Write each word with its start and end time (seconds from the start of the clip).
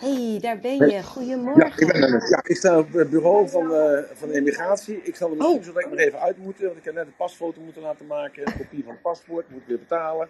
hey, 0.00 0.38
daar 0.40 0.58
ben 0.58 0.76
je. 0.90 1.02
Goedemorgen. 1.02 1.60
Ja, 1.66 1.72
ik 1.76 1.92
ben 1.92 2.02
er. 2.02 2.28
Ja, 2.30 2.40
ik 2.46 2.56
sta 2.56 2.78
op 2.78 2.92
het 2.92 3.10
bureau 3.10 3.48
van, 3.48 3.74
eh, 3.74 3.98
van 4.14 4.28
de 4.28 4.34
immigratie. 4.34 5.00
Ik 5.02 5.16
zal 5.16 5.30
er 5.30 5.36
misschien 5.36 5.56
Oh. 5.58 5.64
zo 5.64 5.72
direct 5.72 5.90
nog 5.90 5.98
even 5.98 6.20
uit 6.20 6.36
moeten, 6.38 6.64
want 6.64 6.76
ik 6.76 6.84
heb 6.84 6.94
net 6.94 7.06
een 7.06 7.16
pasfoto 7.16 7.60
moeten 7.60 7.82
laten 7.82 8.06
maken. 8.06 8.46
Een 8.46 8.56
kopie 8.58 8.82
van 8.84 8.92
het 8.92 9.02
paspoort, 9.02 9.50
moet 9.50 9.60
ik 9.60 9.66
weer 9.66 9.78
betalen. 9.78 10.28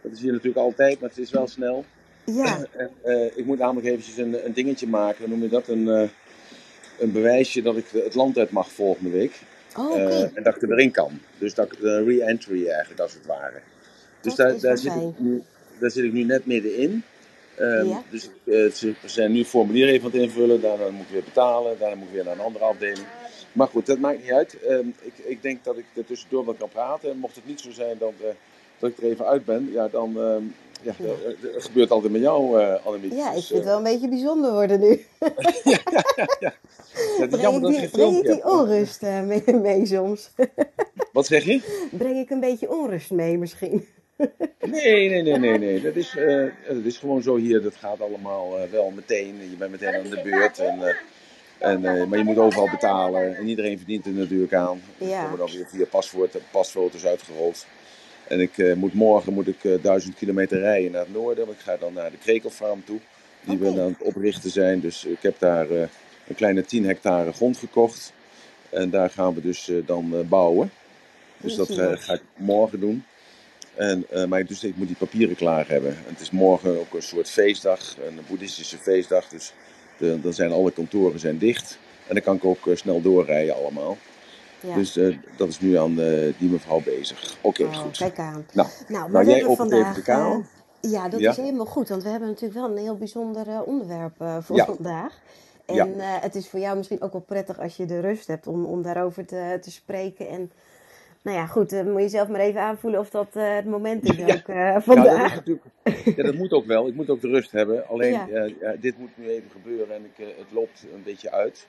Dat 0.00 0.12
is 0.12 0.20
hier 0.20 0.32
natuurlijk 0.32 0.58
altijd, 0.64 1.00
maar 1.00 1.08
het 1.08 1.18
is 1.18 1.30
wel 1.30 1.46
snel. 1.48 1.84
Ja, 2.24 2.58
En, 2.76 2.90
eh, 3.02 3.36
ik 3.36 3.44
moet 3.44 3.58
namelijk 3.58 3.86
eventjes 3.86 4.16
een, 4.16 4.44
een 4.46 4.52
dingetje 4.52 4.86
maken, 4.86 5.20
dan 5.20 5.30
noem 5.30 5.42
je 5.42 5.48
dat 5.48 5.68
een, 5.68 5.88
eh, 5.88 6.08
een 6.98 7.12
bewijsje 7.12 7.62
dat 7.62 7.76
ik 7.76 7.86
het 7.92 8.14
land 8.14 8.38
uit 8.38 8.50
mag 8.50 8.72
volgende 8.72 9.10
week. 9.10 9.40
oh, 9.78 9.90
oké. 9.90 10.00
Eh, 10.00 10.36
en 10.36 10.42
dat 10.42 10.56
ik 10.56 10.62
er 10.62 10.72
erin 10.72 10.90
kan. 10.90 11.20
Dus 11.38 11.54
dat 11.54 11.72
ik 11.72 11.78
een 11.82 12.04
re-entry 12.04 12.68
eigenlijk 12.68 13.00
als 13.00 13.14
het 13.14 13.26
ware. 13.26 13.60
Dus 14.20 14.34
Dat 14.34 14.46
daar, 14.46 14.54
is 14.56 14.60
daar, 14.60 14.78
zit 14.78 14.92
ik 14.94 15.18
nu, 15.18 15.42
daar 15.78 15.90
zit 15.90 16.04
ik 16.04 16.12
nu 16.12 16.22
net 16.22 16.46
middenin. 16.46 17.02
Ja. 17.56 18.02
Dus 18.10 18.30
eh, 18.44 18.70
ze 18.72 18.94
zijn 19.04 19.32
nu 19.32 19.38
een 19.38 19.44
formulier 19.44 19.88
even 19.88 20.04
aan 20.04 20.10
het 20.12 20.20
invullen. 20.20 20.60
Daarna 20.60 20.90
moet 20.90 21.04
ik 21.06 21.12
weer 21.12 21.24
betalen. 21.24 21.76
Daarna 21.78 21.96
moet 21.96 22.08
ik 22.08 22.14
weer 22.14 22.24
naar 22.24 22.32
een 22.34 22.40
andere 22.40 22.64
afdeling. 22.64 23.06
Maar 23.52 23.66
goed, 23.68 23.86
dat 23.86 23.98
maakt 23.98 24.22
niet 24.22 24.32
uit. 24.32 24.62
Ehm, 24.62 24.86
ik, 25.00 25.12
ik 25.24 25.42
denk 25.42 25.64
dat 25.64 25.76
ik 25.78 25.84
er 25.96 26.04
tussendoor 26.04 26.44
wel 26.44 26.54
kan 26.54 26.68
praten. 26.68 27.10
En 27.10 27.16
mocht 27.18 27.34
het 27.34 27.46
niet 27.46 27.60
zo 27.60 27.70
zijn 27.70 27.96
dat, 27.98 28.12
eh, 28.20 28.26
dat 28.78 28.90
ik 28.90 28.98
er 28.98 29.04
even 29.04 29.26
uit 29.26 29.44
ben, 29.44 29.68
ja, 29.72 29.88
dan 29.88 30.16
ehm, 30.16 30.42
ja, 30.82 30.94
Ja. 30.98 31.04
eh, 31.04 31.52
dat 31.54 31.62
gebeurt 31.64 31.90
altijd 31.90 32.12
met 32.12 32.20
jou, 32.22 32.60
eh 32.60 32.86
Annemiek. 32.86 33.12
Ja, 33.12 33.28
ik 33.28 33.34
Dus, 33.34 33.46
vind 33.46 33.58
het 33.58 33.68
wel 33.68 33.76
een 33.76 33.82
beetje 33.82 34.08
bijzonder 34.08 34.52
worden 34.52 34.80
nu. 34.80 34.88
ja, 36.40 36.52
het 37.18 37.18
is 37.18 37.26
Breng 37.28 37.40
jammer 37.42 37.70
ik 37.70 37.78
die, 37.80 37.88
breng 37.90 38.16
ik 38.16 38.26
die 38.26 38.44
onrust 38.44 39.02
mee, 39.02 39.42
mee 39.54 39.86
soms? 39.86 40.30
Wat 41.12 41.26
zeg 41.26 41.44
je? 41.44 41.86
Breng 41.90 42.16
ik 42.18 42.30
een 42.30 42.40
beetje 42.40 42.70
onrust 42.70 43.10
mee 43.10 43.38
misschien? 43.38 43.86
Nee, 44.66 45.08
nee, 45.08 45.22
nee, 45.22 45.38
nee, 45.38 45.58
nee. 45.58 45.80
Dat 45.80 45.96
is, 45.96 46.16
eh, 46.16 46.44
dat 46.68 46.84
is 46.84 46.96
gewoon 46.98 47.22
zo 47.22 47.36
hier. 47.36 47.62
Dat 47.62 47.74
gaat 47.76 48.00
allemaal 48.00 48.58
eh, 48.58 48.70
wel 48.70 48.90
meteen. 48.90 49.36
Je 49.50 49.56
bent 49.56 49.70
meteen 49.70 49.94
aan 49.94 50.10
de 50.10 50.20
beurt. 50.24 50.58
En, 50.58 50.82
eh, 50.82 50.94
en, 51.58 52.08
maar 52.08 52.18
je 52.18 52.24
moet 52.24 52.38
overal 52.38 52.70
betalen. 52.70 53.36
En 53.36 53.46
iedereen 53.48 53.76
verdient 53.78 54.06
er 54.06 54.12
natuurlijk 54.12 54.54
aan. 54.54 54.80
Er 54.98 55.06
Ja. 55.08 55.22
komen 55.22 55.38
dan 55.38 55.50
weer 55.50 55.66
via 55.68 55.84
paspoort, 55.84 56.36
pasfoto's 56.50 57.04
uitgerold. 57.06 57.66
En 58.28 58.40
ik 58.40 58.56
moet 58.56 58.74
moet 58.76 58.94
morgen 58.94 59.32
moet 59.32 59.48
ik 59.48 59.82
duizend 59.82 60.14
kilometer 60.14 60.58
rijden 60.58 60.92
naar 60.92 61.00
het 61.04 61.12
noorden. 61.12 61.46
Want 61.46 61.58
ik 61.58 61.64
ga 61.64 61.76
dan 61.76 61.92
naar 61.92 62.10
de 62.10 62.18
krekelfarm 62.18 62.84
toe. 62.84 62.98
Die 63.44 63.58
we 63.58 63.68
Oké. 63.68 63.80
aan 63.80 63.88
het 63.98 64.02
oprichten 64.02 64.50
zijn. 64.50 64.80
Dus 64.80 65.04
ik 65.04 65.22
heb 65.22 65.38
daar 65.38 65.70
een 65.70 66.34
kleine 66.36 66.64
10 66.64 66.84
hectare 66.86 67.32
grond 67.32 67.56
gekocht. 67.56 68.12
En 68.70 68.90
daar 68.90 69.10
gaan 69.10 69.34
we 69.34 69.40
dus 69.40 69.70
dan 69.86 70.26
bouwen. 70.28 70.70
Dus 71.36 71.54
dat 71.56 71.68
ga 71.98 72.12
ik 72.12 72.22
morgen 72.36 72.80
doen. 72.80 73.04
En, 73.74 74.04
eh, 74.10 74.24
maar 74.24 74.46
dus 74.46 74.64
ik 74.64 74.76
moet 74.76 74.86
die 74.86 74.96
papieren 74.96 75.36
klaar 75.36 75.68
hebben. 75.68 75.90
En 75.90 76.04
het 76.12 76.20
is 76.20 76.30
morgen 76.30 76.80
ook 76.80 76.94
een 76.94 77.02
soort 77.02 77.30
feestdag, 77.30 77.96
een 78.06 78.18
boeddhistische 78.28 78.78
feestdag. 78.78 79.28
Dus 79.28 79.54
de, 79.98 80.20
dan 80.20 80.32
zijn 80.32 80.52
alle 80.52 80.70
kantoren 80.72 81.20
zijn 81.20 81.38
dicht. 81.38 81.78
En 82.08 82.14
dan 82.14 82.22
kan 82.22 82.36
ik 82.36 82.44
ook 82.44 82.66
eh, 82.66 82.76
snel 82.76 83.00
doorrijden 83.00 83.54
allemaal. 83.54 83.96
Ja. 84.60 84.74
Dus 84.74 84.96
eh, 84.96 85.16
dat 85.36 85.48
is 85.48 85.60
nu 85.60 85.76
aan 85.78 85.94
die 86.38 86.50
mevrouw 86.50 86.80
bezig. 86.80 87.36
Oké, 87.40 87.62
Oh, 87.64 87.74
goed. 87.76 87.96
kijk 87.96 88.18
aan. 88.18 88.46
Nou, 88.52 88.68
Nou, 88.88 89.00
maar 89.02 89.10
nou 89.10 89.24
we 89.24 89.30
jij 89.30 89.40
even 89.40 89.56
vandaag. 89.56 89.94
de 89.94 90.02
kaal. 90.02 90.42
ja, 90.80 91.08
dat 91.08 91.20
Ja? 91.20 91.30
is 91.30 91.36
helemaal 91.36 91.66
goed, 91.66 91.88
want 91.88 92.02
we 92.02 92.08
hebben 92.08 92.28
natuurlijk 92.28 92.60
wel 92.60 92.70
een 92.70 92.82
heel 92.82 92.96
bijzonder 92.96 93.62
onderwerp 93.62 94.24
voor 94.40 94.56
Ja. 94.56 94.64
vandaag. 94.64 95.20
En 95.66 95.74
Ja. 95.74 95.88
het 96.20 96.34
is 96.34 96.48
voor 96.48 96.60
jou 96.60 96.76
misschien 96.76 97.02
ook 97.02 97.12
wel 97.12 97.20
prettig 97.20 97.58
als 97.60 97.76
je 97.76 97.84
de 97.86 98.00
rust 98.00 98.26
hebt 98.26 98.46
om, 98.46 98.64
om 98.64 98.82
daarover 98.82 99.26
te, 99.26 99.58
te 99.60 99.70
spreken. 99.70 100.28
En 100.28 100.50
nou 101.22 101.36
ja, 101.36 101.46
goed, 101.46 101.70
dan 101.70 101.90
moet 101.90 102.02
je 102.02 102.08
zelf 102.08 102.28
maar 102.28 102.40
even 102.40 102.60
aanvoelen 102.60 103.00
of 103.00 103.10
dat 103.10 103.28
eh, 103.32 103.54
het 103.54 103.64
moment 103.64 104.04
is 104.04 104.16
Ja. 104.26 104.34
ook 104.34 104.48
eh, 104.48 104.56
Ja, 104.56 104.72
dat, 104.72 104.82
vandaag. 104.84 105.42
ja, 106.16 106.22
dat 106.22 106.34
moet 106.34 106.52
ook 106.52 106.66
wel. 106.66 106.88
Ik 106.88 106.94
moet 106.94 107.10
ook 107.10 107.20
de 107.20 107.28
rust 107.28 107.52
hebben. 107.52 107.88
Alleen, 107.88 108.12
Ja. 108.12 108.28
eh, 108.28 108.70
dit 108.80 108.98
moet 108.98 109.10
nu 109.14 109.28
even 109.28 109.50
gebeuren 109.50 109.94
en 109.94 110.04
ik, 110.04 110.26
het 110.36 110.52
loopt 110.52 110.84
een 110.94 111.02
beetje 111.02 111.30
uit. 111.30 111.66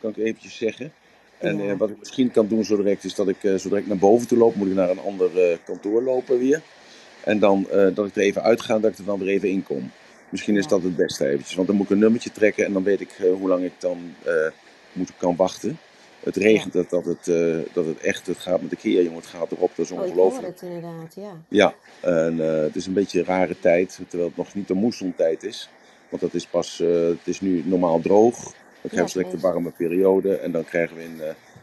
Kan 0.00 0.10
ik 0.10 0.16
eventjes 0.16 0.56
zeggen. 0.56 0.92
En 1.38 1.76
wat 1.76 1.90
ik 1.90 1.98
misschien 1.98 2.30
kan 2.30 2.46
doen 2.48 2.64
zo 2.64 2.76
direct 2.76 3.04
is 3.04 3.14
dat 3.14 3.28
ik 3.28 3.36
zo 3.40 3.68
direct 3.68 3.86
naar 3.86 3.96
boven 3.96 4.28
toe 4.28 4.38
loop. 4.38 4.54
Moet 4.54 4.66
ik 4.68 4.74
naar 4.74 4.90
een 4.90 5.00
ander 5.00 5.58
kantoor 5.64 6.02
lopen 6.02 6.38
weer. 6.38 6.60
En 7.24 7.38
dan 7.38 7.66
dat 7.94 8.06
ik 8.06 8.16
er 8.16 8.22
even 8.22 8.42
uitga 8.42 8.74
en 8.74 8.80
dat 8.80 8.90
ik 8.92 8.98
er 8.98 9.04
dan 9.04 9.18
weer 9.18 9.28
even 9.28 9.48
in 9.48 9.62
kom. 9.62 9.90
Misschien 10.28 10.56
is 10.56 10.66
dat 10.66 10.82
het 10.82 10.96
beste 10.96 11.26
eventjes. 11.28 11.54
Want 11.54 11.66
dan 11.68 11.76
moet 11.76 11.84
ik 11.86 11.92
een 11.92 11.98
nummertje 11.98 12.30
trekken 12.32 12.64
en 12.64 12.72
dan 12.72 12.82
weet 12.82 13.00
ik 13.00 13.10
hoe 13.38 13.48
lang 13.48 13.64
ik 13.64 13.72
dan 13.78 14.14
moet, 14.92 15.12
kan 15.16 15.36
wachten. 15.36 15.78
Het 16.20 16.36
regent 16.36 16.72
dat, 16.72 16.90
dat, 16.90 17.04
het, 17.04 17.28
eh, 17.28 17.56
dat 17.72 17.86
het 17.86 17.98
echt, 18.00 18.26
het 18.26 18.38
gaat 18.38 18.60
met 18.60 18.70
de 18.70 18.76
keer, 18.76 19.02
jongen, 19.02 19.18
het 19.20 19.26
gaat 19.26 19.50
erop, 19.52 19.70
dat 19.76 19.84
is 19.84 19.90
Oh, 19.92 20.00
ongelooflijk. 20.02 20.46
het 20.46 20.62
inderdaad, 20.62 21.14
ja. 21.14 21.32
Ja, 21.48 21.74
en 22.00 22.40
eh, 22.40 22.60
het 22.62 22.76
is 22.76 22.86
een 22.86 22.92
beetje 22.92 23.18
een 23.18 23.24
rare 23.24 23.58
tijd, 23.60 23.98
terwijl 24.08 24.28
het 24.28 24.36
nog 24.38 24.54
niet 24.54 24.68
de 24.68 24.74
moessontijd 24.74 25.42
is. 25.42 25.68
Want 26.08 26.22
dat 26.22 26.34
is 26.34 26.46
pas, 26.46 26.80
eh, 26.80 26.88
het 27.06 27.26
is 27.28 27.40
nu 27.40 27.62
normaal 27.66 28.00
droog. 28.00 28.42
Dan 28.80 28.90
krijgen 28.90 29.16
we 29.16 29.22
de 29.22 29.28
precies. 29.28 29.40
warme 29.42 29.70
periode 29.70 30.36
en 30.36 30.52
dan 30.52 30.64
krijgen 30.64 30.96
we 30.96 31.02
in 31.02 31.16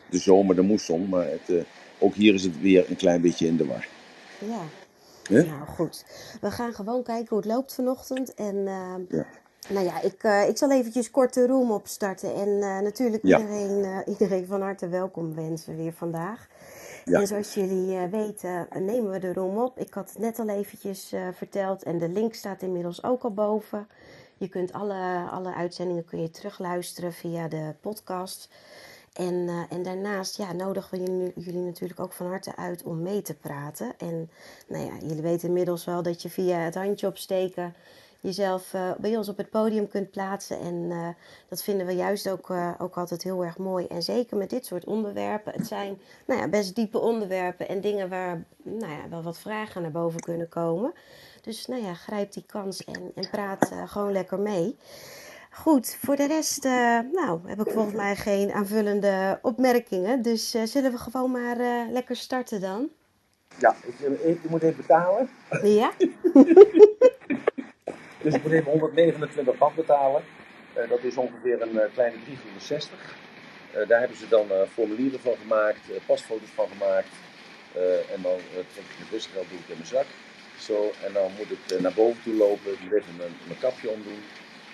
de 0.10 0.18
zomer 0.18 0.56
de 0.56 0.62
moesson. 0.62 1.10
Maar 1.10 1.26
het, 1.26 1.66
ook 2.00 2.14
hier 2.14 2.34
is 2.34 2.44
het 2.44 2.62
weer 2.62 2.90
een 2.90 2.96
klein 2.96 3.22
beetje 3.22 3.48
in 3.48 3.58
de 3.58 3.66
war. 3.66 3.88
Ja. 4.40 4.62
Nou 5.30 5.66
goed, 5.68 6.06
we 6.42 6.52
gaan 6.52 6.74
gewoon 6.74 7.04
kijken 7.04 7.26
hoe 7.30 7.38
het 7.38 7.46
loopt 7.48 7.74
vanochtend. 7.74 8.34
En 8.34 8.56
eh, 8.68 8.96
Ja. 9.10 9.26
Nou 9.70 9.86
ja, 9.86 10.02
ik, 10.02 10.24
eh, 10.24 10.48
ik 10.48 10.58
zal 10.58 10.72
eventjes 10.72 11.12
kort 11.12 11.34
de 11.34 11.48
room 11.48 11.72
opstarten. 11.72 12.34
En 12.36 12.48
eh, 12.62 12.80
natuurlijk 12.80 13.24
Ja. 13.24 13.40
iedereen, 13.40 13.84
eh, 13.84 13.98
iedereen 14.14 14.46
van 14.46 14.62
harte 14.62 14.88
welkom 14.88 15.36
wensen 15.36 15.76
weer 15.76 15.94
vandaag. 15.94 16.48
Ja. 17.06 17.20
En 17.20 17.28
zoals 17.28 17.54
jullie 17.54 18.08
weten 18.08 18.68
nemen 18.80 19.12
we 19.12 19.20
de 19.20 19.34
room 19.34 19.58
op. 19.58 19.80
Ik 19.80 19.94
had 19.94 20.10
het 20.10 20.20
net 20.20 20.40
al 20.40 20.50
eventjes 20.50 21.14
verteld 21.34 21.84
en 21.84 21.98
de 21.98 22.10
link 22.10 22.34
staat 22.34 22.62
inmiddels 22.62 23.04
ook 23.04 23.24
al 23.24 23.34
boven. 23.34 23.88
Je 24.38 24.48
kunt 24.48 24.74
alle, 24.74 25.28
alle 25.32 25.54
uitzendingen 25.54 26.06
kun 26.06 26.22
je 26.22 26.30
terugluisteren 26.30 27.14
via 27.14 27.48
de 27.48 27.74
podcast. 27.82 28.50
En, 29.14 29.50
en 29.70 29.84
daarnaast 29.84 30.38
ja, 30.38 30.54
nodigen 30.54 31.00
we 31.00 31.06
jullie, 31.06 31.32
jullie 31.36 31.62
natuurlijk 31.66 32.00
ook 32.00 32.14
van 32.14 32.28
harte 32.28 32.56
uit 32.56 32.84
om 32.84 33.02
mee 33.02 33.22
te 33.22 33.36
praten. 33.36 33.94
En 33.98 34.30
nou 34.68 34.86
ja, 34.86 34.92
jullie 35.08 35.22
weten 35.22 35.48
inmiddels 35.48 35.86
wel 35.86 36.04
dat 36.04 36.22
je 36.22 36.30
via 36.30 36.58
het 36.58 36.76
handje 36.76 37.08
opsteken 37.08 37.74
jezelf 38.22 38.74
eh, 38.74 38.92
bij 38.98 39.18
ons 39.18 39.30
op 39.30 39.38
het 39.38 39.50
podium 39.50 39.88
kunt 39.88 40.12
plaatsen. 40.12 40.60
En 40.60 40.88
eh, 40.92 41.08
dat 41.50 41.64
vinden 41.64 41.86
we 41.86 41.94
juist 41.94 42.30
ook, 42.30 42.50
eh, 42.50 42.72
ook 42.78 42.98
altijd 42.98 43.24
heel 43.24 43.44
erg 43.44 43.58
mooi. 43.58 43.88
En 43.88 44.02
zeker 44.02 44.38
met 44.38 44.50
dit 44.50 44.66
soort 44.66 44.86
onderwerpen. 44.86 45.54
Het 45.54 45.68
zijn 45.68 46.00
nou 46.26 46.40
ja, 46.40 46.48
best 46.48 46.76
diepe 46.76 47.00
onderwerpen 47.00 47.68
en 47.68 47.82
dingen 47.82 48.10
waar 48.10 48.44
nou 48.64 48.92
ja, 48.92 49.10
wel 49.10 49.24
wat 49.24 49.40
vragen 49.40 49.82
naar 49.82 49.92
boven 49.92 50.20
kunnen 50.20 50.50
komen. 50.50 50.94
Dus 51.42 51.66
nou 51.66 51.84
ja, 51.84 51.94
grijp 51.94 52.32
die 52.32 52.44
kans 52.46 52.84
en, 52.84 53.12
en 53.16 53.30
praat 53.30 53.72
gewoon 53.86 54.12
lekker 54.12 54.40
mee. 54.40 54.78
Goed, 55.52 55.98
voor 56.00 56.16
de 56.16 56.28
rest 56.28 56.64
nou, 57.12 57.40
heb 57.46 57.60
ik 57.60 57.72
volgens 57.74 57.96
mij 57.96 58.16
geen 58.16 58.52
aanvullende 58.52 59.40
opmerkingen. 59.42 60.22
Dus 60.22 60.50
zullen 60.50 60.92
we 60.92 60.98
gewoon 60.98 61.32
maar 61.32 61.58
lekker 61.92 62.16
starten 62.16 62.62
dan? 62.62 62.90
Ja, 63.60 63.76
ik, 63.84 64.20
ik 64.24 64.50
moet 64.50 64.62
even 64.62 64.78
betalen. 64.78 65.30
Ja? 65.64 65.92
Dus 68.28 68.36
ik 68.36 68.44
moet 68.44 68.52
even 68.52 68.72
129 68.72 69.58
band 69.58 69.76
betalen. 69.76 70.22
Eh, 70.74 70.90
dat 70.90 71.04
is 71.04 71.18
ongeveer 71.18 71.62
een 71.62 71.80
eh, 71.80 71.94
kleine 71.94 72.18
360. 72.24 73.16
Eh, 73.72 73.88
daar 73.88 74.00
hebben 74.00 74.18
ze 74.18 74.28
dan 74.28 74.48
formulieren 74.74 75.20
van 75.20 75.36
gemaakt, 75.42 75.80
pasfoto's 76.06 76.50
van 76.56 76.68
gemaakt. 76.78 77.14
En 78.14 78.22
dan 78.22 78.38
trek 78.74 78.88
ik 78.92 78.98
mijn 78.98 79.10
busgeld 79.12 79.46
doe 79.50 79.60
ik 79.60 79.68
in 79.68 79.80
mijn 79.82 79.94
zak. 79.96 80.06
Zo, 80.60 80.92
en 81.06 81.14
dan 81.14 81.32
moet 81.38 81.52
ik 81.52 81.80
naar 81.80 81.94
boven 81.94 82.24
toe 82.24 82.34
lopen. 82.34 82.72
Ik 82.72 82.80
moet 82.84 82.94
even 82.94 83.16
mijn, 83.18 83.34
mijn 83.48 83.60
kapje 83.60 83.90
omdoen. 83.90 84.22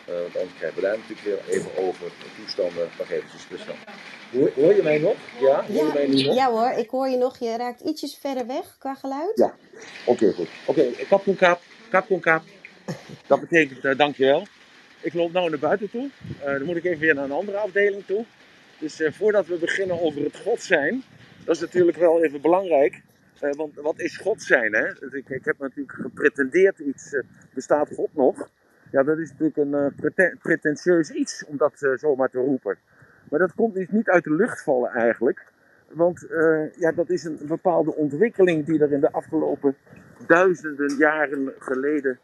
Want 0.05 0.35
anders 0.37 0.57
krijgen 0.57 0.77
we 0.79 0.85
daar 0.87 0.97
natuurlijk 0.97 1.27
weer 1.27 1.41
even 1.55 1.71
over 1.77 2.05
de 2.21 2.29
toestanden. 2.37 2.89
Eventjes, 3.09 3.47
dus 3.49 3.65
dan. 3.65 3.75
Hoor, 4.31 4.51
hoor 4.55 4.73
je 4.75 4.83
mij 4.83 4.97
nog? 4.97 5.15
Ja, 5.39 5.63
hoor 5.65 5.85
je 5.85 5.91
mij 5.93 6.07
nu 6.07 6.15
Ja, 6.15 6.25
nog? 6.25 6.35
ja 6.35 6.49
hoor, 6.51 6.71
ik 6.83 6.89
hoor 6.89 7.07
je 7.09 7.17
nog. 7.17 7.37
Je 7.37 7.57
raakt 7.57 7.81
ietsjes 7.81 8.17
verder 8.21 8.47
weg 8.47 8.75
qua 8.79 8.93
geluid. 8.95 9.35
Ja, 9.35 9.55
oké 10.05 10.33
goed. 10.33 10.49
Oké, 10.65 10.85
kap 11.09 11.23
kon 11.23 11.35
kap, 11.35 11.61
kap 11.89 12.07
kon 12.07 12.19
kap. 12.19 12.41
Dat 13.27 13.39
betekent 13.39 13.85
eh, 13.85 13.97
dankjewel. 13.97 14.47
Ik 15.01 15.13
loop 15.13 15.31
nou 15.31 15.49
naar 15.49 15.59
buiten 15.59 15.89
toe. 15.89 16.09
Eh, 16.39 16.45
dan 16.45 16.63
moet 16.63 16.75
ik 16.75 16.83
even 16.83 16.99
weer 16.99 17.15
naar 17.15 17.23
een 17.23 17.31
andere 17.31 17.57
afdeling 17.57 18.05
toe. 18.05 18.25
Dus 18.79 18.99
eh, 19.01 19.11
voordat 19.11 19.47
we 19.47 19.55
beginnen 19.55 20.01
over 20.01 20.23
het 20.23 20.37
God 20.37 20.61
zijn, 20.61 21.03
dat 21.45 21.55
is 21.55 21.61
natuurlijk 21.61 21.97
wel 21.97 22.23
even 22.23 22.41
belangrijk. 22.41 23.01
Want 23.39 23.75
wat 23.75 23.99
is 23.99 24.17
God 24.17 24.41
zijn? 24.41 24.73
Hè? 24.73 24.93
Dus 24.99 25.11
Ik, 25.11 25.29
ik 25.29 25.45
heb 25.45 25.57
natuurlijk 25.59 25.97
gepretendeerd 26.01 26.79
iets, 26.79 27.15
bestaat 27.53 27.89
God 27.95 28.09
nog? 28.13 28.49
Ja, 28.91 29.03
dat 29.03 29.17
is 29.17 29.29
natuurlijk 29.29 29.57
een 29.57 29.93
preten- 29.95 30.37
pretentieus 30.41 31.09
iets 31.09 31.45
om 31.45 31.57
dat 31.57 31.95
zomaar 31.95 32.29
te 32.29 32.37
roepen. 32.37 32.77
Maar 33.29 33.39
dat 33.39 33.53
komt 33.53 33.75
niet, 33.75 33.91
niet 33.91 34.09
uit 34.09 34.23
de 34.23 34.33
lucht 34.33 34.63
vallen 34.63 34.91
eigenlijk. 34.91 35.45
Want 35.89 36.25
ja, 36.77 36.91
dat 36.91 37.09
is 37.09 37.23
een 37.23 37.39
bepaalde 37.47 37.95
ontwikkeling 37.95 38.65
die 38.65 38.79
er 38.79 38.91
in 38.91 38.99
de 38.99 39.11
afgelopen 39.11 39.75
duizenden 40.27 40.95
jaren 40.97 41.53
geleden 41.59 42.19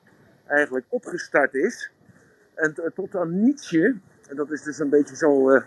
eigenlijk 0.50 0.86
opgestart 0.90 1.54
is. 1.54 1.92
En 2.56 2.74
t- 2.74 2.92
tot 2.96 3.16
aan 3.16 3.44
Nietzsche, 3.44 3.96
en 4.30 4.36
dat 4.36 4.52
is 4.52 4.64
dus 4.64 4.80
een 4.80 4.90
beetje 4.90 5.16
zo 5.16 5.50
eh, 5.50 5.64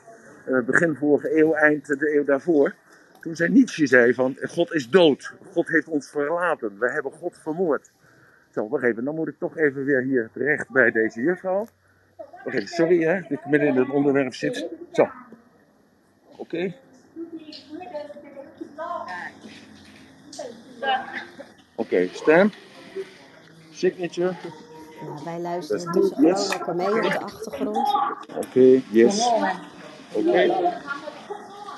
eh, 0.47 0.65
begin 0.65 0.95
vorige 0.95 1.39
eeuw, 1.39 1.55
eind 1.55 1.87
de 1.87 2.15
eeuw 2.15 2.25
daarvoor. 2.25 2.75
Toen 3.21 3.37
zei 3.37 3.51
Nietzsche 3.51 3.87
zei 3.87 4.15
van, 4.15 4.37
God 4.43 4.73
is 4.73 4.91
dood. 4.91 5.33
God 5.53 5.69
heeft 5.69 5.89
ons 5.89 6.11
verlaten. 6.11 6.79
We 6.79 6.91
hebben 6.91 7.13
God 7.13 7.39
vermoord. 7.39 7.91
Zo, 8.51 8.69
wacht 8.69 8.85
even, 8.85 9.05
dan 9.05 9.15
moet 9.15 9.29
ik 9.29 9.39
toch 9.39 9.57
even 9.59 9.85
weer 9.85 10.03
hier 10.03 10.31
terecht 10.33 10.71
bij 10.71 10.91
deze 10.91 11.21
juffrouw. 11.21 11.67
Oké, 12.45 12.67
sorry 12.67 13.03
hè, 13.03 13.21
dat 13.21 13.31
ik 13.31 13.47
midden 13.47 13.69
in 13.69 13.77
het 13.77 13.91
onderwerp 13.91 14.35
zit. 14.35 14.67
Zo. 14.93 15.11
Oké. 16.37 16.75
Oké, 21.75 22.09
stem. 22.13 22.51
Signature. 23.71 24.35
Nou, 25.05 25.25
wij 25.25 25.41
luisteren 25.41 25.93
tussen 25.93 26.17
goed, 26.17 26.25
yes. 26.27 26.49
gewoon 26.49 26.49
lekker 26.49 26.75
mee 26.75 26.95
op 26.95 27.13
de 27.13 27.21
achtergrond. 27.21 27.95
Oké, 28.37 28.81
yes. 28.91 29.31
Oké. 30.13 30.71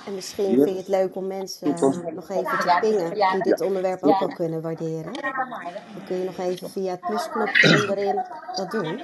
En 0.06 0.14
misschien 0.14 0.54
vind 0.54 0.68
je 0.68 0.76
het 0.76 0.88
leuk 0.88 1.14
om 1.16 1.26
mensen 1.26 1.68
nog 2.14 2.30
even 2.30 2.58
te 2.58 2.76
pingen 2.80 3.14
die 3.14 3.42
dit 3.42 3.60
onderwerp 3.60 4.02
ook 4.02 4.18
wel 4.18 4.34
kunnen 4.34 4.62
waarderen. 4.62 5.12
Dan 5.12 6.04
kun 6.06 6.16
je 6.16 6.24
nog 6.24 6.38
even 6.38 6.70
via 6.70 6.90
het 6.90 7.00
plusknopje 7.00 7.80
onderin 7.80 8.24
dat 8.56 8.70
doen. 8.70 9.00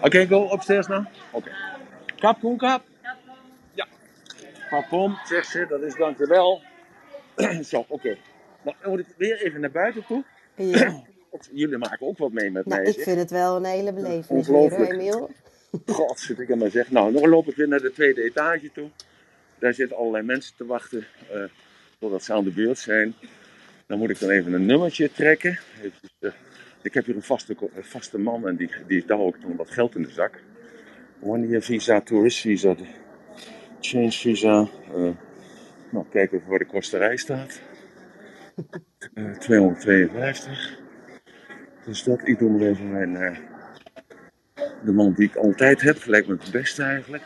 Oké, 0.00 0.26
go 0.26 0.52
upstairs 0.52 0.86
nou. 0.86 1.04
Oké. 1.30 1.50
Kap, 2.16 2.40
Koen, 2.40 2.56
kap. 2.56 2.82
Ja. 3.72 3.86
Papom, 4.70 5.18
zegt 5.24 5.48
ze, 5.48 5.66
dat 5.68 5.82
is 5.82 5.94
dankjewel. 5.94 6.62
Zo, 7.70 7.84
oké. 7.88 8.16
Nou, 8.62 8.76
dan 8.80 8.90
moet 8.90 9.00
ik 9.00 9.06
weer 9.16 9.42
even 9.42 9.60
naar 9.60 9.70
buiten 9.70 10.06
toe. 10.06 10.24
Ja. 10.54 11.02
Jullie 11.52 11.78
maken 11.78 12.06
ook 12.06 12.18
wat 12.18 12.32
mee 12.32 12.50
met 12.50 12.66
Nou, 12.66 12.80
mij. 12.80 12.90
ik 12.90 12.94
zeg. 12.96 13.04
vind 13.04 13.18
het 13.18 13.30
wel 13.30 13.56
een 13.56 13.64
hele 13.64 13.92
belevenis 13.92 14.26
weer, 14.28 14.38
Ongelooflijk. 14.38 14.92
Emiel. 14.92 15.30
God, 15.86 16.18
zit 16.20 16.38
ik 16.38 16.50
aan 16.52 16.58
maar 16.58 16.70
zeg. 16.70 16.90
Nou, 16.90 17.12
dan 17.12 17.28
loop 17.28 17.48
ik 17.48 17.56
weer 17.56 17.68
naar 17.68 17.80
de 17.80 17.92
tweede 17.92 18.22
etage 18.22 18.70
toe. 18.72 18.88
Daar 19.58 19.74
zitten 19.74 19.96
allerlei 19.96 20.24
mensen 20.24 20.54
te 20.56 20.66
wachten 20.66 21.06
eh, 21.30 21.42
totdat 21.98 22.24
ze 22.24 22.32
aan 22.32 22.44
de 22.44 22.50
beurt 22.50 22.78
zijn. 22.78 23.14
Dan 23.86 23.98
moet 23.98 24.10
ik 24.10 24.18
dan 24.20 24.30
even 24.30 24.52
een 24.52 24.66
nummertje 24.66 25.12
trekken. 25.12 25.58
Eh, 26.20 26.30
ik 26.82 26.94
heb 26.94 27.04
hier 27.06 27.14
een 27.16 27.22
vaste, 27.22 27.56
een 27.74 27.84
vaste 27.84 28.18
man 28.18 28.48
en 28.48 28.56
die, 28.56 28.70
die 28.86 29.04
daar 29.06 29.18
ook 29.18 29.40
dan 29.42 29.56
wat 29.56 29.70
geld 29.70 29.94
in 29.96 30.02
de 30.02 30.10
zak. 30.10 30.42
One 31.20 31.46
year 31.48 31.62
visa, 31.62 32.00
tourist 32.00 32.40
visa, 32.40 32.74
change 33.80 34.10
visa. 34.12 34.68
eh, 34.94 35.08
nou, 35.90 36.04
kijk 36.10 36.32
even 36.32 36.48
waar 36.48 36.58
de 36.58 36.64
kosterij 36.66 37.16
staat. 37.16 37.60
Eh 39.14 39.30
252. 39.38 40.78
Dus 41.84 42.04
dat, 42.04 42.28
ik 42.28 42.38
doe 42.38 42.50
maar 42.50 42.60
even 42.60 42.90
mijn, 42.90 43.16
eh, 43.16 43.38
de 44.84 44.92
man 44.92 45.12
die 45.12 45.28
ik 45.28 45.36
altijd 45.36 45.80
heb. 45.80 46.04
Lijkt 46.04 46.28
me 46.28 46.36
het 46.40 46.50
beste 46.50 46.82
eigenlijk. 46.82 47.22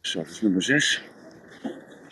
Zo, 0.00 0.18
dat 0.18 0.30
is 0.30 0.40
nummer 0.40 0.62
6. 0.62 1.04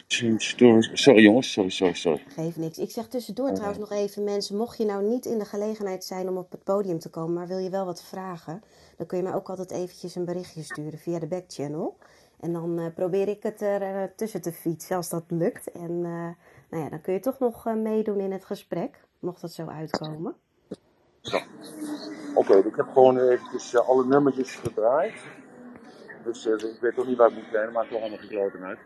Change 0.06 0.56
doors. 0.56 0.90
Sorry 0.92 1.22
jongens, 1.22 1.52
sorry, 1.52 1.70
sorry, 1.70 1.94
sorry. 1.94 2.22
Geeft 2.28 2.56
niks. 2.56 2.78
Ik 2.78 2.90
zeg 2.90 3.08
tussendoor 3.08 3.52
trouwens 3.52 3.78
nog 3.78 3.90
even, 3.90 4.24
mensen, 4.24 4.56
mocht 4.56 4.78
je 4.78 4.84
nou 4.84 5.08
niet 5.08 5.26
in 5.26 5.38
de 5.38 5.44
gelegenheid 5.44 6.04
zijn 6.04 6.28
om 6.28 6.36
op 6.36 6.50
het 6.50 6.64
podium 6.64 6.98
te 6.98 7.10
komen, 7.10 7.34
maar 7.34 7.46
wil 7.46 7.58
je 7.58 7.70
wel 7.70 7.84
wat 7.84 8.04
vragen, 8.04 8.62
dan 8.96 9.06
kun 9.06 9.16
je 9.16 9.22
mij 9.22 9.34
ook 9.34 9.48
altijd 9.48 9.70
eventjes 9.70 10.14
een 10.14 10.24
berichtje 10.24 10.62
sturen 10.62 10.98
via 10.98 11.18
de 11.18 11.26
backchannel. 11.26 11.96
En 12.40 12.52
dan 12.52 12.78
eh, 12.78 12.86
probeer 12.94 13.28
ik 13.28 13.42
het 13.42 13.60
er 13.60 13.82
eh, 13.82 14.02
tussen 14.16 14.42
te 14.42 14.52
fietsen 14.52 14.96
als 14.96 15.08
dat 15.08 15.24
lukt. 15.28 15.70
En 15.70 16.00
nou 16.70 16.82
ja, 16.84 16.88
dan 16.88 17.00
kun 17.00 17.12
je 17.12 17.20
toch 17.20 17.38
nog 17.38 17.64
meedoen 17.64 18.20
in 18.20 18.32
het 18.32 18.44
gesprek, 18.44 19.04
mocht 19.18 19.40
dat 19.40 19.52
zo 19.52 19.66
uitkomen. 19.66 20.34
Zo. 21.22 21.38
Oké, 22.34 22.56
ik 22.56 22.76
heb 22.76 22.86
gewoon 22.92 23.18
eventjes 23.18 23.74
eh, 23.74 23.88
alle 23.88 24.04
nummertjes 24.04 24.54
gedraaid. 24.54 25.14
Dus 26.24 26.46
eh, 26.46 26.52
ik 26.52 26.80
weet 26.80 26.94
toch 26.94 27.06
niet 27.06 27.16
waar 27.16 27.28
ik 27.28 27.34
moet 27.34 27.48
zijn, 27.52 27.72
maar 27.72 27.88
toch 27.88 28.00
allemaal 28.00 28.18
gekloten 28.18 28.62
uit. 28.62 28.78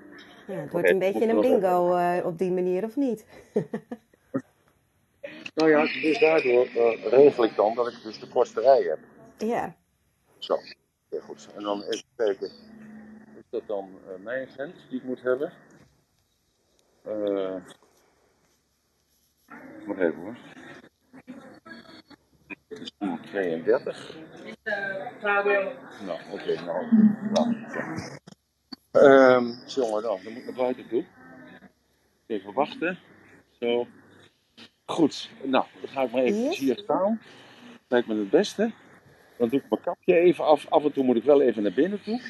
Ja, 0.47 0.55
het 0.55 0.73
wordt 0.73 0.91
een 0.91 0.99
beetje 0.99 1.29
een 1.29 1.41
bingo 1.41 1.95
eh, 1.95 2.27
op 2.27 2.39
die 2.39 2.53
manier, 2.53 2.85
of 2.85 2.97
niet? 2.97 3.25
Nou 5.55 5.71
ja, 5.71 5.83
dus 5.83 6.19
daardoor 6.19 6.67
eh, 6.67 7.07
regel 7.07 7.45
ik 7.45 7.55
dan 7.55 7.75
dat 7.75 7.89
ik 7.89 8.03
dus 8.03 8.21
de 8.21 8.29
kosterij 8.29 8.83
heb. 8.83 8.99
Ja, 9.39 9.77
Zo, 10.39 10.59
heel 11.09 11.21
goed. 11.21 11.49
En 11.57 11.63
dan 11.63 11.83
even 11.83 12.05
kijken. 12.17 12.47
Is 13.37 13.45
dat 13.51 13.63
dan 13.67 13.89
mijn 14.23 14.49
grens 14.49 14.87
die 14.89 14.99
ik 14.99 15.05
moet 15.05 15.23
hebben? 15.23 15.53
Wacht 19.87 20.01
even 20.01 20.21
hoor. 20.21 20.37
Het 22.79 22.83
is 22.83 22.93
32. 23.31 24.17
Nou, 26.05 26.21
oké, 26.33 26.55
nou. 26.65 26.87
nou 27.33 27.55
zo. 27.73 27.79
Ehm, 29.01 29.45
jongen, 29.67 30.03
dan, 30.03 30.19
dan 30.25 30.33
moet 30.33 30.43
ik 30.43 30.45
naar 30.45 30.55
buiten 30.55 30.89
toe. 30.89 31.05
Even 32.27 32.53
wachten. 32.53 32.99
Zo. 33.61 33.87
Goed, 34.85 35.31
nou, 35.43 35.65
dan 35.81 35.91
ga 35.91 36.03
ik 36.03 36.11
maar 36.11 36.23
even 36.23 36.43
Yes. 36.43 36.59
hier 36.59 36.79
staan. 36.79 37.21
Lijkt 37.89 38.07
me 38.09 38.15
het 38.19 38.31
beste. 38.31 38.73
Dan 39.39 39.49
doe 39.49 39.61
ik 39.61 39.71
mijn 39.71 39.83
kapje 39.83 40.15
even 40.15 40.45
af. 40.45 40.67
Af 40.71 40.85
en 40.85 40.93
toe 40.93 41.05
moet 41.05 41.17
ik 41.17 41.25
wel 41.25 41.41
even 41.43 41.63
naar 41.63 41.73
binnen 41.73 42.03
toe. 42.03 42.21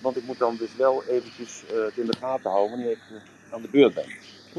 Want 0.00 0.16
ik 0.16 0.24
moet 0.24 0.38
dan 0.38 0.56
dus 0.56 0.76
wel 0.76 1.04
eventjes 1.04 1.64
eh, 1.66 1.84
het 1.84 1.96
in 1.96 2.06
de 2.06 2.16
gaten 2.16 2.50
houden 2.50 2.70
wanneer 2.70 2.90
ik 2.90 3.02
eh, 3.10 3.52
aan 3.54 3.62
de 3.62 3.68
beurt 3.68 3.94
ben. 3.94 4.08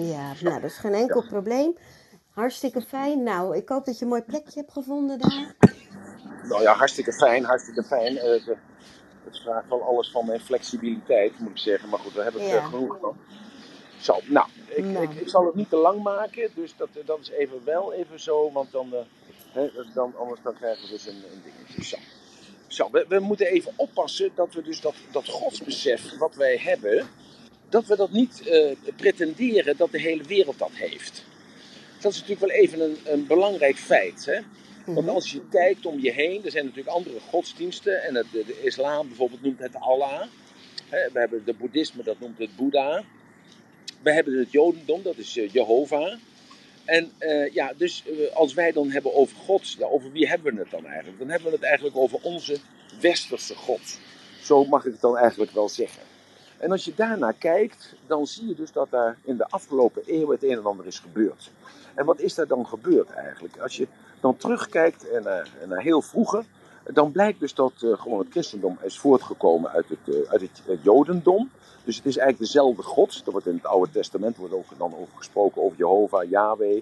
ja, 0.06 0.33
nou, 0.42 0.62
dat 0.62 0.69
is 0.69 0.78
geen 0.78 0.94
enkel 0.94 1.24
probleem. 1.28 1.75
Hartstikke 2.33 2.81
fijn. 2.81 3.24
Nou, 3.24 3.56
ik 3.57 3.69
hoop 3.69 3.86
dat 3.86 3.98
je 3.98 4.04
een 4.04 4.10
mooi 4.12 4.22
plekje 4.22 4.60
hebt 4.60 4.72
gevonden 4.72 5.19
daar. 5.19 5.56
Nou 6.44 6.62
ja, 6.62 6.74
hartstikke 6.74 7.13
fijn, 7.13 7.44
hartstikke 7.44 7.83
fijn. 7.83 8.18
Eh, 8.18 8.45
het 9.24 9.39
vraagt 9.44 9.69
wel 9.69 9.83
alles 9.83 10.12
van 10.12 10.25
mijn 10.25 10.39
flexibiliteit, 10.39 11.39
moet 11.39 11.50
ik 11.50 11.57
zeggen. 11.57 11.89
Maar 11.89 12.00
goed, 12.00 12.13
daar 12.13 12.24
heb 12.25 12.36
ik 12.36 12.42
Ja. 12.42 12.56
eh, 12.57 12.69
genoeg 12.69 12.98
van. 13.01 13.18
Zo, 14.00 14.19
nou, 14.25 14.48
ik, 14.68 14.83
Nou. 14.83 15.04
Ik, 15.04 15.13
ik 15.13 15.30
zal 15.30 15.45
het 15.45 15.56
niet 15.56 15.69
te 15.69 15.75
lang 15.75 16.04
maken. 16.04 16.50
Dus 16.56 16.74
dat, 16.78 16.89
dat 17.06 17.19
is 17.22 17.30
even 17.30 17.62
wel 17.66 17.94
even 17.94 18.19
zo. 18.19 18.51
Want 18.51 18.72
dan, 18.72 18.94
eh, 19.54 19.63
dan, 19.94 20.13
anders 20.18 20.39
dan 20.44 20.54
krijgen 20.54 20.83
we 20.86 20.89
dus 20.92 21.07
een, 21.07 21.24
een 21.31 21.42
dingetje. 21.44 21.83
Zo. 21.83 21.98
Zo, 22.68 22.89
we, 22.92 23.06
we 23.07 23.19
moeten 23.19 23.48
even 23.48 23.74
oppassen 23.75 24.31
dat 24.36 24.54
we 24.54 24.62
dus 24.62 24.81
dat, 24.81 24.95
dat 25.12 25.28
godsbesef 25.30 26.18
wat 26.18 26.36
wij 26.36 26.57
hebben, 26.57 27.07
dat 27.69 27.86
we 27.86 27.95
dat 27.95 28.12
niet 28.12 28.48
eh, 28.48 28.75
pretenderen 28.95 29.78
dat 29.78 29.92
de 29.92 30.00
hele 30.00 30.24
wereld 30.24 30.60
dat 30.60 30.72
heeft. 30.74 31.24
Dat 32.01 32.12
is 32.12 32.19
natuurlijk 32.19 32.51
wel 32.51 32.59
even 32.62 32.81
een, 32.81 32.98
een 33.06 33.27
belangrijk 33.27 33.77
feit. 33.77 34.25
Hè? 34.25 34.39
Want 34.86 35.06
Mhm. 35.06 35.09
als 35.15 35.31
je 35.31 35.42
kijkt 35.50 35.86
om 35.86 36.00
je 36.00 36.12
heen, 36.12 36.45
er 36.45 36.51
zijn 36.51 36.65
natuurlijk 36.65 36.95
andere 36.95 37.19
godsdiensten. 37.30 38.03
En 38.03 38.15
het, 38.15 38.25
de, 38.31 38.44
de 38.45 38.62
islam 38.63 39.07
bijvoorbeeld 39.07 39.42
noemt 39.42 39.59
het 39.59 39.75
Allah. 39.75 40.21
Hè, 40.89 41.12
we 41.12 41.19
hebben 41.19 41.45
de 41.45 41.53
boeddhisme, 41.53 42.03
dat 42.03 42.19
noemt 42.19 42.38
het 42.38 42.56
Boeddha. 42.56 43.03
We 44.01 44.13
hebben 44.13 44.39
het 44.39 44.51
jodendom, 44.51 45.01
dat 45.03 45.18
is 45.18 45.38
eh, 45.38 45.50
Jehovah. 45.50 46.13
En 46.86 47.12
eh, 47.18 47.53
ja, 47.53 47.74
dus 47.77 48.04
eh, 48.06 48.36
als 48.36 48.54
wij 48.54 48.71
dan 48.71 48.89
hebben 48.92 49.13
over 49.13 49.36
God, 49.38 49.71
ja, 49.71 49.86
over 49.86 50.12
wie 50.12 50.27
hebben 50.27 50.54
we 50.56 50.59
het 50.62 50.71
dan 50.71 50.86
eigenlijk? 50.86 51.19
Dan 51.19 51.30
hebben 51.30 51.47
we 51.50 51.56
het 51.56 51.65
eigenlijk 51.65 51.97
over 51.97 52.19
onze 52.21 52.57
westerse 53.01 53.56
God. 53.56 53.99
Zo 54.42 54.66
mag 54.66 54.85
ik 54.85 54.92
het 54.92 55.02
dan 55.02 55.18
eigenlijk 55.18 55.52
wel 55.52 55.69
zeggen. 55.69 56.02
En 56.57 56.71
als 56.71 56.85
je 56.85 56.94
daarnaar 56.95 57.33
kijkt, 57.33 57.94
dan 58.07 58.28
zie 58.28 58.47
je 58.47 58.56
dus 58.56 58.71
dat 58.71 58.92
daar 58.92 59.18
in 59.23 59.37
de 59.37 59.47
afgelopen 59.49 60.02
eeuwen 60.06 60.35
het 60.35 60.44
een 60.44 60.57
en 60.57 60.66
ander 60.66 60.85
is 60.87 60.99
gebeurd. 60.99 61.52
En 61.94 62.06
wat 62.06 62.19
is 62.19 62.36
daar 62.36 62.48
dan 62.48 62.68
gebeurd 62.68 63.10
eigenlijk? 63.10 63.57
Als 63.60 63.78
je 63.78 63.88
dan 64.19 64.38
terugkijkt 64.38 65.10
en 65.10 65.24
naar, 65.24 65.50
en 65.62 65.69
naar 65.69 65.81
heel 65.81 66.02
vroeger, 66.02 66.45
dan 66.83 67.12
blijkt 67.12 67.40
dus 67.40 67.54
dat 67.54 67.74
eh, 67.76 67.94
gewoon 67.94 68.19
het 68.19 68.28
christendom 68.30 68.78
is 68.81 69.00
voortgekomen 69.00 69.71
uit 69.71 69.86
het, 69.90 70.16
eh, 70.16 70.31
uit 70.31 70.42
het, 70.42 70.80
jodendom. 70.81 71.50
Dus 71.83 71.95
het 71.95 72.06
is 72.06 72.18
eigenlijk 72.18 72.52
dezelfde 72.52 72.83
God. 72.83 73.21
Er 73.26 73.31
wordt 73.31 73.48
in 73.48 73.56
het 73.56 73.66
Oude 73.66 73.92
Testament 73.92 74.38
wordt 74.38 74.54
ook 74.54 74.78
dan 74.78 74.94
over 74.94 75.16
gesproken 75.16 75.62
over 75.62 75.78
Jehovah, 75.78 76.30
Yahweh. 76.30 76.81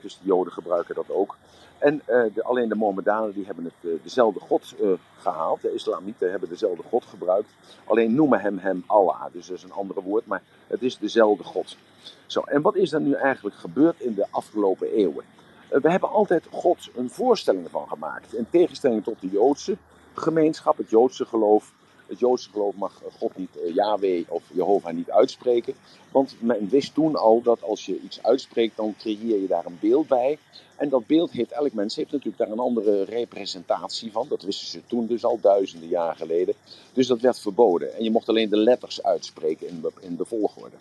Dus 0.00 0.18
de 0.18 0.26
Joden 0.26 0.52
gebruiken 0.52 0.94
dat 0.94 1.10
ook. 1.10 1.36
En 1.80 2.02
eh, 2.04 2.22
de, 2.34 2.42
alleen 2.42 2.68
de 2.68 2.74
Mohammedanen 2.74 3.32
die 3.32 3.46
hebben 3.46 3.64
het, 3.64 3.74
eh, 3.80 3.90
dezelfde 4.02 4.40
God 4.40 4.74
eh, 4.80 4.88
gehaald. 5.18 5.62
De 5.62 5.74
Islamieten 5.74 6.30
hebben 6.30 6.48
dezelfde 6.48 6.82
God 6.82 7.04
gebruikt. 7.04 7.48
Alleen 7.84 8.14
noemen 8.14 8.40
hem 8.40 8.58
hem 8.58 8.84
Allah. 8.86 9.22
Dus 9.32 9.46
dat 9.46 9.56
is 9.56 9.62
een 9.62 9.72
andere 9.72 10.02
woord, 10.02 10.26
maar 10.26 10.42
het 10.66 10.82
is 10.82 10.98
dezelfde 10.98 11.44
God. 11.44 11.76
Zo, 12.26 12.40
en 12.40 12.62
wat 12.62 12.76
is 12.76 12.92
er 12.92 13.00
nu 13.00 13.12
eigenlijk 13.12 13.56
gebeurd 13.56 14.00
in 14.00 14.14
de 14.14 14.26
afgelopen 14.30 14.92
eeuwen? 14.92 15.24
Eh, 15.68 15.80
we 15.80 15.90
hebben 15.90 16.10
altijd 16.10 16.46
God 16.50 16.88
een 16.96 17.10
voorstelling 17.10 17.70
van 17.70 17.88
gemaakt. 17.88 18.34
In 18.34 18.46
tegenstelling 18.50 19.04
tot 19.04 19.20
de 19.20 19.28
Joodse 19.28 19.76
gemeenschap, 20.14 20.76
het 20.76 20.90
Joodse 20.90 21.24
geloof. 21.24 21.72
Het 22.06 22.18
Joodse 22.18 22.50
geloof 22.50 22.74
mag 22.74 23.02
God 23.18 23.36
niet, 23.36 23.56
eh, 23.56 23.74
Yahweh 23.74 24.24
of 24.28 24.42
Jehovah 24.52 24.94
niet 24.94 25.10
uitspreken. 25.10 25.74
Want 26.10 26.34
men 26.38 26.68
wist 26.68 26.94
toen 26.94 27.16
al 27.16 27.42
dat 27.42 27.62
als 27.62 27.86
je 27.86 28.00
iets 28.00 28.22
uitspreekt, 28.22 28.76
dan 28.76 28.94
creëer 28.98 29.40
je 29.40 29.46
daar 29.46 29.66
een 29.66 29.78
beeld 29.80 30.08
bij. 30.08 30.38
En 30.76 30.88
dat 30.88 31.06
beeld 31.06 31.30
heeft, 31.30 31.50
elk 31.50 31.72
mens 31.72 31.96
heeft 31.96 32.10
natuurlijk 32.10 32.38
daar 32.38 32.50
een 32.50 32.58
andere 32.58 33.04
representatie 33.04 34.12
van. 34.12 34.26
Dat 34.28 34.42
wisten 34.42 34.66
ze 34.66 34.80
toen 34.86 35.06
dus 35.06 35.24
al 35.24 35.38
duizenden 35.40 35.88
jaar 35.88 36.16
geleden. 36.16 36.54
Dus 36.92 37.06
dat 37.06 37.20
werd 37.20 37.40
verboden. 37.40 37.94
En 37.94 38.04
je 38.04 38.10
mocht 38.10 38.28
alleen 38.28 38.48
de 38.48 38.56
letters 38.56 39.02
uitspreken 39.02 39.82
in 40.00 40.16
de 40.16 40.24
volgorde. 40.24 40.76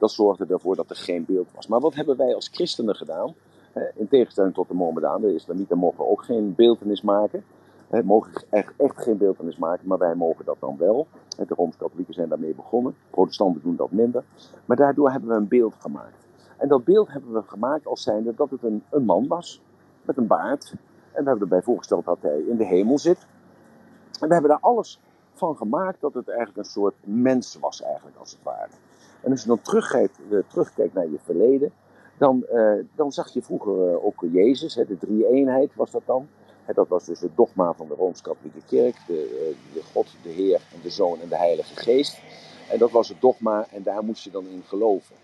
Dat 0.00 0.10
zorgde 0.10 0.46
ervoor 0.48 0.76
dat 0.76 0.90
er 0.90 0.96
geen 0.96 1.24
beeld 1.24 1.48
was. 1.54 1.66
Maar 1.66 1.80
wat 1.80 1.94
hebben 1.94 2.16
wij 2.16 2.34
als 2.34 2.48
christenen 2.52 2.94
gedaan? 2.96 3.34
Eh, 3.72 3.82
In 3.94 4.08
tegenstelling 4.08 4.54
tot 4.54 4.68
de 4.68 4.74
Mohammedanen, 4.74 5.20
de 5.28 5.34
islamieten 5.34 5.78
mogen 5.78 6.08
ook 6.10 6.24
geen 6.24 6.54
beeltenis 6.54 7.02
maken. 7.02 7.44
Mogen 8.04 8.32
echt, 8.50 8.72
echt 8.76 9.02
geen 9.02 9.16
beeltenis 9.16 9.56
maken, 9.56 9.88
maar 9.88 9.98
wij 9.98 10.14
mogen 10.14 10.44
dat 10.44 10.56
dan 10.60 10.76
wel. 10.78 11.06
De 11.36 11.54
Rooms-Katholieken 11.54 12.14
zijn 12.14 12.28
daarmee 12.28 12.54
begonnen. 12.54 12.94
Protestanten 13.10 13.62
doen 13.62 13.76
dat 13.76 13.90
minder. 13.90 14.24
Maar 14.64 14.76
daardoor 14.76 15.10
hebben 15.10 15.28
we 15.28 15.34
een 15.34 15.48
beeld 15.48 15.74
gemaakt. 15.78 16.26
En 16.56 16.68
dat 16.68 16.84
beeld 16.84 17.12
hebben 17.12 17.32
we 17.32 17.42
gemaakt 17.42 17.86
als 17.86 18.02
zijnde 18.02 18.34
dat 18.34 18.50
het 18.50 18.62
een, 18.62 18.82
een 18.90 19.04
man 19.04 19.26
was. 19.26 19.60
Met 20.02 20.16
een 20.16 20.26
baard. 20.26 20.70
En 21.12 21.22
we 21.22 21.28
hebben 21.28 21.40
erbij 21.40 21.62
voorgesteld 21.62 22.04
dat 22.04 22.18
hij 22.20 22.40
in 22.40 22.56
de 22.56 22.64
hemel 22.64 22.98
zit. 22.98 23.26
En 24.20 24.26
we 24.28 24.32
hebben 24.32 24.50
daar 24.50 24.60
alles 24.60 25.00
van 25.32 25.56
gemaakt 25.56 26.00
dat 26.00 26.14
het 26.14 26.28
eigenlijk 26.28 26.58
een 26.58 26.64
soort 26.64 26.94
mens 27.00 27.58
was, 27.60 27.82
eigenlijk 27.82 28.16
als 28.16 28.30
het 28.30 28.42
ware. 28.42 28.70
En 29.20 29.30
als 29.30 29.40
je 29.40 29.48
dan 29.48 29.60
terugkijkt, 29.62 30.18
eh, 30.30 30.38
terugkijkt 30.46 30.94
naar 30.94 31.10
je 31.10 31.18
verleden, 31.24 31.72
dan, 32.18 32.46
eh, 32.46 32.72
dan 32.94 33.12
zag 33.12 33.32
je 33.32 33.42
vroeger 33.42 33.88
eh, 33.88 34.04
ook 34.04 34.24
Jezus, 34.32 34.74
hè, 34.74 34.84
de 34.84 34.98
drie-eenheid 34.98 35.74
was 35.74 35.90
dat 35.90 36.02
dan. 36.06 36.28
Hè, 36.64 36.74
dat 36.74 36.88
was 36.88 37.04
dus 37.04 37.20
het 37.20 37.36
dogma 37.36 37.72
van 37.72 37.88
de 37.88 37.94
Rooms-Katholieke 37.94 38.62
Kerk, 38.66 38.96
de, 39.06 39.52
de 39.72 39.82
God, 39.92 40.06
de 40.22 40.28
Heer 40.28 40.60
en 40.74 40.80
de 40.82 40.90
Zoon 40.90 41.20
en 41.20 41.28
de 41.28 41.36
Heilige 41.36 41.76
Geest. 41.76 42.20
En 42.70 42.78
dat 42.78 42.90
was 42.90 43.08
het 43.08 43.20
dogma 43.20 43.66
en 43.70 43.82
daar 43.82 44.04
moest 44.04 44.24
je 44.24 44.30
dan 44.30 44.46
in 44.46 44.62
geloven. 44.66 45.16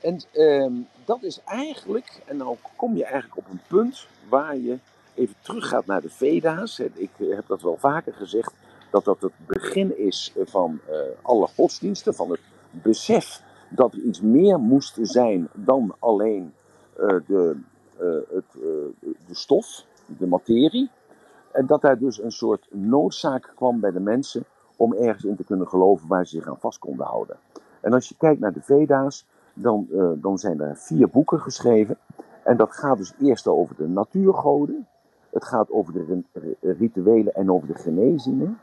En 0.00 0.20
ehm, 0.32 0.72
dat 1.04 1.22
is 1.22 1.40
eigenlijk, 1.44 2.22
en 2.26 2.38
dan 2.38 2.56
kom 2.76 2.96
je 2.96 3.04
eigenlijk 3.04 3.36
op 3.36 3.50
een 3.50 3.60
punt 3.68 4.06
waar 4.28 4.56
je 4.56 4.78
even 5.14 5.34
teruggaat 5.40 5.86
naar 5.86 6.00
de 6.00 6.10
Veda's. 6.10 6.78
Ik 6.78 7.10
heb 7.18 7.46
dat 7.46 7.62
wel 7.62 7.76
vaker 7.76 8.12
gezegd, 8.12 8.52
dat 8.90 9.04
dat 9.04 9.20
het 9.20 9.32
begin 9.46 9.98
is 9.98 10.32
van 10.36 10.80
alle 11.22 11.46
godsdiensten, 11.46 12.14
van 12.14 12.30
het 12.30 12.40
besef 12.82 13.42
dat 13.70 13.92
er 13.92 14.00
iets 14.00 14.20
meer 14.20 14.60
moest 14.60 14.98
zijn 15.02 15.48
dan 15.52 15.94
alleen 15.98 16.52
eh, 16.96 17.16
de, 17.26 17.56
eh, 17.96 18.06
het, 18.34 18.44
eh, 18.54 18.60
de 19.26 19.34
stof, 19.34 19.84
de 20.18 20.26
materie. 20.26 20.90
En 21.52 21.66
dat 21.66 21.80
daar 21.80 21.98
dus 21.98 22.22
een 22.22 22.32
soort 22.32 22.66
noodzaak 22.70 23.52
kwam 23.54 23.80
bij 23.80 23.90
de 23.90 24.00
mensen 24.00 24.44
om 24.76 24.92
ergens 24.94 25.24
in 25.24 25.36
te 25.36 25.44
kunnen 25.44 25.68
geloven 25.68 26.08
waar 26.08 26.26
ze 26.26 26.36
zich 26.36 26.48
aan 26.48 26.58
vast 26.58 26.78
konden 26.78 27.06
houden. 27.06 27.36
En 27.80 27.92
als 27.92 28.08
je 28.08 28.14
kijkt 28.18 28.40
naar 28.40 28.52
de 28.52 28.62
Veda's, 28.62 29.26
dan, 29.54 29.86
dan 30.20 30.38
zijn 30.38 30.60
er 30.60 30.76
vier 30.76 31.08
boeken 31.08 31.40
geschreven. 31.40 31.98
En 32.42 32.56
dat 32.56 32.72
gaat 32.72 32.98
dus 32.98 33.12
eerst 33.20 33.46
over 33.46 33.76
de 33.76 33.88
natuurgoden. 33.88 34.86
Het 35.30 35.44
gaat 35.44 35.70
over 35.70 35.92
de 35.92 36.04
ri- 36.04 36.56
ri- 36.60 36.72
rituelen 36.72 37.34
en 37.34 37.50
over 37.50 37.68
de 37.68 37.74
genezingen. 37.74 38.58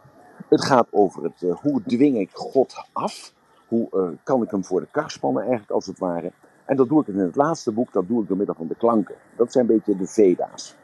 Het 0.49 0.65
gaat 0.65 0.87
over 0.91 1.23
het, 1.23 1.59
hoe 1.61 1.81
dwing 1.83 2.17
ik 2.17 2.29
God 2.33 2.85
af? 2.93 3.33
Hoe 3.71 3.87
eh, 3.91 4.07
kan 4.23 4.41
ik 4.41 4.51
hem 4.51 4.63
voor 4.63 4.79
de 4.79 4.87
kar 4.91 5.11
spannen 5.11 5.41
eigenlijk 5.41 5.71
als 5.71 5.85
het 5.85 5.99
ware? 5.99 6.31
En 6.65 6.75
dat 6.75 6.89
doe 6.89 7.01
ik 7.01 7.07
in 7.07 7.17
het 7.17 7.35
laatste 7.35 7.71
boek, 7.71 7.93
dat 7.93 8.07
doe 8.07 8.21
ik 8.21 8.27
door 8.27 8.37
middel 8.37 8.55
van 8.55 8.67
de 8.67 8.75
klanken. 8.75 9.15
Dat 9.35 9.51
zijn 9.51 9.69
een 9.69 9.75
beetje 9.75 9.97
de 9.97 10.07
Veda's. 10.07 10.75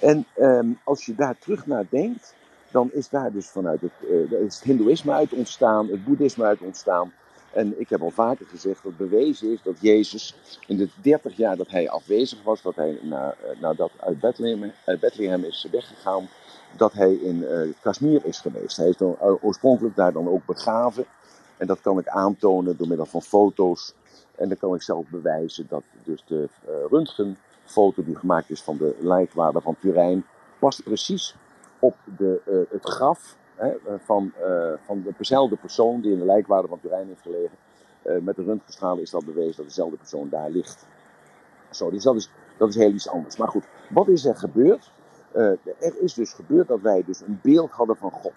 En 0.00 0.26
ehm, 0.34 0.68
als 0.84 1.06
je 1.06 1.14
daar 1.14 1.38
terug 1.38 1.66
naar 1.66 1.84
denkt, 1.88 2.34
dan 2.70 2.90
is 2.92 3.08
daar 3.08 3.32
dus 3.32 3.48
vanuit 3.48 3.80
het, 3.80 3.92
daar 4.30 4.40
is 4.40 4.54
het 4.54 4.64
Hindoeïsme 4.64 5.12
uit 5.12 5.32
ontstaan, 5.32 5.88
het 5.88 6.04
Boeddhisme 6.04 6.44
uit 6.44 6.60
ontstaan. 6.60 7.12
En 7.52 7.80
ik 7.80 7.88
heb 7.88 8.02
al 8.02 8.10
vaker 8.10 8.46
gezegd 8.46 8.82
dat 8.82 8.96
bewezen 8.96 9.52
is 9.52 9.62
dat 9.62 9.80
Jezus 9.80 10.36
in 10.66 10.76
de 10.76 10.88
30 11.02 11.36
jaar 11.36 11.56
dat 11.56 11.70
hij 11.70 11.90
afwezig 11.90 12.42
was, 12.42 12.62
dat 12.62 12.76
hij 12.76 12.98
na, 13.02 13.34
eh, 13.34 13.60
nadat 13.60 13.90
uit 13.96 14.20
Bethlehem, 14.20 14.72
uit 14.84 15.00
Bethlehem 15.00 15.44
is 15.44 15.68
weggegaan, 15.70 16.28
dat 16.76 16.92
hij 16.92 17.14
in 17.14 17.46
eh 17.46 17.58
Kashmir 17.80 18.24
is 18.24 18.38
geweest. 18.38 18.76
Hij 18.76 18.88
is 18.88 18.96
dan 18.96 19.16
oorspronkelijk 19.40 19.96
daar 19.96 20.12
dan 20.12 20.28
ook 20.28 20.46
begraven. 20.46 21.04
En 21.56 21.66
dat 21.66 21.80
kan 21.80 21.98
ik 21.98 22.08
aantonen 22.08 22.76
door 22.76 22.88
middel 22.88 23.06
van 23.06 23.22
foto's. 23.22 23.94
En 24.34 24.48
dan 24.48 24.58
kan 24.58 24.74
ik 24.74 24.82
zelf 24.82 25.06
bewijzen 25.08 25.66
dat 25.68 25.82
dus 26.04 26.24
de 26.26 26.48
eh, 26.66 26.74
röntgenfoto 26.90 28.04
die 28.04 28.16
gemaakt 28.16 28.50
is 28.50 28.62
van 28.62 28.76
de 28.76 28.96
lijkwaarde 29.00 29.60
van 29.60 29.76
Turijn, 29.80 30.24
past 30.58 30.82
precies 30.82 31.36
op 31.78 31.96
de, 32.16 32.40
eh, 32.44 32.72
het 32.72 32.84
graf 32.84 33.36
hè, 33.54 33.68
eh, 33.68 33.94
van, 33.98 34.32
eh, 34.42 34.72
van 34.84 35.14
dezelfde 35.18 35.56
persoon 35.56 36.00
die 36.00 36.12
in 36.12 36.18
de 36.18 36.24
lijkwaarde 36.24 36.68
van 36.68 36.80
Turijn 36.80 37.06
heeft 37.06 37.22
gelegen. 37.22 37.56
Met 38.22 38.36
de 38.36 38.42
röntgenstralen 38.42 39.02
is 39.02 39.10
dat 39.10 39.24
bewezen 39.24 39.56
dat 39.56 39.66
dezelfde 39.66 39.96
persoon 39.96 40.28
daar 40.28 40.50
ligt. 40.50 40.86
Zo, 41.70 41.90
dus 41.90 42.02
dat 42.02 42.16
is, 42.16 42.30
dat 42.56 42.68
is 42.68 42.74
heel 42.74 42.92
iets 42.92 43.08
anders. 43.08 43.36
Maar 43.36 43.48
goed, 43.48 43.64
wat 43.90 44.08
is 44.08 44.24
er 44.24 44.36
gebeurd? 44.36 44.90
Er 45.32 46.00
is 46.00 46.14
dus 46.14 46.32
gebeurd 46.32 46.68
dat 46.68 46.80
wij 46.80 47.04
dus 47.06 47.20
een 47.20 47.38
beeld 47.42 47.70
hadden 47.70 47.96
van 47.96 48.10
God. 48.10 48.32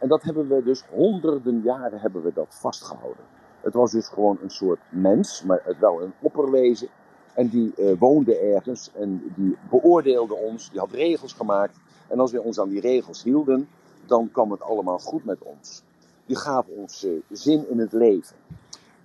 En 0.00 0.08
dat 0.08 0.22
hebben 0.22 0.48
we 0.48 0.62
dus 0.62 0.84
honderden 0.90 1.60
jaren 1.64 2.00
hebben 2.00 2.22
we 2.22 2.32
dat 2.34 2.56
vastgehouden. 2.60 3.24
Het 3.60 3.74
was 3.74 3.92
dus 3.92 4.08
gewoon 4.08 4.38
een 4.42 4.50
soort 4.50 4.80
mens, 4.88 5.42
maar 5.42 5.76
wel 5.80 6.02
een 6.02 6.12
opperwezen. 6.20 6.88
En 7.34 7.48
die 7.48 7.74
eh, 7.76 7.92
woonde 7.98 8.36
ergens 8.36 8.90
en 8.94 9.32
die 9.36 9.56
beoordeelde 9.70 10.34
ons, 10.34 10.70
die 10.70 10.80
had 10.80 10.92
regels 10.92 11.32
gemaakt. 11.32 11.76
En 12.08 12.20
als 12.20 12.32
we 12.32 12.42
ons 12.42 12.60
aan 12.60 12.68
die 12.68 12.80
regels 12.80 13.22
hielden, 13.22 13.68
dan 14.06 14.30
kwam 14.32 14.50
het 14.50 14.62
allemaal 14.62 14.98
goed 14.98 15.24
met 15.24 15.38
ons. 15.42 15.82
Die 16.26 16.36
gaven 16.36 16.76
ons 16.76 17.04
eh, 17.04 17.10
zin 17.30 17.68
in 17.68 17.78
het 17.78 17.92
leven. 17.92 18.36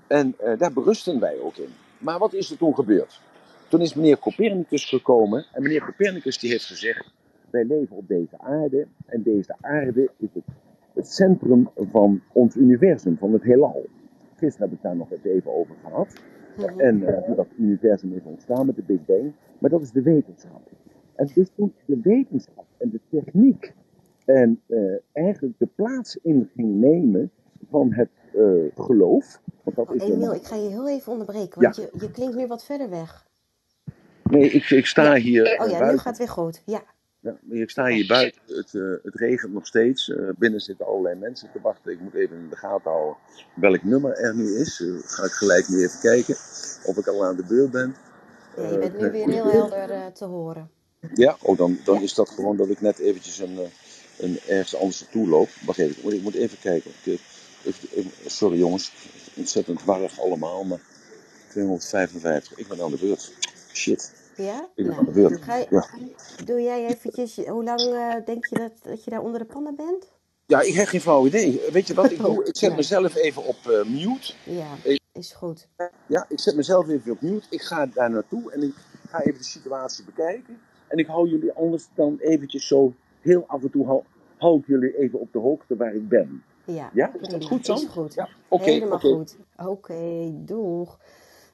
En 0.07 0.35
eh, 0.39 0.57
daar 0.57 0.73
berusten 0.73 1.19
wij 1.19 1.39
ook 1.39 1.55
in. 1.55 1.73
Maar 1.97 2.19
wat 2.19 2.33
is 2.33 2.51
er 2.51 2.57
toen 2.57 2.75
gebeurd? 2.75 3.21
Toen 3.67 3.81
is 3.81 3.93
meneer 3.93 4.19
Copernicus 4.19 4.85
gekomen. 4.85 5.45
En 5.51 5.61
meneer 5.61 5.85
Copernicus 5.85 6.39
die 6.39 6.49
heeft 6.49 6.65
gezegd: 6.65 7.11
Wij 7.49 7.63
leven 7.63 7.95
op 7.95 8.07
deze 8.07 8.39
aarde. 8.39 8.87
En 9.05 9.23
deze 9.23 9.55
aarde 9.61 10.09
is 10.17 10.29
het, 10.33 10.43
het 10.95 11.07
centrum 11.13 11.69
van 11.91 12.21
ons 12.33 12.55
universum, 12.55 13.17
van 13.17 13.33
het 13.33 13.43
heelal. 13.43 13.85
Gisteren 14.35 14.69
heb 14.69 14.77
ik 14.77 14.83
daar 14.83 14.95
nog 14.95 15.07
even 15.23 15.55
over 15.55 15.75
gehad. 15.83 16.13
Mhm. 16.57 16.79
En 16.79 17.03
eh, 17.07 17.23
hoe 17.25 17.35
dat 17.35 17.47
universum 17.57 18.13
is 18.13 18.23
ontstaan 18.23 18.65
met 18.65 18.75
de 18.75 18.83
Big 18.85 19.05
Bang. 19.05 19.33
Maar 19.59 19.69
dat 19.69 19.81
is 19.81 19.91
de 19.91 20.01
wetenschap. 20.01 20.61
En 21.15 21.29
dus 21.33 21.49
toen 21.55 21.73
de 21.85 21.99
wetenschap 22.03 22.65
en 22.77 22.89
de 22.89 22.99
techniek 23.09 23.73
en 24.25 24.61
eh, 24.67 24.79
eigenlijk 25.11 25.59
de 25.59 25.67
plaats 25.75 26.19
in 26.23 26.49
ging 26.55 26.79
nemen 26.79 27.31
van 27.69 27.93
het 27.93 28.09
eh, 28.33 28.83
geloof. 28.85 29.41
Want 29.63 29.75
dat 29.75 29.89
Oh, 29.89 29.95
is 29.95 30.03
Emiel, 30.03 30.29
een... 30.29 30.35
ik 30.35 30.43
ga 30.43 30.55
je 30.55 30.69
heel 30.69 30.89
even 30.89 31.11
onderbreken, 31.11 31.61
want 31.61 31.75
je, 31.75 31.89
je 31.99 32.11
klinkt 32.11 32.35
nu 32.35 32.47
wat 32.47 32.65
verder 32.65 32.89
weg. 32.89 33.27
Nee, 34.23 34.49
ik, 34.49 34.69
ik 34.69 34.85
sta 34.85 35.03
Ja. 35.03 35.21
hier 35.21 35.59
Oh 35.61 35.69
ja, 35.69 35.91
nu 35.91 35.97
gaat 35.97 36.03
het 36.05 36.17
weer 36.17 36.29
goed. 36.29 36.61
Ja. 36.65 36.81
Ja, 37.25 37.37
ik 37.49 37.69
sta 37.69 37.87
hier 37.87 38.07
buiten. 38.07 38.41
Het, 38.47 38.75
eh, 38.75 38.83
het 39.03 39.15
regent 39.15 39.53
nog 39.53 39.67
steeds. 39.67 40.09
Eh, 40.09 40.29
binnen 40.37 40.61
zitten 40.61 40.87
allerlei 40.87 41.15
mensen 41.19 41.51
te 41.53 41.61
wachten. 41.61 41.93
Ik 41.93 42.01
moet 42.01 42.15
even 42.15 42.37
in 42.37 42.49
de 42.49 42.57
gaten 42.57 42.91
houden 42.91 43.17
welk 43.55 43.83
nummer 43.83 44.13
er 44.13 44.35
nu 44.35 44.57
is. 44.59 44.81
Eh, 44.81 44.87
ga 45.05 45.23
ik 45.25 45.31
gelijk 45.31 45.69
nu 45.69 45.83
even 45.83 45.99
kijken 46.01 46.35
of 46.85 46.97
ik 46.97 47.07
al 47.07 47.25
aan 47.25 47.37
de 47.37 47.45
beurt 47.45 47.71
ben. 47.71 47.95
ja, 48.55 48.67
je 48.67 48.77
bent 48.77 48.97
nu 48.97 49.11
weer 49.11 49.29
heel 49.29 49.45
helder 49.47 50.13
te 50.13 50.25
horen. 50.25 50.71
Ja, 51.15 51.37
oh, 51.41 51.57
dan, 51.57 51.79
dan 51.85 51.95
Ja. 51.95 52.01
is 52.01 52.15
dat 52.15 52.29
gewoon 52.29 52.57
dat 52.57 52.69
ik 52.69 52.81
net 52.81 52.99
eventjes 52.99 53.39
een, 53.39 53.59
een 54.19 54.39
ergens 54.47 54.75
anders 54.75 55.01
naartoe 55.01 55.27
loop. 55.29 55.49
Wacht 55.65 55.79
even, 55.79 55.97
ik 55.97 56.03
moet, 56.03 56.13
ik 56.13 56.21
moet 56.21 56.35
even 56.35 56.59
kijken. 56.59 56.91
Ik, 57.03 57.19
even- 57.65 57.89
even- 57.91 58.31
sorry 58.31 58.57
jongens, 58.59 58.93
ontzettend 59.35 59.83
warrig 59.83 60.19
allemaal, 60.21 60.63
maar 60.65 60.81
255. 61.49 62.57
Ik 62.57 62.67
ben 62.67 62.81
aan 62.81 62.91
de 62.91 62.97
beurt. 62.97 63.33
Shit, 63.73 64.13
Ja? 64.37 64.69
Nou, 64.75 65.05
de 65.05 65.11
beurt. 65.11 65.41
ga 65.41 65.55
je, 65.55 65.65
Ja, 65.69 65.87
doe 66.45 66.61
jij 66.61 66.85
eventjes, 66.85 67.35
hoe 67.35 67.63
lang 67.63 67.81
eh, 67.81 68.25
denk 68.25 68.45
je 68.45 68.55
dat, 68.55 68.71
dat 68.83 69.03
je 69.03 69.09
daar 69.09 69.21
onder 69.21 69.39
de 69.39 69.45
pannen 69.45 69.75
bent? 69.75 70.13
ja 70.47 70.61
ik 70.61 70.73
heb 70.73 70.87
geen 70.87 71.01
flauw 71.01 71.25
idee. 71.25 71.61
Weet 71.71 71.87
je 71.87 71.93
wat 71.93 72.11
ik 72.11 72.17
doe? 72.25 72.45
Ik 72.45 72.57
zet 72.57 72.75
mezelf 72.75 73.15
even 73.15 73.43
op 73.45 73.57
eh, 73.63 73.85
mute. 73.85 74.33
Ja, 74.43 74.67
is 75.11 75.33
goed. 75.33 75.67
Ja, 76.07 76.25
ik 76.29 76.39
zet 76.39 76.55
mezelf 76.55 76.89
even 76.89 77.11
op 77.11 77.21
mute. 77.21 77.47
Ik 77.49 77.61
ga 77.61 77.85
daar 77.85 78.09
naartoe 78.09 78.51
en 78.51 78.61
ik 78.63 78.73
ga 79.09 79.21
even 79.21 79.37
de 79.37 79.43
situatie 79.43 80.05
bekijken. 80.05 80.59
En 80.87 80.97
ik 80.97 81.07
hou 81.07 81.29
jullie 81.29 81.53
anders 81.53 81.87
dan 81.95 82.17
eventjes 82.19 82.67
zo 82.67 82.93
heel 83.21 83.43
af 83.47 83.63
en 83.63 83.69
toe 83.71 83.85
hou, 83.85 84.03
hou 84.37 84.59
ik 84.59 84.67
jullie 84.67 84.97
even 84.97 85.19
op 85.19 85.33
de 85.33 85.39
hoogte 85.39 85.75
waar 85.75 85.93
ik 85.93 86.07
ben. 86.09 86.43
Ja, 86.65 86.89
Ja, 86.93 87.11
is 87.21 87.27
dat 87.27 87.45
goed 87.45 87.65
zo? 87.65 87.73
Is 87.73 87.85
goed. 87.85 88.13
Ja, 88.13 88.29
oké, 88.47 88.63
Helemaal 88.63 88.99
goed. 88.99 89.35
Oké, 89.57 90.31
doeg. 90.33 90.99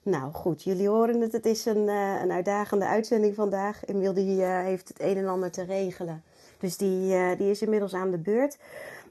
Nou 0.04 0.34
goed, 0.34 0.64
jullie 0.64 0.88
horen 0.90 1.22
het. 1.22 1.32
Het 1.32 1.46
is 1.46 1.66
een, 1.66 1.90
eh, 1.90 2.22
een 2.22 2.32
uitdagende 2.32 2.86
uitzending 2.86 3.36
vandaag. 3.36 3.86
Emiel 3.86 4.14
die 4.14 4.44
eh, 4.44 4.64
heeft 4.64 4.88
het 4.88 5.00
een 5.02 5.18
en 5.18 5.28
ander 5.28 5.52
te 5.52 5.64
regelen. 5.64 6.24
Dus 6.58 6.78
die, 6.78 7.14
eh, 7.14 7.38
die 7.38 7.50
is 7.50 7.62
inmiddels 7.62 7.94
aan 7.94 8.12
de 8.12 8.18
beurt. 8.18 8.58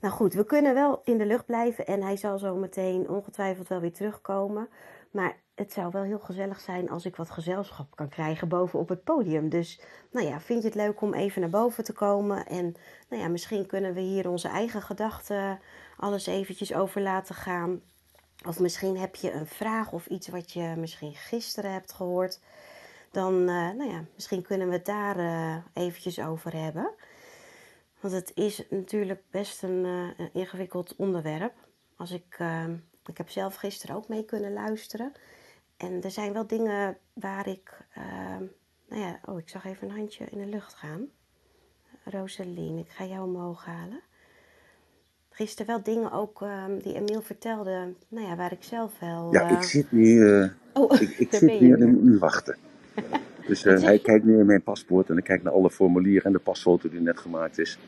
Nou 0.01 0.15
goed, 0.15 0.35
we 0.35 0.45
kunnen 0.45 0.75
wel 0.75 1.01
in 1.05 1.19
de 1.19 1.27
lucht 1.27 1.47
blijven. 1.47 1.87
En 1.87 2.03
hij 2.03 2.17
zal 2.17 2.39
zo 2.39 2.57
meteen 2.57 3.09
ongetwijfeld 3.09 3.69
wel 3.69 3.81
weer 3.81 3.93
terugkomen. 3.93 4.69
Maar 5.11 5.37
het 5.55 5.73
zou 5.73 5.91
wel 5.91 6.03
heel 6.03 6.19
gezellig 6.19 6.61
zijn 6.61 6.91
als 6.91 7.05
ik 7.05 7.17
wat 7.17 7.31
gezelschap 7.31 7.97
kan 7.97 8.09
krijgen 8.09 8.49
boven 8.49 8.79
op 8.79 8.89
het 8.89 9.05
podium. 9.05 9.49
Dus 9.49 9.81
nou 10.11 10.27
ja, 10.27 10.41
vind 10.41 10.63
je 10.63 10.69
het 10.69 10.77
leuk 10.77 11.01
om 11.01 11.15
even 11.15 11.41
naar 11.41 11.51
boven 11.51 11.85
te 11.85 11.93
komen? 11.93 12.47
En 12.47 12.75
nou 13.09 13.23
ja, 13.23 13.29
misschien 13.29 13.67
kunnen 13.67 13.95
we 13.95 14.01
hier 14.01 14.29
onze 14.29 14.49
eigen 14.49 14.83
gedachten 14.83 15.61
alles 15.97 16.27
eventjes 16.27 16.75
over 16.75 17.01
laten 17.01 17.35
gaan. 17.35 17.81
Of 18.47 18.59
misschien 18.59 18.99
heb 18.99 19.17
je 19.17 19.33
een 19.33 19.47
vraag 19.47 19.93
of 19.93 20.07
iets 20.07 20.29
wat 20.29 20.53
je 20.53 20.75
misschien 20.77 21.15
gisteren 21.15 21.73
hebt 21.73 21.93
gehoord. 21.93 22.41
Dan, 23.11 23.41
eh, 23.41 23.47
nou 23.49 23.91
ja, 23.91 24.05
misschien 24.15 24.43
kunnen 24.43 24.69
we 24.69 24.73
het 24.73 24.87
daar 24.87 25.19
eh, 25.19 25.57
eventjes 25.75 26.21
over 26.21 26.57
hebben. 26.57 26.95
Want 28.01 28.15
het 28.15 28.33
is 28.35 28.63
natuurlijk 28.71 29.23
best 29.31 29.63
een, 29.63 29.85
eh, 29.85 30.09
een 30.17 30.33
ingewikkeld 30.33 30.97
onderwerp. 30.97 31.55
Als 31.97 32.11
ik, 32.11 32.37
eh, 32.39 32.69
ik 33.05 33.19
heb 33.19 33.29
zelf 33.29 33.55
gisteren 33.55 33.97
ook 33.97 34.09
mee 34.09 34.25
kunnen 34.25 34.53
luisteren. 34.53 35.13
En 35.77 36.03
er 36.03 36.11
zijn 36.11 36.33
wel 36.33 36.47
dingen 36.47 36.99
waar 37.13 37.47
ik, 37.47 37.87
eh, 37.91 38.05
nou 38.89 39.01
ja, 39.01 39.21
oh, 39.25 39.39
ik 39.39 39.49
zag 39.49 39.65
even 39.65 39.89
een 39.89 39.97
handje 39.97 40.25
in 40.25 40.39
de 40.39 40.47
lucht 40.47 40.75
gaan. 40.75 41.09
Rosalien, 42.05 42.79
ik 42.79 42.91
ga 42.91 43.05
jou 43.05 43.25
omhoog 43.25 43.65
halen. 43.65 44.03
Gisteren 45.41 45.67
wel 45.67 45.83
dingen 45.83 46.13
ook 46.13 46.43
ehm, 46.43 46.79
die 46.79 46.95
Emiel 46.95 47.23
vertelde, 47.23 47.95
nou 48.09 48.27
ja, 48.27 48.37
waar 48.37 48.53
ik 48.53 48.63
zelf 48.63 48.99
wel... 48.99 49.33
Ja, 49.33 49.49
eh, 49.49 49.57
ik 49.57 49.63
zit 49.63 49.93
nu, 49.93 50.29
eh, 50.29 50.49
Oh, 50.73 51.01
ik, 51.01 51.11
ik 51.19 51.35
zit 51.35 51.61
nu 51.61 51.77
u 52.05 52.19
wachten. 52.19 52.57
Dus 53.47 53.65
eh, 53.65 53.83
hij 53.83 53.99
kijkt 53.99 54.25
nu 54.25 54.39
in 54.39 54.47
mijn 54.47 54.63
paspoort 54.63 55.11
en 55.11 55.17
ik 55.17 55.25
kijk 55.25 55.43
naar 55.43 55.53
alle 55.53 55.71
formulieren 55.71 56.25
en 56.25 56.33
de 56.33 56.39
pasfoto 56.39 56.89
die 56.89 57.01
net 57.01 57.19
gemaakt 57.19 57.59
is. 57.59 57.79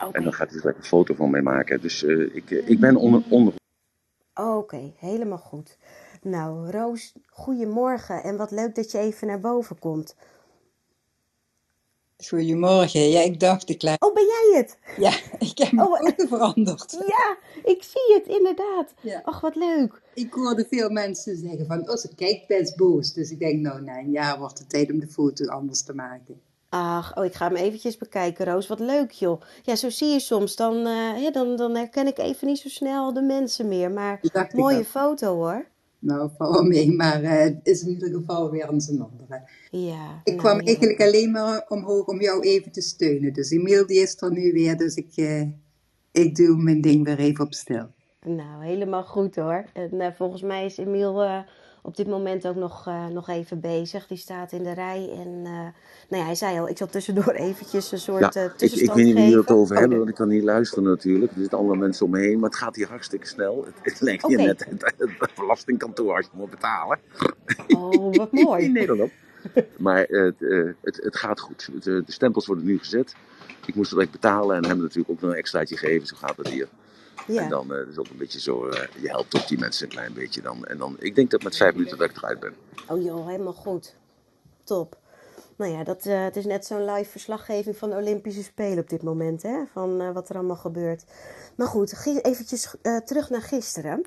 Oké. 0.00 0.16
En 0.16 0.22
dan 0.22 0.32
gaat 0.32 0.50
hij 0.50 0.60
lekker 0.62 0.82
een 0.82 0.88
foto 0.88 1.14
van 1.14 1.30
mij 1.30 1.42
maken. 1.42 1.80
Dus 1.80 2.04
eh, 2.04 2.34
ik, 2.34 2.50
eh, 2.50 2.68
ik 2.68 2.80
ben 2.80 2.96
onder, 2.96 3.22
onder 3.28 3.54
Oké, 4.34 4.92
helemaal 4.96 5.38
goed. 5.38 5.78
Nou, 6.22 6.70
Roos, 6.70 7.14
goedemorgen 7.30 8.22
en 8.22 8.36
wat 8.36 8.50
leuk 8.50 8.74
dat 8.74 8.90
je 8.90 8.98
even 8.98 9.26
naar 9.26 9.40
boven 9.40 9.78
komt. 9.78 10.16
Goedemorgen. 12.24 13.08
Ja, 13.08 13.20
ik 13.20 13.40
dacht, 13.40 13.68
ik 13.68 13.82
laat... 13.82 14.00
Oh, 14.02 14.14
ben 14.14 14.24
jij 14.24 14.52
het? 14.56 14.78
Ja, 14.96 15.10
ik 15.50 15.58
heb 15.58 15.72
mijn 15.72 15.88
Oh, 15.88 15.98
foto 16.00 16.26
veranderd. 16.36 16.92
Ja, 17.06 17.36
ik 17.64 17.82
zie 17.82 18.14
het 18.14 18.26
inderdaad. 18.26 18.94
Ja. 19.00 19.20
Ach, 19.24 19.40
wat 19.40 19.54
leuk. 19.54 20.00
Ik 20.14 20.32
hoorde 20.32 20.66
veel 20.70 20.90
mensen 20.90 21.36
zeggen 21.36 21.66
van, 21.66 21.90
oh, 21.90 21.96
ze 21.96 22.14
kijkt 22.14 22.46
best 22.46 22.76
boos. 22.76 23.12
Dus 23.12 23.30
ik 23.30 23.38
denk, 23.38 23.60
nou, 23.60 23.82
na 23.82 23.98
een 23.98 24.10
jaar 24.10 24.38
wordt 24.38 24.58
het 24.58 24.68
tijd 24.70 24.90
om 24.92 25.00
de 25.00 25.08
foto 25.08 25.46
anders 25.46 25.82
te 25.82 25.94
maken. 25.94 26.40
Ach, 26.68 27.16
oh, 27.16 27.24
ik 27.24 27.34
ga 27.34 27.46
hem 27.46 27.56
eventjes 27.56 27.96
bekijken, 27.96 28.44
Roos. 28.44 28.66
Wat 28.66 28.80
leuk, 28.80 29.10
joh. 29.10 29.40
Ja, 29.62 29.76
zo 29.76 29.90
zie 29.90 30.08
je 30.08 30.20
soms. 30.20 30.56
Dan, 30.56 30.76
hè, 30.86 31.30
dan, 31.30 31.56
dan 31.56 31.74
herken 31.74 32.06
ik 32.06 32.18
even 32.18 32.46
niet 32.46 32.58
zo 32.58 32.68
snel 32.68 33.12
de 33.12 33.22
mensen 33.22 33.68
meer. 33.68 33.90
Maar 33.90 34.20
mooie 34.54 34.84
foto, 34.84 35.34
hoor. 35.34 35.66
Nou, 35.98 36.30
val 36.36 36.52
wel 36.52 36.62
mee, 36.62 36.92
maar 36.92 37.22
eh, 37.22 37.38
het 37.38 37.60
is 37.62 37.82
in 37.82 37.88
ieder 37.88 38.10
geval 38.10 38.50
weer 38.50 38.70
eens 38.70 38.88
een 38.88 39.00
andere. 39.00 39.48
Ja, 39.70 40.20
Ik 40.24 40.32
nou, 40.32 40.38
kwam 40.38 40.58
ja. 40.58 40.64
eigenlijk 40.64 41.00
alleen 41.00 41.30
maar 41.30 41.64
omhoog 41.68 42.06
om 42.06 42.20
jou 42.20 42.40
even 42.40 42.72
te 42.72 42.80
steunen. 42.80 43.32
Dus 43.32 43.50
Emiel 43.50 43.86
die 43.86 44.00
is 44.00 44.20
er 44.22 44.32
nu 44.32 44.52
weer, 44.52 44.76
dus 44.76 44.94
ik, 44.94 45.12
eh, 45.16 45.42
ik 46.12 46.36
doe 46.36 46.56
mijn 46.56 46.80
ding 46.80 47.04
weer 47.04 47.18
even 47.18 47.44
op 47.44 47.54
stil. 47.54 47.86
Nou, 48.20 48.64
helemaal 48.64 49.04
goed, 49.04 49.36
hoor. 49.36 49.64
En 49.72 50.00
eh, 50.00 50.12
volgens 50.12 50.42
mij 50.42 50.64
is 50.64 50.76
Emiel 50.76 51.44
op 51.86 51.96
dit 51.96 52.06
moment 52.06 52.46
ook 52.46 52.54
nog, 52.56 52.86
eh, 52.86 53.06
nog 53.06 53.28
even 53.28 53.60
bezig. 53.60 54.06
Die 54.06 54.18
staat 54.18 54.52
in 54.52 54.62
de 54.62 54.72
rij. 54.72 55.10
En 55.12 55.28
eh, 55.44 55.50
nou 56.08 56.22
ja, 56.22 56.24
hij 56.24 56.34
zei 56.34 56.58
al, 56.58 56.68
ik 56.68 56.76
zal 56.76 56.86
tussendoor 56.86 57.32
eventjes 57.48 57.92
een 57.92 57.98
soort 57.98 58.20
Ja, 58.20 58.30
eh, 58.40 58.44
ik, 58.44 58.50
ik 58.52 58.56
tussenstand 58.58 58.96
weet 58.98 59.06
niet 59.06 59.14
wie 59.14 59.36
het 59.36 59.50
over 59.50 59.72
hebben, 59.74 59.90
de- 59.90 59.96
want 59.96 60.08
ik 60.08 60.14
kan 60.14 60.28
niet 60.28 60.42
luisteren 60.42 60.84
natuurlijk. 60.84 61.32
Er 61.32 61.38
zitten 61.40 61.58
andere 61.58 61.78
mensen 61.78 62.04
om 62.06 62.10
me 62.12 62.18
heen, 62.20 62.38
maar 62.38 62.50
het 62.50 62.58
gaat 62.58 62.76
hier 62.76 62.88
hartstikke 62.88 63.26
snel. 63.26 63.64
Het, 63.64 63.74
het 63.92 64.00
lijkt 64.00 64.26
hier 64.26 64.36
net 64.38 64.66
het, 64.68 64.94
het 64.96 65.34
belastingkantoor 65.36 66.16
als 66.16 66.24
je 66.24 66.30
moet 66.34 66.50
betalen 66.50 66.98
Oh, 67.68 68.14
wat 68.16 68.28
in 68.32 68.42
mooi. 68.44 68.68
Nederland. 68.72 69.10
Maar 69.78 69.98
het, 70.08 70.34
het, 70.82 70.96
het 71.02 71.16
gaat 71.16 71.40
goed. 71.40 71.68
Eh, 71.74 71.82
de 71.82 72.02
stempels 72.06 72.46
worden 72.46 72.64
nu 72.64 72.78
gezet. 72.78 73.14
Ik 73.66 73.74
moest 73.74 73.90
het 73.90 73.98
direct 73.98 74.20
betalen 74.20 74.56
en 74.56 74.64
hem 74.64 74.78
natuurlijk 74.78 75.10
ook 75.10 75.20
nog 75.20 75.30
een 75.30 75.36
extraatje 75.36 75.76
geven. 75.76 76.06
Zo 76.06 76.16
gaat 76.16 76.36
het 76.36 76.48
hier. 76.48 76.68
En 77.26 77.34
Ja, 77.34 77.48
dan 77.48 77.74
eh, 77.74 77.88
is 77.88 77.98
ook 77.98 78.08
een 78.08 78.16
beetje 78.16 78.40
zo, 78.40 78.68
eh, 78.68 78.88
je 79.00 79.08
helpt 79.08 79.36
ook 79.36 79.48
die 79.48 79.58
mensen 79.58 79.84
een 79.84 79.92
klein 79.92 80.12
beetje 80.12 80.42
dan. 80.42 80.64
En 80.64 80.78
dan, 80.78 80.96
ik 80.98 81.14
denk 81.14 81.30
dat 81.30 81.42
met 81.42 81.56
vijf 81.56 81.74
minuten 81.74 81.98
dat 81.98 82.10
ik 82.10 82.16
eruit 82.16 82.40
ben. 82.40 82.54
oh 82.88 83.02
joh, 83.02 83.26
helemaal 83.26 83.52
goed. 83.52 83.94
Top. 84.64 84.96
Nou 85.56 85.72
ja, 85.72 85.84
dat, 85.84 86.06
eh, 86.06 86.24
het 86.24 86.36
is 86.36 86.44
net 86.44 86.66
zo'n 86.66 86.84
live 86.84 87.10
verslaggeving 87.10 87.76
van 87.76 87.90
de 87.90 87.96
Olympische 87.96 88.42
Spelen 88.42 88.78
op 88.78 88.88
dit 88.88 89.02
moment, 89.02 89.42
hè? 89.42 89.64
Van 89.72 90.12
wat 90.12 90.28
er 90.28 90.36
allemaal 90.36 90.56
gebeurt. 90.56 91.04
Maar 91.56 91.66
goed, 91.66 92.04
eventjes 92.22 92.74
terug 93.04 93.30
naar 93.30 93.42
gisteren. 93.42 94.06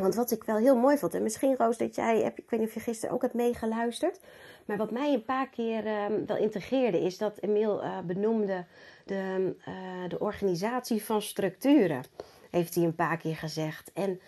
Want 0.00 0.14
wat 0.14 0.30
ik 0.30 0.44
wel 0.44 0.56
heel 0.56 0.76
mooi 0.76 0.98
vond, 0.98 1.14
en 1.14 1.22
misschien 1.22 1.56
Roos 1.56 1.76
dat 1.76 1.94
jij, 1.94 2.22
heb, 2.22 2.38
ik 2.38 2.50
weet 2.50 2.60
niet 2.60 2.68
of 2.68 2.74
je 2.74 2.80
gisteren 2.80 3.14
ook 3.14 3.22
hebt 3.22 3.34
meegeluisterd, 3.34 4.20
maar 4.66 4.76
wat 4.76 4.90
mij 4.90 5.12
een 5.12 5.24
paar 5.24 5.48
keer 5.48 5.86
eh, 5.86 6.04
wel 6.26 6.36
integreerde 6.36 7.00
is 7.00 7.18
dat 7.18 7.38
Emiel 7.40 7.82
eh, 7.82 7.98
benoemde 8.06 8.64
de, 9.04 9.54
de 10.08 10.18
organisatie 10.18 11.04
van 11.04 11.22
structuren, 11.22 12.04
heeft 12.50 12.74
hij 12.74 12.84
een 12.84 12.94
paar 12.94 13.16
keer 13.16 13.36
gezegd. 13.36 13.92
En 13.92 14.20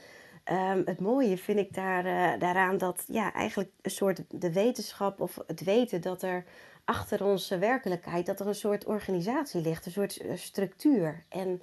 ehm, 0.44 0.82
het 0.84 1.00
mooie 1.00 1.38
vind 1.38 1.58
ik 1.58 1.74
daar, 1.74 2.04
eh, 2.04 2.40
daaraan 2.40 2.78
dat 2.78 3.04
ja, 3.08 3.32
eigenlijk 3.32 3.70
een 3.82 3.90
soort 3.90 4.22
de 4.28 4.52
wetenschap 4.52 5.20
of 5.20 5.38
het 5.46 5.64
weten 5.64 6.00
dat 6.00 6.22
er 6.22 6.44
achter 6.84 7.24
onze 7.24 7.58
werkelijkheid, 7.58 8.26
dat 8.26 8.40
er 8.40 8.46
een 8.46 8.54
soort 8.54 8.84
organisatie 8.84 9.60
ligt, 9.60 9.86
een 9.86 9.92
soort 9.92 10.16
eh, 10.16 10.36
structuur. 10.36 11.24
En 11.28 11.62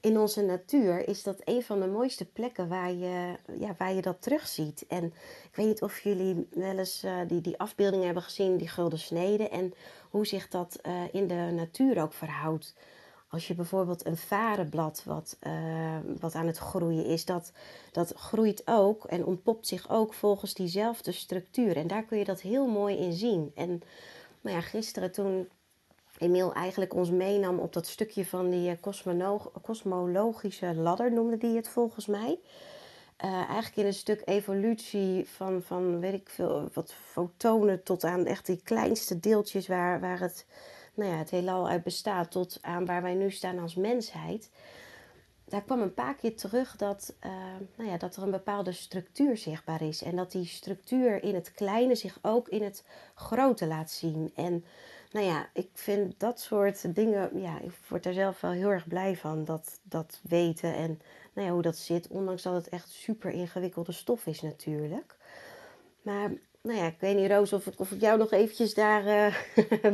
in 0.00 0.18
onze 0.18 0.42
natuur 0.42 1.08
is 1.08 1.22
dat 1.22 1.40
een 1.44 1.62
van 1.62 1.80
de 1.80 1.86
mooiste 1.86 2.24
plekken 2.26 2.68
waar 2.68 2.92
je, 2.92 3.36
ja, 3.58 3.74
waar 3.78 3.92
je 3.92 4.02
dat 4.02 4.22
terugziet. 4.22 4.84
En 4.88 5.04
ik 5.50 5.56
weet 5.56 5.66
niet 5.66 5.82
of 5.82 6.00
jullie 6.00 6.48
wel 6.50 6.78
eens 6.78 7.02
eh, 7.02 7.18
die, 7.26 7.40
die 7.40 7.58
afbeeldingen 7.58 8.04
hebben 8.04 8.22
gezien, 8.22 8.56
die 8.56 8.68
gulden 8.68 8.98
sneden. 8.98 9.50
En 9.50 9.74
hoe 10.10 10.26
zich 10.26 10.48
dat 10.48 10.80
in 11.12 11.26
de 11.26 11.50
natuur 11.54 12.02
ook 12.02 12.12
verhoudt. 12.12 12.74
Als 13.30 13.48
je 13.48 13.54
bijvoorbeeld 13.54 14.06
een 14.06 14.16
varenblad 14.16 15.02
wat, 15.04 15.36
eh, 15.40 15.98
wat 16.20 16.34
aan 16.34 16.46
het 16.46 16.58
groeien 16.58 17.04
is, 17.04 17.24
dat, 17.24 17.52
dat 17.92 18.12
groeit 18.16 18.62
ook 18.64 19.04
en 19.04 19.24
ontpopt 19.24 19.66
zich 19.66 19.90
ook 19.90 20.14
volgens 20.14 20.54
diezelfde 20.54 21.12
structuur. 21.12 21.76
En 21.76 21.86
daar 21.86 22.04
kun 22.04 22.18
je 22.18 22.24
dat 22.24 22.40
heel 22.40 22.66
mooi 22.66 22.96
in 22.96 23.12
zien. 23.12 23.52
En 23.54 23.82
nou 24.40 24.56
ja, 24.56 24.62
gisteren 24.62 25.12
toen 25.12 25.48
Emiel 26.18 26.52
eigenlijk 26.54 26.94
ons 26.94 27.10
meenam 27.10 27.58
op 27.58 27.72
dat 27.72 27.86
stukje 27.86 28.26
van 28.26 28.50
die 28.50 28.70
eh, 28.70 28.92
kosmologische 29.62 30.74
ladder, 30.74 31.12
noemde 31.12 31.36
die 31.36 31.56
het 31.56 31.68
volgens 31.68 32.06
mij. 32.06 32.38
Eh, 33.16 33.32
eigenlijk 33.32 33.76
in 33.76 33.86
een 33.86 33.94
stuk 33.94 34.22
evolutie 34.24 35.28
van, 35.28 35.62
van 35.62 36.00
weet 36.00 36.14
ik 36.14 36.28
veel, 36.28 36.68
wat 36.72 36.92
fotonen 36.92 37.82
tot 37.82 38.04
aan 38.04 38.26
echt 38.26 38.46
die 38.46 38.60
kleinste 38.62 39.20
deeltjes 39.20 39.66
waar, 39.66 40.00
waar 40.00 40.20
het, 40.20 40.46
nou 41.00 41.12
ja, 41.12 41.18
het 41.18 41.30
heelal 41.30 41.68
uit 41.68 41.82
bestaat, 41.82 42.30
tot 42.30 42.58
aan 42.60 42.86
waar 42.86 43.02
wij 43.02 43.14
nu 43.14 43.30
staan 43.30 43.58
als 43.58 43.74
mensheid. 43.74 44.50
Daar 45.44 45.62
kwam 45.62 45.80
een 45.80 45.94
paar 45.94 46.14
keer 46.14 46.36
terug 46.36 46.76
dat, 46.76 47.14
eh, 47.20 47.30
nou 47.76 47.90
ja, 47.90 47.96
dat 47.96 48.16
er 48.16 48.22
een 48.22 48.30
bepaalde 48.30 48.72
structuur 48.72 49.36
zichtbaar 49.36 49.82
is. 49.82 50.02
En 50.02 50.16
dat 50.16 50.32
die 50.32 50.46
structuur 50.46 51.22
in 51.22 51.34
het 51.34 51.52
kleine 51.52 51.94
zich 51.94 52.18
ook 52.22 52.48
in 52.48 52.62
het 52.62 52.84
grote 53.14 53.66
laat 53.66 53.90
zien. 53.90 54.32
En 54.34 54.64
nou 55.12 55.26
ja, 55.26 55.48
ik 55.52 55.70
vind 55.72 56.14
dat 56.18 56.40
soort 56.40 56.94
dingen, 56.94 57.40
ja, 57.40 57.60
ik 57.60 57.72
word 57.88 58.02
daar 58.02 58.12
zelf 58.12 58.40
wel 58.40 58.50
heel 58.50 58.70
erg 58.70 58.88
blij 58.88 59.16
van. 59.16 59.44
Dat, 59.44 59.80
dat 59.82 60.20
weten 60.22 60.74
en 60.74 61.00
nou 61.32 61.46
ja, 61.46 61.52
hoe 61.52 61.62
dat 61.62 61.76
zit. 61.76 62.08
Ondanks 62.08 62.42
dat 62.42 62.54
het 62.54 62.68
echt 62.68 62.90
super 62.90 63.30
ingewikkelde 63.30 63.92
stof 63.92 64.26
is 64.26 64.40
natuurlijk. 64.40 65.16
Maar 66.02 66.30
nou 66.62 66.78
ja, 66.78 66.86
ik 66.86 66.96
weet 67.00 67.16
niet 67.16 67.30
Roos 67.30 67.52
of 67.52 67.66
ik, 67.66 67.80
of 67.80 67.90
ik 67.90 68.00
jou 68.00 68.18
nog 68.18 68.32
eventjes 68.32 68.74
daar 68.74 69.06
eh, 69.06 69.34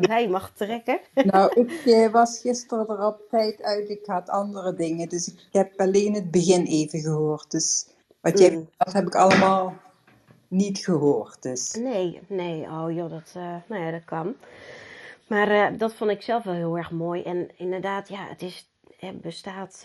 bij 0.08 0.28
mag 0.28 0.52
trekken. 0.54 1.00
Nou, 1.14 1.66
ik 1.84 2.08
was 2.12 2.38
gisteren 2.40 2.88
er 2.88 3.06
op 3.06 3.20
tijd 3.30 3.62
uit. 3.62 3.88
Ik 3.90 4.06
had 4.06 4.28
andere 4.28 4.74
dingen. 4.74 5.08
Dus 5.08 5.28
ik 5.28 5.40
heb 5.50 5.80
alleen 5.80 6.14
het 6.14 6.30
begin 6.30 6.64
even 6.66 7.00
gehoord. 7.00 7.50
Dus 7.50 7.86
wat 8.20 8.38
jij 8.38 8.50
Mm. 8.50 8.66
vertelt 8.66 8.92
heb 8.92 9.06
ik 9.06 9.14
allemaal 9.14 9.74
niet 10.48 10.78
gehoord. 10.78 11.42
Dus. 11.42 11.74
Nee, 11.74 12.20
nee, 12.28 12.62
oh 12.62 12.92
joh, 12.92 13.10
dat, 13.10 13.32
eh, 13.34 13.56
nou 13.68 13.82
ja, 13.84 13.90
dat 13.90 14.04
kan. 14.04 14.34
Maar 15.28 15.48
eh, 15.50 15.78
dat 15.78 15.94
vond 15.94 16.10
ik 16.10 16.22
zelf 16.22 16.44
wel 16.44 16.54
heel 16.54 16.76
erg 16.76 16.90
mooi. 16.90 17.22
En 17.22 17.48
inderdaad, 17.56 18.08
ja, 18.08 18.26
het 18.28 18.42
is, 18.42 18.68
het 18.96 19.20
bestaat, 19.20 19.84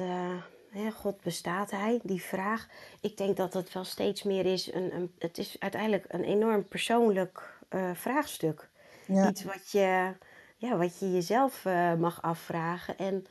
hè, 0.71 0.91
God 0.91 1.21
bestaat 1.21 1.71
hij, 1.71 1.99
die 2.03 2.21
vraag. 2.21 2.67
Ik 3.01 3.17
denk 3.17 3.37
dat 3.37 3.53
het 3.53 3.73
wel 3.73 3.83
steeds 3.83 4.23
meer 4.23 4.45
is, 4.45 4.73
een, 4.73 4.95
een, 4.95 5.11
het 5.19 5.37
is 5.37 5.55
uiteindelijk 5.59 6.05
een 6.07 6.23
enorm 6.23 6.67
persoonlijk 6.67 7.57
eh, 7.69 7.91
vraagstuk. 7.93 8.69
Ja. 9.05 9.29
Iets 9.29 9.43
wat 9.43 9.71
je, 9.71 10.13
ja, 10.57 10.77
wat 10.77 10.99
je 10.99 11.11
jezelf 11.11 11.65
eh, 11.65 11.93
mag 11.93 12.21
afvragen. 12.21 12.97
En 12.97 13.25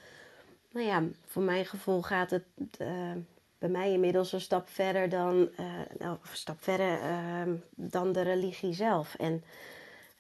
nou 0.70 0.87
ja, 0.87 1.03
voor 1.26 1.42
mijn 1.42 1.66
gevoel 1.66 2.03
gaat 2.03 2.31
het 2.31 2.44
eh, 2.79 3.12
bij 3.59 3.68
mij 3.68 3.92
inmiddels 3.92 4.33
een 4.33 4.40
stap 4.40 4.68
verder 4.68 5.09
dan, 5.09 5.50
nou, 5.98 6.12
een 6.22 6.37
stap 6.37 6.62
verder, 6.62 7.00
eh, 7.00 7.53
dan 7.74 8.12
de 8.12 8.22
religie 8.22 8.72
zelf. 8.72 9.14
En 9.14 9.44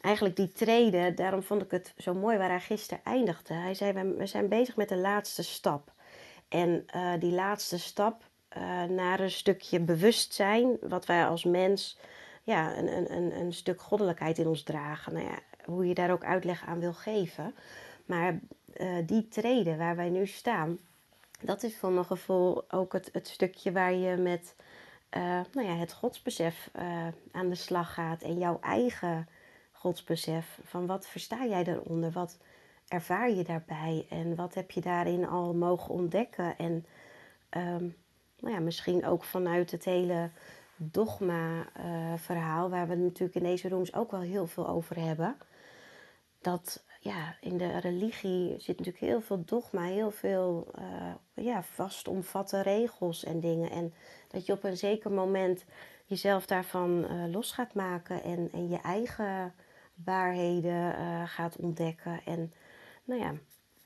eigenlijk 0.00 0.36
die 0.36 0.52
treden, 0.52 1.14
daarom 1.14 1.42
vond 1.42 1.62
ik 1.62 1.70
het 1.70 1.94
zo 1.96 2.14
mooi 2.14 2.38
waar 2.38 2.48
hij 2.48 2.60
gisteren 2.60 3.04
eindigde. 3.04 3.54
Hij 3.54 3.74
zei, 3.74 3.92
we 4.16 4.26
zijn 4.26 4.48
bezig 4.48 4.76
met 4.76 4.88
de 4.88 4.96
laatste 4.96 5.42
stap. 5.42 5.92
En 6.50 6.82
eh, 6.86 7.12
die 7.18 7.32
laatste 7.32 7.78
stap 7.78 8.22
eh, 8.48 8.82
naar 8.82 9.20
een 9.20 9.30
stukje 9.30 9.80
bewustzijn, 9.80 10.76
wat 10.80 11.06
wij 11.06 11.26
als 11.26 11.44
mens, 11.44 11.98
ja, 12.42 12.76
een, 12.76 12.96
een, 12.96 13.12
een, 13.12 13.40
een 13.40 13.52
stuk 13.52 13.80
goddelijkheid 13.80 14.38
in 14.38 14.46
ons 14.46 14.62
dragen. 14.62 15.12
Nou 15.12 15.24
ja, 15.24 15.38
hoe 15.64 15.86
je 15.86 15.94
daar 15.94 16.10
ook 16.10 16.24
uitleg 16.24 16.66
aan 16.66 16.80
wil 16.80 16.92
geven. 16.92 17.54
Maar 18.06 18.38
eh, 18.72 18.96
die 19.06 19.28
treden 19.28 19.78
waar 19.78 19.96
wij 19.96 20.08
nu 20.08 20.26
staan, 20.26 20.78
dat 21.40 21.62
is 21.62 21.76
voor 21.76 21.90
mijn 21.90 22.04
gevoel 22.04 22.70
ook 22.70 22.92
het, 22.92 23.08
het 23.12 23.28
stukje 23.28 23.72
waar 23.72 23.92
je 23.92 24.16
met 24.16 24.54
nou 25.52 25.66
ja, 25.66 25.76
het 25.76 25.92
godsbesef 25.92 26.70
aan 27.32 27.48
de 27.48 27.54
slag 27.54 27.94
gaat. 27.94 28.22
En 28.22 28.38
jouw 28.38 28.58
eigen 28.60 29.28
godsbesef. 29.72 30.58
Van 30.64 30.86
wat 30.86 31.06
versta 31.06 31.44
jij 31.46 31.64
daaronder? 31.64 32.10
Wat 32.10 32.38
ervaar 32.90 33.30
je 33.30 33.44
daarbij? 33.44 34.06
En 34.08 34.34
wat 34.36 34.54
heb 34.54 34.70
je 34.70 34.80
daarin 34.80 35.28
al 35.28 35.54
mogen 35.54 35.94
ontdekken? 35.94 36.58
En 36.58 36.86
ehm, 37.48 37.88
nou 38.38 38.54
ja, 38.54 38.60
misschien 38.60 39.06
ook 39.06 39.24
vanuit 39.24 39.70
het 39.70 39.84
hele 39.84 40.30
dogma-verhaal, 40.76 42.70
waar 42.70 42.88
we 42.88 42.94
natuurlijk 42.94 43.34
in 43.34 43.42
deze 43.42 43.68
rooms 43.68 43.94
ook 43.94 44.10
wel 44.10 44.20
heel 44.20 44.46
veel 44.46 44.68
over 44.68 44.96
hebben. 45.00 45.36
Dat 46.40 46.84
ja, 47.00 47.36
in 47.40 47.56
de 47.56 47.78
religie 47.78 48.54
zit 48.58 48.78
natuurlijk 48.78 49.04
heel 49.04 49.20
veel 49.20 49.42
dogma, 49.44 49.82
heel 49.82 50.10
veel 50.10 50.70
uh, 50.78 51.44
ja, 51.44 51.62
vastomvatte 51.62 52.60
regels 52.62 53.24
en 53.24 53.40
dingen. 53.40 53.70
En 53.70 53.94
dat 54.28 54.46
je 54.46 54.52
op 54.52 54.64
een 54.64 54.76
zeker 54.76 55.10
moment 55.10 55.64
jezelf 56.06 56.46
daarvan 56.46 57.06
uh, 57.10 57.32
los 57.32 57.52
gaat 57.52 57.74
maken 57.74 58.22
en, 58.22 58.48
en 58.52 58.68
je 58.68 58.80
eigen 58.80 59.54
waarheden 60.04 60.94
gaat 61.28 61.56
ontdekken. 61.56 62.20
En 62.24 62.52
nou 63.04 63.20
ja, 63.20 63.34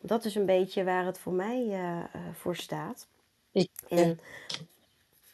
Dat 0.01 0.25
is 0.25 0.35
een 0.35 0.47
beetje 0.47 0.85
waar 0.85 1.07
het 1.07 1.19
voor 1.19 1.33
mij 1.33 1.67
eh, 1.71 1.99
eh, 1.99 2.35
voor 2.35 2.57
staat. 2.57 3.07
Ik, 3.53 3.71
eh, 3.89 3.99
En 3.99 4.21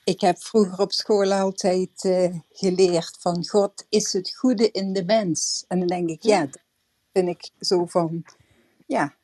ik 0.04 0.20
heb 0.20 0.38
vroeger 0.38 0.78
op 0.80 0.92
school 0.92 1.32
altijd 1.32 1.90
geleerd 2.50 3.16
van 3.20 3.46
God 3.46 3.86
is 3.88 4.12
het 4.12 4.34
goede 4.36 4.70
in 4.70 4.92
de 4.92 5.04
mens. 5.04 5.64
En 5.68 5.78
dan 5.78 5.88
denk 5.88 6.08
ik, 6.08 6.22
ja, 6.22 6.40
dat 6.46 6.60
vind 7.12 7.28
ik 7.28 7.50
zo 7.60 7.86
van, 7.86 8.24
ja, 8.86 9.14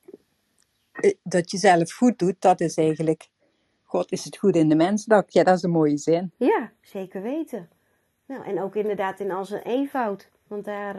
dat 1.23 1.51
je 1.51 1.59
zelf 1.59 1.93
goed 1.93 2.19
doet, 2.19 2.41
dat 2.41 2.61
is 2.61 2.77
eigenlijk, 2.77 3.29
God 3.85 4.13
is 4.13 4.25
het 4.25 4.37
goede 4.37 4.59
in 4.59 4.69
de 4.69 4.75
mens. 4.75 5.05
Dat, 5.05 5.33
ja, 5.33 5.43
dat 5.45 5.57
is 5.57 5.63
een 5.63 5.71
mooie 5.71 5.97
zin. 5.99 6.33
ja, 6.37 6.73
zeker 6.83 7.23
weten. 7.23 7.69
Nou, 8.27 8.45
en 8.45 8.61
ook 8.63 8.75
inderdaad 8.77 9.21
in 9.21 9.31
al 9.31 9.45
zijn 9.45 9.63
eenvoud. 9.63 10.31
Want 10.47 10.65
daar, 10.65 10.97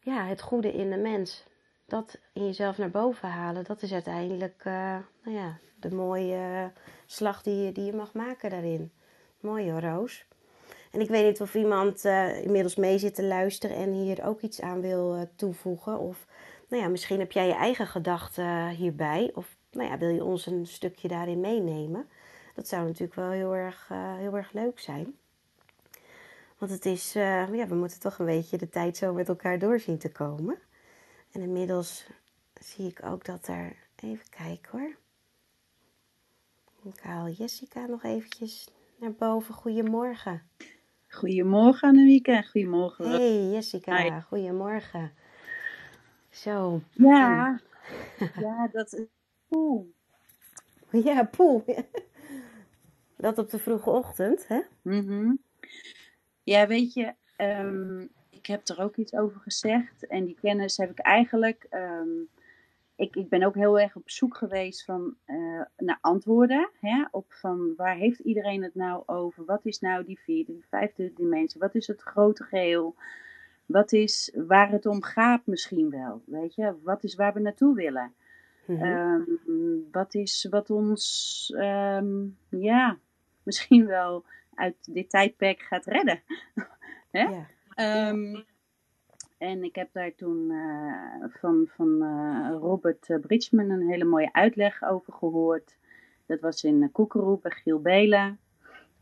ja, 0.00 0.26
het 0.26 0.40
goede 0.40 0.72
in 0.72 0.90
de 0.90 0.96
mens, 0.96 1.44
dat 1.90 2.18
in 2.32 2.44
jezelf 2.44 2.78
naar 2.78 2.90
boven 2.90 3.28
halen, 3.28 3.64
dat 3.64 3.82
is 3.82 3.92
uiteindelijk, 3.92 4.62
eh, 4.64 4.96
nou 5.24 5.36
ja, 5.36 5.58
de 5.80 5.94
mooie 5.94 6.72
slag 7.06 7.42
die 7.42 7.64
je, 7.64 7.72
die 7.72 7.84
je 7.84 7.92
mag 7.92 8.12
maken 8.12 8.50
daarin. 8.50 8.92
Mooi 9.40 9.70
hoor, 9.70 9.80
Roos. 9.80 10.26
En 10.90 11.00
ik 11.00 11.08
weet 11.08 11.26
niet 11.26 11.40
of 11.40 11.54
iemand 11.54 12.04
eh, 12.04 12.42
inmiddels 12.42 12.76
mee 12.76 12.98
zit 12.98 13.14
te 13.14 13.24
luisteren 13.24 13.76
en 13.76 13.92
hier 13.92 14.26
ook 14.26 14.40
iets 14.40 14.60
aan 14.60 14.80
wil 14.80 15.14
eh, 15.14 15.22
toevoegen. 15.36 15.98
Of 15.98 16.26
nou 16.70 16.82
ja, 16.82 16.88
misschien 16.88 17.18
heb 17.18 17.32
jij 17.32 17.46
je 17.46 17.54
eigen 17.54 17.86
gedachten 17.86 18.44
eh, 18.44 18.68
hierbij. 18.68 19.30
Of 19.34 19.56
nou 19.70 19.88
ja, 19.90 19.98
wil 19.98 20.08
je 20.08 20.24
ons 20.24 20.46
een 20.46 20.66
stukje 20.66 21.08
daarin 21.08 21.40
meenemen. 21.40 22.08
Dat 22.54 22.68
zou 22.68 22.84
natuurlijk 22.84 23.14
wel 23.14 23.30
heel 23.30 23.54
erg, 23.54 23.86
eh, 23.90 24.16
heel 24.16 24.36
erg 24.36 24.52
leuk 24.52 24.78
zijn. 24.78 25.14
Want 26.58 26.72
het 26.72 26.86
is, 26.86 27.14
eh, 27.14 27.54
ja, 27.54 27.66
we 27.66 27.74
moeten 27.74 28.00
toch 28.00 28.18
een 28.18 28.26
beetje 28.26 28.56
de 28.56 28.68
tijd 28.68 28.96
zo 28.96 29.12
met 29.12 29.28
elkaar 29.28 29.58
doorzien 29.58 29.98
te 29.98 30.12
komen. 30.12 30.58
En 31.32 31.40
inmiddels 31.40 32.06
zie 32.60 32.88
ik 32.88 33.04
ook 33.04 33.24
dat 33.24 33.48
er, 33.48 33.76
even 33.96 34.28
kijken 34.30 34.78
hoor. 34.78 34.96
Ik 36.92 37.00
haal 37.00 37.28
Jessica 37.28 37.86
nog 37.86 38.02
eventjes 38.02 38.68
naar 38.98 39.12
boven. 39.12 39.54
Goedemorgen. 39.54 40.42
Goedemorgen 41.08 41.88
Annemieke 41.88 42.32
en 42.32 42.46
goedemorgen. 42.46 43.10
Hey 43.10 43.42
Hi. 43.42 43.52
Jessica, 43.52 44.20
goedemorgen. 44.20 45.12
Zo, 46.30 46.82
Ja, 46.92 47.60
ja, 48.40 48.68
dat 48.72 48.92
is 48.92 49.06
cool. 49.48 49.92
ja, 50.90 51.24
poel. 51.24 51.64
Dat 53.16 53.38
op 53.38 53.50
de 53.50 53.58
vroege 53.58 53.90
ochtend, 53.90 54.48
hè? 54.48 54.60
Mhm. 54.82 55.34
Ja, 56.42 56.66
weet 56.66 56.92
je, 56.92 57.14
ehm, 57.36 58.06
ik 58.40 58.46
heb 58.46 58.68
er 58.68 58.80
ook 58.80 58.96
iets 58.96 59.14
over 59.14 59.40
gezegd 59.40 60.06
en 60.06 60.24
die 60.24 60.38
kennis 60.40 60.76
heb 60.76 60.90
ik 60.90 60.98
eigenlijk. 60.98 61.66
ehm, 61.70 62.08
ik, 62.96 63.16
ik 63.16 63.28
ben 63.28 63.42
ook 63.42 63.54
heel 63.54 63.80
erg 63.80 63.96
op 63.96 64.10
zoek 64.10 64.36
geweest 64.36 64.84
van, 64.84 65.14
eh, 65.24 65.60
naar 65.76 65.98
antwoorden. 66.00 66.70
Hè, 66.80 67.04
op 67.10 67.32
van 67.32 67.74
waar 67.76 67.96
heeft 67.96 68.18
iedereen 68.18 68.62
het 68.62 68.74
nou 68.74 69.02
over? 69.06 69.44
Wat 69.44 69.66
is 69.66 69.78
nou 69.80 70.04
die 70.04 70.18
vierde, 70.18 70.52
die 70.52 70.66
vijfde 70.68 71.12
dimensie? 71.14 71.60
Wat 71.60 71.74
is 71.74 71.86
het 71.86 72.02
grote 72.02 72.44
geheel? 72.44 72.94
Wat 73.66 73.92
is 73.92 74.32
waar 74.46 74.70
het 74.70 74.86
om 74.86 75.02
gaat 75.02 75.46
misschien 75.46 75.90
wel? 75.90 76.22
Weet 76.26 76.54
je, 76.54 76.74
wat 76.82 77.04
is 77.04 77.14
waar 77.14 77.32
we 77.32 77.40
naartoe 77.40 77.74
willen? 77.74 78.12
Mhm. 78.66 78.82
Ehm, 78.82 79.22
wat 79.90 80.14
is 80.14 80.46
wat 80.50 80.70
ons, 80.70 81.52
ehm, 81.56 82.26
ja, 82.48 82.98
misschien 83.46 83.86
wel 83.86 84.24
uit 84.54 84.94
dit 84.94 85.10
tijdperk 85.10 85.60
gaat 85.60 85.84
redden. 85.84 86.22
Hè? 87.10 87.22
Ja, 87.22 87.46
Ehm, 87.80 88.42
en 89.38 89.64
ik 89.64 89.74
heb 89.74 89.88
daar 89.92 90.14
toen 90.14 90.50
eh, 90.50 91.28
van, 91.40 91.68
van 91.76 92.02
eh, 92.02 92.56
Robert 92.58 93.10
eh, 93.10 93.18
Bridgman 93.20 93.70
een 93.70 93.88
hele 93.88 94.04
mooie 94.04 94.32
uitleg 94.32 94.82
over 94.82 95.12
gehoord. 95.12 95.76
Dat 96.26 96.40
was 96.40 96.64
in 96.64 96.82
uh, 96.82 96.88
Koekeroe 96.92 97.38
bij 97.42 97.50
Giel 97.50 97.80
Belen. 97.80 98.38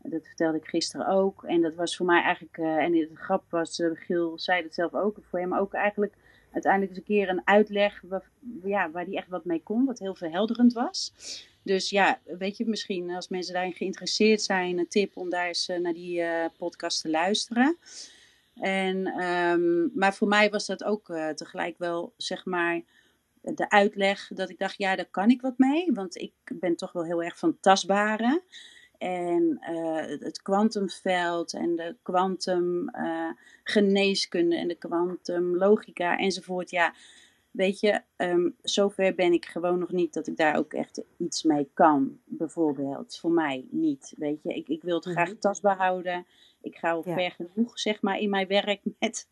Dat 0.01 0.27
vertelde 0.27 0.57
ik 0.57 0.65
gisteren 0.65 1.07
ook. 1.07 1.43
En 1.43 1.61
dat 1.61 1.75
was 1.75 1.97
voor 1.97 2.05
mij 2.05 2.21
eigenlijk, 2.21 2.57
eh, 2.57 2.77
en 2.77 2.91
de 2.91 3.09
grap 3.13 3.43
was, 3.49 3.81
Giel 3.93 4.39
zei 4.39 4.63
het 4.63 4.73
zelf 4.73 4.93
ook, 4.93 5.17
voor 5.29 5.39
hem 5.39 5.53
ook 5.53 5.73
eigenlijk 5.73 6.13
uiteindelijk 6.51 6.91
eens 6.91 6.99
een 6.99 7.15
keer 7.15 7.29
een 7.29 7.47
uitleg 7.47 8.01
waar, 8.01 8.29
ja, 8.63 8.91
waar 8.91 9.05
hij 9.05 9.15
echt 9.15 9.27
wat 9.27 9.45
mee 9.45 9.63
kon, 9.63 9.85
wat 9.85 9.99
heel 9.99 10.15
verhelderend 10.15 10.73
was. 10.73 11.13
Dus 11.63 11.89
ja, 11.89 12.19
weet 12.25 12.57
je, 12.57 12.65
misschien 12.65 13.11
als 13.11 13.27
mensen 13.27 13.53
daarin 13.53 13.73
geïnteresseerd 13.73 14.41
zijn, 14.41 14.77
een 14.77 14.87
tip 14.87 15.17
om 15.17 15.29
daar 15.29 15.47
eens 15.47 15.71
naar 15.81 15.93
die 15.93 16.23
podcast 16.57 17.01
te 17.01 17.09
luisteren. 17.09 17.77
En, 18.59 19.05
ehm, 19.07 19.97
maar 19.99 20.13
voor 20.13 20.27
mij 20.27 20.49
was 20.49 20.65
dat 20.65 20.83
ook 20.83 21.09
eh, 21.09 21.29
tegelijk 21.29 21.77
wel, 21.77 22.13
zeg 22.17 22.45
maar, 22.45 22.81
de 23.41 23.69
uitleg 23.69 24.27
dat 24.33 24.49
ik 24.49 24.57
dacht, 24.57 24.77
ja, 24.77 24.95
daar 24.95 25.09
kan 25.11 25.29
ik 25.29 25.41
wat 25.41 25.57
mee. 25.57 25.91
Want 25.93 26.15
ik 26.17 26.33
ben 26.53 26.75
toch 26.75 26.91
wel 26.91 27.03
heel 27.03 27.23
erg 27.23 27.37
van 27.39 27.57
tastbare. 27.59 28.41
En 28.97 29.57
eh, 29.61 29.95
het 30.19 30.41
kwantumveld 30.41 31.53
en 31.53 31.75
de 31.75 31.95
kwantumgeneeskunde 32.01 34.55
en 34.55 34.67
de 34.67 34.75
kwantumlogica 34.75 36.17
enzovoort. 36.17 36.69
Ja, 36.69 36.93
weet 37.51 37.79
je, 37.79 38.01
ehm, 38.15 38.49
zover 38.61 39.15
ben 39.15 39.33
ik 39.33 39.45
gewoon 39.45 39.79
nog 39.79 39.91
niet 39.91 40.13
dat 40.13 40.27
ik 40.27 40.37
daar 40.37 40.55
ook 40.57 40.73
echt 40.73 41.01
iets 41.17 41.43
mee 41.43 41.69
kan. 41.73 42.19
Bijvoorbeeld, 42.25 43.17
voor 43.17 43.31
mij 43.31 43.65
niet. 43.69 44.13
Weet 44.17 44.43
je, 44.43 44.53
ik, 44.55 44.67
ik 44.67 44.81
wil 44.81 44.95
het 44.95 45.05
graag 45.05 45.29
Mhm. 45.29 45.39
tastbaar 45.39 45.77
houden. 45.77 46.25
Ik 46.61 46.75
ga 46.75 46.91
al 46.91 47.03
Ja. 47.05 47.13
ver 47.13 47.31
genoeg, 47.31 47.79
zeg 47.79 48.01
maar, 48.01 48.19
in 48.19 48.29
mijn 48.29 48.47
werk 48.47 48.81
met 48.99 49.27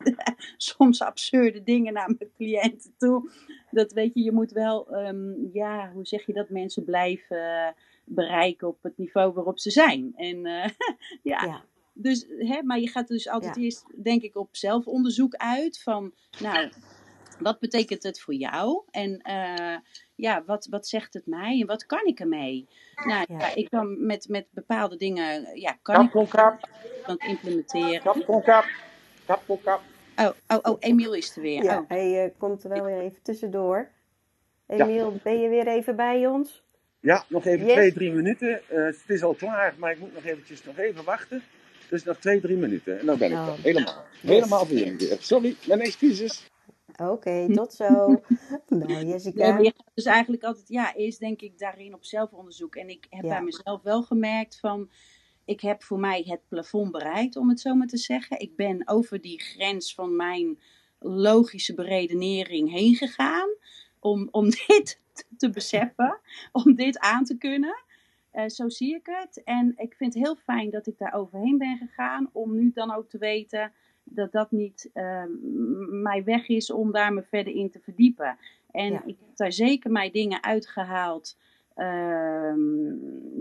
soms 0.57 1.01
absurde 1.01 1.63
dingen 1.63 1.93
naar 1.93 2.15
mijn 2.17 2.31
cliënten 2.35 2.93
toe. 2.97 3.29
Dat 3.71 3.91
weet 3.91 4.13
je, 4.13 4.23
je 4.23 4.31
moet 4.31 4.51
wel, 4.51 4.87
ehm, 4.91 5.33
ja, 5.53 5.91
hoe 5.91 6.05
zeg 6.05 6.25
je 6.25 6.33
dat, 6.33 6.49
mensen 6.49 6.83
blijven 6.83 7.75
bereiken 8.05 8.67
op 8.67 8.83
het 8.83 8.97
niveau 8.97 9.33
waarop 9.33 9.59
ze 9.59 9.71
zijn. 9.71 10.13
En 10.15 10.45
eh, 10.45 10.69
ja, 11.23 11.43
ja, 11.45 11.65
dus, 11.93 12.25
hè, 12.37 12.63
maar 12.63 12.79
je 12.79 12.87
gaat 12.89 13.07
dus 13.07 13.27
altijd 13.29 13.55
Ja. 13.55 13.61
eerst, 13.61 13.85
denk 14.03 14.21
ik, 14.21 14.35
op 14.35 14.55
zelfonderzoek 14.55 15.35
uit 15.35 15.81
van, 15.81 16.13
nou, 16.39 16.69
wat 17.39 17.59
betekent 17.59 18.03
het 18.03 18.21
voor 18.21 18.33
jou? 18.33 18.83
En 18.91 19.17
eh, 19.21 19.77
ja, 20.17 20.43
wat, 20.45 20.67
wat 20.69 20.87
zegt 20.87 21.13
het 21.13 21.25
mij 21.25 21.59
en 21.61 21.67
wat 21.67 21.85
kan 21.85 22.05
ik 22.05 22.19
ermee? 22.19 22.67
Nou, 23.05 23.25
Ja. 23.27 23.39
ja, 23.39 23.55
ik 23.55 23.69
kan 23.69 24.05
met, 24.05 24.27
met 24.29 24.45
bepaalde 24.51 24.97
dingen, 24.97 25.59
ja, 25.59 25.77
kan 25.81 25.95
ik 25.95 26.01
Kap, 26.01 26.11
kon 26.11 26.27
kap. 26.27 26.69
het 27.03 27.23
implementeren. 27.23 28.01
Kap, 28.01 28.43
kap. 28.43 28.65
Kap, 29.25 29.41
kon 29.47 29.61
kap. 29.61 29.81
Oh, 30.15 30.29
oh, 30.47 30.57
oh, 30.61 30.77
Emiel 30.79 31.13
is 31.15 31.35
er 31.35 31.41
weer. 31.41 31.63
ja. 31.63 31.77
Oh. 31.79 31.83
Hij 31.87 32.23
eh, 32.25 32.31
komt 32.37 32.63
er 32.63 32.69
wel 32.69 32.83
weer 32.83 32.99
even 32.99 33.21
tussendoor. 33.23 33.89
Emiel, 34.67 35.19
ben 35.23 35.39
je 35.39 35.49
weer 35.49 35.67
even 35.67 35.95
bij 35.95 36.27
ons? 36.27 36.63
Ja, 36.99 37.23
nog 37.27 37.45
even 37.45 37.65
Yes. 37.65 37.73
twee, 37.75 37.93
drie 37.93 38.11
minuten. 38.11 38.61
Eh, 38.69 38.83
het 38.85 39.03
is 39.07 39.23
al 39.23 39.33
klaar, 39.33 39.73
maar 39.77 39.91
ik 39.91 39.99
moet 39.99 40.13
nog 40.13 40.23
eventjes 40.23 40.63
nog 40.63 40.77
even 40.77 41.03
wachten. 41.03 41.43
Dus 41.89 42.03
nog 42.03 42.17
twee, 42.17 42.41
drie 42.41 42.57
minuten. 42.57 42.99
En 42.99 43.05
dan 43.05 43.17
ben 43.17 43.31
ik 43.31 43.37
Oh. 43.37 43.47
er. 43.47 43.59
Helemaal. 43.63 44.03
Helemaal 44.21 44.65
voor 44.65 44.77
jullie 44.77 44.97
weer. 44.97 45.17
Sorry, 45.19 45.55
mijn 45.67 45.79
excuses. 45.81 46.47
Oké, 46.97 47.49
tot 47.53 47.73
zo. 47.73 48.21
nou, 48.67 48.85
Nee, 48.87 49.05
Jessica. 49.05 49.51
maar 49.51 49.63
je 49.63 49.73
gaat 49.77 49.91
dus 49.93 50.05
eigenlijk 50.05 50.43
altijd, 50.43 50.67
ja, 50.67 50.95
eerst 50.95 51.19
denk 51.19 51.41
ik 51.41 51.57
daarin 51.59 51.93
op 51.93 52.05
zelfonderzoek. 52.05 52.75
En 52.75 52.89
ik 52.89 53.07
heb 53.09 53.23
Ja. 53.23 53.29
bij 53.29 53.41
mezelf 53.41 53.81
wel 53.81 54.03
gemerkt 54.03 54.59
van, 54.59 54.89
ik 55.45 55.61
heb 55.61 55.83
voor 55.83 55.99
mij 55.99 56.23
het 56.27 56.47
plafond 56.47 56.91
bereikt, 56.91 57.35
om 57.35 57.49
het 57.49 57.59
zo 57.59 57.75
maar 57.75 57.87
te 57.87 57.97
zeggen. 57.97 58.39
Ik 58.39 58.55
ben 58.55 58.87
over 58.87 59.21
die 59.21 59.39
grens 59.41 59.93
van 59.93 60.15
mijn 60.15 60.59
logische 60.99 61.73
beredenering 61.73 62.71
heen 62.71 62.95
gegaan 62.95 63.49
om, 63.99 64.27
om 64.31 64.49
dit 64.67 65.01
te 65.37 65.49
beseffen, 65.49 66.19
om 66.51 66.75
dit 66.75 66.99
aan 66.99 67.23
te 67.23 67.37
kunnen. 67.37 67.83
Eh, 68.31 68.47
zo 68.47 68.69
zie 68.69 68.95
ik 68.95 69.05
het. 69.05 69.43
En 69.43 69.73
ik 69.77 69.93
vind 69.95 70.13
het 70.13 70.23
heel 70.23 70.35
fijn 70.35 70.69
dat 70.69 70.87
ik 70.87 70.97
daar 70.97 71.13
overheen 71.13 71.57
ben 71.57 71.77
gegaan, 71.77 72.29
om 72.33 72.55
nu 72.55 72.71
dan 72.73 72.93
ook 72.93 73.09
te 73.09 73.17
weten 73.17 73.71
dat 74.09 74.31
dat 74.31 74.51
niet 74.51 74.89
m- 74.93 76.01
mijn 76.01 76.23
weg 76.23 76.47
is 76.47 76.71
om 76.71 76.91
daar 76.91 77.13
me 77.13 77.23
verder 77.23 77.53
in 77.53 77.69
te 77.69 77.79
verdiepen. 77.79 78.37
En 78.71 78.91
Ja. 78.91 79.01
ik 79.05 79.15
heb 79.19 79.35
daar 79.35 79.51
zeker 79.51 79.91
mijn 79.91 80.11
dingen 80.11 80.43
uitgehaald 80.43 81.37
ehm, 81.75 82.59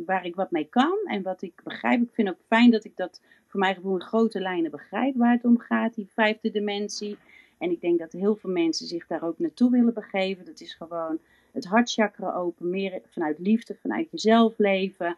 waar 0.07 0.25
ik 0.27 0.35
wat 0.35 0.51
mee 0.51 0.65
kan 0.69 0.99
en 1.05 1.23
wat 1.23 1.43
ik 1.43 1.61
begrijp. 1.65 2.03
Ik 2.03 2.11
vind 2.15 2.29
ook 2.29 2.41
fijn 2.47 2.71
dat 2.71 2.85
ik 2.85 2.97
dat 2.97 3.21
voor 3.47 3.61
mijn 3.61 3.75
gevoel 3.75 3.95
in 3.95 4.01
grote 4.03 4.41
lijnen 4.41 4.71
begrijp 4.71 5.17
waar 5.17 5.33
het 5.33 5.45
om 5.45 5.59
gaat, 5.59 5.95
die 5.95 6.09
vijfde 6.15 6.51
dimensie. 6.51 7.19
En 7.59 7.71
ik 7.71 7.81
denk 7.81 7.99
dat 7.99 8.13
heel 8.13 8.37
veel 8.37 8.51
mensen 8.51 8.87
zich 8.87 9.07
daar 9.07 9.23
ook 9.23 9.39
naartoe 9.39 9.71
willen 9.71 9.95
begeven. 9.95 10.45
Dat 10.45 10.61
is 10.61 10.75
gewoon 10.75 11.19
het 11.53 11.65
hartchakra 11.65 12.33
open, 12.35 12.71
meer 12.71 13.01
vanuit 13.11 13.39
liefde, 13.39 13.75
vanuit 13.75 14.11
jezelf 14.11 14.59
leven. 14.59 15.17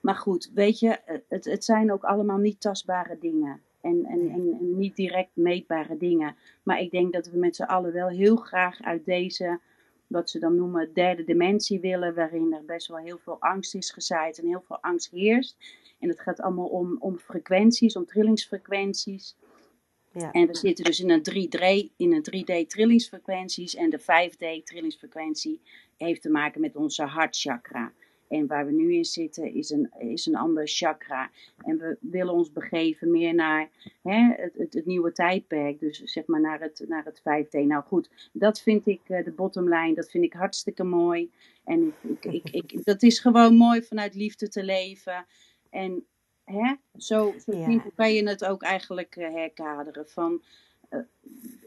Maar 0.00 0.14
goed, 0.16 0.50
weet 0.54 0.78
je, 0.78 0.98
het, 1.28 1.44
het 1.44 1.64
zijn 1.64 1.92
ook 1.92 2.02
allemaal 2.04 2.38
niet 2.38 2.60
tastbare 2.60 3.16
dingen. 3.20 3.60
En, 3.80 4.04
en, 4.04 4.30
en, 4.30 4.78
niet 4.78 4.96
direct 4.96 5.30
meetbare 5.32 5.96
dingen. 5.96 6.36
Maar 6.62 6.80
ik 6.80 6.90
denk 6.90 7.12
dat 7.12 7.26
we 7.26 7.38
met 7.38 7.56
z'n 7.56 7.62
allen 7.62 7.92
wel 7.92 8.08
heel 8.08 8.36
graag 8.36 8.82
uit 8.82 9.04
deze, 9.04 9.60
wat 10.06 10.30
ze 10.30 10.38
dan 10.38 10.56
noemen, 10.56 10.92
derde 10.94 11.24
dimensie 11.24 11.80
willen. 11.80 12.14
Waarin 12.14 12.52
er 12.52 12.64
best 12.64 12.88
wel 12.88 12.98
heel 12.98 13.18
veel 13.18 13.36
angst 13.40 13.74
is 13.74 13.90
gezaaid 13.90 14.38
en 14.38 14.46
heel 14.46 14.62
veel 14.66 14.78
angst 14.80 15.10
heerst. 15.10 15.56
En 15.98 16.08
het 16.08 16.20
gaat 16.20 16.40
allemaal 16.40 16.68
om, 16.68 16.96
om 16.98 17.18
frequenties, 17.18 17.96
om 17.96 18.06
trillingsfrequenties. 18.06 19.36
Ja. 20.12 20.30
En 20.30 20.46
we 20.46 20.56
zitten 20.56 20.84
dus 20.84 21.00
in 21.00 21.10
een 21.10 21.22
3D, 21.30 21.96
in 21.96 22.12
een 22.12 22.24
3D 22.24 22.66
trillingsfrequenties. 22.66 23.74
En 23.74 23.90
de 23.90 24.00
5D 24.00 24.64
trillingsfrequentie 24.64 25.60
heeft 25.96 26.22
te 26.22 26.30
maken 26.30 26.60
met 26.60 26.76
onze 26.76 27.02
hartchakra. 27.02 27.92
En 28.30 28.46
waar 28.46 28.66
we 28.66 28.72
nu 28.72 28.94
in 28.94 29.04
zitten 29.04 29.54
is 29.54 29.70
een, 29.70 29.90
is 29.98 30.26
een 30.26 30.36
ander 30.36 30.68
chakra. 30.68 31.30
En 31.64 31.78
we 31.78 31.96
willen 32.00 32.34
ons 32.34 32.52
begeven 32.52 33.10
meer 33.10 33.34
naar 33.34 33.68
hè, 34.02 34.34
het, 34.36 34.54
het, 34.56 34.74
het 34.74 34.86
nieuwe 34.86 35.12
tijdperk. 35.12 35.80
Dus 35.80 35.98
zeg 35.98 36.26
maar 36.26 36.40
naar 36.40 36.60
het, 36.60 36.84
naar 36.88 37.04
het 37.04 37.20
5D. 37.20 37.66
Nou 37.66 37.82
goed, 37.82 38.30
dat 38.32 38.60
vind 38.60 38.86
ik 38.86 39.00
uh, 39.08 39.24
de 39.24 39.30
bottomline. 39.30 39.94
Dat 39.94 40.10
vind 40.10 40.24
ik 40.24 40.32
hartstikke 40.32 40.84
mooi. 40.84 41.30
En 41.64 41.94
ik, 42.00 42.24
ik, 42.24 42.50
ik, 42.50 42.72
ik, 42.72 42.84
dat 42.90 43.02
is 43.02 43.18
gewoon 43.18 43.54
mooi 43.56 43.82
vanuit 43.82 44.14
liefde 44.14 44.48
te 44.48 44.64
leven. 44.64 45.26
En 45.70 46.06
hè, 46.44 46.74
zo, 46.96 47.34
zo 47.46 47.56
Ja. 47.56 47.84
kan 47.94 48.12
je 48.12 48.28
het 48.28 48.44
ook 48.44 48.62
eigenlijk 48.62 49.16
uh, 49.16 49.34
herkaderen. 49.34 50.08
Van, 50.08 50.42
uh, 50.90 51.00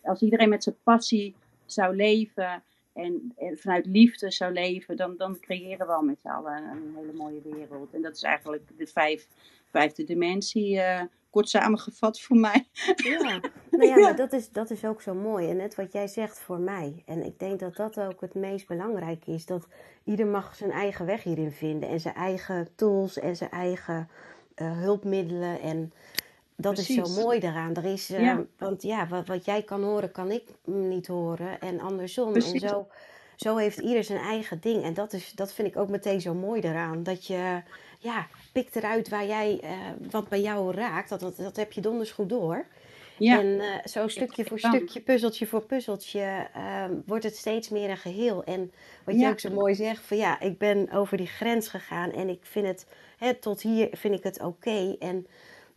als 0.04 0.21
iedereen 0.21 0.49
met 0.49 0.63
zijn 0.63 0.78
passie 0.84 1.36
zou 1.65 1.95
leven 1.95 2.63
en, 2.93 3.34
en, 3.38 3.58
vanuit 3.58 3.86
liefde 3.86 4.32
zou 4.32 4.53
leven, 4.53 4.97
dan, 4.97 5.17
dan 5.17 5.39
creëren 5.39 5.88
we 5.88 5.93
al 5.93 6.01
met 6.01 6.19
z'n 6.21 6.27
allen 6.27 6.63
een, 6.63 6.93
hele 6.95 7.13
mooie 7.13 7.41
wereld. 7.43 7.93
En 7.93 8.01
dat 8.01 8.15
is 8.15 8.23
eigenlijk 8.23 8.63
de 8.77 8.88
vijf, 8.88 9.27
vijfde 9.69 10.03
dimensie, 10.03 10.75
uh, 10.75 11.01
kort 11.29 11.49
samengevat 11.49 12.21
voor 12.21 12.38
mij. 12.38 12.67
Ja, 12.95 13.19
nou 13.71 13.86
ja, 13.86 13.99
maar 13.99 14.15
dat 14.15 14.34
is, 14.34 14.49
dat 14.49 14.69
is 14.69 14.86
ook 14.86 15.01
zo 15.01 15.13
mooi. 15.13 15.49
En 15.49 15.58
net 15.58 15.75
wat 15.75 15.91
jij 15.91 16.08
zegt 16.08 16.39
voor 16.39 16.60
mij. 16.60 17.03
En 17.06 17.23
ik 17.23 17.39
denk 17.39 17.60
dat 17.60 17.75
dat 17.75 17.99
ook 17.99 18.21
het 18.21 18.34
meest 18.34 18.67
belangrijke 18.67 19.32
is. 19.32 19.45
Dat 19.45 19.67
ieder 20.03 20.27
mag 20.27 20.56
zijn 20.56 20.71
eigen 20.71 21.06
weg 21.06 21.23
hierin 21.23 21.51
vinden. 21.51 21.89
En 21.89 21.99
zijn 21.99 22.15
eigen 22.15 22.67
tools 22.75 23.19
en 23.19 23.36
zijn 23.36 23.49
eigen 23.49 24.10
uh, 24.56 24.79
hulpmiddelen. 24.79 25.60
En 25.60 25.93
dat 26.55 26.73
Precies. 26.73 26.97
is 26.97 27.13
zo 27.13 27.21
mooi 27.21 27.39
daaraan. 27.39 27.75
Er 27.75 27.85
is, 27.85 28.11
uh, 28.11 28.21
ja. 28.21 28.43
Want 28.57 28.81
ja, 28.81 29.07
wat, 29.07 29.27
wat, 29.27 29.45
jij 29.45 29.61
kan 29.61 29.83
horen, 29.83 30.11
kan 30.11 30.31
ik 30.31 30.43
niet 30.63 31.07
horen. 31.07 31.59
En 31.59 31.79
andersom. 31.79 32.31
Precies. 32.31 32.61
En 32.61 32.69
zo, 32.69 32.87
zo 33.35 33.57
heeft 33.57 33.79
ieder 33.79 34.03
zijn 34.03 34.19
eigen 34.19 34.59
ding. 34.61 34.83
En 34.83 34.93
dat, 34.93 35.13
is, 35.13 35.31
dat 35.31 35.53
vind 35.53 35.67
ik 35.67 35.77
ook 35.77 35.89
meteen 35.89 36.21
zo 36.21 36.33
mooi 36.33 36.61
daaraan. 36.61 37.03
Dat 37.03 37.27
je, 37.27 37.61
ja, 37.99 38.27
pikt 38.51 38.75
eruit 38.75 39.09
waar 39.09 39.25
jij, 39.25 39.59
uh, 39.63 39.69
wat 40.11 40.29
bij 40.29 40.41
jou 40.41 40.73
raakt. 40.73 41.09
Dat, 41.09 41.19
dat, 41.19 41.37
dat 41.37 41.55
heb 41.55 41.71
je 41.71 41.81
donders 41.81 42.11
goed 42.11 42.29
door. 42.29 42.65
Ja. 43.17 43.39
En 43.39 43.45
uh, 43.45 43.75
zo 43.85 44.07
stukje 44.07 44.45
voor 44.45 44.59
stukje, 44.59 45.01
puzzeltje 45.01 45.47
voor 45.47 45.61
puzzeltje, 45.61 46.47
uh, 46.57 46.85
wordt 47.05 47.23
het 47.23 47.35
steeds 47.35 47.69
meer 47.69 47.89
een 47.89 47.97
geheel. 47.97 48.43
En 48.43 48.71
wat 49.03 49.19
je 49.19 49.27
ook 49.27 49.39
zo 49.39 49.49
mooi 49.49 49.75
zegt, 49.75 50.05
van 50.05 50.17
ja, 50.17 50.39
ik 50.39 50.57
ben 50.57 50.91
over 50.91 51.17
die 51.17 51.27
grens 51.27 51.67
gegaan 51.67 52.11
en 52.11 52.29
ik 52.29 52.39
vind 52.41 52.67
het, 52.67 52.85
hè, 53.17 53.33
tot 53.33 53.61
hier 53.61 53.87
vind 53.91 54.15
ik 54.15 54.23
het 54.23 54.39
oké. 54.39 54.47
Okay. 54.47 54.95
En 54.99 55.27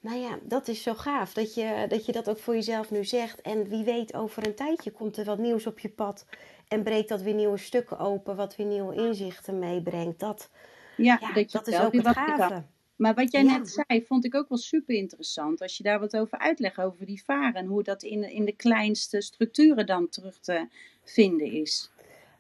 nou 0.07 0.19
ja, 0.19 0.39
dat 0.43 0.69
is 0.69 0.83
zo 0.83 0.95
gaaf 0.95 1.33
dat 1.33 1.55
je, 1.55 1.87
dat 1.89 2.07
je 2.07 2.13
dat 2.13 2.29
ook 2.29 2.39
voor 2.39 2.55
jezelf 2.55 2.91
nu 2.91 3.05
zegt. 3.05 3.41
En 3.41 3.69
wie 3.69 3.85
weet, 3.85 4.15
over 4.15 4.47
een 4.47 4.55
tijdje 4.55 4.91
komt 4.91 5.17
er 5.17 5.25
wat 5.25 5.39
nieuws 5.39 5.67
op 5.67 5.79
je 5.79 5.89
pad. 5.89 6.27
En 6.69 6.83
breekt 6.83 7.09
dat 7.09 7.23
weer 7.23 7.35
nieuwe 7.35 7.57
stukken 7.57 7.99
open, 7.99 8.37
wat 8.37 8.57
weer 8.57 8.67
nieuwe 8.67 8.95
inzichten 8.95 9.59
meebrengt. 9.59 10.21
Dat, 10.21 10.51
ja, 10.97 11.19
ja 11.21 11.33
dat, 11.33 11.51
dat 11.51 11.67
is 11.67 11.81
ook 11.81 11.93
het 11.93 12.07
gave. 12.07 12.63
Maar 12.97 13.15
wat 13.15 13.33
jij 13.33 13.45
ja. 13.45 13.59
net 13.59 13.69
zei, 13.69 14.05
vond 14.05 14.25
ik 14.25 14.35
ook 14.35 14.49
wel 14.49 14.59
super 14.59 14.95
interessant. 14.95 15.63
Als 15.63 15.77
je 15.77 15.83
daar 15.83 16.01
wat 16.01 16.17
over 16.17 16.39
uitlegt, 16.39 16.79
over 16.79 17.07
die 17.07 17.25
varen. 17.25 17.55
En 17.55 17.67
hoe 17.67 17.83
dat 17.83 18.03
in, 18.03 18.31
in 18.31 18.45
de 18.45 18.57
kleinste 18.57 19.21
structuren 19.21 19.87
dan 19.87 20.09
terug 20.09 20.39
te 20.39 20.69
vinden 21.05 21.53
is. 21.53 21.91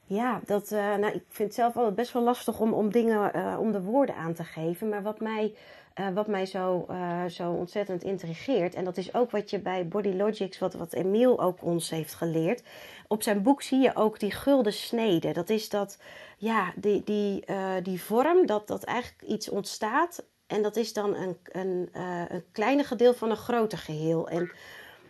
Ja, 0.05 0.41
dat, 0.45 0.73
uh, 0.73 0.79
nou, 0.79 1.15
ik 1.15 1.25
vind 1.29 1.49
het 1.49 1.55
zelf 1.55 1.77
altijd 1.77 1.95
best 1.95 2.13
wel 2.13 2.23
lastig 2.23 2.61
om, 2.61 2.73
om 2.73 2.91
dingen, 2.91 3.37
uh, 3.37 3.57
om 3.61 3.73
de 3.73 3.83
woorden 3.83 4.15
aan 4.15 4.35
te 4.35 4.45
geven. 4.45 4.89
Maar 4.89 5.03
wat 5.03 5.21
mij, 5.21 5.55
uh, 6.01 6.09
wat 6.15 6.27
mij 6.27 6.47
zo, 6.47 6.87
zo 7.29 7.51
ontzettend 7.51 8.03
intrigeert, 8.03 8.75
en 8.75 8.85
dat 8.85 8.97
is 8.97 9.15
ook 9.15 9.31
wat 9.31 9.51
je 9.51 9.59
bij 9.59 9.89
Body 9.89 10.13
Logics, 10.13 10.59
wat, 10.59 10.75
wat 10.75 10.93
Emiel 10.93 11.41
ook 11.41 11.63
ons 11.63 11.91
heeft 11.91 12.15
geleerd. 12.15 12.63
Op 13.09 13.23
zijn 13.23 13.43
boek 13.43 13.63
zie 13.63 13.81
je 13.81 13.95
ook 13.95 14.21
die 14.21 14.31
gulden 14.31 14.73
snede. 14.73 15.33
Dat 15.33 15.49
is 15.49 15.69
dat, 15.69 15.99
ja, 16.39 16.73
die, 16.77 17.03
die, 17.05 17.45
die 17.83 18.03
vorm, 18.03 18.47
dat, 18.47 18.67
dat 18.67 18.85
eigenlijk 18.85 19.23
iets 19.23 19.49
ontstaat. 19.49 20.25
En 20.47 20.63
dat 20.63 20.77
is 20.77 20.93
dan 20.93 21.15
een, 21.15 21.37
een, 21.43 21.89
een 22.29 22.45
kleine 22.53 22.85
gedeelte 22.85 23.19
van 23.19 23.31
een 23.31 23.37
groter 23.37 23.79
geheel. 23.79 24.29
En 24.29 24.51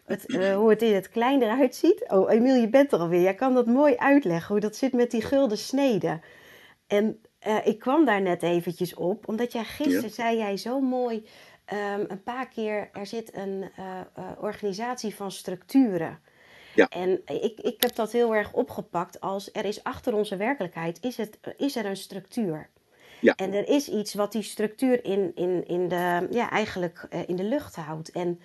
het, 0.04 0.24
hoe 0.54 0.70
het 0.70 0.82
in 0.82 0.94
het 0.94 1.08
klein 1.08 1.42
eruit 1.42 1.74
ziet. 1.74 2.04
Oh, 2.08 2.30
Emiel, 2.30 2.54
je 2.54 2.68
bent 2.68 2.92
er 2.92 2.98
alweer. 2.98 3.20
Jij 3.20 3.34
kan 3.34 3.54
dat 3.54 3.66
mooi 3.66 3.96
uitleggen, 3.96 4.52
hoe 4.52 4.60
dat 4.60 4.76
zit 4.76 4.92
met 4.92 5.10
die 5.10 5.22
gulden 5.22 5.58
sneden. 5.58 6.20
En 6.86 7.20
uh, 7.46 7.66
ik 7.66 7.78
kwam 7.78 8.04
daar 8.04 8.22
net 8.22 8.42
eventjes 8.42 8.94
op, 8.94 9.28
omdat 9.28 9.52
jij 9.52 9.64
gisteren 9.64 10.02
ja. 10.02 10.08
zei 10.08 10.36
jij 10.36 10.56
zo 10.56 10.80
mooi 10.80 11.26
um, 11.72 12.04
een 12.08 12.22
paar 12.22 12.48
keer, 12.48 12.88
er 12.92 13.06
zit 13.06 13.34
een 13.34 13.70
uh, 13.78 14.00
organisatie 14.40 15.14
van 15.14 15.30
structuren. 15.30 16.18
Ja. 16.74 16.88
En 16.88 17.20
ik, 17.26 17.60
ik 17.60 17.82
heb 17.82 17.94
dat 17.94 18.12
heel 18.12 18.34
erg 18.34 18.52
opgepakt 18.52 19.20
als 19.20 19.50
er 19.52 19.64
is 19.64 19.84
achter 19.84 20.14
onze 20.14 20.36
werkelijkheid, 20.36 20.98
is, 21.00 21.16
het, 21.16 21.38
is 21.56 21.76
er 21.76 21.86
een 21.86 21.96
structuur. 21.96 22.68
Ja. 23.20 23.34
En 23.34 23.52
er 23.52 23.68
is 23.68 23.88
iets 23.88 24.14
wat 24.14 24.32
die 24.32 24.42
structuur 24.42 25.04
in, 25.04 25.32
in, 25.34 25.66
in, 25.66 25.88
de, 25.88 26.26
ja, 26.30 26.50
eigenlijk, 26.50 27.06
in 27.26 27.36
de 27.36 27.44
lucht 27.44 27.76
houdt. 27.76 28.10
En 28.10 28.40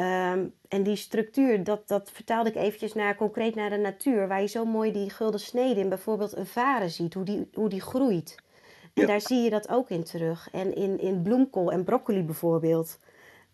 Um, 0.00 0.54
en 0.68 0.82
die 0.82 0.96
structuur, 0.96 1.64
dat, 1.64 1.88
dat 1.88 2.10
vertaalde 2.10 2.48
ik 2.48 2.56
eventjes 2.56 2.92
naar, 2.92 3.16
concreet 3.16 3.54
naar 3.54 3.70
de 3.70 3.76
natuur. 3.76 4.28
Waar 4.28 4.40
je 4.40 4.46
zo 4.46 4.64
mooi 4.64 4.92
die 4.92 5.10
gulden 5.10 5.40
snede 5.40 5.80
in 5.80 5.88
bijvoorbeeld 5.88 6.36
een 6.36 6.46
varen 6.46 6.90
ziet, 6.90 7.14
hoe 7.14 7.24
die, 7.24 7.48
hoe 7.52 7.68
die 7.68 7.80
groeit. 7.80 8.36
En 8.82 9.02
Ja. 9.02 9.06
daar 9.06 9.20
zie 9.20 9.42
je 9.42 9.50
dat 9.50 9.68
ook 9.68 9.90
in 9.90 10.04
terug. 10.04 10.48
En 10.52 10.74
in, 10.74 10.98
in 11.00 11.22
bloemkool 11.22 11.72
en 11.72 11.84
broccoli 11.84 12.22
bijvoorbeeld. 12.22 12.98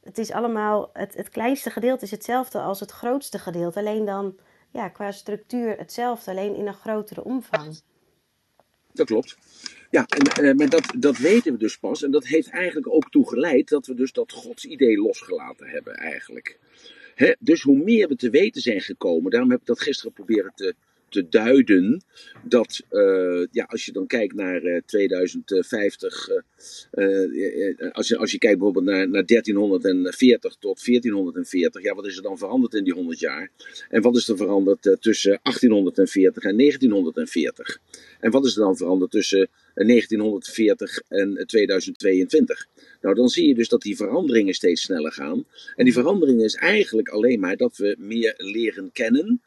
Het 0.03 0.19
is 0.19 0.31
allemaal, 0.33 0.91
het, 0.93 1.15
het 1.15 1.29
kleinste 1.29 1.71
gedeelte 1.71 2.05
is 2.05 2.11
hetzelfde 2.11 2.61
als 2.61 2.81
het 2.81 2.91
grootste 2.91 3.39
gedeelte. 3.39 3.79
Alleen 3.79 4.05
dan 4.05 4.37
ja, 4.71 4.89
qua 4.89 5.11
structuur 5.13 5.79
hetzelfde, 5.79 6.31
alleen 6.31 6.55
in 6.57 6.67
een 6.67 6.75
grotere 6.75 7.25
omvang. 7.25 7.81
Dat 8.93 9.07
klopt. 9.07 9.37
Ja, 9.91 10.07
en, 10.07 10.45
eh, 10.45 10.55
maar 10.55 10.69
dat, 10.69 10.93
dat 10.99 11.19
weten 11.19 11.53
we 11.53 11.59
dus 11.59 11.79
pas. 11.79 12.03
En 12.03 12.11
dat 12.11 12.27
heeft 12.27 12.49
eigenlijk 12.49 12.89
ook 12.89 13.11
toe 13.11 13.29
geleid 13.29 13.69
dat 13.69 13.87
we 13.87 13.95
dus 13.95 14.13
dat 14.13 14.33
godsidee 14.33 14.99
losgelaten 14.99 15.67
hebben 15.67 15.95
eigenlijk. 15.95 16.59
Dus 17.39 17.63
hoe 17.63 17.79
meer 17.79 18.09
we 18.09 18.17
te 18.17 18.31
weten 18.31 18.63
zijn 18.63 18.81
gekomen, 18.81 19.31
daarom 19.31 19.51
heb 19.51 19.61
ik 19.61 19.67
dat 19.67 19.81
gisteren 19.81 20.13
proberen 20.13 20.53
te, 20.55 20.75
te 21.09 21.29
duiden. 21.29 22.03
Dat 22.43 22.83
eh, 22.89 23.45
ja, 23.51 23.65
als 23.65 23.85
je 23.85 23.93
dan 23.93 24.07
kijkt 24.07 24.35
naar 24.35 24.83
2050, 24.87 26.29
eh, 26.29 26.35
eh, 27.23 27.81
eh, 27.81 27.93
als, 27.93 28.09
je, 28.09 28.17
als 28.17 28.31
je 28.31 28.39
kijkt 28.39 28.59
bijvoorbeeld 28.59 28.85
naar, 28.85 29.09
naar 29.09 29.27
1340 29.27 30.57
tot 30.59 30.85
1440, 30.85 31.83
ja, 31.83 31.95
wat 31.95 32.07
is 32.07 32.17
er 32.17 32.23
dan 32.23 32.39
veranderd 32.39 32.75
in 32.75 32.85
die 32.85 32.95
100 32.95 33.19
jaar? 33.19 33.51
En 33.89 34.03
wat 34.03 34.17
is 34.17 34.29
er 34.29 34.37
veranderd 34.37 34.97
tussen 35.01 35.41
1840 35.43 36.43
en 36.43 36.57
1940? 36.57 37.79
En 38.21 38.31
wat 38.31 38.45
is 38.45 38.57
er 38.57 38.63
dan 38.63 38.77
veranderd 38.77 39.11
tussen 39.11 39.49
1940 39.87 41.01
en 41.09 41.45
2022? 41.47 42.67
Nou, 43.01 43.15
dan 43.15 43.29
zie 43.29 43.49
je 43.49 43.55
dus 43.55 43.69
dat 43.69 43.83
die 43.83 43.97
veranderingen 43.97 44.55
steeds 44.55 44.83
sneller 44.83 45.13
gaan. 45.13 45.45
En 45.77 45.85
die 45.85 45.93
verandering 45.93 46.43
is 46.43 46.55
eigenlijk 46.55 47.09
alleen 47.09 47.41
maar 47.41 47.57
dat 47.57 47.77
we 47.77 47.97
meer 47.99 48.35
leren 48.37 48.93
kennen, 48.93 49.43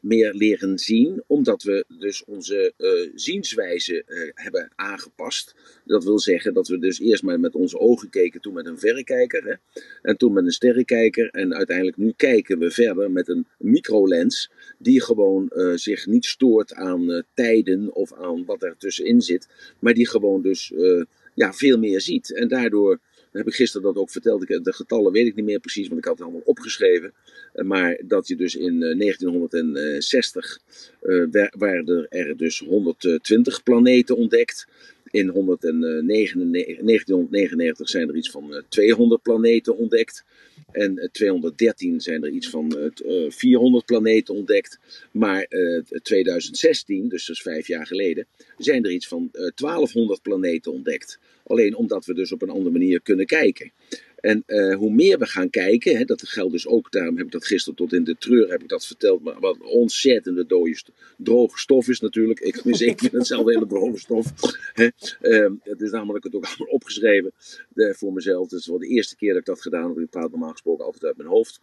meer 0.00 0.34
leren 0.34 0.78
zien, 0.78 1.22
omdat 1.26 1.62
we 1.62 1.84
dus 1.88 2.24
onze 2.24 2.72
eh, 2.76 3.12
zienswijze 3.14 4.04
eh, 4.06 4.30
hebben 4.34 4.70
aangepast. 4.74 5.54
Dat 5.90 6.04
wil 6.04 6.18
zeggen 6.18 6.54
dat 6.54 6.68
we 6.68 6.78
dus 6.78 7.00
eerst 7.00 7.22
maar 7.22 7.40
met 7.40 7.54
onze 7.54 7.78
ogen 7.78 8.10
keken, 8.10 8.40
toen 8.40 8.54
met 8.54 8.66
een 8.66 8.78
verrekijker, 8.78 9.44
hè, 9.44 9.80
en 10.02 10.16
toen 10.16 10.32
met 10.32 10.44
een 10.44 10.52
sterrenkijker. 10.52 11.28
En 11.30 11.54
uiteindelijk 11.54 11.96
nu 11.96 12.12
kijken 12.16 12.58
we 12.58 12.70
verder 12.70 13.10
met 13.10 13.28
een 13.28 13.46
microlens, 13.58 14.50
die 14.78 15.02
gewoon 15.02 15.48
eh, 15.48 15.72
zich 15.74 16.06
niet 16.06 16.24
stoort 16.24 16.74
aan 16.74 17.12
eh, 17.12 17.22
tijden 17.34 17.94
of 17.94 18.12
aan 18.12 18.44
wat 18.44 18.62
er 18.62 18.74
tussenin 18.78 19.20
zit, 19.20 19.48
maar 19.78 19.94
die 19.94 20.08
gewoon 20.08 20.42
dus 20.42 20.72
eh, 20.72 21.02
ja, 21.34 21.52
veel 21.52 21.78
meer 21.78 22.00
ziet. 22.00 22.34
En 22.34 22.48
daardoor 22.48 22.98
heb 23.32 23.46
ik 23.46 23.54
gisteren 23.54 23.86
dat 23.86 24.02
ook 24.02 24.10
verteld. 24.10 24.46
De 24.46 24.72
getallen 24.72 25.12
weet 25.12 25.26
ik 25.26 25.34
niet 25.34 25.44
meer 25.44 25.60
precies, 25.60 25.88
want 25.88 26.00
ik 26.00 26.04
had 26.04 26.14
het 26.14 26.22
allemaal 26.22 26.42
opgeschreven. 26.44 27.12
Maar 27.54 28.00
dat 28.06 28.28
je 28.28 28.36
dus 28.36 28.56
in 28.56 28.82
eh, 28.82 28.98
1960 28.98 30.58
eh, 31.00 31.24
wer- 31.30 31.54
werden 31.58 32.08
er 32.08 32.36
dus 32.36 32.58
120 32.58 33.62
planeten 33.62 34.16
ontdekt. 34.16 34.66
In 35.10 35.28
199 35.28 36.84
1999 36.84 37.88
zijn 37.88 38.08
er 38.08 38.16
iets 38.16 38.30
van 38.30 38.54
eh, 38.54 38.62
200 38.68 39.22
planeten 39.22 39.76
ontdekt. 39.76 40.24
En 40.72 40.98
eh, 40.98 41.08
213 41.08 42.00
zijn 42.00 42.24
er 42.24 42.30
iets 42.30 42.50
van 42.50 42.76
eh, 42.78 42.86
t- 42.90 43.00
eh, 43.00 43.30
400 43.30 43.84
planeten 43.86 44.34
ontdekt. 44.34 44.78
Maar 45.12 45.42
eh, 45.42 45.80
2016, 46.02 47.08
dus 47.08 47.26
dat 47.26 47.36
is 47.36 47.42
vijf 47.42 47.66
jaar 47.66 47.86
geleden, 47.86 48.26
zijn 48.58 48.84
er 48.84 48.90
iets 48.90 49.08
van 49.08 49.28
eh, 49.32 49.50
1200 49.54 50.22
planeten 50.22 50.72
ontdekt. 50.72 51.18
Alleen 51.46 51.74
omdat 51.76 52.04
we 52.06 52.14
dus 52.14 52.32
op 52.32 52.42
een 52.42 52.50
andere 52.50 52.70
manier 52.70 53.00
kunnen 53.00 53.26
kijken. 53.26 53.72
En 54.20 54.42
eh, 54.46 54.76
hoe 54.76 54.90
meer 54.92 55.18
we 55.18 55.26
gaan 55.26 55.50
kijken, 55.50 55.96
hè, 55.96 56.04
dat 56.04 56.28
geldt 56.28 56.52
dus 56.52 56.66
ook, 56.66 56.92
daarom 56.92 57.16
heb 57.16 57.26
ik 57.26 57.32
dat 57.32 57.46
gisteren 57.46 57.76
tot 57.78 57.92
in 57.92 58.04
de 58.04 58.16
treur 58.18 58.50
heb 58.50 58.62
ik 58.62 58.68
dat 58.68 58.86
verteld, 58.86 59.22
maar 59.22 59.40
wat 59.40 59.60
ontzettende 59.60 60.46
dode 60.46 60.74
st- 60.76 60.90
droge 61.16 61.58
stof 61.58 61.88
is 61.88 62.00
natuurlijk. 62.00 62.40
Ik, 62.40 62.62
dus 62.62 62.80
ik 62.80 62.98
vind 62.98 63.12
het 63.12 63.26
zelf 63.26 63.46
een 63.46 63.52
hele 63.52 63.66
droge 63.66 63.98
stof. 63.98 64.32
Hè. 64.72 64.88
Ehm, 65.20 65.52
het 65.62 65.80
is 65.80 65.90
namelijk 65.90 66.24
het 66.24 66.34
ook 66.34 66.44
allemaal 66.46 66.66
opgeschreven 66.74 67.32
eh, 67.74 67.92
voor 67.94 68.12
mezelf. 68.12 68.50
Het 68.50 68.60
is 68.60 68.66
wel 68.66 68.78
de 68.78 68.86
eerste 68.88 69.16
keer 69.16 69.28
dat 69.30 69.38
ik 69.40 69.46
dat 69.46 69.60
gedaan 69.60 69.88
heb. 69.88 69.98
Ik 69.98 70.10
praat 70.10 70.30
normaal 70.30 70.50
gesproken 70.52 70.84
altijd 70.84 71.04
uit 71.04 71.16
mijn 71.16 71.28
hoofd. 71.28 71.60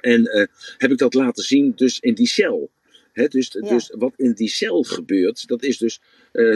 En 0.00 0.24
eh, 0.26 0.46
heb 0.78 0.90
ik 0.90 0.98
dat 0.98 1.14
laten 1.14 1.44
zien 1.44 1.72
dus 1.76 2.00
in 2.00 2.14
die 2.14 2.26
cel. 2.28 2.70
Dus, 3.28 3.56
Ja. 3.60 3.68
dus 3.68 3.92
wat 3.98 4.12
in 4.16 4.32
die 4.32 4.48
cel 4.48 4.82
gebeurt, 4.82 5.46
dat 5.46 5.62
is 5.62 5.78
dus, 5.78 6.00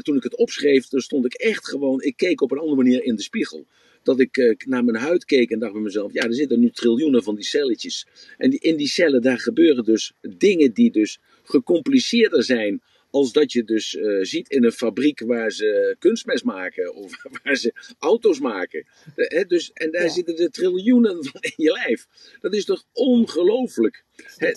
toen 0.03 0.16
ik 0.16 0.22
het 0.22 0.37
opschreef, 0.37 0.88
dan 0.88 1.00
stond 1.00 1.24
ik 1.24 1.35
echt 1.35 1.68
gewoon, 1.68 2.03
ik 2.03 2.16
keek 2.16 2.40
op 2.40 2.50
een 2.50 2.59
andere 2.59 2.77
manier 2.77 3.05
in 3.05 3.16
de 3.16 3.22
spiegel. 3.22 3.66
Dat 4.05 4.21
ik 4.21 4.37
eh, 4.37 4.55
naar 4.67 4.85
mijn 4.85 4.97
huid 4.97 5.25
keek 5.25 5.51
en 5.51 5.59
dacht 5.59 5.73
bij 5.73 5.83
mezelf, 5.83 6.12
ja, 6.12 6.23
er 6.23 6.35
zitten 6.35 6.61
nu 6.61 6.71
triljoenen 6.71 7.23
van 7.23 7.35
die 7.35 7.45
celletjes. 7.45 8.07
En 8.38 8.51
die, 8.51 8.59
in 8.61 8.77
die 8.77 8.88
cellen, 8.88 9.23
daar 9.23 9.38
gebeuren 9.38 9.85
dus 9.85 10.12
dingen 10.21 10.73
die 10.73 10.90
dus 10.90 11.19
gecompliceerder 11.43 12.45
zijn 12.45 12.83
als 13.11 13.33
dat 13.33 13.53
je 13.53 13.64
dus 13.64 13.97
eh, 13.97 14.19
ziet 14.21 14.49
in 14.49 14.64
een 14.64 14.73
fabriek 14.73 15.21
waar 15.21 15.51
ze 15.51 15.97
kunstmest 15.99 16.45
maken 16.45 16.95
of 16.95 17.23
waar 17.43 17.57
ze 17.57 17.73
auto's 17.99 18.40
maken. 18.40 18.87
Eh, 19.17 19.38
hè, 19.38 19.45
dus, 19.45 19.71
en 19.73 19.90
daar 19.90 20.03
Ja. 20.03 20.09
zitten 20.09 20.37
er 20.37 20.51
triljoenen 20.51 21.25
van 21.25 21.40
in 21.40 21.53
je 21.57 21.73
lijf. 21.73 22.07
Dat 22.40 22.55
is 22.55 22.64
toch 22.64 22.85
ongelooflijk? 22.93 24.05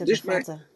Dus 0.04 0.22
maar. 0.24 0.68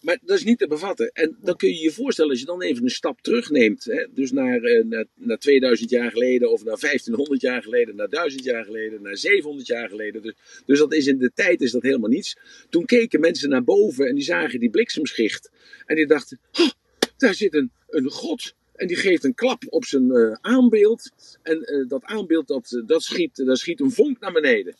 Maar 0.00 0.18
dat 0.22 0.36
is 0.36 0.44
niet 0.44 0.58
te 0.58 0.66
bevatten. 0.66 1.10
En 1.12 1.36
dan 1.42 1.56
kun 1.56 1.68
je 1.68 1.80
je 1.80 1.90
voorstellen, 1.90 2.30
als 2.30 2.40
je 2.40 2.46
dan 2.46 2.62
even 2.62 2.84
een 2.84 2.90
stap 2.90 3.20
terugneemt, 3.20 3.84
hè, 3.84 4.06
dus 4.14 4.32
naar, 4.32 4.62
eh, 4.62 4.84
naar, 4.84 5.04
naar 5.14 5.38
2000 5.38 5.90
jaar 5.90 6.10
geleden, 6.10 6.52
of 6.52 6.64
naar 6.64 6.78
1500 6.78 7.40
jaar 7.40 7.62
geleden, 7.62 7.96
naar 7.96 8.08
1000 8.08 8.44
jaar 8.44 8.64
geleden, 8.64 9.02
naar 9.02 9.16
700 9.16 9.66
jaar 9.66 9.88
geleden. 9.88 10.22
Dus, 10.22 10.34
dus 10.66 10.78
dat 10.78 10.94
is 10.94 11.06
in 11.06 11.18
de 11.18 11.30
tijd 11.34 11.60
is 11.60 11.70
dat 11.70 11.82
helemaal 11.82 12.10
niets. 12.10 12.36
Toen 12.68 12.84
keken 12.84 13.20
mensen 13.20 13.48
naar 13.48 13.64
boven 13.64 14.06
en 14.06 14.14
die 14.14 14.24
zagen 14.24 14.60
die 14.60 14.70
bliksemschicht. 14.70 15.50
En 15.86 15.96
die 15.96 16.06
dachten, 16.06 16.40
"Oh, 16.52 16.70
daar 17.16 17.34
zit 17.34 17.54
een, 17.54 17.70
een 17.88 18.10
god. 18.10 18.54
En 18.74 18.86
die 18.86 18.96
geeft 18.96 19.24
een 19.24 19.34
klap 19.34 19.62
op 19.68 19.84
zijn 19.84 20.10
eh, 20.10 20.32
aanbeeld. 20.40 21.10
En 21.42 21.62
eh, 21.62 21.88
dat 21.88 22.04
aanbeeld, 22.04 22.48
dat, 22.48 22.82
dat 22.86 23.02
schiet, 23.02 23.36
daar 23.36 23.56
schiet 23.56 23.80
een 23.80 23.90
vonk 23.90 24.20
naar 24.20 24.32
beneden. 24.32 24.74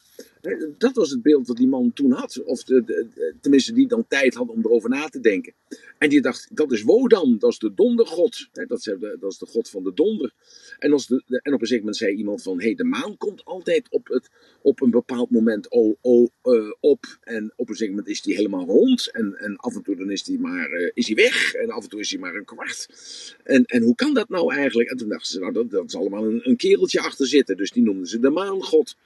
Dat 0.78 0.94
was 0.94 1.10
het 1.10 1.22
beeld 1.22 1.46
dat 1.46 1.56
die 1.56 1.68
man 1.68 1.92
toen 1.92 2.12
had. 2.12 2.42
Of 2.44 2.64
de, 2.64 3.06
tenminste, 3.40 3.72
die 3.72 3.88
dan 3.88 4.06
tijd 4.08 4.34
had 4.34 4.48
om 4.48 4.58
erover 4.64 4.90
na 4.90 5.08
te 5.08 5.20
denken. 5.20 5.54
En 5.98 6.08
die 6.08 6.20
dacht, 6.20 6.56
dat 6.56 6.72
is 6.72 6.82
Wodan, 6.82 7.38
dat 7.38 7.50
is 7.50 7.58
de 7.58 7.74
dondergod. 7.74 8.48
Dat 8.52 8.78
is 8.78 8.84
de, 9.38 9.46
god 9.48 9.70
van 9.70 9.82
de 9.82 9.92
donder. 9.94 10.32
En, 10.78 10.92
als 10.92 11.06
de, 11.06 11.40
en 11.42 11.54
op 11.54 11.60
een 11.60 11.66
zeker 11.66 11.84
moment 11.84 11.96
zei 11.96 12.14
iemand 12.14 12.42
van, 12.42 12.60
hey, 12.60 12.74
de 12.74 12.84
maan 12.84 13.16
komt 13.16 13.44
altijd 13.44 13.90
op, 13.90 14.08
het, 14.08 14.28
op 14.62 14.80
een 14.80 14.90
bepaald 14.90 15.30
moment 15.30 15.70
o, 15.70 15.96
eh, 16.42 16.72
op. 16.80 17.18
En 17.20 17.52
op 17.56 17.68
een 17.68 17.74
zeker 17.74 17.94
moment 17.94 18.10
is 18.10 18.22
die 18.22 18.34
helemaal 18.34 18.66
rond. 18.66 19.10
En, 19.10 19.34
en 19.34 19.56
af 19.56 19.74
en 19.74 19.82
toe 19.82 19.96
dan 19.96 20.10
is 20.10 20.22
die 20.22 20.38
maar 20.38 20.70
eh, 20.70 20.90
is 20.94 21.06
die 21.06 21.16
weg. 21.16 21.54
En 21.54 21.70
af 21.70 21.82
en 21.82 21.88
toe 21.88 22.00
is 22.00 22.10
hij 22.10 22.20
maar 22.20 22.34
een 22.34 22.44
kwart. 22.44 22.88
En, 23.44 23.64
en 23.64 23.82
hoe 23.82 23.94
kan 23.94 24.14
dat 24.14 24.28
nou 24.28 24.54
eigenlijk? 24.54 24.90
En 24.90 24.96
toen 24.96 25.08
dachten 25.08 25.32
ze, 25.32 25.38
nou, 25.38 25.52
dat, 25.52 25.70
dat 25.70 25.84
is 25.84 25.94
allemaal 25.94 26.24
een, 26.24 26.40
een 26.48 26.56
kereltje 26.56 27.00
achter 27.00 27.26
zitten. 27.26 27.56
Dus 27.56 27.70
die 27.70 27.82
noemden 27.82 28.06
ze 28.06 28.18
de 28.18 28.30
maangod. 28.30 28.96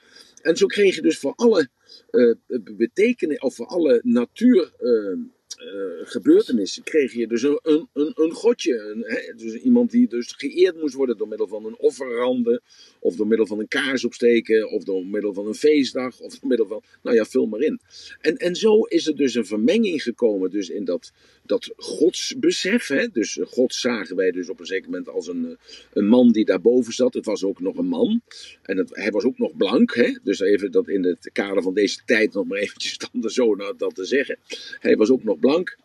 En 0.43 0.57
zo 0.57 0.65
kreeg 0.65 0.95
je 0.95 1.01
dus 1.01 1.19
voor 1.19 1.33
alle 1.35 1.69
eh 2.09 2.33
betekenis, 2.77 3.39
of 3.39 3.55
voor 3.55 3.65
alle 3.65 4.01
natuur. 4.03 4.73
eh, 4.77 5.17
eh, 5.57 6.83
kreeg 6.83 7.13
je 7.13 7.27
dus 7.27 7.43
een, 7.43 7.59
een, 7.93 8.11
een, 8.15 8.31
godje. 8.31 8.79
Een, 8.79 9.37
dus 9.37 9.53
iemand 9.53 9.91
die 9.91 10.07
dus 10.07 10.33
geëerd 10.37 10.79
moest 10.79 10.93
worden 10.93 11.17
door 11.17 11.27
middel 11.27 11.47
van 11.47 11.65
een 11.65 11.77
offerrande. 11.77 12.61
Of 12.99 13.15
door 13.15 13.27
middel 13.27 13.47
van 13.47 13.59
een 13.59 13.67
kaars 13.67 14.05
opsteken. 14.05 14.71
Of 14.71 14.83
door 14.83 15.05
middel 15.05 15.33
van 15.33 15.47
een 15.47 15.55
feestdag. 15.55 16.19
Of 16.19 16.39
door 16.39 16.49
middel 16.49 16.67
van, 16.67 16.83
nou 17.03 17.15
ja, 17.15 17.25
vul 17.25 17.45
maar 17.45 17.61
in. 17.61 17.79
En, 18.19 18.37
en 18.37 18.55
zo 18.55 18.81
is 18.81 19.07
er 19.07 19.15
dus 19.15 19.35
een 19.35 19.45
vermenging 19.45 20.03
gekomen 20.03 20.49
dus 20.49 20.69
in 20.69 20.85
dat, 20.85 21.11
dat 21.45 21.73
godsbesef. 21.77 22.87
Hè? 22.87 23.07
Dus 23.07 23.39
God 23.43 23.73
zagen 23.73 24.15
wij 24.15 24.31
dus 24.31 24.49
op 24.49 24.59
een 24.59 24.65
zeker 24.65 24.89
moment 24.89 25.09
als 25.09 25.27
een, 25.27 25.45
eh, 25.45 25.55
een 25.93 26.07
man 26.07 26.31
die 26.31 26.45
daarboven 26.45 26.93
zat. 26.93 27.13
Het 27.13 27.25
was 27.25 27.43
ook 27.43 27.59
nog 27.59 27.77
een 27.77 27.87
man. 27.87 28.21
En 28.61 28.87
hij 28.89 29.11
was 29.11 29.23
ook 29.23 29.37
nog 29.37 29.57
blank. 29.57 29.95
Hè? 29.95 30.17
Dus 30.23 30.39
even 30.39 30.71
dat 30.71 30.87
in 30.87 31.03
het 31.03 31.29
kader 31.33 31.63
van 31.63 31.73
deze 31.73 31.99
tijd 32.05 32.33
nog 32.33 32.47
maar 32.47 32.57
eventjes 32.57 32.97
dan 32.97 33.29
zo 33.29 33.55
nou 33.55 33.73
dat 33.77 33.95
te 33.95 34.05
zeggen. 34.05 34.37
Hij 34.79 34.95
was 34.95 35.09
ook 35.09 35.23
nog 35.23 35.39
blank. 35.39 35.77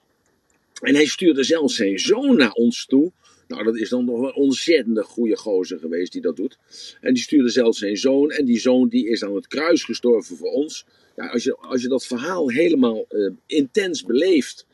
En 0.80 0.94
hij 0.94 1.06
stuurde 1.06 1.42
zelfs 1.42 1.74
zijn 1.74 1.98
zoon 1.98 2.36
naar 2.36 2.52
ons 2.52 2.86
toe. 2.86 3.12
Nou, 3.48 3.64
dat 3.64 3.76
is 3.76 3.88
dan 3.88 4.04
nog 4.04 4.20
een 4.20 4.34
ontzettende 4.34 5.02
goede 5.02 5.36
gozer 5.36 5.78
geweest 5.78 6.12
die 6.12 6.20
dat 6.20 6.36
doet. 6.36 6.58
En 7.00 7.14
die 7.14 7.22
stuurde 7.22 7.48
zelfs 7.48 7.78
zijn 7.78 7.96
zoon. 7.96 8.30
En 8.30 8.44
die 8.44 8.58
zoon 8.58 8.88
die 8.88 9.08
is 9.08 9.24
aan 9.24 9.34
het 9.34 9.46
kruis 9.46 9.84
gestorven 9.84 10.36
voor 10.36 10.50
ons. 10.50 10.84
Ja, 11.16 11.26
als, 11.26 11.44
je, 11.44 11.56
als 11.56 11.82
je 11.82 11.88
dat 11.88 12.06
verhaal 12.06 12.50
helemaal 12.50 13.04
eh, 13.08 13.30
intens 13.46 14.04
beleeft, 14.04 14.66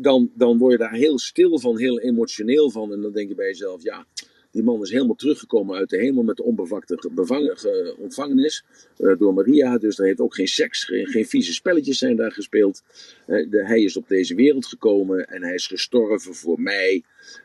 dan, 0.00 0.30
dan 0.34 0.58
word 0.58 0.72
je 0.72 0.78
daar 0.78 0.92
heel 0.94 1.18
stil 1.18 1.58
van, 1.58 1.78
heel 1.78 2.00
emotioneel 2.00 2.70
van. 2.70 2.92
En 2.92 3.00
dan 3.00 3.12
denk 3.12 3.28
je 3.28 3.34
bij 3.34 3.46
jezelf, 3.46 3.82
ja, 3.82 4.06
die 4.50 4.62
man 4.64 4.82
is 4.82 4.90
helemaal 4.90 5.14
teruggekomen 5.14 5.76
uit 5.76 5.90
de 5.90 5.96
hemel 5.98 6.22
met 6.22 6.36
de 6.36 6.42
onbevakte 6.44 7.94
ontvangenis 7.98 8.64
eh, 8.96 9.18
door 9.18 9.34
Maria. 9.34 9.78
Dus 9.78 9.98
er 9.98 10.04
heeft 10.04 10.20
ook 10.20 10.34
geen 10.34 10.48
seks, 10.48 10.84
geen, 10.84 11.06
geen 11.06 11.26
vieze 11.26 11.52
spelletjes 11.52 11.98
zijn 11.98 12.16
daar 12.16 12.32
gespeeld. 12.32 12.82
Eh, 13.26 13.50
de- 13.50 13.66
hij 13.66 13.82
is 13.82 13.96
op 13.96 14.08
deze 14.08 14.34
wereld 14.34 14.66
gekomen 14.66 15.26
en 15.26 15.42
hij 15.42 15.54
is 15.54 15.66
gestorven 15.66 16.34
voor 16.34 16.60
mij. 16.60 17.02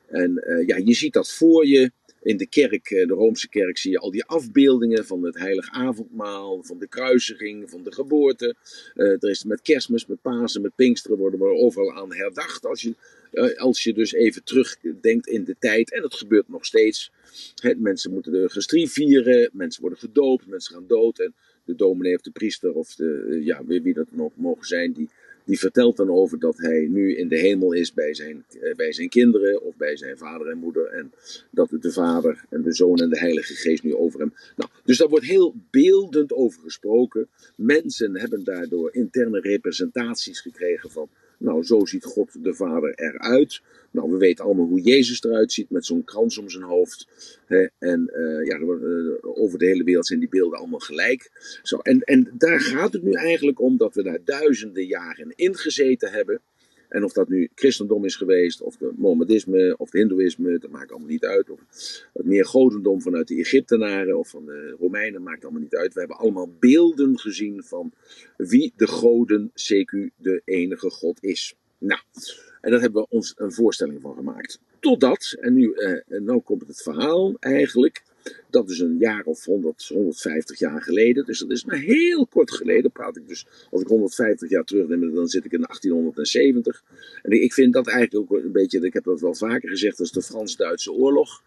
En 0.08 0.38
eh, 0.38 0.68
ja, 0.68 0.78
je 0.78 0.94
ziet 0.94 1.14
dat 1.14 1.32
voor 1.32 1.68
je. 1.68 1.92
In 2.22 2.38
de 2.38 2.48
kerk, 2.48 2.90
eh, 2.90 3.08
de 3.08 3.14
Roomse 3.14 3.50
kerk, 3.50 3.78
zie 3.78 3.92
je 3.92 3.98
al 3.98 4.12
die 4.12 4.26
afbeeldingen 4.26 5.06
van 5.06 5.24
het 5.24 5.38
heilig 5.38 5.72
avondmaal, 5.72 6.64
van 6.64 6.80
de 6.80 6.88
kruisiging, 6.88 7.70
van 7.70 7.84
de 7.84 7.92
geboorte. 7.92 8.56
Eh, 8.96 9.06
er 9.06 9.30
is 9.30 9.44
met 9.44 9.62
kerstmis, 9.62 10.06
met 10.06 10.22
Pasen, 10.22 10.62
met 10.62 10.76
Pinksteren 10.76 11.18
worden 11.18 11.40
we 11.40 11.46
overal 11.46 11.94
aan 11.94 12.14
herdacht. 12.14 12.66
Als 12.66 12.82
je, 12.82 12.96
eh, 13.32 13.58
als 13.58 13.84
je 13.84 13.94
dus 13.94 14.14
even 14.14 14.44
terugdenkt 14.44 15.28
in 15.28 15.44
de 15.44 15.56
tijd. 15.60 15.92
En 15.92 16.02
dat 16.02 16.14
gebeurt 16.14 16.50
nog 16.50 16.66
steeds. 16.66 17.12
Mensen 17.78 18.12
moeten 18.12 18.32
de 18.32 18.50
gestrie 18.50 18.90
vieren, 18.90 19.50
mensen 19.54 19.82
worden 19.82 20.00
gedoopt, 20.00 20.48
mensen 20.48 20.74
gaan 20.74 20.88
dood. 20.88 21.20
En 21.20 21.34
de 21.66 21.76
dominee 21.76 22.16
of 22.16 22.22
de 22.22 22.32
priester 22.32 22.74
of 22.74 22.96
de, 22.96 23.40
ja, 23.44 23.66
wie, 23.66 23.82
wie 23.82 23.94
dat 23.94 24.12
nog 24.12 24.32
mogen 24.36 24.66
zijn, 24.66 24.94
die, 24.94 25.10
die 25.52 25.60
vertelt 25.60 25.98
dan 25.98 26.10
over 26.10 26.40
dat 26.40 26.58
hij 26.58 26.88
nu 26.90 27.16
in 27.16 27.28
de 27.28 27.38
hemel 27.38 27.72
is 27.74 27.94
bij 27.94 28.14
zijn, 28.14 28.46
eh, 28.62 28.76
bij 28.76 28.92
zijn 28.92 29.10
kinderen 29.10 29.62
of 29.62 29.76
bij 29.76 29.98
zijn 29.98 30.18
vader 30.18 30.48
en 30.48 30.58
moeder. 30.58 30.86
En 30.86 31.12
dat 31.50 31.70
de 31.80 31.92
vader 31.92 32.44
en 32.50 32.62
de 32.62 32.74
zoon 32.74 32.98
en 32.98 33.10
de 33.10 33.20
heilige 33.20 33.54
geest 33.54 33.84
nu 33.84 33.96
over 33.96 34.20
hem. 34.20 34.34
Nou, 34.56 34.70
dus 34.84 34.98
daar 34.98 35.08
wordt 35.08 35.26
heel 35.26 35.56
beeldend 35.72 36.34
over 36.34 36.62
gesproken. 36.62 37.28
Mensen 37.56 38.18
hebben 38.18 38.44
daardoor 38.44 38.94
interne 38.94 39.40
representaties 39.40 40.40
gekregen 40.40 40.92
van, 40.92 41.10
nou 41.42 41.64
zo 41.64 41.86
ziet 41.86 42.06
God 42.06 42.44
de 42.44 42.54
Vader 42.54 42.94
eruit. 42.94 43.62
Nou, 43.92 44.12
we 44.12 44.18
weten 44.18 44.46
allemaal 44.46 44.66
hoe 44.66 44.82
Jezus 44.82 45.24
eruit 45.24 45.52
ziet 45.52 45.70
met 45.70 45.86
zo'n 45.86 46.04
krans 46.04 46.38
om 46.38 46.50
zijn 46.50 46.64
hoofd. 46.64 47.08
Hè, 47.46 47.68
en 47.78 48.08
eh, 48.08 48.46
ja, 48.46 48.56
eh, 48.56 49.42
over 49.42 49.60
de 49.60 49.66
hele 49.66 49.84
wereld 49.84 50.08
zijn 50.08 50.20
die 50.20 50.30
beelden 50.30 50.60
allemaal 50.60 50.80
gelijk. 50.80 51.32
Zo, 51.64 51.78
en, 51.78 52.02
en 52.02 52.32
daar 52.38 52.60
gaat 52.60 52.94
het 52.94 53.04
nu 53.04 53.12
eigenlijk 53.12 53.60
om 53.60 53.78
dat 53.78 53.96
we 53.96 54.04
daar 54.04 54.20
duizenden 54.26 54.86
jaren 54.86 55.34
in 55.36 55.56
gezeten 55.56 56.12
hebben. 56.12 56.42
En 56.92 57.04
of 57.04 57.14
dat 57.14 57.30
nu 57.30 57.50
christendom 57.56 58.06
is 58.06 58.16
geweest, 58.16 58.62
of 58.62 58.78
de 58.78 58.92
Mohammedisme, 58.96 59.76
of 59.78 59.92
het 59.92 60.02
Hindoeïsme, 60.02 60.58
dat 60.58 60.72
maakt 60.72 60.90
allemaal 60.92 61.10
niet 61.10 61.26
uit. 61.26 61.50
Of 61.50 61.60
het 62.14 62.26
meer 62.26 62.46
godendom 62.46 63.02
vanuit 63.02 63.28
de 63.28 63.36
Egyptenaren 63.36 64.18
of 64.18 64.30
van 64.30 64.46
de 64.46 64.76
Romeinen, 64.80 65.24
maakt 65.24 65.44
allemaal 65.44 65.62
niet 65.62 65.76
uit. 65.76 65.94
We 65.94 66.00
hebben 66.00 66.18
allemaal 66.18 66.50
beelden 66.60 67.20
gezien 67.20 67.64
van 67.64 67.92
wie 68.38 68.74
de 68.76 68.88
goden, 68.88 69.52
CQ, 69.52 70.10
de 70.16 70.42
enige 70.46 70.90
God 70.90 71.24
is. 71.24 71.56
Nou, 71.78 72.02
en 72.62 72.72
daar 72.72 72.82
hebben 72.82 73.02
we 73.02 73.10
ons 73.10 73.34
een 73.38 73.52
voorstelling 73.52 74.02
van 74.02 74.16
gemaakt. 74.16 74.60
Totdat, 74.80 75.36
en 75.40 75.54
nu, 75.54 75.74
eh, 75.74 75.92
en 76.08 76.24
nou 76.24 76.42
komt 76.42 76.68
het 76.68 76.82
verhaal 76.82 77.36
eigenlijk, 77.40 78.04
dat 78.50 78.70
is 78.70 78.80
een 78.80 78.98
jaar 78.98 79.24
of 79.24 79.46
100, 79.46 79.88
150 79.88 80.60
jaar 80.60 80.82
geleden. 80.82 81.26
Dus 81.26 81.40
dat 81.40 81.52
is 81.52 81.66
maar 81.66 81.80
heel 81.80 82.28
kort 82.28 82.52
geleden. 82.52 82.92
Praat 82.92 83.18
ik 83.18 83.28
dus, 83.28 83.46
als 83.72 83.82
ik 83.82 83.88
150 83.88 84.50
jaar 84.50 84.64
terugneem, 84.64 85.16
dan 85.16 85.28
zit 85.28 85.46
ik 85.46 85.52
in 85.52 85.62
1870. 85.62 86.84
En 87.24 87.44
ik 87.44 87.54
vind 87.54 87.74
dat 87.74 87.88
eigenlijk 87.88 88.32
ook 88.32 88.44
een 88.44 88.52
beetje, 88.52 88.80
ik 88.80 88.94
heb 88.94 89.04
dat 89.04 89.22
wel 89.22 89.36
vaker 89.36 89.70
gezegd, 89.70 89.98
dat 89.98 90.06
is 90.06 90.12
de 90.12 90.22
Frans-Duitse 90.22 90.92
oorlog. 90.92 91.44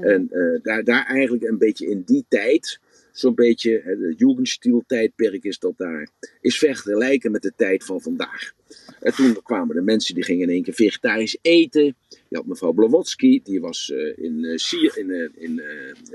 En 0.00 0.28
eh, 0.30 0.62
daar, 0.62 0.84
daar 0.84 1.06
eigenlijk 1.06 1.44
een 1.44 1.58
beetje 1.58 1.86
in 1.86 2.02
die 2.06 2.24
tijd, 2.28 2.80
zo'n 3.12 3.34
beetje, 3.34 3.82
de 3.84 4.14
Jugendstil-tijdperk 4.16 5.44
is 5.44 5.58
dat 5.58 5.74
daar, 5.76 6.08
is 6.40 6.58
vergelijken 6.58 7.30
met 7.30 7.42
de 7.42 7.52
tijd 7.56 7.84
van 7.84 8.00
vandaag. 8.00 8.52
En 9.00 9.14
toen 9.14 9.42
kwamen 9.42 9.76
de 9.76 9.82
mensen 9.82 10.14
die 10.14 10.24
gingen 10.24 10.48
in 10.48 10.54
één 10.54 10.62
keer 10.62 10.74
vegetarisch 10.74 11.38
eten. 11.42 11.96
Je 12.32 12.38
had 12.38 12.46
mevrouw 12.46 12.72
Blavatsky, 12.72 13.40
die 13.42 13.60
was 13.60 13.90
eh, 13.90 14.24
in, 14.24 14.44
eh, 14.44 14.56
Sier, 14.56 14.98
in, 14.98 15.10
eh, 15.10 15.28
in 15.34 15.62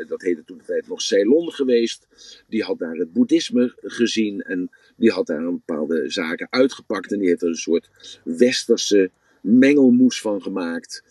dat 0.07 0.21
heette 0.21 0.43
toen 0.43 0.57
de 0.57 0.63
tijd 0.63 0.87
nog 0.87 1.01
Ceylon 1.01 1.51
geweest. 1.51 2.07
Die 2.47 2.63
had 2.63 2.79
daar 2.79 2.95
het 2.95 3.13
boeddhisme 3.13 3.73
gezien 3.81 4.41
en 4.41 4.69
die 4.95 5.11
had 5.11 5.27
daar 5.27 5.43
een 5.43 5.61
bepaalde 5.65 6.09
zaken 6.09 6.47
uitgepakt. 6.49 7.11
En 7.11 7.19
die 7.19 7.27
heeft 7.27 7.41
er 7.41 7.47
een 7.47 7.55
soort 7.55 7.89
westerse 8.23 9.09
mengelmoes 9.41 10.21
van 10.21 10.41
gemaakt. 10.41 11.03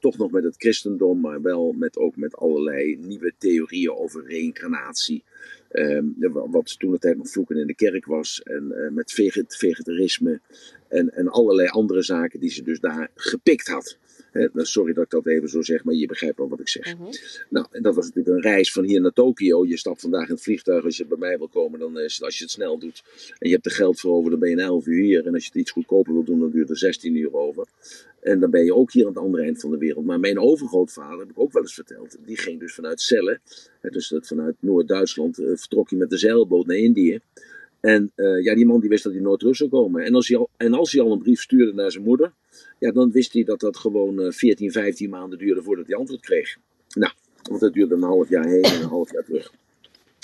Toch 0.00 0.18
nog 0.18 0.30
met 0.30 0.44
het 0.44 0.56
christendom, 0.56 1.20
maar 1.20 1.42
wel 1.42 1.72
met, 1.72 1.96
ook 1.96 2.16
met 2.16 2.36
allerlei 2.36 2.96
nieuwe 2.96 3.32
theorieën 3.38 3.92
over 3.92 4.26
reïncarnatie. 4.26 5.22
Ehm, 5.68 6.04
wat 6.50 6.78
toen 6.78 6.90
de 6.90 6.98
tijd 6.98 7.16
nog 7.16 7.28
vloeken 7.28 7.56
in 7.56 7.66
de 7.66 7.74
kerk 7.74 8.06
was. 8.06 8.42
En 8.42 8.92
met 8.94 9.12
veget- 9.12 9.56
vegetarisme. 9.56 10.40
En, 10.88 11.10
en 11.14 11.28
allerlei 11.28 11.68
andere 11.68 12.02
zaken 12.02 12.40
die 12.40 12.50
ze 12.50 12.62
dus 12.62 12.80
daar 12.80 13.10
gepikt 13.14 13.68
had. 13.68 13.98
Nou, 14.34 14.50
sorry 14.54 14.92
dat 14.92 15.04
ik 15.04 15.10
dat 15.10 15.26
even 15.26 15.48
zo 15.48 15.62
zeg, 15.62 15.84
maar 15.84 15.94
je 15.94 16.06
begrijpt 16.06 16.38
wel 16.38 16.48
wat 16.48 16.60
ik 16.60 16.68
zeg. 16.68 16.96
Mhm. 16.96 17.10
Nou, 17.50 17.66
en 17.70 17.82
dat 17.82 17.94
was 17.94 18.06
natuurlijk 18.06 18.36
een 18.36 18.52
reis 18.52 18.72
van 18.72 18.84
hier 18.84 19.00
naar 19.00 19.12
Tokio. 19.12 19.66
Je 19.66 19.76
stapt 19.76 20.00
vandaag 20.00 20.28
in 20.28 20.34
het 20.34 20.42
vliegtuig. 20.42 20.84
Als 20.84 20.96
je 20.96 21.06
bij 21.06 21.18
mij 21.18 21.38
wil 21.38 21.48
komen, 21.48 21.78
dan 21.78 21.98
is 21.98 22.14
het, 22.14 22.22
als 22.22 22.38
je 22.38 22.44
het 22.44 22.52
snel 22.52 22.78
doet 22.78 23.02
en 23.38 23.48
je 23.48 23.54
hebt 23.54 23.66
er 23.66 23.72
geld 23.72 24.00
voor 24.00 24.12
over, 24.12 24.30
dan 24.30 24.38
ben 24.38 24.48
je 24.48 24.56
een 24.56 24.62
11 24.62 24.86
uur 24.86 25.02
hier. 25.02 25.26
En 25.26 25.34
als 25.34 25.42
je 25.42 25.48
het 25.52 25.60
iets 25.60 25.70
goedkoper 25.70 26.12
wil 26.12 26.24
doen, 26.24 26.40
dan 26.40 26.50
duurt 26.50 26.70
er 26.70 26.78
16 26.78 27.16
uur 27.16 27.34
over. 27.34 27.66
En 28.20 28.40
dan 28.40 28.50
ben 28.50 28.64
je 28.64 28.74
ook 28.74 28.92
hier 28.92 29.06
aan 29.06 29.12
het 29.12 29.22
andere 29.22 29.42
eind 29.42 29.60
van 29.60 29.70
de 29.70 29.78
wereld. 29.78 30.04
Maar 30.04 30.20
mijn 30.20 30.38
overgrootvader, 30.38 31.18
heb 31.18 31.30
ik 31.30 31.38
ook 31.38 31.52
wel 31.52 31.62
eens 31.62 31.74
verteld, 31.74 32.16
die 32.24 32.36
ging 32.36 32.60
dus 32.60 32.74
vanuit 32.74 33.00
Celle, 33.00 33.40
dus 33.80 34.08
dat 34.08 34.26
vanuit 34.26 34.54
Noord-Duitsland, 34.58 35.38
eh, 35.38 35.46
vertrok 35.54 35.90
hij 35.90 35.98
met 35.98 36.10
de 36.10 36.18
zeilboot 36.18 36.66
naar 36.66 36.76
Indië. 36.76 37.20
En 37.84 38.12
eh, 38.14 38.42
ja, 38.42 38.54
die 38.54 38.66
man 38.66 38.80
die 38.80 38.88
wist 38.88 39.04
dat 39.04 39.12
hij 39.12 39.22
nooit 39.22 39.38
terug 39.38 39.56
zou 39.56 39.70
komen. 39.70 40.04
En 40.04 40.14
als, 40.14 40.28
hij 40.28 40.38
al, 40.38 40.50
en 40.56 40.72
als 40.72 40.92
hij 40.92 41.02
al 41.02 41.12
een 41.12 41.18
brief 41.18 41.40
stuurde 41.40 41.72
naar 41.72 41.90
zijn 41.90 42.04
moeder, 42.04 42.32
ja, 42.78 42.92
dan 42.92 43.10
wist 43.10 43.32
hij 43.32 43.44
dat 43.44 43.60
dat 43.60 43.76
gewoon 43.76 44.20
eh, 44.20 44.32
14, 44.32 44.72
15 44.72 45.10
maanden 45.10 45.38
duurde 45.38 45.62
voordat 45.62 45.86
hij 45.86 45.96
antwoord 45.96 46.20
kreeg. 46.20 46.56
Nou, 46.94 47.12
want 47.42 47.60
dat 47.60 47.72
duurde 47.72 47.94
een 47.94 48.02
half 48.02 48.28
jaar 48.28 48.46
heen 48.46 48.62
en 48.62 48.82
een 48.82 48.88
half 48.88 49.12
jaar 49.12 49.24
terug. 49.24 49.52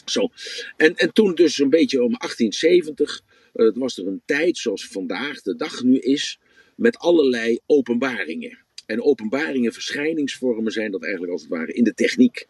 Zo. 0.05 0.29
En, 0.77 0.95
en 0.95 1.13
toen 1.13 1.35
dus 1.35 1.59
een 1.59 1.71
beetje 1.71 2.03
om 2.03 2.17
1870, 2.19 3.23
eh, 3.53 3.67
het 3.67 3.77
was 3.77 3.99
er 3.99 4.07
een 4.07 4.23
tijd 4.25 4.59
zoals 4.59 4.89
vandaag 4.89 5.43
de 5.43 5.57
dag 5.57 5.83
nu 5.83 5.99
is, 5.99 6.41
met 6.77 6.99
allerlei 6.99 7.59
openbaringen. 7.67 8.59
En 8.91 9.03
openbaringen, 9.03 9.73
verschijningsvormen 9.73 10.73
zijn 10.73 10.91
dat 10.91 11.03
eigenlijk 11.03 11.33
als 11.33 11.43
het 11.43 11.51
ware 11.51 11.73
in 11.73 11.85
de 11.85 11.95
techniek. 11.95 12.47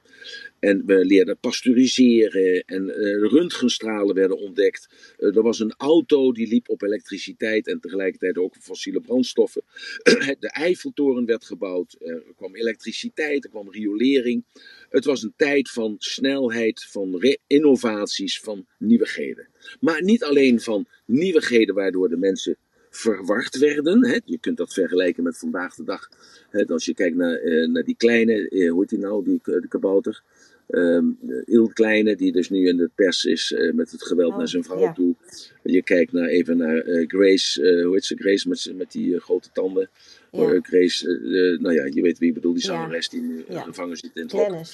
En 0.58 0.86
we 0.86 1.04
leerden 1.04 1.38
pasteuriseren 1.38 2.62
en 2.66 2.90
eh, 2.90 3.28
röntgenstralen 3.30 4.14
werden 4.14 4.38
ontdekt. 4.38 4.88
Eh, 5.18 5.36
er 5.36 5.42
was 5.42 5.60
een 5.60 5.74
auto 5.76 6.32
die 6.32 6.48
liep 6.48 6.68
op 6.68 6.82
elektriciteit 6.82 7.66
en 7.66 7.80
tegelijkertijd 7.80 8.38
ook 8.38 8.56
fossiele 8.60 9.00
brandstoffen. 9.00 9.62
de 10.40 10.50
Eiffeltoren 10.50 11.26
werd 11.26 11.44
gebouwd, 11.44 11.96
er 12.00 12.22
kwam 12.36 12.56
elektriciteit, 12.56 13.44
er 13.44 13.50
kwam 13.50 13.70
riolering. 13.70 14.44
Het 14.88 15.04
was 15.04 15.22
een 15.22 15.34
tijd 15.36 15.70
van 15.70 15.94
snelheid, 15.98 16.84
van 16.84 17.36
innovaties, 17.46 18.40
van 18.40 18.66
nieuwigheden. 18.78 19.48
Maar 19.80 20.02
niet 20.02 20.24
alleen 20.24 20.60
van 20.60 20.86
nieuwigheden 21.04 21.74
waardoor 21.74 22.08
de 22.08 22.16
mensen 22.16 22.56
verward 22.90 23.58
werden. 23.58 24.06
Hè. 24.06 24.18
Je 24.24 24.38
kunt 24.38 24.56
dat 24.56 24.72
vergelijken 24.72 25.22
met 25.22 25.38
vandaag 25.38 25.74
de 25.74 25.84
dag. 25.84 26.08
Hè, 26.50 26.64
als 26.66 26.84
je 26.84 26.94
kijkt 26.94 27.16
naar, 27.16 27.34
eh, 27.34 27.68
naar 27.68 27.82
die 27.84 27.96
kleine, 27.96 28.48
eh, 28.48 28.70
hoe 28.70 28.80
heet 28.80 28.88
die 28.88 28.98
nou, 28.98 29.24
die 29.24 29.38
k- 29.42 29.44
de 29.60 29.68
kabouter. 29.68 30.22
Ehm 30.68 31.04
heel 31.44 31.68
kleine, 31.68 32.16
die 32.16 32.32
dus 32.32 32.50
nu 32.50 32.68
in 32.68 32.76
de 32.76 32.90
pers 32.94 33.24
is 33.24 33.52
eh, 33.52 33.72
met 33.72 33.90
het 33.90 34.02
geweld 34.02 34.32
Oh, 34.32 34.38
naar 34.38 34.48
zijn 34.48 34.64
vrouw 34.64 34.80
ja. 34.80 34.92
toe. 34.92 35.14
Je 35.62 35.82
kijkt 35.82 36.12
naar, 36.12 36.28
even 36.28 36.56
naar 36.56 36.78
eh, 36.78 37.04
Grace, 37.08 37.62
eh, 37.62 37.84
hoe 37.84 37.94
heet 37.94 38.04
ze, 38.04 38.16
Grace 38.16 38.48
met, 38.48 38.72
met 38.76 38.92
die 38.92 39.14
eh, 39.14 39.20
grote 39.20 39.48
tanden. 39.52 39.88
Ja. 40.32 40.52
Eh, 40.52 40.58
Grace, 40.62 41.08
eh, 41.08 41.52
eh, 41.52 41.60
nou 41.60 41.74
ja, 41.74 41.84
je 41.84 42.02
weet 42.02 42.18
wie 42.18 42.28
ik 42.28 42.34
bedoel, 42.34 42.52
die 42.52 42.62
Ja. 42.62 42.68
zangeres 42.68 43.08
die 43.08 43.20
nu 43.20 43.38
eh, 43.48 43.54
Ja. 43.54 43.62
gevangen 43.62 43.96
zit 43.96 44.10
in 44.14 44.22
het 44.22 44.32
hok. 44.32 44.64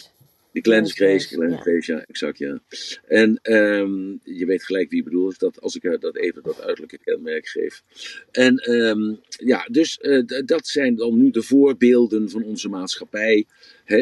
Die 0.56 0.64
Glennis 0.64 0.92
Grace, 0.92 1.26
Glennis 1.28 1.56
ja. 1.56 1.62
Grace, 1.62 1.92
ja, 1.92 2.04
exact, 2.06 2.38
ja. 2.38 2.60
En 3.06 3.38
ehm, 3.42 4.16
je 4.22 4.46
weet 4.46 4.64
gelijk 4.64 4.90
wie 4.90 4.98
ik 4.98 5.04
bedoel, 5.04 5.26
als 5.26 5.38
dat, 5.38 5.60
als 5.60 5.74
ik 5.76 6.00
dat 6.00 6.16
even 6.16 6.42
dat 6.42 6.60
uiterlijke 6.60 6.98
kenmerk 6.98 7.46
geef. 7.46 7.82
En 8.30 8.56
ehm, 8.56 9.14
ja, 9.28 9.66
dus 9.70 9.98
eh, 9.98 10.22
dat 10.44 10.66
zijn 10.66 10.96
dan 10.96 11.16
nu 11.16 11.30
de 11.30 11.42
voorbeelden 11.42 12.30
van 12.30 12.44
onze 12.44 12.68
maatschappij. 12.68 13.46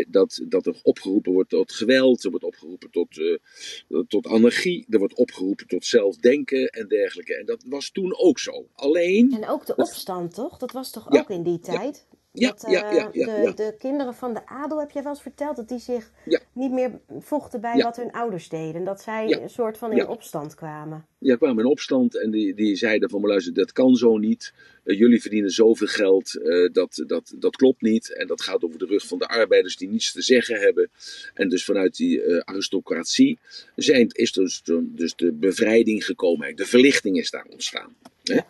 Dat, 0.09 0.41
dat 0.49 0.67
er 0.67 0.77
opgeroepen 0.83 1.33
wordt 1.33 1.51
tot 1.51 1.73
geweld, 1.73 2.25
er 2.25 2.31
wordt 2.31 2.45
opgeroepen 2.45 2.91
tot, 2.91 3.19
eh, 3.19 3.99
tot 4.09 4.27
anarchie, 4.27 4.87
er 4.89 4.99
wordt 4.99 5.15
opgeroepen 5.15 5.67
tot 5.67 5.85
zelfdenken 5.85 6.69
en 6.69 6.89
dergelijke. 6.89 7.35
En 7.37 7.47
dat 7.47 7.65
was 7.69 7.91
toen 7.91 8.19
ook 8.19 8.39
zo. 8.39 8.69
Alleen, 8.75 9.33
En 9.33 9.49
ook 9.49 9.67
de 9.67 9.77
opstand, 9.77 10.35
toch? 10.35 10.59
Dat 10.59 10.73
was 10.73 10.91
toch 10.91 11.13
Ja, 11.13 11.21
ook 11.21 11.31
in 11.31 11.43
die 11.43 11.59
tijd? 11.59 12.07
ja, 12.11 12.17
ja, 12.37 12.55
eh, 12.55 12.73
ja, 12.73 12.93
ja, 12.93 13.11
de, 13.11 13.43
ja. 13.43 13.53
de 13.53 13.75
kinderen 13.79 14.15
van 14.15 14.35
de 14.35 14.47
adel, 14.47 14.81
heb 14.81 14.91
jij 14.91 15.03
wel 15.03 15.13
eens 15.13 15.23
verteld, 15.23 15.57
dat 15.57 15.69
die 15.69 15.79
zich 15.79 16.11
niet 16.53 16.73
meer 16.73 17.01
vochten 17.19 17.61
bij 17.61 17.83
wat 17.83 17.97
hun 17.97 18.13
ouders 18.13 18.49
deden. 18.49 18.85
Dat 18.85 19.01
zij 19.01 19.43
een 19.43 19.51
soort 19.51 19.79
van 19.79 19.93
in 19.93 20.09
opstand 20.09 20.55
kwamen. 20.55 21.07
Ja, 21.19 21.37
kwamen 21.37 21.65
in 21.65 21.71
opstand 21.71 22.21
en 22.21 22.31
die, 22.31 22.55
die 22.55 22.77
zeiden 22.77 23.11
van, 23.11 23.21
maar 23.21 23.31
luister, 23.31 23.55
dat 23.55 23.73
kan 23.73 23.95
zo 23.95 24.19
niet. 24.19 24.53
Eh, 24.85 24.99
jullie 24.99 25.21
verdienen 25.21 25.51
zoveel 25.51 25.87
geld, 25.87 26.35
eh, 26.35 26.73
dat, 26.73 27.05
dat, 27.07 27.35
dat 27.37 27.57
klopt 27.57 27.83
niet. 27.83 28.15
En 28.15 28.27
dat 28.27 28.43
gaat 28.43 28.65
over 28.65 28.79
de 28.79 28.87
rug 28.87 29.07
van 29.07 29.19
de 29.19 29.29
arbeiders 29.29 29.77
die 29.77 29.89
niets 29.89 30.13
te 30.13 30.23
zeggen 30.23 30.61
hebben. 30.61 30.91
En 31.35 31.49
dus 31.49 31.65
vanuit 31.65 31.97
die 31.97 32.23
eh, 32.23 32.39
aristocratie 32.39 33.39
zijn, 33.77 34.09
is 34.13 34.33
dus, 34.33 34.63
dus 34.81 35.15
de 35.17 35.33
bevrijding 35.33 36.05
gekomen. 36.05 36.57
De 36.57 36.67
verlichting 36.67 37.19
is 37.19 37.31
daar 37.31 37.47
ontstaan. 37.51 37.95
Hè? 38.23 38.41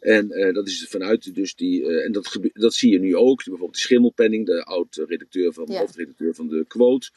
En 0.00 0.30
eh, 0.30 0.54
dat 0.54 0.66
is 0.66 0.86
vanuit 0.88 1.34
dus 1.34 1.54
die, 1.54 1.86
eh, 1.86 2.04
en 2.04 2.12
dat, 2.12 2.38
dat 2.52 2.74
zie 2.74 2.90
je 2.90 2.98
nu 2.98 3.16
ook. 3.16 3.36
Bijvoorbeeld 3.36 3.72
de 3.74 3.78
Schimmelpenning, 3.78 4.46
de 4.46 4.64
oud-redacteur 4.64 5.52
van, 5.52 5.66
Ja. 5.70 5.78
hoofdredacteur 5.78 6.34
van 6.34 6.48
de 6.48 6.64
Quote. 6.68 7.10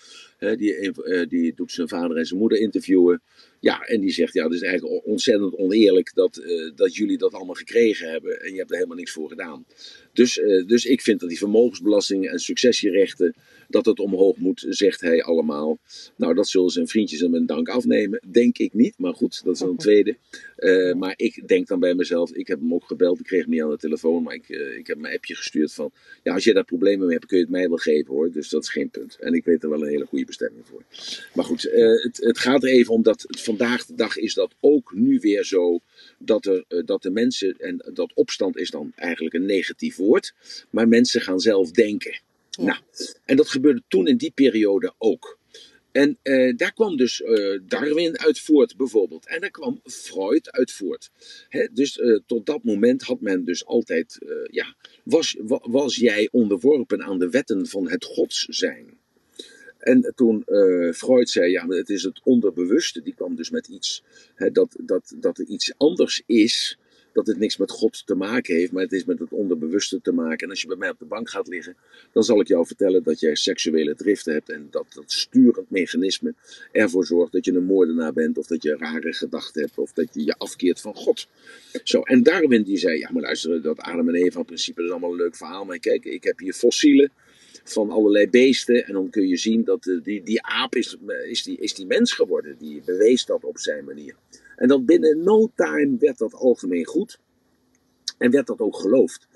die, 0.57 0.75
eh, 0.75 1.30
die 1.30 1.53
doet 1.55 1.71
zijn 1.71 1.88
vader 1.88 2.17
en 2.17 2.25
zijn 2.25 2.39
moeder 2.39 2.59
interviewen. 2.59 3.21
Ja, 3.59 3.82
en 3.82 4.01
die 4.01 4.11
zegt, 4.11 4.34
ja, 4.34 4.43
het 4.43 4.53
is 4.53 4.61
eigenlijk 4.61 5.05
ontzettend 5.05 5.55
oneerlijk 5.55 6.11
dat, 6.13 6.41
dat 6.75 6.95
jullie 6.95 7.17
dat 7.17 7.34
allemaal 7.34 7.55
gekregen 7.55 8.09
hebben. 8.11 8.41
En 8.41 8.51
je 8.51 8.57
hebt 8.57 8.69
er 8.69 8.75
helemaal 8.75 8.97
niks 8.97 9.11
voor 9.11 9.30
gedaan. 9.30 9.65
Dus, 10.13 10.34
dus 10.65 10.86
ik 10.86 11.01
vind 11.01 11.19
dat 11.19 11.30
die 11.30 11.38
vermogensbelasting 11.38 12.27
en 12.27 12.39
successierechten, 12.39 13.36
dat 13.70 13.86
het 13.86 13.99
omhoog 13.99 14.38
moet, 14.38 14.65
zegt 14.70 15.01
hij 15.01 15.24
allemaal. 15.24 15.80
Nou, 16.15 16.34
dat 16.34 16.47
zullen 16.47 16.70
zijn 16.70 16.88
vriendjes 16.88 17.20
hem 17.20 17.34
een 17.34 17.45
dank 17.45 17.70
afnemen. 17.70 18.22
Denk 18.32 18.57
ik 18.57 18.74
niet, 18.74 18.93
maar 18.97 19.13
goed, 19.13 19.41
dat 19.43 19.53
is 19.53 19.59
dan 19.59 19.70
een 19.70 19.78
tweede. 19.78 20.17
Eh, 20.55 20.93
maar 20.93 21.13
ik 21.15 21.47
denk 21.47 21.67
dan 21.67 21.80
bij 21.80 21.93
mezelf, 21.93 22.32
ik 22.32 22.47
heb 22.47 22.59
hem 22.59 22.74
ook 22.74 22.86
gebeld, 22.86 23.20
ik 23.20 23.26
kreeg 23.26 23.41
hem 23.41 23.49
niet 23.49 23.61
aan 23.61 23.70
de 23.70 23.78
telefoon, 23.78 24.24
maar 24.24 24.34
ik, 24.34 24.49
eh, 24.49 24.78
ik 24.78 24.88
heb 24.88 24.95
hem 24.95 25.05
een 25.05 25.13
appje 25.13 25.36
gestuurd 25.36 25.74
van, 25.74 25.91
ja, 26.24 26.34
als 26.34 26.43
je 26.43 26.53
daar 26.53 26.63
problemen 26.63 27.05
mee 27.05 27.15
hebt, 27.15 27.26
kun 27.26 27.38
je 27.38 27.43
het 27.43 27.51
mij 27.51 27.70
wel 27.70 27.78
geven 27.78 28.13
hoor. 28.13 28.32
Dus 28.32 28.49
dat 28.49 28.63
is 28.63 28.70
geen 28.70 28.89
punt. 28.89 29.17
En 29.20 29.34
ik 29.34 29.45
weet 29.45 29.63
er 29.63 29.70
wel 29.70 29.82
een 29.82 29.89
hele 29.89 30.05
goede 30.05 30.26
bestemming 30.26 30.65
voor. 30.67 30.84
Maar 31.34 31.45
goed, 31.45 31.65
eh, 31.65 32.03
het, 32.03 32.17
het 32.17 32.38
gaat 32.38 32.63
er 32.63 32.70
even 32.70 32.93
om 32.93 33.03
dat 33.03 33.26
vandaag 33.28 33.86
de 33.86 33.95
dag 33.95 34.17
is 34.17 34.34
dat 34.34 34.55
ook 34.59 34.93
nu 34.93 35.20
weer 35.20 35.45
zo 35.45 35.80
dat, 36.17 36.45
er, 36.45 36.65
dat 36.86 37.01
de 37.01 37.11
mensen, 37.11 37.55
en 37.57 37.91
dat 37.93 38.11
opstand 38.13 38.57
is 38.57 38.70
dan 38.70 38.91
eigenlijk 38.95 39.36
een 39.36 39.45
negatief 39.45 39.95
woord, 39.95 40.34
maar 40.70 40.88
mensen 40.88 41.22
gaan 41.22 41.39
zelf 41.39 41.72
denken. 41.72 42.20
Nou, 42.60 42.80
en 43.26 43.36
dat 43.36 43.49
gebeurde 43.49 43.82
toen 43.88 44.07
in 44.07 44.18
die 44.18 44.32
periode 44.32 44.93
ook. 44.97 45.38
En 45.91 46.18
eh, 46.22 46.55
daar 46.55 46.74
kwam 46.74 46.97
dus 46.97 47.22
eh, 47.22 47.60
Darwin 47.68 48.20
uit 48.20 48.39
voort, 48.39 48.78
bijvoorbeeld. 48.78 49.28
En 49.28 49.41
daar 49.41 49.51
kwam 49.51 49.80
Freud 49.84 50.51
uit 50.51 50.72
voort. 50.72 51.12
Hè, 51.49 51.68
dus 51.74 51.99
eh, 51.99 52.20
tot 52.26 52.45
dat 52.45 52.64
moment 52.64 53.01
had 53.01 53.22
men 53.22 53.45
dus 53.45 53.66
altijd, 53.66 54.18
eh, 54.22 54.30
ja, 54.51 54.76
was, 55.03 55.36
wa- 55.39 55.66
was 55.70 55.95
jij 55.95 56.28
onderworpen 56.32 57.03
aan 57.03 57.20
de 57.20 57.30
wetten 57.30 57.68
van 57.68 57.89
het 57.89 58.05
gods 58.05 58.45
zijn? 58.45 58.97
En 59.80 60.14
toen 60.16 60.43
eh, 60.45 60.91
Freud 60.93 61.30
zei, 61.30 61.51
ja, 61.51 61.68
het 61.68 61.89
is 61.89 62.03
het 62.03 62.20
onderbewuste, 62.24 63.01
die 63.01 63.14
kwam 63.14 63.36
dus 63.36 63.49
met 63.49 63.68
iets, 63.68 64.03
hè, 64.36 64.51
dat, 64.51 64.76
dat, 64.80 65.14
dat 65.16 65.38
er 65.38 65.45
iets 65.45 65.74
anders 65.78 66.24
is, 66.26 66.78
dat 67.20 67.28
het 67.28 67.39
niks 67.39 67.57
met 67.57 67.72
God 67.72 68.05
te 68.05 68.15
maken 68.15 68.55
heeft, 68.55 68.72
maar 68.72 68.84
het 68.84 68.91
is 68.91 69.05
met 69.05 69.20
het 69.20 69.32
onderbewuste 69.32 70.01
te 70.01 70.11
maken. 70.11 70.38
En 70.38 70.49
als 70.49 70.61
je 70.61 70.67
bij 70.67 70.78
mij 70.78 70.89
op 70.89 70.99
de 70.99 71.05
bank 71.05 71.30
gaat 71.30 71.47
liggen, 71.47 71.76
dan 72.11 72.24
zal 72.24 72.39
ik 72.39 72.47
jou 72.47 72.65
vertellen 72.65 73.03
dat 73.03 73.20
jij 73.20 73.36
seksuele 73.36 73.95
driften 73.95 74.34
hebt 74.34 74.49
en 74.49 74.67
dat 74.72 74.86
dat 74.93 75.11
sturend 75.11 75.70
mechanisme 75.70 76.34
ervoor 76.72 77.05
zorgt 77.05 77.32
dat 77.32 77.45
je 77.45 77.53
een 77.53 77.65
moordenaar 77.65 78.13
bent, 78.13 78.38
of 78.38 78.47
dat 78.47 78.63
je 78.63 78.76
rare 78.76 79.13
gedachten 79.13 79.61
hebt, 79.61 79.78
of 79.78 79.93
dat 79.93 80.07
je 80.13 80.26
je 80.26 80.36
afkeert 80.38 80.82
van 80.82 80.95
God. 80.95 81.28
Zo, 81.84 82.01
en 82.01 82.24
Darwin 82.24 82.63
die 82.63 82.78
zei, 82.78 82.99
ja 82.99 83.09
maar 83.11 83.22
luister, 83.22 83.61
dat 83.61 83.80
Adam 83.80 84.09
en 84.09 84.15
Eva 84.15 84.43
principe, 84.43 84.84
is 84.84 84.89
allemaal 84.89 85.11
een 85.11 85.17
leuk 85.17 85.36
verhaal, 85.36 85.65
maar 85.65 85.80
kijk, 85.80 86.05
ik 86.05 86.24
heb 86.24 86.39
hier 86.39 86.53
fossielen 86.53 87.11
van 87.63 87.89
allerlei 87.89 88.30
beesten. 88.30 88.86
En 88.86 88.93
dan 88.93 89.09
kun 89.09 89.28
je 89.28 89.38
zien 89.38 89.63
dat 89.63 89.88
eh, 89.88 90.03
die, 90.03 90.24
die 90.24 90.41
aap 90.41 90.76
is, 90.76 90.97
is, 91.30 91.43
die, 91.43 91.57
is 91.57 91.74
die 91.74 91.86
mens 91.86 92.13
geworden. 92.13 92.55
Die 92.59 92.82
bewees 92.86 93.26
dat 93.26 93.43
op 93.43 93.57
zijn 93.57 93.86
manier. 93.86 94.15
En 94.60 94.68
dan 94.68 94.86
binnen 94.86 95.24
no 95.24 95.51
time 95.55 95.97
werd 95.99 96.18
dat 96.18 96.34
algemeen 96.34 96.86
goed. 96.86 97.20
En 98.18 98.32
werd 98.32 98.47
dat 98.47 98.60
ook 98.60 98.76
geloofd. 98.76 99.28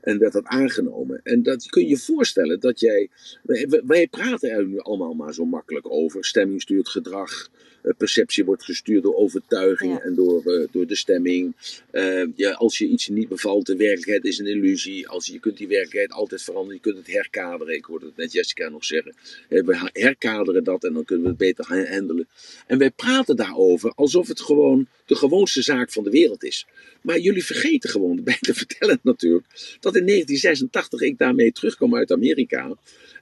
En 0.00 0.18
werd 0.18 0.32
dat 0.32 0.44
aangenomen. 0.44 1.20
En 1.22 1.42
dat 1.42 1.66
kun 1.66 1.82
je 1.82 1.88
je 1.88 1.98
voorstellen 1.98 2.60
dat 2.60 2.80
jij. 2.80 3.10
Wij, 3.42 3.82
wij 3.86 4.08
praten 4.08 4.50
er 4.50 4.66
nu 4.66 4.78
allemaal 4.78 5.14
maar 5.14 5.34
zo 5.34 5.44
makkelijk 5.44 5.90
over. 5.90 6.24
Stemming 6.24 6.62
stuurt 6.62 6.88
gedrag. 6.88 7.50
Eh, 7.82 7.92
Perceptie 7.98 8.44
wordt 8.44 8.64
gestuurd 8.64 9.02
door 9.02 9.14
overtuiging 9.14 9.92
Ja. 9.92 10.00
en 10.00 10.14
door, 10.14 10.44
eh, 10.44 10.66
door 10.72 10.86
de 10.86 10.94
stemming. 10.94 11.54
Eh, 11.90 12.22
ja, 12.34 12.50
als 12.52 12.78
je 12.78 12.86
iets 12.86 13.08
niet 13.08 13.28
bevalt, 13.28 13.66
de 13.66 13.76
werkelijkheid 13.76 14.24
is 14.24 14.38
een 14.38 14.46
illusie. 14.46 15.08
Als 15.08 15.26
je, 15.26 15.32
je 15.32 15.38
kunt 15.40 15.56
die 15.56 15.68
werkelijkheid 15.68 16.12
altijd 16.12 16.42
veranderen. 16.42 16.74
Je 16.74 16.80
kunt 16.80 16.96
het 17.06 17.14
herkaderen. 17.14 17.74
Ik 17.74 17.84
hoorde 17.84 18.06
het 18.06 18.16
net 18.16 18.32
Jessica 18.32 18.68
nog 18.68 18.84
zeggen. 18.84 19.14
We 19.48 19.90
herkaderen 19.92 20.64
dat 20.64 20.84
en 20.84 20.92
dan 20.92 21.04
kunnen 21.04 21.24
we 21.24 21.30
het 21.30 21.38
beter 21.38 21.64
ha- 21.68 21.90
handelen. 21.94 22.28
En 22.66 22.78
wij 22.78 22.90
praten 22.90 23.36
daarover 23.36 23.92
alsof 23.94 24.28
het 24.28 24.40
gewoon 24.40 24.86
de 25.06 25.14
gewoonste 25.14 25.62
zaak 25.62 25.92
van 25.92 26.04
de 26.04 26.10
wereld 26.10 26.44
is. 26.44 26.66
Maar 27.02 27.18
jullie 27.18 27.44
vergeten 27.44 27.90
gewoon 27.90 28.16
erbij 28.18 28.38
te 28.40 28.54
vertellen 28.54 28.98
natuurlijk 29.02 29.46
dat 29.80 29.96
in 29.96 30.06
1986 30.06 31.00
ik 31.00 31.18
daarmee 31.18 31.52
terugkwam 31.52 31.94
uit 31.96 32.12
Amerika. 32.12 32.76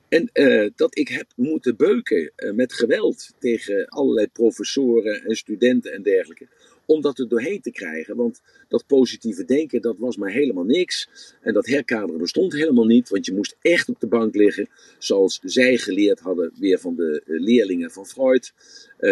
En 0.08 0.30
eh, 0.32 0.70
dat 0.76 0.98
ik 0.98 1.08
heb 1.08 1.26
moeten 1.36 1.76
beuken 1.76 2.32
eh, 2.36 2.52
met 2.52 2.72
geweld 2.72 3.30
tegen 3.38 3.88
allerlei 3.88 4.26
professoren 4.32 5.24
en 5.24 5.36
studenten 5.36 5.92
en 5.92 6.02
dergelijke. 6.02 6.46
om 6.86 7.00
dat 7.00 7.18
er 7.18 7.28
doorheen 7.28 7.60
te 7.60 7.70
krijgen. 7.70 8.16
Want 8.16 8.40
dat 8.68 8.86
positieve 8.86 9.44
denken, 9.44 9.82
dat 9.82 9.98
was 9.98 10.16
maar 10.16 10.30
helemaal 10.30 10.64
niks. 10.64 11.08
En 11.40 11.52
dat 11.52 11.66
herkaderen 11.66 12.18
bestond 12.18 12.52
helemaal 12.52 12.84
niet, 12.84 13.08
want 13.08 13.26
je 13.26 13.34
moest 13.34 13.56
echt 13.60 13.88
op 13.88 14.00
de 14.00 14.06
bank 14.06 14.34
liggen, 14.34 14.68
zoals 14.98 15.40
zij 15.42 15.76
geleerd 15.76 16.20
hadden, 16.20 16.52
weer 16.58 16.78
van 16.78 16.94
de 16.94 17.22
eh, 17.26 17.40
leerlingen 17.40 17.90
van 17.90 18.06
Freud. 18.06 18.52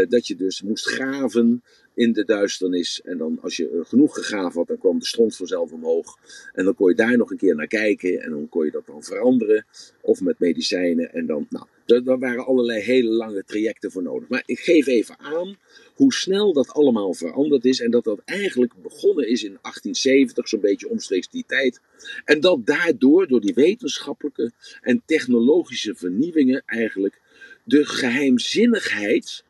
Dat 0.09 0.27
je 0.27 0.37
dus 0.37 0.63
moest 0.63 0.87
graven 0.87 1.63
in 1.97 2.13
de 2.13 2.25
duisternis. 2.25 3.01
En 3.05 3.19
dan, 3.19 3.39
als 3.41 3.57
je 3.57 3.69
eh, 3.69 3.85
genoeg 3.85 4.15
gegraven 4.15 4.59
had, 4.59 4.69
dan 4.69 4.79
kwam 4.79 4.99
de 4.99 5.07
stront 5.07 5.37
vanzelf 5.37 5.73
omhoog. 5.73 6.19
En 6.53 6.65
dan 6.65 6.75
kon 6.75 6.89
je 6.89 6.95
daar 6.95 7.17
nog 7.17 7.31
een 7.31 7.37
keer 7.37 7.55
naar 7.55 7.67
kijken. 7.67 8.23
En 8.23 8.31
dan 8.31 8.49
kon 8.49 8.65
je 8.65 8.71
dat 8.71 8.87
dan 8.87 9.03
veranderen. 9.03 9.67
Of 10.01 10.21
met 10.21 10.39
medicijnen. 10.39 11.13
En 11.13 11.27
dan, 11.27 11.47
nou, 11.51 11.67
daar 12.05 12.19
waren 12.19 12.47
allerlei 12.47 12.81
hele 12.81 13.11
lange 13.11 13.45
trajecten 13.45 13.91
voor 13.91 14.03
nodig. 14.03 14.29
Maar 14.29 14.43
ik 14.47 14.59
geef 14.59 14.87
even 14.87 15.19
aan 15.19 15.57
hoe 15.95 16.13
snel 16.13 16.53
dat 16.53 16.69
allemaal 16.69 17.15
veranderd 17.15 17.65
is. 17.65 17.81
En 17.81 17.91
dat 17.91 18.05
dat 18.05 18.21
eigenlijk 18.25 18.73
begonnen 18.83 19.29
is 19.29 19.43
in 19.43 19.59
1870, 19.63 20.49
zo'n 20.49 20.61
beetje 20.61 20.89
omstreeks 20.89 21.29
die 21.29 21.45
tijd. 21.47 21.81
En 22.25 22.41
dat 22.41 22.67
daardoor, 22.67 23.29
door 23.29 23.41
die 23.41 23.55
wetenschappelijke 23.55 24.53
en 24.81 25.03
technologische 25.07 25.95
vernieuwingen, 25.95 26.63
eigenlijk 26.67 27.21
de 27.65 27.85
geheimzinnigheid 27.85 29.45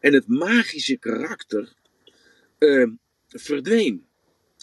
en 0.00 0.12
het 0.12 0.28
magische 0.28 0.96
karakter 0.96 1.74
uh, 2.66 2.86
verdween. 3.28 4.04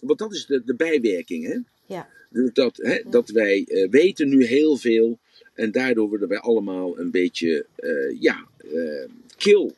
Want 0.01 0.19
dat 0.19 0.33
is 0.33 0.45
de, 0.45 0.63
de 0.63 0.75
bijwerking, 0.75 1.45
hè? 1.45 1.57
Ja. 1.85 2.09
Dat, 2.53 2.77
hè, 2.77 3.01
dat 3.09 3.29
wij 3.29 3.65
uh, 3.67 3.89
weten 3.89 4.29
nu 4.29 4.45
heel 4.45 4.77
veel 4.77 5.19
en 5.53 5.71
daardoor 5.71 6.09
worden 6.09 6.27
wij 6.27 6.39
allemaal 6.39 6.99
een 6.99 7.11
beetje, 7.11 7.65
uh, 7.79 8.21
ja, 8.21 8.47
kil. 9.37 9.75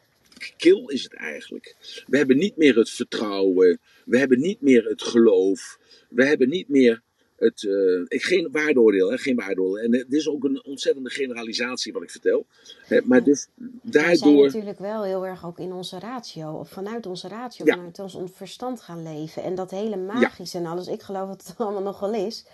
Kil 0.58 0.90
is 0.90 1.04
het 1.04 1.14
eigenlijk. 1.14 1.76
We 2.08 2.18
hebben 2.18 2.38
niet 2.38 2.58
meer 2.58 2.78
het 2.78 2.90
vertrouwen, 2.90 3.80
we 4.06 4.18
hebben 4.18 4.40
niet 4.40 4.62
meer 4.62 4.86
het 4.86 5.02
geloof, 5.02 5.80
we 6.10 6.26
hebben 6.26 6.50
niet 6.50 6.70
meer 6.70 7.02
het, 7.36 7.62
uh, 7.62 8.06
ik, 8.08 8.24
geen 8.24 8.50
waardeoordeel, 8.52 9.12
hè, 9.12 9.18
geen 9.18 9.36
waardeoordeel. 9.36 9.84
En 9.84 9.94
het 9.94 10.14
is 10.14 10.30
ook 10.30 10.44
een 10.44 10.66
ontzettende 10.66 11.10
generalisatie 11.10 11.94
wat 11.94 12.04
ik 12.04 12.12
vertel. 12.12 12.46
Hè, 12.86 13.02
maar 13.04 13.24
dus 13.24 13.48
daardoor... 13.82 14.04
We 14.04 14.20
zijn 14.20 14.44
natuurlijk 14.44 14.80
wel 14.80 15.04
heel 15.04 15.26
erg 15.26 15.46
ook 15.46 15.60
in 15.60 15.74
onze 15.74 16.00
ratio, 16.00 16.52
of 16.52 16.70
vanuit 16.70 17.06
onze 17.06 17.28
ratio, 17.28 17.66
ja. 17.66 17.76
vanuit 17.76 18.00
ons 18.00 18.18
verstand 18.34 18.82
gaan 18.82 19.04
leven. 19.04 19.44
En 19.44 19.56
dat 19.56 19.72
hele 19.72 19.98
magische 19.98 20.58
ja. 20.58 20.64
en 20.64 20.72
alles, 20.72 20.88
ik 20.88 21.02
geloof 21.02 21.28
dat 21.28 21.48
het 21.48 21.58
allemaal 21.62 21.82
nog 21.82 22.00
wel 22.00 22.14
is. 22.14 22.46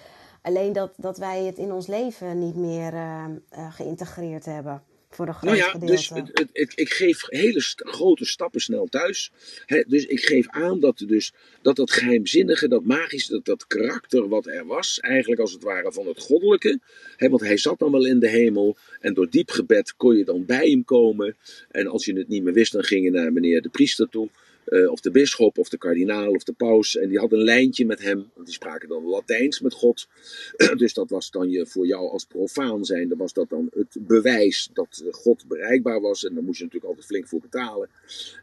Alleen 0.42 0.74
dat, 0.74 0.94
dat 0.98 1.18
wij 1.18 1.44
het 1.44 1.58
in 1.58 1.72
ons 1.72 1.88
leven 1.88 2.40
niet 2.40 2.56
meer 2.56 2.94
uh, 2.94 3.26
uh, 3.58 3.74
geïntegreerd 3.74 4.46
hebben. 4.46 4.84
Voor 5.14 5.26
de 5.26 5.34
nou 5.42 5.58
ja, 5.58 5.74
dus 5.74 6.10
het, 6.10 6.30
het, 6.34 6.50
het, 6.54 6.72
ik 6.76 6.94
geef 6.94 7.26
hele 7.28 7.62
st 7.62 7.82
grote 7.86 8.26
stappen 8.26 8.62
snel 8.62 8.88
thuis. 8.88 9.32
He, 9.66 9.84
dus 9.88 10.06
ik 10.06 10.26
geef 10.26 10.50
aan 10.50 10.80
dat, 10.80 11.04
dus, 11.08 11.34
dat 11.62 11.76
dat 11.76 11.92
geheimzinnige, 11.92 12.68
dat 12.68 12.84
magische, 12.84 13.32
dat, 13.32 13.46
dat 13.46 13.68
karakter 13.68 14.28
wat 14.28 14.48
er 14.48 14.66
was, 14.66 15.00
eigenlijk 15.00 15.42
als 15.42 15.52
het 15.52 15.64
ware 15.64 15.92
van 15.92 16.08
het 16.08 16.20
goddelijke. 16.20 16.80
He, 17.18 17.30
want 17.30 17.42
hij 17.42 17.58
zat 17.58 17.80
dan 17.80 17.92
wel 17.92 18.06
in 18.06 18.20
de 18.20 18.30
hemel 18.30 18.78
en 19.00 19.14
door 19.14 19.30
diep 19.30 19.50
gebed 19.50 19.94
kon 19.98 20.18
je 20.18 20.26
dan 20.26 20.46
bij 20.46 20.70
hem 20.70 20.86
komen. 20.86 21.36
En 21.72 21.88
als 21.88 22.06
je 22.06 22.18
het 22.18 22.28
niet 22.28 22.44
meer 22.44 22.54
wist, 22.54 22.72
dan 22.72 22.84
ging 22.84 23.04
je 23.04 23.12
naar 23.12 23.34
meneer 23.34 23.62
de 23.62 23.70
priester 23.70 24.10
toe. 24.10 24.30
Uh, 24.72 24.92
of 24.92 25.00
de 25.00 25.12
bisschop 25.12 25.58
of 25.58 25.70
de 25.70 25.78
kardinaal 25.78 26.32
of 26.32 26.44
de 26.44 26.54
paus. 26.54 26.98
En 26.98 27.10
die 27.10 27.20
had 27.20 27.32
een 27.32 27.44
lijntje 27.44 27.86
met 27.86 28.02
hem. 28.02 28.30
Want 28.34 28.46
die 28.46 28.56
spraken 28.56 28.90
dan 28.90 29.06
Latijns 29.06 29.60
met 29.60 29.74
God. 29.74 30.08
dus 30.78 30.94
dat 30.94 31.10
was 31.10 31.32
dan 31.32 31.50
je, 31.50 31.66
voor 31.66 31.86
jou 31.86 32.10
als 32.10 32.26
profaan 32.26 32.86
zijn. 32.86 33.10
Dan 33.10 33.18
was 33.18 33.34
dat 33.34 33.50
dan 33.50 33.70
het 33.74 33.98
bewijs 34.00 34.70
dat 34.74 35.04
God 35.12 35.48
bereikbaar 35.48 36.02
was. 36.02 36.26
En 36.26 36.34
daar 36.34 36.44
moest 36.44 36.58
je 36.58 36.64
natuurlijk 36.64 36.92
altijd 36.92 37.10
flink 37.10 37.28
voor 37.28 37.40
betalen. 37.40 37.90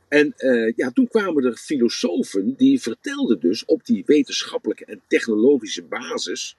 En 0.09 0.34
uh, 0.38 0.72
ja, 0.76 0.90
toen 0.90 1.09
kwamen 1.09 1.44
er 1.44 1.56
filosofen 1.56 2.54
die 2.56 2.80
vertelden 2.80 3.40
dus 3.40 3.64
op 3.64 3.86
die 3.86 4.02
wetenschappelijke 4.06 4.84
en 4.84 5.00
technologische 5.06 5.82
basis. 5.82 6.56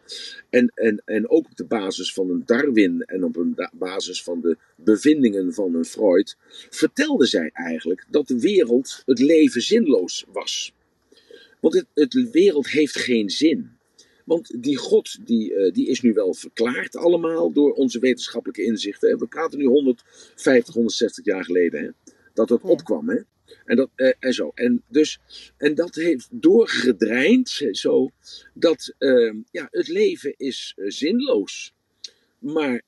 En, 0.50 0.72
en, 0.76 1.02
en 1.06 1.30
ook 1.30 1.46
op 1.46 1.58
de 1.58 1.66
basis 1.66 2.14
van 2.14 2.30
een 2.30 2.44
Darwin 2.46 3.02
en 3.02 3.24
op 3.24 3.36
een 3.36 3.56
basis 3.74 4.24
van 4.24 4.42
de 4.42 4.58
bevindingen 4.76 5.54
van 5.54 5.76
een 5.76 5.86
Freud. 5.86 6.38
Vertelden 6.70 7.28
zij 7.28 7.50
eigenlijk 7.54 8.06
dat 8.10 8.28
de 8.28 8.40
wereld, 8.40 9.04
het 9.06 9.20
leven 9.20 9.62
zinloos 9.62 10.26
was. 10.32 10.74
Want 11.60 11.74
het, 11.74 11.86
het 11.94 12.32
wereld 12.32 12.70
heeft 12.70 12.96
geen 12.96 13.30
zin. 13.30 13.78
Want 14.26 14.64
die 14.64 14.78
God, 14.78 15.28
die, 15.28 15.54
uh, 15.54 15.74
die 15.74 15.88
is 15.88 16.02
nu 16.02 16.14
wel 16.14 16.34
verklaard 16.34 16.96
allemaal 16.96 17.52
door 17.52 17.72
onze 17.72 18.00
wetenschappelijke 18.00 18.64
inzichten. 18.64 19.20
We 19.20 19.28
praten 19.28 19.60
nu 19.60 19.66
150, 19.66 20.74
160 20.74 21.26
jaar 21.26 21.44
geleden. 21.44 21.82
Hè, 21.82 21.90
dat 22.34 22.50
het 22.50 22.62
opkwam. 22.62 23.10
Hè? 23.10 23.20
En, 23.66 23.76
dat, 23.76 23.90
eh, 23.96 24.14
en 24.20 24.34
zo. 24.34 24.52
En, 24.54 24.84
dus, 24.88 25.20
en 25.58 25.76
dat 25.76 25.96
heeft 25.96 26.28
doorgedreind 26.32 27.50
zo 27.72 28.10
dat 28.54 28.94
uh, 29.00 29.34
ja, 29.52 29.68
het 29.72 29.88
leven 29.88 30.34
is 30.38 30.74
uh, 30.78 30.90
zinloos. 30.90 31.74
Maar 32.40 32.82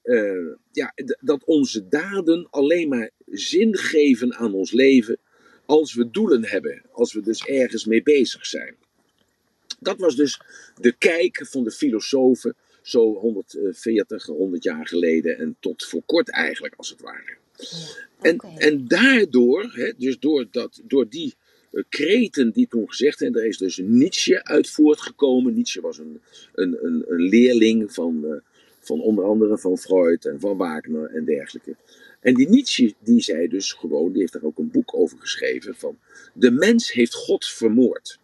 ja, 0.72 0.93
dat 1.20 1.43
onze 1.43 1.88
daden 1.88 2.47
alleen 2.49 2.89
maar 2.89 3.09
zin 3.26 3.78
geven 3.78 4.36
aan 4.36 4.53
ons 4.53 4.72
leven 4.72 5.18
als 5.66 5.93
we 5.93 6.09
doelen 6.09 6.45
hebben. 6.45 6.82
Als 6.91 7.14
we 7.14 7.22
dus 7.22 7.45
ergens 7.45 7.86
mee 7.86 8.03
bezig 8.03 8.45
zijn. 8.45 8.76
Dat 9.80 9.99
was 9.99 10.16
dus 10.16 10.41
de 10.76 10.91
kijk 10.91 11.45
van 11.47 11.64
de 11.64 11.72
filosofen 11.72 12.55
zo 12.82 13.14
140, 13.14 14.26
100 14.26 14.64
jaar 14.64 14.88
geleden 14.88 15.38
en 15.38 15.55
tot 15.59 15.86
voor 15.86 16.03
kort 16.05 16.30
eigenlijk 16.30 16.76
als 16.76 16.89
het 16.89 17.01
ware. 17.01 17.38
En, 18.22 18.38
en 18.57 18.88
daardoor, 18.88 19.72
hè, 19.74 19.91
dus 19.97 20.20
door, 20.20 20.47
dat, 20.51 20.82
door 20.84 21.09
die 21.09 21.36
uh, 21.72 21.84
kreten 21.89 22.51
die 22.51 22.68
toen 22.68 22.89
gezegd 22.89 23.18
zijn, 23.18 23.32
daar 23.32 23.45
is 23.45 23.57
dus 23.57 23.82
Nietzsche 23.84 24.43
uit 24.43 24.70
voortgekomen. 24.70 25.53
Nietzsche 25.53 25.82
was 25.82 25.97
een, 25.97 26.22
een, 26.53 26.78
een, 26.86 27.03
een 27.07 27.22
leerling 27.22 27.93
van, 27.93 28.22
uh, 28.26 28.34
van 28.80 29.01
onder 29.01 29.26
andere 29.26 29.57
van 29.57 29.78
Freud 29.78 30.26
en 30.26 30.39
van 30.39 30.57
Wagner 30.57 31.09
en 31.09 31.26
dergelijke. 31.26 31.76
En 32.20 32.34
die 32.34 32.49
Nietzsche, 32.49 32.93
die 32.99 33.22
zei 33.22 33.47
dus 33.47 33.74
gewoon, 33.74 34.12
die 34.12 34.22
heeft 34.22 34.34
daar 34.34 34.43
ook 34.43 34.57
een 34.57 34.72
boek 34.72 34.95
over 34.95 35.18
geschreven, 35.20 35.76
van 35.76 35.99
de 36.34 36.51
mens 36.51 36.91
heeft 36.91 37.14
God 37.14 37.45
vermoord. 37.45 38.20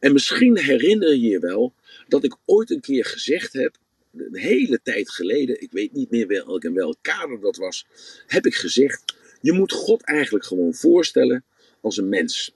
En 0.00 0.12
misschien 0.12 0.58
herinner 0.58 1.14
je 1.14 1.28
je 1.28 1.38
wel 1.38 1.72
dat 2.08 2.24
ik 2.24 2.36
ooit 2.44 2.70
een 2.70 2.80
keer 2.80 3.04
gezegd 3.04 3.52
heb 3.52 3.76
een 4.18 4.36
hele 4.36 4.80
tijd 4.82 5.10
geleden, 5.10 5.62
ik 5.62 5.72
weet 5.72 5.92
niet 5.92 6.10
meer 6.10 6.26
welk 6.26 6.64
en 6.64 6.74
welk 6.74 6.96
kader 7.00 7.40
dat 7.40 7.56
was, 7.56 7.86
heb 8.26 8.46
ik 8.46 8.54
gezegd: 8.54 9.14
je 9.40 9.52
moet 9.52 9.72
God 9.72 10.02
eigenlijk 10.02 10.44
gewoon 10.44 10.74
voorstellen 10.74 11.44
als 11.80 11.96
een 11.96 12.08
mens. 12.08 12.54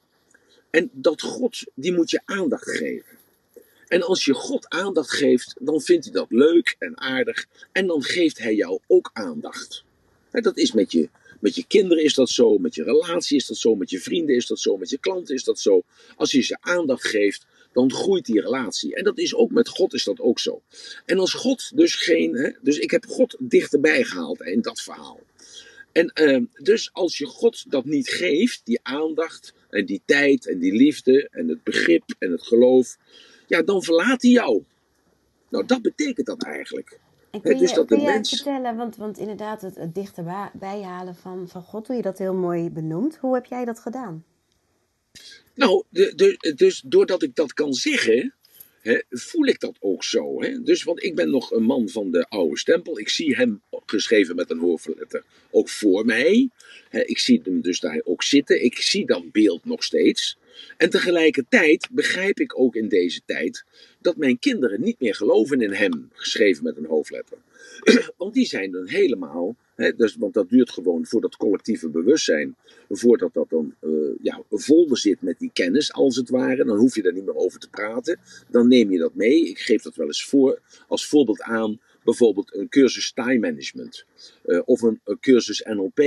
En 0.70 0.90
dat 0.92 1.22
God, 1.22 1.64
die 1.74 1.92
moet 1.92 2.10
je 2.10 2.20
aandacht 2.24 2.70
geven. 2.70 3.18
En 3.88 4.02
als 4.02 4.24
je 4.24 4.34
God 4.34 4.68
aandacht 4.68 5.10
geeft, 5.10 5.54
dan 5.58 5.80
vindt 5.80 6.04
hij 6.04 6.14
dat 6.14 6.26
leuk 6.30 6.76
en 6.78 6.98
aardig. 6.98 7.46
En 7.72 7.86
dan 7.86 8.02
geeft 8.02 8.38
hij 8.38 8.54
jou 8.54 8.80
ook 8.86 9.10
aandacht. 9.12 9.84
Dat 10.30 10.56
is 10.56 10.72
met 10.72 10.92
je, 10.92 11.08
met 11.40 11.54
je 11.54 11.66
kinderen 11.66 12.04
is 12.04 12.14
dat 12.14 12.28
zo, 12.28 12.58
met 12.58 12.74
je 12.74 12.82
relatie 12.82 13.36
is 13.36 13.46
dat 13.46 13.56
zo, 13.56 13.74
met 13.74 13.90
je 13.90 14.00
vrienden 14.00 14.34
is 14.34 14.46
dat 14.46 14.58
zo, 14.58 14.76
met 14.76 14.90
je 14.90 14.98
klanten 14.98 15.34
is 15.34 15.44
dat 15.44 15.58
zo. 15.58 15.82
Als 16.16 16.32
je 16.32 16.40
ze 16.40 16.56
aandacht 16.60 17.06
geeft, 17.06 17.46
dan 17.72 17.92
groeit 17.92 18.26
die 18.26 18.40
relatie. 18.40 18.94
En 18.94 19.04
dat 19.04 19.18
is 19.18 19.34
ook 19.34 19.50
met 19.50 19.68
God 19.68 19.94
is 19.94 20.04
dat 20.04 20.20
ook 20.20 20.38
zo. 20.38 20.62
En 21.06 21.18
als 21.18 21.32
God 21.32 21.76
dus 21.76 21.94
geen, 21.94 22.34
hè, 22.34 22.50
dus 22.62 22.78
ik 22.78 22.90
heb 22.90 23.06
God 23.06 23.36
dichterbij 23.38 24.04
gehaald 24.04 24.40
in 24.40 24.60
dat 24.60 24.80
verhaal. 24.80 25.20
En 25.92 26.12
uh, 26.14 26.44
dus 26.62 26.90
als 26.92 27.18
je 27.18 27.26
God 27.26 27.70
dat 27.70 27.84
niet 27.84 28.08
geeft, 28.08 28.60
die 28.64 28.80
aandacht 28.82 29.54
en 29.70 29.86
die 29.86 30.02
tijd 30.04 30.46
en 30.46 30.58
die 30.58 30.72
liefde 30.72 31.28
en 31.30 31.48
het 31.48 31.62
begrip 31.62 32.04
en 32.18 32.30
het 32.30 32.42
geloof, 32.42 32.96
ja, 33.46 33.62
dan 33.62 33.82
verlaat 33.82 34.22
hij 34.22 34.30
jou. 34.30 34.64
Nou, 35.48 35.66
dat 35.66 35.82
betekent 35.82 36.26
dat 36.26 36.42
eigenlijk. 36.42 36.98
En 37.30 37.40
kun 37.40 37.54
je, 37.54 37.58
dus 37.60 37.74
dat 37.74 37.86
kun 37.86 38.00
je 38.00 38.06
mens... 38.06 38.28
vertellen, 38.28 38.76
want, 38.76 38.96
want 38.96 39.18
inderdaad, 39.18 39.62
het, 39.62 39.76
het 39.76 39.94
dichterbij 39.94 40.82
halen 40.82 41.14
van, 41.14 41.48
van 41.48 41.62
God, 41.62 41.86
hoe 41.86 41.96
je 41.96 42.02
dat 42.02 42.18
heel 42.18 42.34
mooi 42.34 42.70
benoemt. 42.70 43.16
Hoe 43.16 43.34
heb 43.34 43.46
jij 43.46 43.64
dat 43.64 43.80
gedaan? 43.80 44.24
Nou, 45.60 45.84
de, 45.90 46.52
dus 46.56 46.82
doordat 46.86 47.22
ik 47.22 47.34
dat 47.34 47.52
kan 47.52 47.74
zeggen, 47.74 48.34
voel 49.10 49.46
ik 49.46 49.60
dat 49.60 49.76
ook 49.80 50.04
zo. 50.04 50.38
Dus, 50.64 50.82
want 50.82 51.02
ik 51.02 51.14
ben 51.14 51.30
nog 51.30 51.50
een 51.50 51.62
man 51.62 51.88
van 51.88 52.10
de 52.10 52.28
oude 52.28 52.58
stempel. 52.58 52.98
Ik 52.98 53.08
zie 53.08 53.36
hem 53.36 53.62
geschreven 53.86 54.36
met 54.36 54.50
een 54.50 54.58
hoofdletter 54.58 55.24
ook 55.50 55.68
voor 55.68 56.04
mij. 56.04 56.48
Ik 56.90 57.18
zie 57.18 57.40
hem 57.44 57.60
dus 57.60 57.80
daar 57.80 58.00
ook 58.04 58.22
zitten. 58.22 58.64
Ik 58.64 58.76
zie 58.76 59.06
dat 59.06 59.32
beeld 59.32 59.64
nog 59.64 59.84
steeds. 59.84 60.38
En 60.76 60.90
tegelijkertijd 60.90 61.88
begrijp 61.90 62.40
ik 62.40 62.58
ook 62.58 62.74
in 62.74 62.88
deze 62.88 63.20
tijd 63.26 63.64
dat 64.00 64.16
mijn 64.16 64.38
kinderen 64.38 64.80
niet 64.80 65.00
meer 65.00 65.14
geloven 65.14 65.60
in 65.60 65.72
hem, 65.72 66.08
geschreven 66.12 66.64
met 66.64 66.76
een 66.76 66.86
hoofdletter. 66.86 67.38
Want 68.16 68.34
die 68.34 68.46
zijn 68.46 68.70
dan 68.70 68.86
helemaal 68.86 69.56
dus, 69.96 70.16
want 70.16 70.34
dat 70.34 70.48
duurt 70.48 70.70
gewoon 70.70 71.06
voor 71.06 71.20
dat 71.20 71.36
collectieve 71.36 71.88
bewustzijn, 71.88 72.56
voordat 72.88 73.34
dat 73.34 73.50
dan 73.50 73.74
uh, 73.80 73.92
ja, 74.22 74.42
vol 74.50 74.96
zit 74.96 75.22
met 75.22 75.38
die 75.38 75.50
kennis, 75.52 75.92
als 75.92 76.16
het 76.16 76.28
ware. 76.28 76.64
Dan 76.64 76.78
hoef 76.78 76.94
je 76.94 77.02
daar 77.02 77.12
niet 77.12 77.24
meer 77.24 77.36
over 77.36 77.60
te 77.60 77.70
praten. 77.70 78.18
Dan 78.50 78.68
neem 78.68 78.90
je 78.90 78.98
dat 78.98 79.14
mee. 79.14 79.48
Ik 79.48 79.58
geef 79.58 79.82
dat 79.82 79.94
wel 79.94 80.06
eens 80.06 80.24
voor, 80.24 80.60
als 80.88 81.06
voorbeeld 81.06 81.40
aan, 81.40 81.80
bijvoorbeeld 82.04 82.54
een 82.54 82.68
cursus 82.68 83.12
time 83.12 83.38
management, 83.38 84.04
of 84.64 84.82
een, 84.82 85.00
een, 85.04 85.20
cursus 85.20 85.62
NLP, 85.68 86.00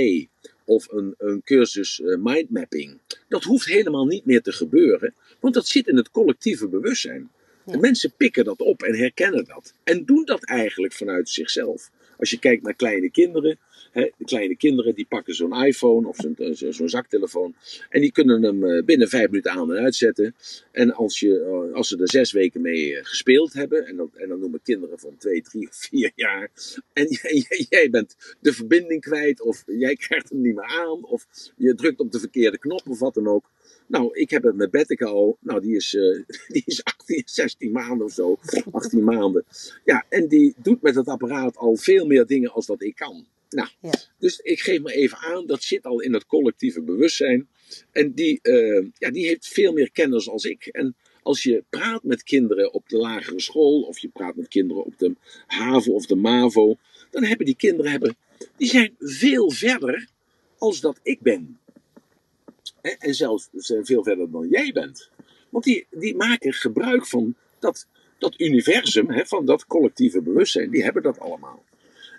of 0.65 0.91
een, 0.91 1.15
een 1.17 1.41
cursus 1.43 1.99
uh, 1.99 2.17
mindmapping. 2.17 2.99
Dat 3.27 3.43
hoeft 3.43 3.65
helemaal 3.65 4.05
niet 4.05 4.25
meer 4.25 4.41
te 4.41 4.51
gebeuren, 4.51 5.13
want 5.39 5.53
dat 5.53 5.67
zit 5.67 5.87
in 5.87 5.95
het 5.95 6.11
collectieve 6.11 6.67
bewustzijn. 6.67 7.29
De 7.65 7.77
mensen 7.77 8.13
pikken 8.17 8.43
dat 8.43 8.59
op 8.59 8.83
en 8.83 8.95
herkennen 8.95 9.45
dat. 9.45 9.73
En 9.83 10.05
doen 10.05 10.25
dat 10.25 10.45
eigenlijk 10.45 10.93
vanuit 10.93 11.29
zichzelf. 11.29 11.91
Als 12.17 12.29
je 12.29 12.39
kijkt 12.39 12.63
naar 12.63 12.73
kleine 12.73 13.11
kinderen, 13.11 13.59
hè, 13.91 14.09
de 14.17 14.25
kleine 14.25 14.57
kinderen 14.57 14.95
die 14.95 15.05
pakken 15.05 15.35
zo'n 15.35 15.63
iPhone 15.65 16.07
of 16.07 16.17
zo'n 16.51 16.73
zo 16.73 16.87
zaktelefoon 16.87 17.55
en 17.89 18.01
die 18.01 18.11
kunnen 18.11 18.43
hem 18.43 18.63
eh, 18.63 18.83
binnen 18.83 19.09
vijf 19.09 19.27
minuten 19.27 19.51
aan 19.51 19.73
en 19.73 19.83
uitzetten. 19.83 20.35
En 20.71 20.93
als, 20.93 21.19
je, 21.19 21.39
eh, 21.39 21.75
als 21.75 21.87
ze 21.87 21.97
er 21.97 22.09
zes 22.09 22.31
weken 22.31 22.61
mee 22.61 22.95
eh, 22.95 23.05
gespeeld 23.05 23.53
hebben, 23.53 23.85
en, 23.85 23.95
dat, 23.95 24.09
en 24.13 24.29
dan 24.29 24.39
noemen 24.39 24.61
kinderen 24.63 24.99
van 24.99 25.17
twee, 25.17 25.41
drie 25.41 25.67
of 25.67 25.75
vier 25.75 26.11
jaar, 26.15 26.49
en 26.93 27.07
jij, 27.21 27.65
jij 27.69 27.89
bent 27.89 28.15
de 28.39 28.53
verbinding 28.53 29.01
kwijt, 29.01 29.41
of 29.41 29.63
jij 29.65 29.95
krijgt 29.95 30.29
hem 30.29 30.41
niet 30.41 30.55
meer 30.55 30.65
aan, 30.65 31.05
of 31.05 31.25
je 31.57 31.75
drukt 31.75 31.99
op 31.99 32.11
de 32.11 32.19
verkeerde 32.19 32.57
knop 32.57 32.89
of 32.89 32.99
wat 32.99 33.13
dan 33.13 33.27
ook. 33.27 33.51
Nou, 33.93 34.09
ik 34.19 34.29
heb 34.29 34.43
het 34.43 34.55
met 34.55 34.71
Betteke 34.71 35.05
al. 35.05 35.37
Nou, 35.39 35.61
die 35.61 35.75
is, 35.75 35.93
uh, 35.93 36.23
die 36.53 36.63
is 36.65 36.83
18, 36.83 37.21
16 37.25 37.71
maanden 37.71 38.05
of 38.05 38.11
zo. 38.11 38.37
18 38.71 39.03
maanden. 39.03 39.45
Ja, 39.85 40.05
en 40.09 40.27
die 40.27 40.53
doet 40.57 40.81
met 40.81 40.95
het 40.95 41.07
apparaat 41.07 41.57
al 41.57 41.75
veel 41.75 42.05
meer 42.05 42.25
dingen 42.25 42.51
als 42.51 42.65
dat 42.65 42.81
ik 42.81 42.95
kan. 42.95 43.25
Nou, 43.49 43.69
ja. 43.81 43.91
dus 44.19 44.39
ik 44.39 44.59
geef 44.59 44.81
me 44.81 44.93
even 44.93 45.17
aan, 45.17 45.45
dat 45.45 45.63
zit 45.63 45.85
al 45.85 45.99
in 46.01 46.13
het 46.13 46.25
collectieve 46.25 46.81
bewustzijn. 46.81 47.47
En 47.91 48.13
die, 48.13 48.39
uh, 48.43 48.87
ja, 48.97 49.11
die 49.11 49.27
heeft 49.27 49.47
veel 49.47 49.73
meer 49.73 49.91
kennis 49.91 50.29
als 50.29 50.45
ik. 50.45 50.65
En 50.65 50.95
als 51.21 51.43
je 51.43 51.63
praat 51.69 52.03
met 52.03 52.23
kinderen 52.23 52.73
op 52.73 52.89
de 52.89 52.97
lagere 52.97 53.41
school, 53.41 53.81
of 53.81 53.99
je 53.99 54.07
praat 54.07 54.35
met 54.35 54.47
kinderen 54.47 54.85
op 54.85 54.97
de 54.97 55.15
HAVO 55.47 55.91
of 55.91 56.05
de 56.05 56.15
MAVO, 56.15 56.75
dan 57.11 57.23
hebben 57.23 57.45
die 57.45 57.55
kinderen, 57.55 57.91
hebben, 57.91 58.15
die 58.57 58.67
zijn 58.67 58.95
veel 58.99 59.51
verder 59.51 60.07
als 60.57 60.81
dat 60.81 60.99
ik 61.03 61.21
ben. 61.21 61.57
En 62.83 63.13
zelfs 63.13 63.49
veel 63.81 64.03
verder 64.03 64.31
dan 64.31 64.47
jij 64.49 64.71
bent. 64.71 65.09
Want 65.49 65.63
die, 65.63 65.87
die 65.91 66.15
maken 66.15 66.53
gebruik 66.53 67.07
van 67.07 67.35
dat, 67.59 67.87
dat 68.17 68.39
universum, 68.39 69.09
hè, 69.09 69.25
van 69.25 69.45
dat 69.45 69.65
collectieve 69.65 70.21
bewustzijn. 70.21 70.69
Die 70.69 70.83
hebben 70.83 71.03
dat 71.03 71.19
allemaal. 71.19 71.63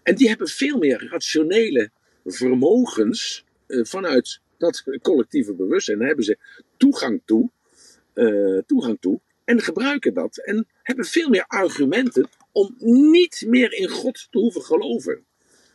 En 0.02 0.14
die 0.14 0.28
hebben 0.28 0.48
veel 0.48 0.78
meer 0.78 1.08
rationele 1.10 1.90
vermogens 2.24 3.44
uh, 3.66 3.84
vanuit 3.84 4.40
dat 4.58 4.84
collectieve 5.02 5.52
bewustzijn. 5.52 5.98
Daar 5.98 6.06
hebben 6.06 6.24
ze 6.24 6.38
toegang 6.76 7.20
toe, 7.24 7.50
uh, 8.14 8.58
toegang 8.66 8.96
toe 9.00 9.20
en 9.44 9.60
gebruiken 9.60 10.14
dat. 10.14 10.36
En 10.36 10.66
hebben 10.82 11.04
veel 11.04 11.28
meer 11.28 11.44
argumenten 11.46 12.28
om 12.52 12.74
niet 13.10 13.44
meer 13.46 13.72
in 13.72 13.88
God 13.88 14.26
te 14.30 14.38
hoeven 14.38 14.62
geloven. 14.62 15.24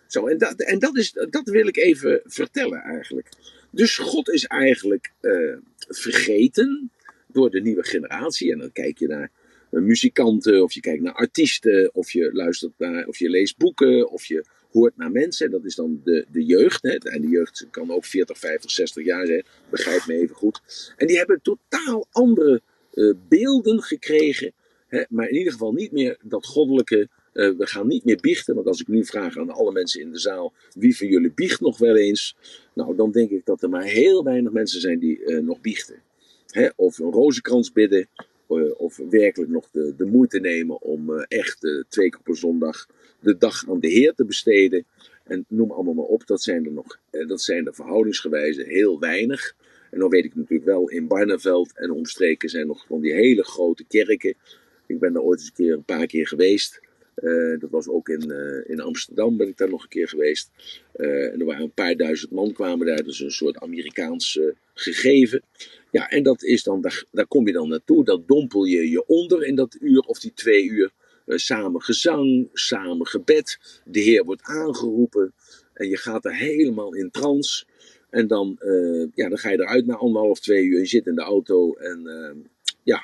Zo, 0.08 0.28
en 0.28 0.38
dat, 0.38 0.62
en 0.62 0.80
dat, 0.80 0.98
is, 0.98 1.12
dat 1.12 1.50
wil 1.50 1.68
ik 1.68 1.78
even 1.78 2.22
vertellen 2.26 2.82
eigenlijk. 2.82 3.30
Dus 3.72 3.98
God 3.98 4.30
is 4.30 4.46
eigenlijk 4.46 5.12
uh, 5.22 5.58
vergeten 5.78 6.92
door 7.28 7.50
de 7.50 7.62
nieuwe 7.62 7.84
generatie. 7.84 8.52
En 8.52 8.60
dan 8.60 8.72
kijk 8.72 8.98
je 8.98 9.08
naar 9.08 9.32
uh, 9.72 9.82
muzikanten, 9.82 10.64
of 10.64 10.74
je 10.74 10.80
kijkt 10.80 11.04
naar 11.04 11.14
artiesten, 11.14 11.90
of 11.94 12.12
je 12.12 12.30
luistert 12.34 12.74
naar, 12.78 13.08
of 13.08 13.18
je 13.18 13.30
leest 13.30 13.58
boeken, 13.58 14.10
of 14.10 14.26
je 14.26 14.46
hoort 14.72 14.98
naar 14.98 15.12
mensen. 15.12 15.52
Dat 15.52 15.66
is 15.66 15.76
dan 15.76 16.02
de, 16.04 16.26
de 16.32 16.46
jeugd. 16.46 16.82
Hè. 16.82 16.96
En 16.96 17.22
de 17.22 17.28
jeugd 17.28 17.68
kan 17.72 17.92
ook 17.92 18.06
40, 18.06 18.40
50, 18.40 18.72
60 18.72 19.06
jaar 19.06 19.26
zijn. 19.26 19.44
Begrijp 19.70 20.06
me 20.06 20.14
even 20.14 20.36
goed. 20.36 20.62
En 20.98 21.08
die 21.08 21.18
hebben 21.18 21.42
totaal 21.42 22.08
andere 22.12 22.62
uh, 22.94 23.14
beelden 23.28 23.82
gekregen. 23.82 24.54
Hè, 24.88 25.04
maar 25.10 25.30
in 25.30 25.38
ieder 25.38 25.52
geval 25.52 25.72
niet 25.72 25.92
meer 25.92 26.18
dat 26.24 26.46
goddelijke 26.46 27.10
uh, 27.34 27.58
we 27.58 27.66
gaan 27.68 27.88
niet 27.88 28.06
meer 28.06 28.18
biechten, 28.22 28.56
want 28.56 28.68
als 28.68 28.82
ik 28.82 28.88
nu 28.88 29.06
vraag 29.06 29.38
aan 29.38 29.50
alle 29.50 29.72
mensen 29.72 30.02
in 30.02 30.12
de 30.12 30.20
zaal, 30.20 30.54
wie 30.74 30.98
van 30.98 31.08
jullie 31.08 31.32
biecht 31.32 31.62
nog 31.62 31.78
wel 31.78 31.96
eens? 31.96 32.36
Nou, 32.74 32.96
dan 32.96 33.12
denk 33.12 33.30
ik 33.30 33.46
dat 33.46 33.62
er 33.62 33.70
maar 33.70 33.84
heel 33.84 34.24
weinig 34.24 34.52
mensen 34.52 34.82
zijn 34.82 35.00
die 35.00 35.20
uh, 35.20 35.40
nog 35.40 35.62
biechten. 35.62 36.02
Hè? 36.48 36.70
Of 36.76 37.00
een 37.00 37.12
rozenkrans 37.12 37.72
bidden, 37.72 38.08
uh, 38.50 38.80
of 38.80 38.98
werkelijk 39.10 39.52
nog 39.52 39.70
de, 39.72 39.94
de 39.98 40.06
moeite 40.06 40.40
nemen 40.40 40.82
om 40.82 41.20
echt 41.20 41.86
twee 41.90 42.10
keer 42.10 42.22
per 42.24 42.38
zondag 42.38 42.88
de 43.20 43.38
dag 43.38 43.70
aan 43.70 43.80
de 43.80 43.88
Heer 43.88 44.14
te 44.14 44.26
besteden. 44.26 44.86
En 45.24 45.46
noem 45.48 45.72
allemaal 45.72 45.94
maar 45.94 46.06
op, 46.06 46.28
dat 46.28 46.42
zijn 46.42 46.66
er 46.66 46.72
nog, 46.72 47.00
dat 47.28 47.42
zijn 47.42 47.68
er 47.68 47.76
verhoudingsgewijze 47.76 48.64
heel 48.64 49.00
weinig. 49.00 49.56
En 49.92 50.00
dan 50.00 50.10
weet 50.10 50.26
ik 50.26 50.36
natuurlijk 50.36 50.70
wel, 50.70 50.90
in 50.90 51.08
Barneveld 51.08 51.72
en 51.76 51.92
omstreken 51.92 52.50
zijn 52.50 52.68
nog 52.68 52.86
van 52.86 53.02
die 53.02 53.14
hele 53.14 53.44
grote 53.44 53.84
kerken. 53.88 54.34
Ik 54.86 55.00
ben 55.00 55.14
daar 55.14 55.22
ooit 55.22 55.40
eens 55.40 55.48
een 55.48 55.66
keer 55.66 55.74
een 55.74 55.84
paar 55.84 56.08
keer 56.08 56.28
geweest. 56.28 56.82
Uh, 57.22 57.60
dat 57.60 57.70
was 57.70 57.88
ook 57.88 58.10
in, 58.10 58.32
uh, 58.32 58.70
in 58.70 58.80
Amsterdam, 58.80 59.38
ben 59.38 59.48
ik 59.48 59.58
daar 59.58 59.70
nog 59.70 59.84
een 59.84 59.90
keer 59.90 60.08
geweest. 60.08 60.52
Uh, 60.96 61.34
en 61.34 61.40
er 61.40 61.46
waren 61.46 61.64
een 61.64 61.72
paar 61.72 61.96
duizend 61.96 62.32
man 62.32 62.54
kwamen 62.54 62.88
daar, 62.88 63.04
dus 63.04 63.20
een 63.20 63.32
soort 63.32 63.58
Amerikaans 63.58 64.40
gegeven. 64.74 65.42
Ja, 65.92 66.10
en 66.10 66.24
dat 66.24 66.44
is 66.44 66.64
dan, 66.64 66.82
daar, 66.82 67.04
daar 67.12 67.28
kom 67.28 67.48
je 67.48 67.54
dan 67.54 67.70
naartoe, 67.70 68.06
dat 68.06 68.28
dompel 68.28 68.66
je 68.66 68.90
je 68.90 69.06
onder 69.06 69.44
in 69.44 69.56
dat 69.56 69.78
uur 69.80 70.00
of 70.00 70.20
die 70.20 70.34
twee 70.34 70.66
uur. 70.66 70.92
samen 71.26 71.82
gezang, 71.82 72.50
samen 72.54 73.08
gebed, 73.08 73.60
de 73.86 74.00
Heer 74.00 74.24
wordt 74.24 74.44
aangeroepen 74.44 75.34
en 75.74 75.90
je 75.90 75.98
gaat 75.98 76.26
er 76.26 76.36
helemaal 76.36 76.94
in 76.94 77.12
trance. 77.12 77.66
En 78.10 78.28
dan, 78.28 78.58
ja, 79.14 79.30
dan 79.30 79.38
ga 79.38 79.50
je 79.50 79.60
eruit 79.60 79.86
na 79.86 79.96
anderhalf, 79.96 80.40
twee 80.40 80.64
uur 80.64 80.80
en 80.80 80.88
zit 80.88 81.08
in 81.08 81.16
de 81.16 81.22
auto 81.22 81.74
en 81.74 82.02
ja, 82.84 83.02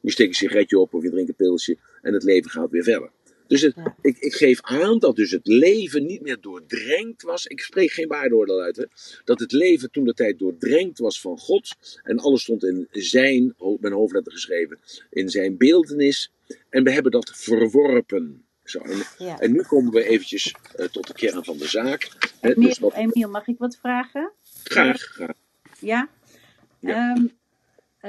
je 0.00 0.10
steekt 0.10 0.28
een 0.28 0.34
sigaretje 0.34 0.78
op 0.78 0.94
of 0.94 1.02
je 1.02 1.10
drinkt 1.10 1.28
een 1.28 1.36
pilsje 1.36 1.76
en 2.02 2.12
het 2.14 2.22
leven 2.22 2.50
gaat 2.50 2.70
weer 2.70 2.82
verder. 2.82 3.10
Dus 3.48 3.60
het, 3.60 3.74
ja. 3.76 3.94
ik, 4.00 4.18
ik, 4.18 4.34
geef 4.34 4.62
aan 4.62 4.98
dat 4.98 5.16
dus 5.16 5.30
het 5.30 5.46
leven 5.46 6.06
niet 6.06 6.20
meer 6.20 6.40
doordrenkt 6.40 7.22
was. 7.22 7.46
Ik 7.46 7.60
spreek 7.60 7.90
geen 7.90 8.08
waardeoordeel 8.08 8.60
uit. 8.60 8.76
Hè, 8.76 8.84
dat 9.24 9.40
het 9.40 9.52
leven 9.52 9.90
toen 9.90 10.04
de 10.04 10.14
tijd 10.14 10.38
doordrenkt 10.38 10.98
was 10.98 11.20
van 11.20 11.38
God. 11.38 11.76
En 12.02 12.18
alles 12.18 12.42
stond 12.42 12.64
in 12.64 12.88
zijn, 12.90 13.54
een 13.80 13.92
hoofdletter 13.92 14.32
geschreven, 14.32 14.78
in 15.10 15.28
zijn 15.28 15.56
beeldenis. 15.56 16.32
En 16.70 16.84
we 16.84 16.90
hebben 16.90 17.12
dat 17.12 17.32
verworpen. 17.34 18.42
Zo, 18.64 18.78
en, 18.78 19.02
ja. 19.18 19.38
en 19.38 19.52
nu 19.52 19.62
komen 19.62 19.92
we 19.92 20.04
eventjes 20.04 20.54
uh, 20.76 20.86
tot 20.86 21.06
de 21.06 21.12
kern 21.12 21.44
van 21.44 21.58
de 21.58 21.68
zaak. 21.68 22.08
Hè, 22.40 22.50
Emiel, 22.50 22.68
dus 22.68 22.78
wat... 22.78 22.94
Emiel, 22.94 23.30
mag 23.30 23.46
ik 23.46 23.58
wat 23.58 23.76
vragen? 23.76 24.32
Graag, 24.64 25.00
graag. 25.00 25.36
Ja? 25.80 26.08
ja. 26.80 27.16
Um, 27.16 27.30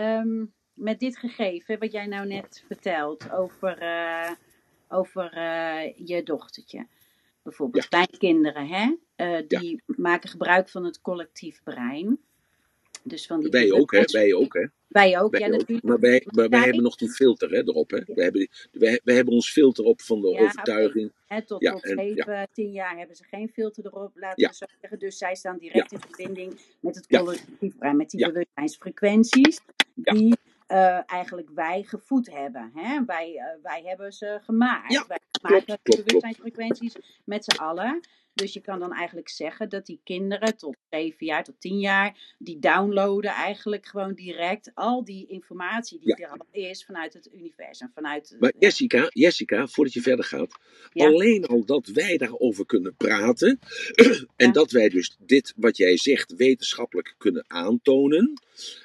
um, 0.01 0.53
met 0.73 0.99
dit 0.99 1.17
gegeven, 1.17 1.79
wat 1.79 1.91
jij 1.91 2.05
nou 2.05 2.27
net 2.27 2.63
vertelt 2.67 3.31
over... 3.31 3.81
Uh, 3.81 4.31
over 4.89 5.37
uh, 5.37 6.07
je 6.07 6.23
dochtertje. 6.23 6.87
Bijvoorbeeld 7.43 7.83
ja. 7.83 7.89
kleinkinderen, 7.89 8.67
hè? 8.67 8.95
Uh, 9.17 9.47
die 9.47 9.83
ja. 9.85 9.93
maken 9.97 10.29
gebruik 10.29 10.69
van 10.69 10.85
het 10.85 11.01
collectief 11.01 11.63
brein. 11.63 12.19
Dus 13.03 13.25
van 13.25 13.39
die 13.39 13.49
wij 13.49 13.71
ook, 13.71 13.91
hè? 13.91 14.03
Wij 14.11 14.33
ook, 14.33 14.53
hè? 14.53 14.65
Wij 14.87 15.19
ook, 15.19 15.31
wij 15.31 15.39
ja, 15.39 15.47
natuurlijk. 15.47 15.87
Maar 15.87 15.99
wij, 15.99 16.23
maar 16.25 16.49
wij 16.49 16.59
hebben 16.59 16.83
nog 16.83 16.95
die 16.95 17.09
filter 17.09 17.49
hè, 17.49 17.57
erop, 17.57 17.89
hè? 17.89 18.01
Wij 18.05 18.23
hebben, 18.23 18.47
wij, 18.71 19.01
wij 19.03 19.15
hebben 19.15 19.33
ons 19.33 19.51
filter 19.51 19.85
op 19.85 20.01
van 20.01 20.21
de 20.21 20.27
ja, 20.27 20.39
overtuiging. 20.43 21.11
Okay. 21.23 21.41
tot 21.41 21.61
ja, 21.61 21.71
tot 21.71 21.83
en, 21.83 21.97
7, 21.97 22.33
ja. 22.33 22.47
10 22.53 22.71
jaar 22.71 22.97
hebben 22.97 23.15
ze 23.15 23.23
geen 23.23 23.49
filter 23.49 23.85
erop, 23.85 24.11
laten 24.15 24.47
we 24.47 24.55
zo 24.55 24.65
zeggen. 24.79 24.99
Dus 24.99 25.17
zij 25.17 25.35
staan 25.35 25.57
direct 25.57 25.91
in 25.91 25.99
verbinding 25.99 26.59
met 26.79 26.95
het 26.95 27.07
collectief 27.07 27.77
brein, 27.77 27.97
met 27.97 28.09
die 28.09 28.25
bewustzijnsfrequenties. 28.25 29.59
Die 29.93 30.37
uh, 30.71 31.11
eigenlijk 31.11 31.49
wij 31.53 31.83
gevoed 31.83 32.31
hebben. 32.31 32.71
Hè? 32.73 33.05
Wij, 33.05 33.33
uh, 33.33 33.63
wij 33.63 33.81
hebben 33.85 34.13
ze 34.13 34.39
gemaakt. 34.43 34.93
Ja, 34.93 35.05
wij 35.07 35.19
klopt, 35.31 35.67
maken 35.67 35.79
klopt, 35.83 36.05
bewustzijnsfrequenties 36.05 37.21
met 37.25 37.43
z'n 37.43 37.61
allen. 37.61 37.99
Dus 38.39 38.53
je 38.53 38.61
kan 38.61 38.79
dan 38.79 38.93
eigenlijk 38.93 39.29
zeggen 39.29 39.69
dat 39.69 39.85
die 39.85 39.99
kinderen 40.03 40.57
tot 40.57 40.77
7 40.89 41.25
jaar, 41.25 41.43
tot 41.43 41.55
10 41.59 41.79
jaar, 41.79 42.35
die 42.37 42.59
downloaden 42.59 43.31
eigenlijk 43.31 43.85
gewoon 43.85 44.13
direct 44.13 44.71
al 44.73 45.03
die 45.03 45.27
informatie 45.27 45.99
die 45.99 46.17
ja. 46.17 46.25
er 46.25 46.29
al 46.29 46.45
is 46.51 46.85
vanuit 46.85 47.13
het 47.13 47.29
universum. 47.33 47.91
Vanuit, 47.93 48.35
maar 48.39 48.53
Jessica, 48.59 49.07
Jessica, 49.09 49.67
voordat 49.67 49.93
je 49.93 50.01
verder 50.01 50.25
gaat, 50.25 50.59
ja. 50.93 51.05
alleen 51.05 51.45
al 51.45 51.65
dat 51.65 51.87
wij 51.87 52.17
daarover 52.17 52.65
kunnen 52.65 52.95
praten 52.95 53.59
en 54.35 54.45
ja. 54.45 54.51
dat 54.51 54.71
wij 54.71 54.89
dus 54.89 55.15
dit 55.19 55.53
wat 55.55 55.77
jij 55.77 55.97
zegt 55.97 56.35
wetenschappelijk 56.35 57.15
kunnen 57.17 57.43
aantonen, 57.47 58.41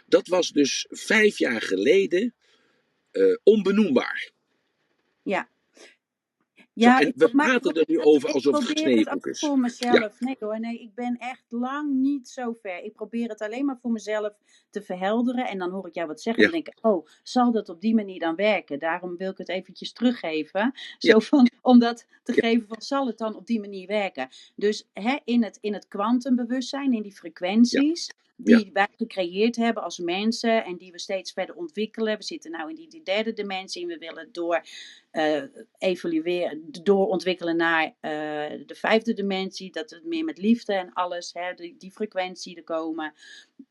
dat 0.06 0.28
was 0.28 0.50
dus 0.50 0.86
vijf 0.90 1.38
jaar 1.38 1.62
geleden 1.62 2.34
uh, 3.12 3.36
onbenoembaar. 3.42 4.30
Ja. 5.22 5.48
Ja, 6.74 7.00
en 7.00 7.12
we 7.16 7.30
praten 7.30 7.74
er 7.74 7.84
nu 7.86 8.00
over 8.00 8.32
alsof 8.32 8.58
het 8.58 8.64
gesneden 8.64 9.20
is. 9.20 9.38
voor 9.38 9.58
mezelf. 9.58 9.92
Ja. 9.94 10.10
Nee 10.18 10.36
hoor, 10.38 10.60
nee, 10.60 10.78
ik 10.78 10.94
ben 10.94 11.16
echt 11.18 11.44
lang 11.48 11.94
niet 11.94 12.28
zo 12.28 12.56
ver. 12.62 12.82
Ik 12.82 12.92
probeer 12.92 13.28
het 13.28 13.40
alleen 13.40 13.64
maar 13.64 13.78
voor 13.80 13.90
mezelf 13.90 14.32
te 14.70 14.82
verhelderen. 14.82 15.46
En 15.46 15.58
dan 15.58 15.70
hoor 15.70 15.86
ik 15.86 15.94
jou 15.94 16.06
wat 16.06 16.22
zeggen 16.22 16.42
ja. 16.42 16.48
en 16.48 16.54
denk 16.54 16.68
ik, 16.68 16.84
oh, 16.84 17.06
zal 17.22 17.52
dat 17.52 17.68
op 17.68 17.80
die 17.80 17.94
manier 17.94 18.18
dan 18.18 18.34
werken? 18.34 18.78
Daarom 18.78 19.16
wil 19.16 19.30
ik 19.30 19.38
het 19.38 19.48
eventjes 19.48 19.92
teruggeven. 19.92 20.72
Zo 20.98 21.08
ja. 21.08 21.20
van, 21.20 21.50
om 21.62 21.78
dat 21.78 22.06
te 22.22 22.32
geven 22.32 22.68
van, 22.68 22.82
zal 22.82 23.06
het 23.06 23.18
dan 23.18 23.36
op 23.36 23.46
die 23.46 23.60
manier 23.60 23.86
werken? 23.86 24.28
Dus 24.56 24.88
hè, 24.92 25.18
in 25.24 25.42
het 25.42 25.58
in 25.60 25.72
het 25.72 25.88
kwantumbewustzijn, 25.88 26.92
in 26.92 27.02
die 27.02 27.12
frequenties, 27.12 28.10
die 28.36 28.70
wij 28.72 28.88
gecreëerd 28.96 29.56
hebben 29.56 29.82
als 29.82 29.98
mensen 29.98 30.64
en 30.64 30.76
die 30.76 30.92
we 30.92 30.98
steeds 30.98 31.32
verder 31.32 31.54
ontwikkelen. 31.54 32.16
We 32.16 32.24
zitten 32.24 32.50
nu 32.50 32.68
in 32.68 32.88
die, 32.88 33.02
derde 33.02 33.32
dimensie 33.32 33.82
en 33.82 33.88
we 33.88 33.98
willen 33.98 34.28
door 34.32 34.64
uh, 35.12 35.42
evolueren, 35.78 36.68
doorontwikkelen 36.82 37.56
naar 37.56 37.86
uh, 37.86 37.92
de 38.66 38.74
vijfde 38.74 39.12
dimensie. 39.12 39.72
Dat 39.72 39.90
het 39.90 40.04
meer 40.04 40.24
met 40.24 40.38
liefde 40.38 40.74
en 40.74 40.92
alles, 40.92 41.32
hè, 41.32 41.54
die, 41.54 41.76
die 41.78 41.92
frequentie 41.92 42.56
er 42.56 42.64
komen. 42.64 43.14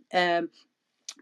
Uh, 0.10 0.38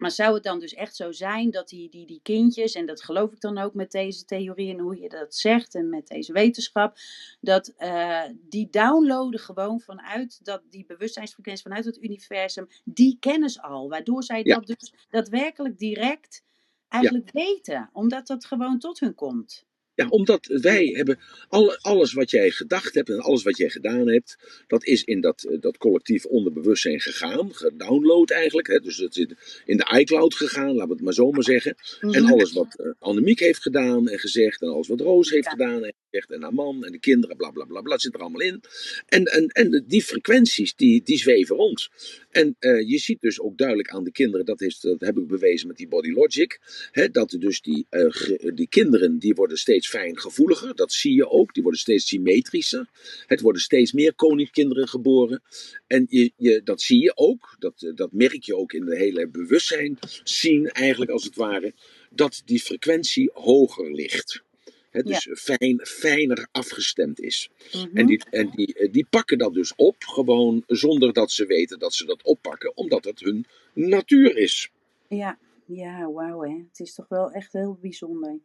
maar 0.01 0.11
zou 0.11 0.33
het 0.33 0.43
dan 0.43 0.59
dus 0.59 0.73
echt 0.73 0.95
zo 0.95 1.11
zijn 1.11 1.51
dat 1.51 1.69
die, 1.69 1.89
die, 1.89 2.05
die 2.05 2.19
kindjes, 2.23 2.73
en 2.73 2.85
dat 2.85 3.03
geloof 3.03 3.31
ik 3.31 3.39
dan 3.39 3.57
ook 3.57 3.73
met 3.73 3.91
deze 3.91 4.25
theorie 4.25 4.73
en 4.73 4.79
hoe 4.79 4.99
je 4.99 5.09
dat 5.09 5.35
zegt 5.35 5.75
en 5.75 5.89
met 5.89 6.07
deze 6.07 6.33
wetenschap, 6.33 6.97
dat 7.41 7.73
uh, 7.77 8.23
die 8.39 8.69
downloaden 8.69 9.39
gewoon 9.39 9.79
vanuit 9.79 10.45
dat, 10.45 10.61
die 10.69 10.85
bewustzijnsfrequentie, 10.85 11.63
vanuit 11.63 11.85
het 11.85 12.03
universum, 12.03 12.67
die 12.83 13.17
kennis 13.19 13.61
al. 13.61 13.89
Waardoor 13.89 14.23
zij 14.23 14.41
ja. 14.43 14.55
dat 14.55 14.67
dus 14.67 14.93
daadwerkelijk 15.09 15.77
direct 15.77 16.43
eigenlijk 16.87 17.29
ja. 17.33 17.43
weten, 17.43 17.89
omdat 17.93 18.27
dat 18.27 18.45
gewoon 18.45 18.79
tot 18.79 18.99
hun 18.99 19.15
komt. 19.15 19.65
Ja, 19.95 20.07
omdat 20.07 20.45
wij 20.45 20.85
hebben 20.85 21.19
alle, 21.47 21.79
alles 21.81 22.13
wat 22.13 22.31
jij 22.31 22.51
gedacht 22.51 22.95
hebt 22.95 23.09
en 23.09 23.19
alles 23.19 23.43
wat 23.43 23.57
jij 23.57 23.69
gedaan 23.69 24.07
hebt, 24.07 24.37
dat 24.67 24.85
is 24.85 25.03
in 25.03 25.21
dat, 25.21 25.43
eh, 25.43 25.57
dat 25.59 25.77
collectief 25.77 26.25
onderbewustzijn 26.25 26.99
gegaan, 26.99 27.55
gedownload 27.55 28.29
eigenlijk. 28.29 28.67
Hè, 28.67 28.79
dus 28.79 28.97
dat 28.97 29.13
zit 29.13 29.61
in 29.65 29.77
de 29.77 29.97
iCloud 29.99 30.35
gegaan, 30.35 30.73
laten 30.73 30.87
we 30.87 30.93
het 30.93 31.03
maar 31.03 31.13
zo 31.13 31.31
maar 31.31 31.43
zeggen. 31.43 31.75
En 31.99 32.25
alles 32.25 32.51
wat 32.53 32.79
uh, 32.79 32.91
Annemiek 32.99 33.39
heeft 33.39 33.61
gedaan 33.61 34.07
en 34.07 34.19
gezegd, 34.19 34.61
en 34.61 34.69
alles 34.69 34.87
wat 34.87 34.99
Roos 34.99 35.29
heeft 35.29 35.45
ja. 35.45 35.51
gedaan 35.51 35.83
en 35.83 35.93
en 36.11 36.41
haar 36.41 36.53
man 36.53 36.85
en 36.85 36.91
de 36.91 36.99
kinderen, 36.99 37.37
bla 37.37 37.49
bla 37.49 37.81
bla, 37.81 37.97
zit 37.97 38.13
er 38.13 38.19
allemaal 38.19 38.41
in. 38.41 38.61
En, 39.05 39.25
en, 39.25 39.47
en 39.47 39.83
die 39.87 40.03
frequenties, 40.03 40.75
die, 40.75 41.01
die 41.03 41.17
zweven 41.17 41.55
rond. 41.55 41.89
En 42.29 42.55
uh, 42.59 42.89
je 42.89 42.97
ziet 42.97 43.21
dus 43.21 43.39
ook 43.39 43.57
duidelijk 43.57 43.89
aan 43.89 44.03
de 44.03 44.11
kinderen, 44.11 44.45
dat, 44.45 44.61
is, 44.61 44.79
dat 44.79 45.01
heb 45.01 45.17
ik 45.17 45.27
bewezen 45.27 45.67
met 45.67 45.77
die 45.77 45.87
Body 45.87 46.09
Logic, 46.09 46.59
hè, 46.91 47.09
dat 47.09 47.35
dus 47.39 47.61
die, 47.61 47.85
uh, 47.89 48.53
die 48.53 48.67
kinderen, 48.67 49.19
die 49.19 49.33
worden 49.33 49.57
steeds 49.57 49.89
fijngevoeliger, 49.89 50.75
dat 50.75 50.93
zie 50.93 51.13
je 51.13 51.29
ook, 51.29 51.53
die 51.53 51.63
worden 51.63 51.81
steeds 51.81 52.07
symmetrischer. 52.07 52.89
Het 53.25 53.41
worden 53.41 53.61
steeds 53.61 53.91
meer 53.91 54.13
koninkkinderen 54.13 54.87
geboren. 54.87 55.41
En 55.87 56.05
je, 56.09 56.31
je, 56.35 56.61
dat 56.63 56.81
zie 56.81 57.01
je 57.01 57.11
ook, 57.15 57.55
dat, 57.59 57.91
dat 57.95 58.11
merk 58.11 58.43
je 58.43 58.55
ook 58.55 58.73
in 58.73 58.85
de 58.85 58.97
hele 58.97 59.27
bewustzijn 59.27 59.97
zien 60.23 60.67
eigenlijk 60.67 61.11
als 61.11 61.23
het 61.23 61.35
ware, 61.35 61.73
dat 62.09 62.41
die 62.45 62.59
frequentie 62.59 63.29
hoger 63.33 63.93
ligt. 63.93 64.43
He, 64.91 65.01
dus 65.03 65.23
ja. 65.23 65.35
fijn, 65.35 65.79
fijner 65.85 66.47
afgestemd 66.51 67.19
is. 67.19 67.49
Mm 67.73 67.81
-hmm. 67.81 67.89
En, 67.93 68.05
die, 68.05 68.23
en 68.29 68.49
die, 68.49 68.89
die 68.91 69.07
pakken 69.09 69.37
dat 69.37 69.53
dus 69.53 69.73
op, 69.75 70.03
gewoon 70.03 70.63
zonder 70.67 71.13
dat 71.13 71.31
ze 71.31 71.45
weten 71.45 71.79
dat 71.79 71.93
ze 71.93 72.05
dat 72.05 72.23
oppakken, 72.23 72.77
omdat 72.77 73.03
het 73.03 73.19
hun 73.19 73.45
natuur 73.73 74.37
is. 74.37 74.71
Ja, 75.07 75.39
ja 75.65 76.11
wauw 76.11 76.41
hè. 76.41 76.55
Het 76.69 76.79
is 76.79 76.93
toch 76.93 77.07
wel 77.07 77.31
echt 77.31 77.53
heel 77.53 77.77
bijzonder. 77.81 78.39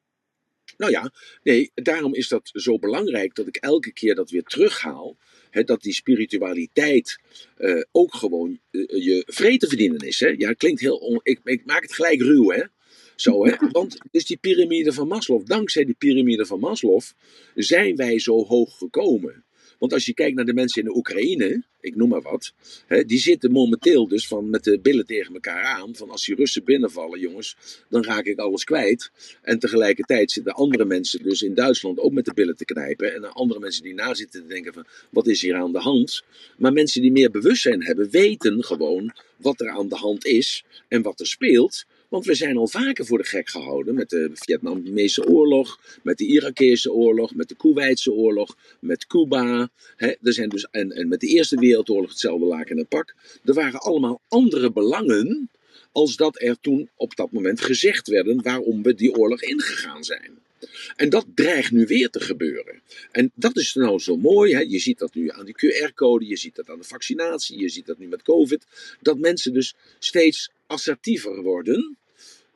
Nou 0.76 0.92
ja, 0.92 1.12
nee, 1.42 1.70
daarom 1.74 2.14
is 2.14 2.28
dat 2.28 2.50
zo 2.52 2.78
belangrijk 2.78 3.34
dat 3.34 3.46
ik 3.46 3.56
elke 3.56 3.92
keer 3.92 4.14
dat 4.14 4.30
weer 4.30 4.42
terughaal. 4.42 5.16
Hè, 5.50 5.64
dat 5.64 5.82
die 5.82 5.92
spiritualiteit 5.92 7.20
uh, 7.58 7.82
ook 7.92 8.14
gewoon 8.14 8.60
uh, 8.70 9.04
je 9.04 9.22
vrede 9.26 9.66
verdienen 9.66 10.00
is. 10.00 10.20
Hè? 10.20 10.34
Ja, 10.36 10.52
klinkt 10.52 10.80
heel. 10.80 10.96
On... 10.96 11.20
Ik, 11.22 11.40
ik 11.44 11.64
maak 11.64 11.82
het 11.82 11.94
gelijk 11.94 12.20
ruw, 12.20 12.50
hè? 12.50 12.62
Zo, 13.16 13.46
hè? 13.46 13.54
Want 13.70 13.98
is 14.10 14.24
die 14.24 14.36
piramide 14.36 14.92
van 14.92 15.08
Maslow. 15.08 15.46
Dankzij 15.46 15.84
die 15.84 15.94
piramide 15.98 16.46
van 16.46 16.60
Maslow 16.60 17.00
zijn 17.54 17.96
wij 17.96 18.18
zo 18.18 18.44
hoog 18.44 18.78
gekomen. 18.78 19.44
Want 19.78 19.92
als 19.92 20.06
je 20.06 20.14
kijkt 20.14 20.36
naar 20.36 20.44
de 20.44 20.54
mensen 20.54 20.82
in 20.82 20.88
de 20.88 20.96
Oekraïne, 20.96 21.64
ik 21.80 21.96
noem 21.96 22.08
maar 22.08 22.22
wat, 22.22 22.52
hè, 22.86 23.04
die 23.04 23.18
zitten 23.18 23.50
momenteel 23.50 24.08
dus 24.08 24.26
van 24.26 24.50
met 24.50 24.64
de 24.64 24.80
billen 24.80 25.06
tegen 25.06 25.34
elkaar 25.34 25.64
aan. 25.64 25.96
Van 25.96 26.10
als 26.10 26.24
die 26.24 26.34
Russen 26.34 26.64
binnenvallen, 26.64 27.20
jongens, 27.20 27.56
dan 27.88 28.04
raak 28.04 28.24
ik 28.24 28.38
alles 28.38 28.64
kwijt. 28.64 29.10
En 29.42 29.58
tegelijkertijd 29.58 30.32
zitten 30.32 30.52
andere 30.52 30.84
mensen 30.84 31.22
dus 31.22 31.42
in 31.42 31.54
Duitsland 31.54 31.98
ook 31.98 32.12
met 32.12 32.24
de 32.24 32.34
billen 32.34 32.56
te 32.56 32.64
knijpen. 32.64 33.14
En 33.14 33.32
andere 33.32 33.60
mensen 33.60 33.82
die 33.82 33.94
na 33.94 34.14
zitten 34.14 34.40
te 34.40 34.46
denken 34.46 34.72
van, 34.72 34.86
wat 35.10 35.26
is 35.26 35.42
hier 35.42 35.54
aan 35.54 35.72
de 35.72 35.78
hand? 35.78 36.22
Maar 36.58 36.72
mensen 36.72 37.02
die 37.02 37.12
meer 37.12 37.30
bewustzijn 37.30 37.84
hebben, 37.84 38.10
weten 38.10 38.64
gewoon 38.64 39.12
wat 39.36 39.60
er 39.60 39.68
aan 39.68 39.88
de 39.88 39.96
hand 39.96 40.24
is 40.24 40.64
en 40.88 41.02
wat 41.02 41.20
er 41.20 41.26
speelt. 41.26 41.86
Want 42.08 42.24
we 42.24 42.34
zijn 42.34 42.56
al 42.56 42.68
vaker 42.68 43.06
voor 43.06 43.18
de 43.18 43.24
gek 43.24 43.48
gehouden 43.48 43.94
met 43.94 44.10
de 44.10 44.30
Vietnamese 44.34 45.28
oorlog, 45.28 45.80
met 46.02 46.18
de 46.18 46.26
Irakese 46.26 46.92
oorlog, 46.92 47.34
met 47.34 47.48
de 47.48 47.54
Koeweitse 47.54 48.12
oorlog, 48.12 48.56
met 48.80 49.06
Cuba. 49.06 49.70
Er 49.96 50.32
zijn 50.32 50.48
dus, 50.48 50.66
en, 50.70 50.90
en 50.90 51.08
met 51.08 51.20
de 51.20 51.26
Eerste 51.26 51.56
Wereldoorlog 51.56 52.10
hetzelfde 52.10 52.46
laken 52.46 52.70
en 52.70 52.78
het 52.78 52.88
pak. 52.88 53.14
Er 53.44 53.54
waren 53.54 53.80
allemaal 53.80 54.20
andere 54.28 54.72
belangen 54.72 55.50
als 55.92 56.16
dat 56.16 56.40
er 56.40 56.60
toen 56.60 56.88
op 56.96 57.16
dat 57.16 57.32
moment 57.32 57.60
gezegd 57.60 58.08
werden 58.08 58.42
waarom 58.42 58.82
we 58.82 58.94
die 58.94 59.14
oorlog 59.14 59.42
ingegaan 59.42 60.04
zijn. 60.04 60.38
En 60.96 61.08
dat 61.08 61.26
dreigt 61.34 61.70
nu 61.70 61.86
weer 61.86 62.10
te 62.10 62.20
gebeuren. 62.20 62.80
En 63.10 63.32
dat 63.34 63.56
is 63.56 63.74
nou 63.74 63.98
zo 63.98 64.16
mooi. 64.16 64.54
Hè? 64.54 64.60
Je 64.60 64.78
ziet 64.78 64.98
dat 64.98 65.14
nu 65.14 65.30
aan 65.30 65.44
die 65.44 65.54
QR-code, 65.54 66.26
je 66.26 66.36
ziet 66.36 66.54
dat 66.54 66.70
aan 66.70 66.78
de 66.78 66.84
vaccinatie, 66.84 67.58
je 67.58 67.68
ziet 67.68 67.86
dat 67.86 67.98
nu 67.98 68.06
met 68.06 68.22
COVID. 68.22 68.66
Dat 69.00 69.18
mensen 69.18 69.52
dus 69.52 69.74
steeds 69.98 70.50
assertiever 70.66 71.42
worden. 71.42 71.96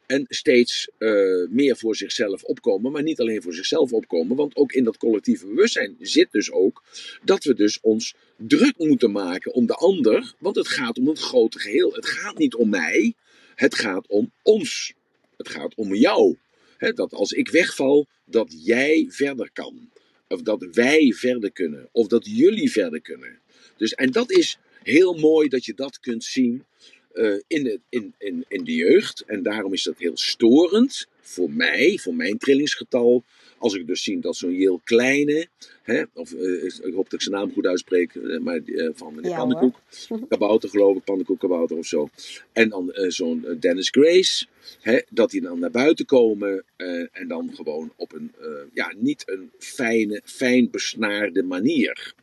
En 0.06 0.24
steeds 0.28 0.90
uh, 0.98 1.48
meer 1.48 1.76
voor 1.76 1.96
zichzelf 1.96 2.42
opkomen, 2.42 2.92
maar 2.92 3.02
niet 3.02 3.20
alleen 3.20 3.42
voor 3.42 3.54
zichzelf 3.54 3.92
opkomen, 3.92 4.36
want 4.36 4.56
ook 4.56 4.72
in 4.72 4.84
dat 4.84 4.96
collectieve 4.96 5.46
bewustzijn 5.46 5.96
zit 6.00 6.28
dus 6.30 6.50
ook 6.50 6.82
dat 7.24 7.44
we 7.44 7.54
dus 7.54 7.78
ons 7.80 8.14
druk 8.36 8.78
moeten 8.78 9.10
maken 9.10 9.52
om 9.52 9.66
de 9.66 9.74
ander, 9.74 10.34
want 10.38 10.56
het 10.56 10.68
gaat 10.68 10.98
om 10.98 11.08
het 11.08 11.18
grote 11.18 11.58
geheel. 11.58 11.92
Het 11.92 12.06
gaat 12.06 12.38
niet 12.38 12.54
om 12.54 12.68
mij, 12.68 13.14
het 13.54 13.74
gaat 13.74 14.06
om 14.06 14.32
ons. 14.42 14.94
Het 15.36 15.48
gaat 15.48 15.74
om 15.74 15.94
jou. 15.94 16.36
Dat 16.80 17.12
als 17.12 17.32
ik 17.32 17.48
wegval, 17.48 18.06
dat 18.24 18.54
jij 18.64 19.06
verder 19.08 19.50
kan. 19.52 19.90
Of 20.28 20.42
dat 20.42 20.68
wij 20.72 21.12
verder 21.12 21.52
kunnen. 21.52 21.88
Of 21.92 22.06
dat 22.06 22.26
jullie 22.26 22.70
verder 22.70 23.00
kunnen. 23.00 23.40
Dus, 23.76 23.94
en 23.94 24.10
dat 24.10 24.30
is 24.30 24.58
heel 24.82 25.14
mooi 25.14 25.48
dat 25.48 25.64
je 25.64 25.74
dat 25.74 26.00
kunt 26.00 26.24
zien 26.24 26.64
uh, 27.12 27.40
in, 27.46 27.64
de, 27.64 27.80
in, 27.88 28.14
in, 28.18 28.44
in 28.48 28.64
de 28.64 28.74
jeugd. 28.74 29.24
En 29.26 29.42
daarom 29.42 29.72
is 29.72 29.82
dat 29.82 29.98
heel 29.98 30.16
storend 30.16 31.06
voor 31.20 31.50
mij, 31.50 31.98
voor 31.98 32.14
mijn 32.14 32.38
trillingsgetal. 32.38 33.24
Als 33.60 33.74
ik 33.74 33.86
dus 33.86 34.02
zie 34.02 34.20
dat 34.20 34.36
zo'n 34.36 34.52
heel 34.52 34.80
kleine, 34.84 35.48
hè, 35.82 36.02
of 36.14 36.32
uh, 36.32 36.64
ik 36.64 36.94
hoop 36.94 37.04
dat 37.04 37.12
ik 37.12 37.20
zijn 37.20 37.34
naam 37.34 37.52
goed 37.52 37.66
uitspreek, 37.66 38.14
uh, 38.14 38.38
maar 38.38 38.60
uh, 38.64 38.90
van 38.94 39.14
meneer 39.14 39.30
ja, 39.30 39.36
Pannenkoek, 39.36 39.80
Kabouter 40.28 40.68
geloof 40.68 40.96
ik, 40.96 41.38
Kabouter 41.38 41.76
of 41.76 41.86
zo. 41.86 42.08
En 42.52 42.68
dan 42.68 42.92
zo'n 42.94 43.56
Dennis 43.60 43.88
Grace, 43.88 44.46
hè, 44.80 45.00
dat 45.10 45.30
die 45.30 45.40
dan 45.40 45.58
naar 45.58 45.70
buiten 45.70 46.06
komen 46.06 46.64
en 47.12 47.28
dan 47.28 47.50
gewoon 47.54 47.92
op 47.96 48.12
een, 48.12 48.32
ja, 48.72 48.92
niet 48.96 49.22
een 49.26 49.50
fijne, 49.58 50.22
fijn 50.24 50.70
besnaarde 50.70 51.42
manier. 51.42 52.14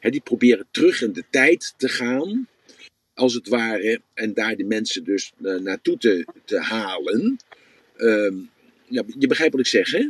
Hè, 0.00 0.10
die 0.10 0.20
proberen 0.20 0.66
terug 0.70 1.02
in 1.02 1.12
de 1.12 1.24
tijd 1.30 1.74
te 1.76 1.88
gaan 1.88 2.48
als 3.20 3.34
het 3.34 3.48
ware, 3.48 4.00
en 4.14 4.34
daar 4.34 4.56
de 4.56 4.64
mensen 4.64 5.04
dus 5.04 5.32
uh, 5.40 5.60
naartoe 5.60 5.98
te, 5.98 6.26
te 6.44 6.58
halen. 6.58 7.36
Um, 7.96 8.50
ja, 8.84 9.02
je 9.18 9.26
begrijpt 9.26 9.52
wat 9.52 9.62
ik 9.62 9.70
zeg, 9.70 9.90
hè? 9.90 10.08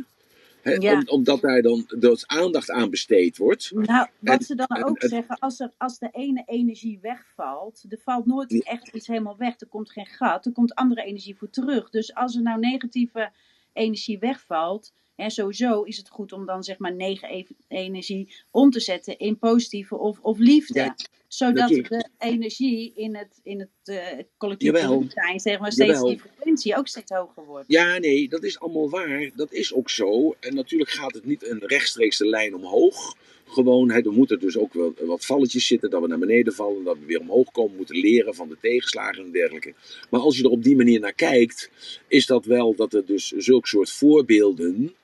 He, 0.61 0.71
ja. 0.71 0.93
om, 0.93 1.03
omdat 1.07 1.41
daar 1.41 1.61
dan 1.61 1.85
dus 1.99 2.27
aandacht 2.27 2.71
aan 2.71 2.89
besteed 2.89 3.37
wordt. 3.37 3.71
Nou, 3.73 4.07
wat 4.19 4.39
en, 4.39 4.45
ze 4.45 4.55
dan 4.55 4.67
en, 4.67 4.83
ook 4.85 4.97
en, 4.97 5.09
zeggen, 5.09 5.39
als, 5.39 5.59
er, 5.59 5.71
als 5.77 5.99
de 5.99 6.09
ene 6.11 6.43
energie 6.45 6.99
wegvalt, 7.01 7.85
er 7.89 7.99
valt 8.03 8.25
nooit 8.25 8.63
echt 8.63 8.87
iets 8.87 9.07
helemaal 9.07 9.37
weg, 9.37 9.59
er 9.59 9.67
komt 9.67 9.91
geen 9.91 10.05
gat, 10.05 10.45
er 10.45 10.51
komt 10.51 10.75
andere 10.75 11.03
energie 11.03 11.37
voor 11.37 11.49
terug. 11.49 11.89
Dus 11.89 12.13
als 12.13 12.35
er 12.35 12.41
nou 12.41 12.59
negatieve 12.59 13.31
energie 13.73 14.19
wegvalt, 14.19 14.93
hè, 15.15 15.29
sowieso 15.29 15.81
is 15.81 15.97
het 15.97 16.09
goed 16.09 16.31
om 16.31 16.45
dan 16.45 16.63
zeg 16.63 16.77
maar 16.77 16.95
negen 16.95 17.45
energie 17.67 18.35
om 18.51 18.69
te 18.69 18.79
zetten 18.79 19.17
in 19.17 19.37
positieve 19.37 19.97
of, 19.97 20.19
of 20.19 20.37
liefde. 20.37 20.79
Ja 20.79 20.95
zodat 21.33 21.69
de 21.69 22.09
energie 22.17 22.93
in 22.95 23.15
het, 23.15 23.39
in 23.43 23.59
het 23.59 23.69
uh, 23.85 23.97
collectief 24.37 24.71
bewustzijn, 24.71 25.39
zeg 25.39 25.59
maar, 25.59 25.71
steeds 25.71 25.91
Jawel. 25.91 26.07
die 26.07 26.19
frequentie 26.19 26.77
ook 26.77 26.87
steeds 26.87 27.11
hoger 27.11 27.45
wordt. 27.45 27.65
Ja, 27.67 27.97
nee, 27.97 28.29
dat 28.29 28.43
is 28.43 28.59
allemaal 28.59 28.89
waar. 28.89 29.29
Dat 29.35 29.51
is 29.51 29.73
ook 29.73 29.89
zo. 29.89 30.35
En 30.39 30.55
natuurlijk 30.55 30.89
gaat 30.89 31.13
het 31.13 31.25
niet 31.25 31.47
een 31.47 31.59
rechtstreekse 31.65 32.25
lijn 32.25 32.55
omhoog. 32.55 33.15
Gewoon, 33.45 33.91
hè, 33.91 34.01
er 34.01 34.11
moeten 34.11 34.39
dus 34.39 34.57
ook 34.57 34.73
wel 34.73 34.93
wat 35.05 35.25
valletjes 35.25 35.67
zitten, 35.67 35.89
dat 35.89 36.01
we 36.01 36.07
naar 36.07 36.19
beneden 36.19 36.53
vallen, 36.53 36.83
dat 36.83 36.97
we 36.99 37.05
weer 37.05 37.19
omhoog 37.19 37.51
komen, 37.51 37.75
moeten 37.75 37.99
leren 37.99 38.35
van 38.35 38.49
de 38.49 38.57
tegenslagen 38.61 39.23
en 39.23 39.31
dergelijke. 39.31 39.73
Maar 40.09 40.19
als 40.19 40.37
je 40.37 40.43
er 40.43 40.49
op 40.49 40.63
die 40.63 40.75
manier 40.75 40.99
naar 40.99 41.13
kijkt, 41.13 41.69
is 42.07 42.25
dat 42.25 42.45
wel 42.45 42.75
dat 42.75 42.93
er 42.93 43.05
dus 43.05 43.27
zulke 43.27 43.67
soort 43.67 43.91
voorbeelden 43.91 44.95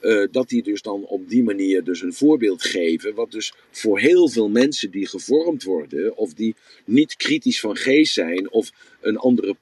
uh, 0.00 0.26
dat 0.30 0.48
die 0.48 0.62
dus 0.62 0.82
dan 0.82 1.04
op 1.04 1.28
die 1.28 1.42
manier 1.42 1.84
dus 1.84 2.02
een 2.02 2.12
voorbeeld 2.12 2.62
geven, 2.62 3.14
wat 3.14 3.30
dus 3.30 3.52
voor 3.70 3.98
heel 3.98 4.28
veel 4.28 4.48
mensen 4.48 4.90
die 4.90 5.06
gevormd 5.06 5.62
worden, 5.62 6.16
of 6.16 6.34
die 6.34 6.54
niet 6.84 7.16
kritisch 7.16 7.60
van 7.60 7.76
geest 7.76 8.12
zijn, 8.12 8.50
of 8.50 8.70
een 9.00 9.16
andere 9.16 9.56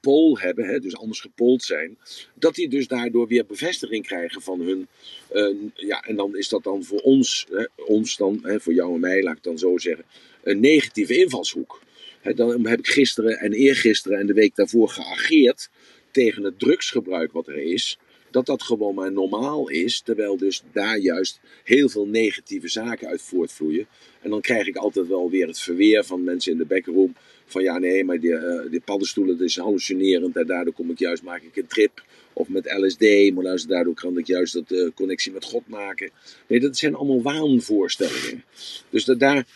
pool, 0.00 0.38
hebben, 0.38 0.64
hè, 0.64 0.80
dus 0.80 0.96
anders 0.96 1.20
gepold 1.20 1.62
zijn, 1.62 1.96
dat 2.34 2.54
die 2.54 2.68
dus 2.68 2.86
daardoor 2.86 3.26
weer 3.26 3.46
bevestiging 3.46 4.06
krijgen 4.06 4.42
van 4.42 4.60
hun, 4.60 4.86
uh, 5.32 5.56
ja, 5.74 6.02
en 6.02 6.16
dan 6.16 6.36
is 6.36 6.48
dat 6.48 6.62
dan 6.62 6.84
voor 6.84 7.00
ons, 7.00 7.46
hè, 7.50 7.64
ons 7.86 8.16
dan, 8.16 8.38
hè, 8.42 8.60
voor 8.60 8.74
jou 8.74 8.94
en 8.94 9.00
mij, 9.00 9.22
laat 9.22 9.36
ik 9.36 9.42
dan 9.42 9.58
zo 9.58 9.78
zeggen, 9.78 10.04
een 10.42 10.60
negatieve 10.60 11.16
invalshoek. 11.16 11.82
Hè, 12.20 12.34
dan 12.34 12.66
heb 12.66 12.78
ik 12.78 12.86
gisteren 12.86 13.38
en 13.38 13.52
eergisteren 13.52 14.18
en 14.18 14.26
de 14.26 14.32
week 14.32 14.54
daarvoor 14.54 14.88
geageerd 14.88 15.68
tegen 16.10 16.42
het 16.42 16.58
drugsgebruik 16.58 17.32
wat 17.32 17.46
er 17.46 17.56
is. 17.56 17.98
Dat 18.34 18.46
dat 18.46 18.62
gewoon 18.62 18.94
maar 18.94 19.12
normaal 19.12 19.68
is, 19.68 20.00
terwijl 20.00 20.36
dus 20.36 20.62
daar 20.72 20.98
juist 20.98 21.40
heel 21.64 21.88
veel 21.88 22.06
negatieve 22.06 22.68
zaken 22.68 23.08
uit 23.08 23.22
voortvloeien. 23.22 23.86
En 24.22 24.30
dan 24.30 24.40
krijg 24.40 24.66
ik 24.66 24.76
altijd 24.76 25.06
wel 25.06 25.30
weer 25.30 25.46
het 25.46 25.58
verweer 25.60 26.04
van 26.04 26.24
mensen 26.24 26.52
in 26.52 26.58
de 26.58 26.64
backroom. 26.64 27.14
Van 27.46 27.62
ja, 27.62 27.78
nee, 27.78 28.04
maar 28.04 28.20
die, 28.20 28.34
eh, 28.36 28.70
die 28.70 28.80
paddenstoelen 28.80 29.40
is 29.40 29.56
hallucinerend. 29.56 30.36
En 30.36 30.46
daardoor 30.46 30.72
kom 30.72 30.90
ik 30.90 30.98
juist, 30.98 31.22
maak 31.22 31.42
ik 31.42 31.56
een 31.56 31.66
trip. 31.66 32.04
Of 32.32 32.48
met 32.48 32.72
LSD, 32.78 33.00
maar 33.34 33.44
luister, 33.44 33.70
daardoor 33.70 33.94
kan 33.94 34.18
ik 34.18 34.26
juist 34.26 34.52
dat 34.52 34.70
eh, 34.70 34.88
connectie 34.94 35.32
met 35.32 35.44
God 35.44 35.68
maken. 35.68 36.10
Nee, 36.46 36.60
dat 36.60 36.76
zijn 36.76 36.94
allemaal 36.94 37.22
waanvoorstellingen. 37.22 38.44
Dus 38.90 39.04
dat, 39.04 39.20
daar, 39.20 39.46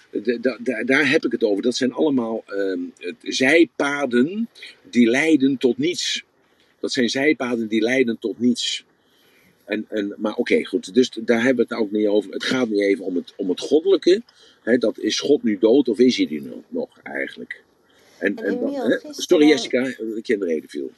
da- 0.41 0.59
da- 0.62 0.85
daar 0.85 1.11
heb 1.11 1.24
ik 1.24 1.33
het 1.33 1.45
over. 1.45 1.62
Dat 1.62 1.76
zijn 1.76 1.93
allemaal 1.93 2.45
ehm, 2.47 2.81
zijpaden 3.22 4.49
die 4.91 5.07
leiden 5.11 5.57
tot 5.59 5.79
niets. 5.79 6.24
Dat 6.81 6.93
zijn 6.93 7.09
zijpaden 7.09 7.68
die 7.68 7.83
leiden 7.83 8.18
tot 8.18 8.39
niets. 8.39 8.85
En, 9.64 9.87
en, 9.89 10.14
maar 10.16 10.35
oké, 10.35 10.64
goed. 10.64 10.95
Dus 10.95 11.11
daar 11.11 11.43
hebben 11.43 11.66
we 11.68 11.74
het 11.74 11.83
ook 11.85 11.91
niet 11.91 12.07
over. 12.07 12.33
Het 12.33 12.45
gaat 12.45 12.68
nu 12.68 12.79
even 12.83 13.05
om 13.05 13.16
het, 13.16 13.33
om 13.37 13.49
het 13.49 13.61
goddelijke. 13.61 14.22
Dat 14.79 14.99
is 14.99 15.20
God 15.20 15.43
nu 15.43 15.59
dood 15.59 15.89
of 15.89 15.99
is 15.99 16.16
hij 16.16 16.26
die 16.26 16.43
nog, 16.43 16.59
nog 16.68 16.99
eigenlijk? 17.03 17.62
En, 18.18 18.37
En 18.37 18.45
en 18.45 18.55
dan, 18.61 18.68
Emiel, 18.68 18.83
hè? 18.85 18.91
gisteren- 18.91 19.14
Sorry 19.14 19.49
Jessica, 19.49 19.83
de 19.85 20.20
kinderreden 20.22 20.68
viel. 20.68 20.91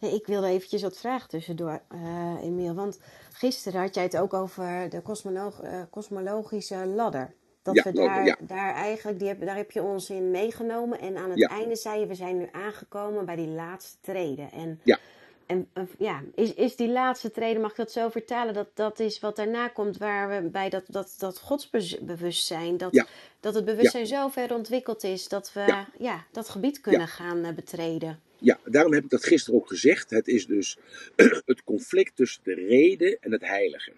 Nee, 0.00 0.14
ik 0.14 0.26
wilde 0.26 0.46
eventjes 0.46 0.82
wat 0.82 0.98
vragen 0.98 1.28
tussendoor, 1.28 1.82
eh 1.88 2.36
Emiel. 2.42 2.74
Want 2.74 2.98
gisteren 3.32 3.80
had 3.80 3.94
jij 3.94 4.02
het 4.04 4.16
ook 4.16 4.34
over 4.34 4.90
de 4.90 5.00
kosmolo- 5.00 5.60
eh, 5.62 5.82
kosmologische 5.90 6.86
ladder. 6.86 7.32
Dat 7.62 7.74
Ja, 7.74 7.82
we 7.82 7.92
daar, 7.92 8.26
ja. 8.26 8.36
daar 8.40 8.74
eigenlijk, 8.74 9.18
die 9.18 9.28
heb, 9.28 9.40
daar 9.44 9.56
heb 9.56 9.70
je 9.70 9.82
ons 9.82 10.10
in 10.10 10.30
meegenomen. 10.30 11.00
En 11.00 11.16
aan 11.16 11.30
het 11.30 11.38
Ja. 11.38 11.48
einde 11.48 11.76
zei 11.76 12.00
je, 12.00 12.06
we 12.06 12.14
zijn 12.14 12.38
nu 12.38 12.48
aangekomen 12.52 13.24
bij 13.24 13.36
die 13.36 13.46
laatste 13.48 13.96
treden. 14.00 14.52
En, 14.52 14.80
Ja. 14.84 14.98
en 15.46 15.68
ja, 15.98 16.22
is, 16.34 16.54
is 16.54 16.76
die 16.76 16.88
laatste 16.88 17.30
treden, 17.30 17.60
mag 17.60 17.70
ik 17.70 17.76
dat 17.76 17.92
zo 17.92 18.08
vertalen, 18.08 18.54
dat 18.54 18.68
dat 18.74 19.00
is 19.00 19.20
wat 19.20 19.36
daarna 19.36 19.68
komt, 19.68 19.96
waar 19.98 20.28
we 20.42 20.48
bij 20.48 20.68
dat, 20.68 20.84
dat, 20.86 21.14
dat 21.18 21.38
godsbewustzijn, 21.40 22.76
dat, 22.76 23.04
dat 23.40 23.54
het 23.54 23.64
bewustzijn 23.64 24.06
zo 24.06 24.28
ver 24.28 24.54
ontwikkeld 24.54 25.04
is 25.04 25.28
dat 25.28 25.52
we 25.52 25.60
Ja. 25.66 25.88
ja. 25.98 26.24
dat 26.32 26.48
gebied 26.48 26.80
kunnen 26.80 27.08
gaan 27.08 27.44
eh, 27.44 27.52
betreden. 27.52 28.20
Ja, 28.38 28.58
daarom 28.64 28.92
heb 28.92 29.04
ik 29.04 29.10
dat 29.10 29.24
gisteren 29.24 29.60
ook 29.60 29.68
gezegd. 29.68 30.10
Het 30.10 30.28
is 30.28 30.46
dus 30.46 30.78
het 31.46 31.64
conflict 31.64 32.16
tussen 32.16 32.40
de 32.44 32.54
reden 32.54 33.16
en 33.20 33.32
het 33.32 33.42
heilige. 33.46 33.92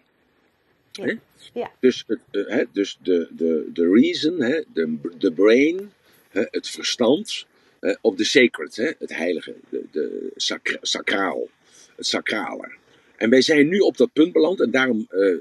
Ja. 0.92 1.04
Hè? 1.04 1.14
Ja. 1.52 1.70
Dus, 1.80 2.04
het, 2.06 2.18
eh, 2.30 2.46
hè, 2.46 2.64
dus 2.72 2.98
de, 3.02 3.28
de, 3.30 3.70
de 3.72 3.90
reason, 3.92 4.42
hè, 4.42 4.60
de, 4.72 4.98
de 5.18 5.32
brain, 5.32 5.92
hè, 6.28 6.44
het 6.50 6.68
verstand, 6.68 7.46
eh, 7.80 7.94
of 8.00 8.14
de 8.14 8.24
sacred, 8.24 8.76
hè, 8.76 8.90
het 8.98 9.16
heilige, 9.16 9.54
de, 9.68 9.84
de 9.90 10.32
sacra- 10.36 10.78
sacraal, 10.80 11.48
het 11.96 12.06
sacrale. 12.06 12.72
En 13.16 13.30
wij 13.30 13.42
zijn 13.42 13.68
nu 13.68 13.78
op 13.78 13.96
dat 13.96 14.12
punt 14.12 14.32
beland 14.32 14.60
en 14.60 14.70
daarom 14.70 15.06
eh 15.10 15.34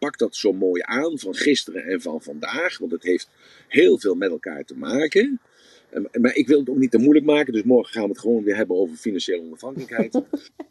pak 0.00 0.18
dat 0.18 0.36
zo 0.36 0.52
mooi 0.52 0.82
aan 0.84 1.18
van 1.18 1.34
gisteren 1.34 1.84
en 1.84 2.00
van 2.00 2.22
vandaag, 2.22 2.78
want 2.78 2.92
het 2.92 3.02
heeft 3.02 3.28
heel 3.68 3.98
veel 3.98 4.14
met 4.14 4.30
elkaar 4.30 4.64
te 4.64 4.76
maken. 4.76 5.40
En- 5.90 6.08
Maar 6.20 6.34
ik 6.34 6.46
wil 6.46 6.58
het 6.58 6.68
ook 6.70 6.76
niet 6.76 6.90
te 6.90 6.98
moeilijk 6.98 7.26
maken, 7.26 7.52
dus 7.52 7.62
morgen 7.62 7.92
gaan 7.92 8.02
we 8.02 8.08
het 8.08 8.18
gewoon 8.18 8.42
weer 8.44 8.56
hebben 8.56 8.76
over 8.76 8.96
financiële 8.96 9.42
onafhankelijkheid. 9.42 10.22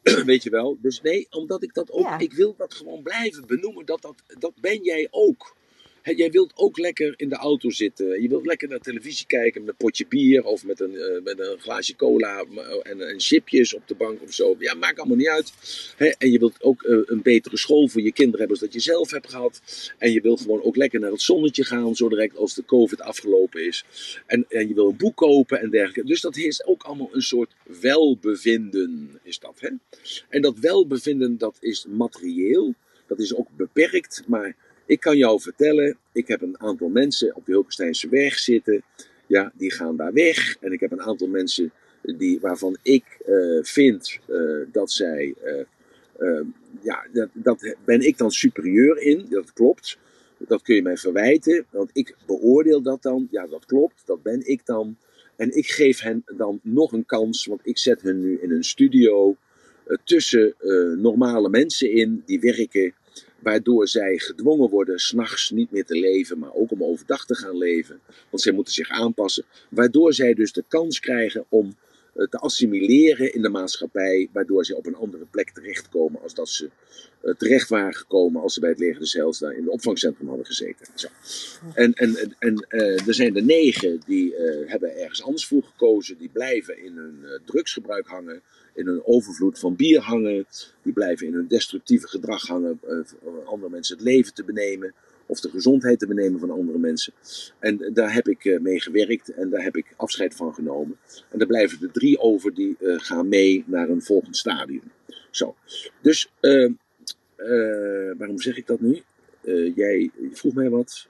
Weet 0.25 0.43
je 0.43 0.49
wel? 0.49 0.77
Dus 0.81 1.01
nee, 1.01 1.27
omdat 1.29 1.63
ik 1.63 1.73
dat 1.73 1.91
ook, 1.91 2.01
Ja. 2.01 2.19
ik 2.19 2.33
wil 2.33 2.55
dat 2.57 2.73
gewoon 2.73 3.03
blijven 3.03 3.47
benoemen, 3.47 3.85
dat, 3.85 4.01
dat, 4.01 4.23
dat 4.39 4.53
ben 4.61 4.83
jij 4.83 5.07
ook. 5.11 5.55
Jij 6.03 6.31
wilt 6.31 6.51
ook 6.55 6.77
lekker 6.77 7.13
in 7.17 7.29
de 7.29 7.35
auto 7.35 7.69
zitten. 7.69 8.21
Je 8.21 8.27
wilt 8.27 8.45
lekker 8.45 8.67
naar 8.67 8.79
televisie 8.79 9.25
kijken 9.25 9.61
met 9.61 9.69
een 9.69 9.75
potje 9.77 10.05
bier 10.07 10.43
of 10.43 10.65
met 10.65 10.79
een, 10.79 10.95
eh, 10.95 11.21
met 11.23 11.39
een 11.39 11.59
glaasje 11.59 11.95
cola 11.95 12.45
en, 12.81 13.01
en 13.09 13.19
chipjes 13.19 13.73
op 13.73 13.87
de 13.87 13.95
bank 13.95 14.21
of 14.21 14.33
zo. 14.33 14.55
Ja, 14.59 14.73
maakt 14.73 14.99
allemaal 14.99 15.17
niet 15.17 15.27
uit. 15.27 15.53
En 16.17 16.31
je 16.31 16.39
wilt 16.39 16.63
ook 16.63 16.83
eh, 16.83 16.97
een 17.05 17.21
betere 17.21 17.57
school 17.57 17.87
voor 17.87 18.01
je 18.01 18.11
kinderen 18.11 18.39
hebben 18.39 18.57
als 18.57 18.65
dat 18.65 18.73
je 18.73 18.89
zelf 18.91 19.11
hebt 19.11 19.29
gehad. 19.29 19.61
En 19.97 20.11
je 20.11 20.21
wilt 20.21 20.41
gewoon 20.41 20.63
ook 20.63 20.75
lekker 20.75 20.99
naar 20.99 21.11
het 21.11 21.21
zonnetje 21.21 21.63
gaan, 21.63 21.95
zo 21.95 22.09
direct 22.09 22.37
als 22.37 22.55
de 22.55 22.65
COVID 22.65 23.01
afgelopen 23.01 23.65
is. 23.65 23.85
En, 24.25 24.45
en 24.49 24.67
je 24.67 24.73
wil 24.73 24.89
een 24.89 24.97
boek 24.97 25.15
kopen 25.15 25.61
en 25.61 25.69
dergelijke. 25.69 26.05
Dus 26.05 26.21
dat 26.21 26.37
is 26.37 26.65
ook 26.65 26.83
allemaal 26.83 27.09
een 27.11 27.21
soort 27.21 27.55
welbevinden, 27.81 29.19
is 29.23 29.39
dat. 29.39 29.71
En 30.29 30.41
dat 30.41 30.59
welbevinden, 30.59 31.37
dat 31.37 31.57
is 31.59 31.85
materieel. 31.89 32.73
Dat 33.07 33.19
is 33.19 33.35
ook 33.35 33.47
beperkt, 33.57 34.23
maar 34.27 34.55
ik 34.89 34.99
kan 34.99 35.17
jou 35.17 35.41
vertellen, 35.41 35.97
ik 36.11 36.27
heb 36.27 36.41
een 36.41 36.59
aantal 36.59 36.89
mensen 36.89 37.35
op 37.35 37.45
de 37.45 37.51
Hulkensteinse 37.51 38.09
weg 38.09 38.39
zitten. 38.39 38.83
Ja, 39.27 39.51
die 39.55 39.71
gaan 39.71 39.95
daar 39.95 40.13
weg. 40.13 40.57
En 40.59 40.71
ik 40.71 40.79
heb 40.79 40.91
een 40.91 41.01
aantal 41.01 41.27
mensen 41.27 41.71
die, 42.01 42.39
waarvan 42.39 42.77
ik 42.81 43.03
eh, 43.25 43.59
vind 43.61 44.19
eh, 44.27 44.37
dat 44.71 44.91
zij... 44.91 45.33
eh, 45.43 46.41
ja, 46.81 47.07
dat, 47.11 47.29
dat 47.33 47.75
ben 47.85 48.01
ik 48.01 48.17
dan 48.17 48.31
superieur 48.31 49.01
in, 49.01 49.25
dat 49.29 49.53
klopt. 49.53 49.97
Dat 50.37 50.61
kun 50.61 50.75
je 50.75 50.81
mij 50.81 50.97
verwijten, 50.97 51.65
want 51.69 51.89
ik 51.93 52.15
beoordeel 52.25 52.81
dat 52.81 53.01
dan. 53.01 53.27
Ja, 53.31 53.47
dat 53.47 53.65
klopt, 53.65 54.01
dat 54.05 54.23
ben 54.23 54.47
ik 54.47 54.65
dan. 54.65 54.97
En 55.35 55.57
ik 55.57 55.67
geef 55.67 55.99
hen 55.99 56.23
dan 56.37 56.59
nog 56.63 56.91
een 56.91 57.05
kans, 57.05 57.45
want 57.45 57.61
ik 57.63 57.77
zet 57.77 58.01
hen 58.01 58.19
nu 58.19 58.39
in 58.41 58.51
een 58.51 58.63
studio 58.63 59.35
tussen 60.03 60.55
normale 60.97 61.49
mensen 61.49 61.91
in 61.91 62.23
die 62.25 62.39
werken, 62.39 62.93
waardoor 63.41 63.87
zij 63.87 64.17
gedwongen 64.17 64.69
worden 64.69 64.99
s'nachts 64.99 65.51
niet 65.51 65.71
meer 65.71 65.85
te 65.85 65.99
leven, 65.99 66.39
maar 66.39 66.53
ook 66.53 66.71
om 66.71 66.83
overdag 66.83 67.25
te 67.25 67.35
gaan 67.35 67.57
leven. 67.57 67.99
Want 68.29 68.43
zij 68.43 68.51
moeten 68.51 68.73
zich 68.73 68.89
aanpassen, 68.89 69.45
waardoor 69.69 70.13
zij 70.13 70.33
dus 70.33 70.51
de 70.53 70.63
kans 70.67 70.99
krijgen 70.99 71.45
om 71.49 71.75
eh, 72.19 72.27
te 72.27 72.37
assimileren 72.37 73.33
in 73.33 73.41
de 73.41 73.49
maatschappij, 73.49 74.29
waardoor 74.31 74.65
ze 74.65 74.75
op 74.75 74.85
een 74.85 74.95
andere 74.95 75.25
plek 75.25 75.49
terechtkomen 75.49 76.21
als 76.21 76.33
dat 76.33 76.49
ze 76.49 76.69
eh, 77.21 77.33
terecht 77.33 77.69
waren 77.69 77.93
gekomen 77.93 78.41
als 78.41 78.53
ze 78.53 78.59
bij 78.59 78.69
het 78.69 78.79
leger 78.79 79.09
Heils 79.11 79.39
daar 79.39 79.53
in 79.53 79.63
het 79.63 79.71
opvangcentrum 79.71 80.27
hadden 80.27 80.45
gezeten. 80.45 80.85
Zo. 80.95 81.07
En, 81.73 81.93
en, 81.93 82.15
en, 82.15 82.35
en 82.39 82.65
eh, 82.69 83.07
er 83.07 83.13
zijn 83.13 83.35
er 83.35 83.43
negen 83.43 84.01
die 84.05 84.33
hebben 84.65 84.97
ergens 84.97 85.23
anders 85.23 85.45
voor 85.45 85.63
gekozen, 85.63 86.17
die 86.17 86.29
blijven 86.29 86.83
in 86.83 86.97
hun 86.97 87.25
drugsgebruik 87.45 88.07
hangen, 88.07 88.41
in 88.79 88.87
hun 88.87 89.01
overvloed 89.05 89.59
van 89.59 89.75
bier 89.75 90.01
hangen, 90.01 90.45
die 90.81 90.93
blijven 90.93 91.27
in 91.27 91.33
hun 91.33 91.47
destructieve 91.47 92.07
gedrag 92.07 92.47
hangen, 92.47 92.79
eh, 92.83 92.97
voor 93.03 93.43
andere 93.45 93.71
mensen 93.71 93.95
het 93.95 94.05
leven 94.05 94.33
te 94.33 94.43
benemen 94.43 94.93
of 95.25 95.39
de 95.39 95.49
gezondheid 95.49 95.99
te 95.99 96.07
benemen 96.07 96.39
van 96.39 96.49
andere 96.51 96.77
mensen. 96.77 97.13
En 97.59 97.89
daar 97.93 98.13
heb 98.13 98.27
ik 98.27 98.45
eh, 98.45 98.59
mee 98.59 98.79
gewerkt 98.81 99.29
en 99.33 99.49
daar 99.49 99.63
heb 99.63 99.75
ik 99.75 99.93
afscheid 99.95 100.35
van 100.35 100.53
genomen. 100.53 100.97
En 101.29 101.39
er 101.39 101.47
blijven 101.47 101.77
er 101.81 101.91
drie 101.91 102.19
over 102.19 102.53
die 102.53 102.75
eh, 102.79 102.93
gaan 102.97 103.27
mee 103.27 103.63
naar 103.67 103.89
een 103.89 104.01
volgend 104.01 104.37
stadium. 104.37 104.91
Zo. 105.31 105.55
Dus, 106.01 106.31
eh, 106.39 106.63
eh, 106.63 106.71
waarom 108.17 108.39
zeg 108.39 108.57
ik 108.57 108.67
dat 108.67 108.79
nu? 108.79 109.03
Eh, 109.41 109.75
jij 109.75 110.11
vroeg 110.31 110.53
mij 110.53 110.69
wat. 110.69 111.07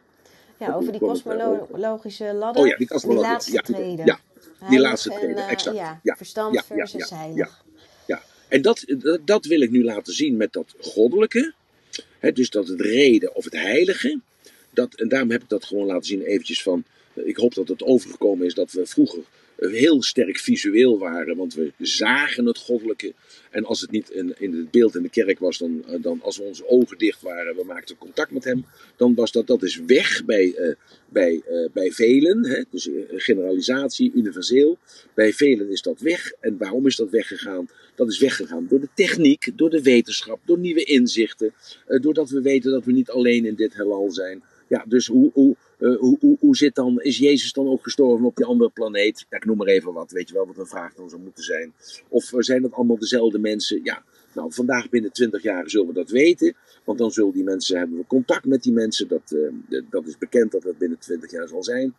Ja, 0.60 0.74
over 0.74 0.92
die 0.92 1.02
kosmologische 1.02 2.34
ladder. 2.34 2.62
Oh 2.64 2.68
ja, 2.68 2.78
die 2.78 2.88
kosmologische- 2.88 3.32
laatste 3.32 3.52
ja, 3.54 3.62
treden. 3.62 4.06
ja, 4.06 4.20
Heilig 4.60 4.82
laatste 4.89 5.10
treden, 5.10 5.38
eh, 5.38 5.51
exact. 5.51 5.76
Ja, 5.76 5.99
Ja, 6.03 6.16
verstand 6.16 6.53
ja, 6.53 6.64
versus 6.64 7.10
ja, 7.10 7.18
heilig. 7.18 7.64
ja. 8.07 8.22
En 8.47 8.62
dat, 8.62 8.84
dat, 8.88 9.20
dat 9.28 9.45
wil 9.45 9.62
ik 9.62 9.70
nu 9.72 9.84
laten 9.84 10.14
zien 10.14 10.38
met 10.38 10.53
dat 10.53 10.74
goddelijke. 10.80 11.53
Hè, 12.20 12.32
dus 12.32 12.49
dat 12.49 12.68
het 12.68 12.82
reden 12.82 13.36
of 13.36 13.43
het 13.43 13.53
heilige. 13.53 14.20
Dat, 14.70 14.93
en 14.93 15.07
daarom 15.07 15.32
heb 15.32 15.41
ik 15.41 15.49
dat 15.49 15.66
gewoon 15.66 15.86
laten 15.86 16.05
zien 16.05 16.22
eventjes 16.22 16.64
van... 16.64 16.84
Ik 17.14 17.38
hoop 17.38 17.53
dat 17.53 17.68
het 17.68 17.84
overgekomen 17.84 18.45
is 18.45 18.53
dat 18.53 18.72
we 18.72 18.86
vroeger 18.86 19.24
heel 19.60 20.03
sterk 20.03 20.38
visueel 20.38 20.99
waren. 20.99 21.38
Want 21.38 21.53
we 21.53 21.72
zagen 21.78 22.45
het 22.45 22.57
goddelijke. 22.57 23.14
En 23.49 23.66
als 23.66 23.82
het 23.82 23.91
niet 23.91 24.10
in, 24.10 24.36
in 24.38 24.53
het 24.53 24.72
beeld 24.72 24.95
in 24.95 25.01
de 25.01 25.10
kerk 25.10 25.39
was, 25.39 25.57
dan, 25.57 25.84
eh, 25.88 26.01
dan 26.01 26.22
als 26.22 26.38
we 26.38 26.43
onze 26.43 26.68
ogen 26.68 26.97
dicht 26.97 27.22
waren, 27.22 27.55
we 27.55 27.64
maakten 27.64 27.97
contact 27.97 28.32
met 28.32 28.43
hem. 28.43 28.66
Dan 28.95 29.16
was 29.16 29.32
dat, 29.32 29.47
dat 29.47 29.64
is 29.64 29.82
weg 29.86 30.26
bij, 30.26 30.53
eh, 30.55 30.76
bij, 31.10 31.41
eh, 31.47 31.70
bij 31.74 31.91
velen. 31.91 32.45
Hè? 32.45 32.64
Dus 32.70 32.89
generalisatie, 33.07 34.12
universeel. 34.16 34.78
Bij 35.14 35.34
velen 35.34 35.70
is 35.70 35.82
dat 35.82 35.99
weg. 35.99 36.32
En 36.39 36.57
waarom 36.57 36.86
is 36.86 36.95
dat 36.95 37.10
weggegaan? 37.10 37.70
Dat 37.95 38.10
is 38.10 38.20
weggegaan 38.20 38.68
door 38.70 38.80
de 38.80 38.89
techniek, 38.93 39.51
door 39.55 39.70
de 39.70 39.82
wetenschap, 39.82 40.39
door 40.45 40.57
nieuwe 40.57 40.84
inzichten. 40.84 41.53
doordat 42.01 42.30
we 42.30 42.41
weten 42.41 42.72
dat 42.72 42.86
we 42.86 42.91
niet 42.91 43.10
alleen 43.10 43.45
in 43.45 43.55
dit 43.55 43.74
heelal 43.74 44.12
zijn. 44.12 44.43
Ja, 44.70 44.86
dus 44.88 45.08
hoe, 45.08 45.32
hoe, 45.34 45.56
eh, 45.78 45.96
hoe, 45.96 46.18
hoe, 46.20 46.38
hoe 46.40 46.56
zit 46.56 46.76
dan, 46.76 47.02
is 47.02 47.18
Jezus 47.18 47.54
dan 47.54 47.68
ook 47.68 47.84
gestorven 47.84 48.26
op 48.26 48.36
die 48.36 48.46
andere 48.46 48.70
planeet? 48.70 49.26
Ja, 49.30 49.38
ik 49.38 49.46
noem 49.46 49.58
maar 49.58 49.68
even 49.68 49.94
wat, 49.94 50.12
weet 50.12 50.28
je 50.28 50.34
wel 50.34 50.48
wat 50.48 50.58
een 50.58 50.68
vraag 50.68 50.94
dan 50.94 51.10
zou 51.10 51.22
moeten 51.22 51.44
zijn. 51.44 51.74
Of 52.08 52.34
eh, 52.34 52.40
zijn 52.40 52.62
dat 52.62 52.74
allemaal 52.74 53.00
dezelfde 53.00 53.40
mensen? 53.40 53.80
Ja, 53.84 54.04
nou 54.34 54.54
vandaag 54.54 54.90
binnen 54.90 55.12
20 55.12 55.44
jaar 55.44 55.70
zullen 55.70 55.88
we 55.88 55.94
dat 55.94 56.10
weten. 56.10 56.56
Want 56.84 56.98
dan 56.98 57.12
zullen 57.12 57.34
die 57.34 57.44
mensen, 57.44 57.78
hebben 57.78 57.98
we 57.98 58.06
contact 58.08 58.46
met 58.46 58.64
die 58.64 58.74
mensen. 58.74 59.08
Dat, 59.08 59.32
eh, 59.32 59.82
dat 59.90 60.08
is 60.08 60.18
bekend 60.18 60.52
dat 60.52 60.62
dat 60.62 60.78
binnen 60.78 61.00
20 61.00 61.32
jaar 61.32 61.48
zal 61.48 61.64
zijn. 61.64 61.96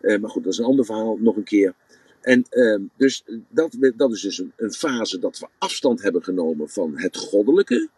Eh, 0.00 0.18
maar 0.18 0.30
goed, 0.30 0.44
dat 0.44 0.52
is 0.52 0.58
een 0.58 0.64
ander 0.64 0.84
verhaal, 0.84 1.16
nog 1.16 1.36
een 1.36 1.44
keer. 1.44 1.74
En 2.20 2.44
ehm, 2.48 2.82
dus 2.96 3.24
dat, 3.48 3.76
dat 3.96 4.12
is 4.12 4.20
dus 4.20 4.38
een, 4.38 4.52
een 4.56 4.72
fase 4.72 5.18
dat 5.18 5.38
we 5.38 5.46
afstand 5.58 6.02
hebben 6.02 6.22
genomen 6.22 6.68
van 6.68 6.98
het 6.98 7.16
goddelijke. 7.16 7.88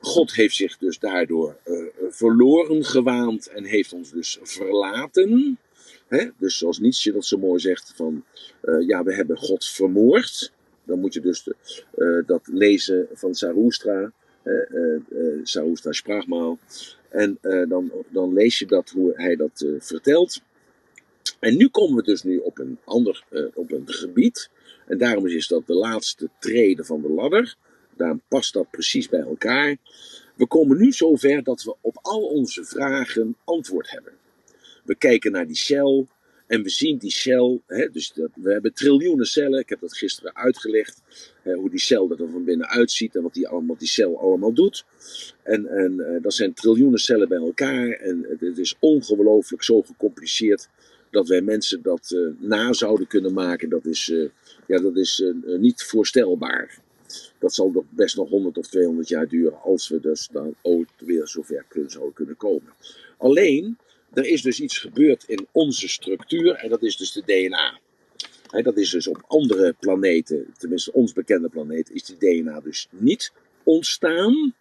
God 0.00 0.34
heeft 0.34 0.54
zich 0.54 0.78
dus 0.78 0.98
daardoor 0.98 1.56
eh, 1.64 1.74
verloren 2.08 2.84
gewaand 2.84 3.46
en 3.46 3.64
heeft 3.64 3.92
ons 3.92 4.10
dus 4.10 4.38
verlaten. 4.42 5.58
Hè? 6.08 6.28
Dus 6.38 6.58
zoals 6.58 6.78
Nietzsche 6.78 7.12
dat 7.12 7.24
zo 7.24 7.38
mooi 7.38 7.60
zegt: 7.60 7.92
van 7.96 8.24
eh, 8.60 8.86
ja, 8.86 9.02
we 9.02 9.14
hebben 9.14 9.36
God 9.36 9.64
vermoord. 9.64 10.52
Dan 10.84 11.00
moet 11.00 11.14
je 11.14 11.20
dus 11.20 11.48
eh, 11.94 12.18
dat 12.26 12.40
lezen 12.52 13.08
van 13.12 13.34
Sarustra. 13.34 14.12
Sarustra 15.42 15.92
Spraakmaal. 15.92 16.58
En 17.08 17.38
dan, 17.68 17.92
dan 18.08 18.32
lees 18.32 18.58
je 18.58 18.66
dat, 18.66 18.90
hoe 18.90 19.12
hij 19.14 19.36
dat 19.36 19.64
vertelt. 19.78 20.42
En 21.38 21.56
nu 21.56 21.68
komen 21.68 21.96
we 21.96 22.02
dus 22.02 22.22
nu 22.22 22.38
op 22.38 22.58
een 22.58 22.78
ander 22.84 23.24
op 23.54 23.72
een 23.72 23.82
gebied. 23.86 24.50
En 24.86 24.98
daarom 24.98 25.26
is 25.26 25.48
dat 25.48 25.66
de 25.66 25.74
laatste 25.74 26.28
trede 26.38 26.84
van 26.84 27.02
de 27.02 27.08
ladder. 27.08 27.56
Past 28.28 28.52
dat 28.52 28.70
precies 28.70 29.08
bij 29.08 29.20
elkaar. 29.20 29.76
We 30.34 30.46
komen 30.46 30.78
nu 30.78 30.92
zover 30.92 31.42
dat 31.42 31.62
we 31.62 31.74
op 31.80 31.98
al 32.02 32.22
onze 32.22 32.64
vragen 32.64 33.36
antwoord 33.44 33.90
hebben. 33.90 34.12
We 34.84 34.94
kijken 34.94 35.32
naar 35.32 35.46
die 35.46 35.56
cel 35.56 36.08
en 36.46 36.62
we 36.62 36.70
zien 36.70 36.98
die 36.98 37.10
cel. 37.10 37.62
Hè, 37.66 37.90
dus 37.90 38.12
dat, 38.12 38.30
we 38.34 38.52
hebben 38.52 38.74
triljoenen 38.74 39.26
cellen. 39.26 39.60
Ik 39.60 39.68
heb 39.68 39.80
dat 39.80 39.96
gisteren 39.96 40.36
uitgelegd. 40.36 41.02
Hè, 41.42 41.54
hoe 41.54 41.70
die 41.70 41.80
cel 41.80 42.10
er 42.10 42.16
van 42.16 42.44
binnen 42.44 42.68
uitziet 42.68 43.14
en 43.14 43.22
wat 43.22 43.34
die, 43.34 43.48
allemaal, 43.48 43.76
die 43.78 43.88
cel 43.88 44.20
allemaal 44.20 44.52
doet. 44.52 44.84
En, 45.42 45.66
en 45.66 45.92
uh, 45.92 46.22
dat 46.22 46.34
zijn 46.34 46.54
triljoenen 46.54 46.98
cellen 46.98 47.28
bij 47.28 47.38
elkaar. 47.38 47.90
En 47.90 48.26
het, 48.38 48.58
is 48.58 48.76
ongelooflijk 48.78 49.62
zo 49.62 49.82
gecompliceerd 49.82 50.68
dat 51.10 51.28
wij 51.28 51.40
mensen 51.40 51.82
dat 51.82 52.10
uh, 52.14 52.28
na 52.38 52.72
zouden 52.72 53.06
kunnen 53.06 53.32
maken. 53.32 53.68
Dat 53.68 53.84
is, 53.84 54.08
uh, 54.08 54.28
ja, 54.66 54.80
dat 54.80 54.96
is 54.96 55.24
niet 55.44 55.82
voorstelbaar 55.82 56.78
dat 57.40 57.54
zal 57.54 57.70
nog 57.70 57.84
best 57.90 58.16
nog 58.16 58.28
100 58.28 58.58
of 58.58 58.66
200 58.66 59.08
jaar 59.08 59.28
duren 59.28 59.62
als 59.62 59.88
we 59.88 60.00
dus 60.00 60.28
dan 60.32 60.54
ooit 60.62 60.88
weer 60.98 61.28
zover 61.28 61.64
kunnen, 61.68 61.90
zouden 61.90 62.14
kunnen 62.14 62.36
komen. 62.36 62.72
Alleen, 63.16 63.78
er 64.12 64.26
is 64.26 64.42
dus 64.42 64.60
iets 64.60 64.78
gebeurd 64.78 65.24
in 65.26 65.46
onze 65.52 65.88
structuur 65.88 66.54
en 66.54 66.68
dat 66.68 66.82
is 66.82 66.96
dus 66.96 67.12
de 67.12 67.22
DNA. 67.24 67.78
dat 68.62 68.76
is 68.76 68.90
dus 68.90 69.06
op 69.06 69.24
andere 69.26 69.74
planeten, 69.80 70.54
tenminste 70.58 70.92
ons 70.92 71.12
bekende 71.12 71.48
planeet, 71.48 71.90
is 71.90 72.04
die 72.04 72.16
DNA 72.42 72.60
dus 72.60 72.88
niet 72.90 73.32
ontstaan. 73.62 74.54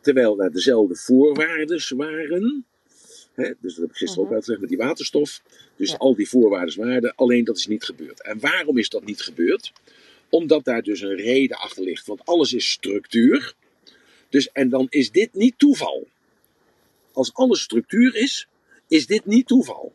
Terwijl 0.00 0.36
daar 0.36 0.52
dezelfde 0.52 0.94
voorwaarden 0.94 1.96
waren. 1.96 2.66
dus 3.34 3.74
dat 3.74 3.76
heb 3.76 3.90
ik 3.90 3.96
gisteren 3.96 4.18
ook 4.18 4.24
mhm. 4.24 4.34
uitgelegd 4.34 4.60
met 4.60 4.70
die 4.70 4.78
waterstof. 4.78 5.42
Dus 5.76 5.98
al 5.98 6.14
die 6.14 6.28
voorwaarden 6.28 6.78
waren, 6.78 7.14
alleen 7.14 7.44
dat 7.44 7.56
is 7.56 7.66
niet 7.66 7.84
gebeurd. 7.84 8.22
En 8.22 8.40
waarom 8.40 8.78
is 8.78 8.88
dat 8.88 9.04
niet 9.04 9.20
gebeurd? 9.20 9.72
Omdat 10.30 10.64
daar 10.64 10.82
dus 10.82 11.00
een 11.00 11.16
reden 11.16 11.56
achter 11.56 11.82
ligt. 11.82 12.06
Want 12.06 12.24
alles 12.24 12.52
is 12.52 12.70
structuur. 12.70 13.54
Dus, 14.28 14.52
en 14.52 14.68
dan 14.68 14.86
is 14.88 15.10
dit 15.10 15.34
niet 15.34 15.58
toeval. 15.58 16.06
Als 17.12 17.34
alles 17.34 17.62
structuur 17.62 18.14
is, 18.14 18.48
is 18.88 19.06
dit 19.06 19.26
niet 19.26 19.46
toeval. 19.46 19.92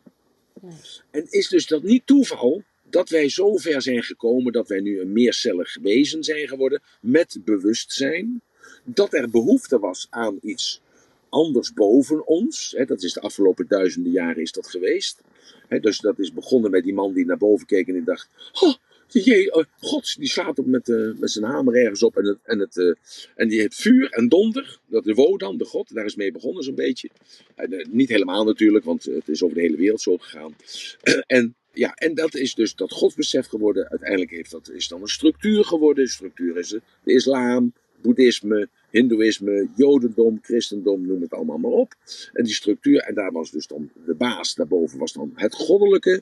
En 1.11 1.27
is 1.29 1.47
dus 1.47 1.67
dat 1.67 1.83
niet 1.83 2.05
toeval 2.05 2.63
dat 2.89 3.09
wij 3.09 3.29
zo 3.29 3.57
ver 3.57 3.81
zijn 3.81 4.03
gekomen 4.03 4.53
dat 4.53 4.67
wij 4.67 4.79
nu 4.79 4.99
een 4.99 5.11
meercellig 5.11 5.77
wezen 5.81 6.23
zijn 6.23 6.47
geworden 6.47 6.81
met 7.01 7.37
bewustzijn. 7.45 8.41
Dat 8.83 9.13
er 9.13 9.29
behoefte 9.29 9.79
was 9.79 10.07
aan 10.09 10.39
iets 10.41 10.81
anders 11.29 11.73
boven 11.73 12.27
ons. 12.27 12.73
Hè, 12.77 12.85
dat 12.85 13.03
is 13.03 13.13
de 13.13 13.21
afgelopen 13.21 13.67
duizenden 13.67 14.11
jaren 14.11 14.41
is 14.41 14.51
dat 14.51 14.67
geweest. 14.67 15.21
Hè, 15.67 15.79
dus 15.79 15.99
dat 15.99 16.19
is 16.19 16.33
begonnen 16.33 16.71
met 16.71 16.83
die 16.83 16.93
man 16.93 17.13
die 17.13 17.25
naar 17.25 17.37
boven 17.37 17.65
keek 17.65 17.87
en 17.87 17.93
die 17.93 18.03
dacht: 18.03 18.27
oh, 18.61 18.75
Jee, 19.13 19.53
oh, 19.53 19.63
God, 19.79 20.15
die 20.17 20.29
slaat 20.29 20.59
op 20.59 20.65
met, 20.65 20.87
uh, 20.87 21.19
met 21.19 21.31
zijn 21.31 21.45
hamer 21.45 21.75
ergens 21.75 22.03
op. 22.03 22.17
En, 22.17 22.25
het, 22.25 22.37
en, 22.43 22.59
het, 22.59 22.75
uh, 22.75 22.93
en 23.35 23.47
die 23.47 23.59
heeft 23.59 23.75
vuur 23.75 24.09
en 24.09 24.27
donder. 24.27 24.79
Dat 24.87 25.07
is 25.07 25.15
Wodan, 25.15 25.57
de 25.57 25.65
God. 25.65 25.93
Daar 25.93 26.05
is 26.05 26.15
mee 26.15 26.31
begonnen 26.31 26.63
zo'n 26.63 26.75
beetje. 26.75 27.09
Uh, 27.57 27.85
niet 27.89 28.09
helemaal 28.09 28.43
natuurlijk, 28.43 28.85
want 28.85 29.03
het 29.03 29.29
is 29.29 29.43
over 29.43 29.55
de 29.55 29.61
hele 29.61 29.77
wereld 29.77 30.01
zo 30.01 30.17
gegaan. 30.17 30.55
en, 31.27 31.55
ja, 31.73 31.93
en 31.93 32.13
dat 32.15 32.35
is 32.35 32.55
dus 32.55 32.75
dat 32.75 32.91
godsbesef 32.91 33.47
geworden. 33.47 33.89
Uiteindelijk 33.89 34.31
heeft 34.31 34.51
dat, 34.51 34.69
is 34.69 34.87
dan 34.87 35.01
een 35.01 35.07
structuur 35.07 35.63
geworden. 35.63 36.03
De 36.03 36.09
structuur 36.09 36.57
is 36.57 36.69
de, 36.69 36.81
de 37.03 37.13
islam, 37.13 37.73
boeddhisme, 38.01 38.69
hindoeïsme, 38.89 39.67
jodendom, 39.75 40.39
christendom, 40.41 41.05
noem 41.05 41.21
het 41.21 41.33
allemaal 41.33 41.57
maar 41.57 41.71
op. 41.71 41.93
En 42.33 42.43
die 42.43 42.53
structuur, 42.53 42.99
en 42.99 43.13
daar 43.13 43.31
was 43.31 43.51
dus 43.51 43.67
dan 43.67 43.89
de 44.05 44.13
baas, 44.13 44.55
daarboven 44.55 44.99
was 44.99 45.13
dan 45.13 45.31
het 45.35 45.55
goddelijke. 45.55 46.21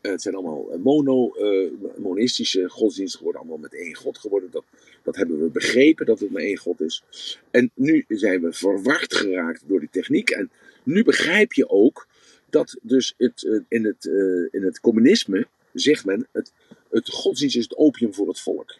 Eh, 0.00 0.10
het 0.10 0.22
zijn 0.22 0.34
allemaal 0.34 0.70
eh, 0.72 0.78
mono, 0.78 1.34
uh, 1.38 1.70
monistische 1.96 2.68
godsdiensten 2.68 3.18
geworden, 3.18 3.40
allemaal 3.40 3.60
met 3.60 3.74
één 3.74 3.94
God 3.94 4.18
geworden. 4.18 4.50
Dat, 4.50 4.64
dat 5.02 5.16
hebben 5.16 5.40
we 5.40 5.48
begrepen 5.48 6.06
dat 6.06 6.20
het 6.20 6.30
maar 6.30 6.42
één 6.42 6.56
God 6.56 6.80
is. 6.80 7.02
En 7.50 7.70
nu 7.74 8.04
zijn 8.08 8.40
we 8.40 8.52
verward 8.52 9.14
geraakt 9.14 9.62
door 9.66 9.80
die 9.80 9.88
techniek. 9.92 10.30
En 10.30 10.50
nu 10.82 11.04
begrijp 11.04 11.52
je 11.52 11.68
ook 11.68 12.06
dat 12.50 12.78
dus 12.82 13.14
het, 13.16 13.62
in, 13.68 13.84
het, 13.84 14.04
in 14.50 14.62
het 14.62 14.80
communisme 14.80 15.46
zegt 15.72 16.04
men, 16.04 16.28
het, 16.32 16.52
het 16.90 17.08
godsdienst 17.08 17.56
is 17.56 17.62
het 17.62 17.76
opium 17.76 18.14
voor 18.14 18.28
het 18.28 18.40
volk. 18.40 18.76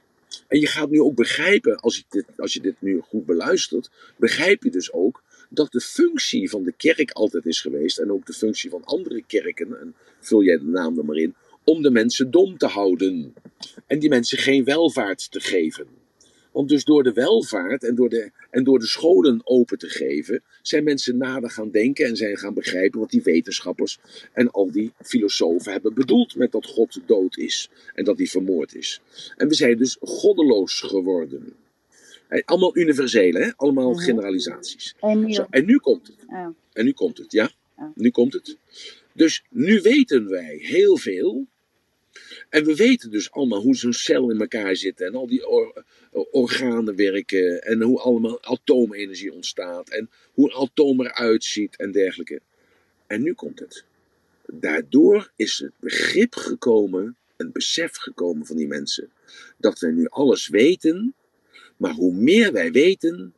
En 0.48 0.60
je 0.60 0.66
gaat 0.66 0.90
nu 0.90 1.00
ook 1.00 1.14
begrijpen, 1.14 1.76
als 1.76 1.96
je, 1.96 2.02
dit, 2.08 2.24
als 2.36 2.52
je 2.52 2.60
dit 2.60 2.74
nu 2.78 3.00
goed 3.00 3.26
beluistert, 3.26 3.90
begrijp 4.16 4.62
je 4.62 4.70
dus 4.70 4.92
ook 4.92 5.22
dat 5.48 5.72
de 5.72 5.80
functie 5.80 6.50
van 6.50 6.62
de 6.62 6.72
kerk 6.76 7.10
altijd 7.10 7.46
is 7.46 7.60
geweest, 7.60 7.98
en 7.98 8.12
ook 8.12 8.26
de 8.26 8.32
functie 8.32 8.70
van 8.70 8.84
andere 8.84 9.22
kerken, 9.26 9.80
en 9.80 9.94
vul 10.20 10.42
jij 10.42 10.58
de 10.58 10.64
naam 10.64 10.98
er 10.98 11.04
maar 11.04 11.16
in, 11.16 11.34
om 11.64 11.82
de 11.82 11.90
mensen 11.90 12.30
dom 12.30 12.58
te 12.58 12.66
houden. 12.66 13.34
En 13.86 13.98
die 13.98 14.08
mensen 14.08 14.38
geen 14.38 14.64
welvaart 14.64 15.30
te 15.30 15.40
geven. 15.40 15.86
Want 16.52 16.68
dus 16.68 16.84
door 16.84 17.02
de 17.02 17.12
welvaart 17.12 17.84
en 17.84 17.94
door 17.94 18.08
de, 18.08 18.30
en 18.50 18.64
door 18.64 18.78
de 18.78 18.86
scholen 18.86 19.40
open 19.44 19.78
te 19.78 19.88
geven, 19.88 20.42
zijn 20.62 20.84
mensen 20.84 21.16
nader 21.16 21.50
gaan 21.50 21.70
denken 21.70 22.06
en 22.06 22.16
zijn 22.16 22.36
gaan 22.36 22.54
begrijpen 22.54 23.00
wat 23.00 23.10
die 23.10 23.22
wetenschappers 23.22 23.98
en 24.32 24.50
al 24.50 24.70
die 24.70 24.92
filosofen 25.02 25.72
hebben 25.72 25.94
bedoeld 25.94 26.36
met 26.36 26.52
dat 26.52 26.66
God 26.66 27.00
dood 27.06 27.36
is 27.36 27.70
en 27.94 28.04
dat 28.04 28.18
hij 28.18 28.26
vermoord 28.26 28.74
is. 28.74 29.00
En 29.36 29.48
we 29.48 29.54
zijn 29.54 29.76
dus 29.76 29.96
goddeloos 30.00 30.80
geworden. 30.80 31.54
Allemaal 32.44 32.76
universele, 32.76 33.38
hè? 33.38 33.50
allemaal 33.56 33.90
mhm. 33.90 34.00
generalisaties. 34.00 34.94
En, 35.00 35.32
Zo, 35.32 35.46
en 35.50 35.64
nu 35.64 35.76
komt 35.76 36.06
het. 36.06 36.16
Oh. 36.26 36.48
En 36.72 36.84
nu 36.84 36.92
komt 36.92 37.18
het, 37.18 37.32
ja. 37.32 37.50
Oh. 37.76 37.86
Nu 37.94 38.10
komt 38.10 38.32
het. 38.32 38.56
Dus 39.12 39.44
nu 39.50 39.80
weten 39.80 40.28
wij 40.28 40.56
heel 40.60 40.96
veel. 40.96 41.46
En 42.48 42.64
we 42.64 42.74
weten 42.74 43.10
dus 43.10 43.30
allemaal 43.30 43.60
hoe 43.60 43.76
zo'n 43.76 43.92
cel 43.92 44.30
in 44.30 44.40
elkaar 44.40 44.76
zit 44.76 45.00
en 45.00 45.14
al 45.14 45.26
die 45.26 45.46
organen 46.30 46.96
werken 46.96 47.62
en 47.62 47.82
hoe 47.82 48.00
allemaal 48.00 48.42
atoomenergie 48.42 49.32
ontstaat 49.32 49.88
en 49.88 50.10
hoe 50.32 50.50
een 50.50 50.56
atoom 50.56 51.00
eruit 51.00 51.44
ziet 51.44 51.76
en 51.76 51.92
dergelijke. 51.92 52.40
En 53.06 53.22
nu 53.22 53.32
komt 53.32 53.58
het. 53.58 53.84
Daardoor 54.46 55.30
is 55.36 55.58
het 55.58 55.72
begrip 55.80 56.34
gekomen, 56.34 57.16
een 57.36 57.52
besef 57.52 57.96
gekomen 57.96 58.46
van 58.46 58.56
die 58.56 58.66
mensen, 58.66 59.10
dat 59.56 59.78
wij 59.78 59.90
nu 59.90 60.06
alles 60.06 60.48
weten 60.48 61.14
maar 61.78 61.92
hoe 61.92 62.14
meer 62.14 62.52
wij 62.52 62.72
weten, 62.72 63.34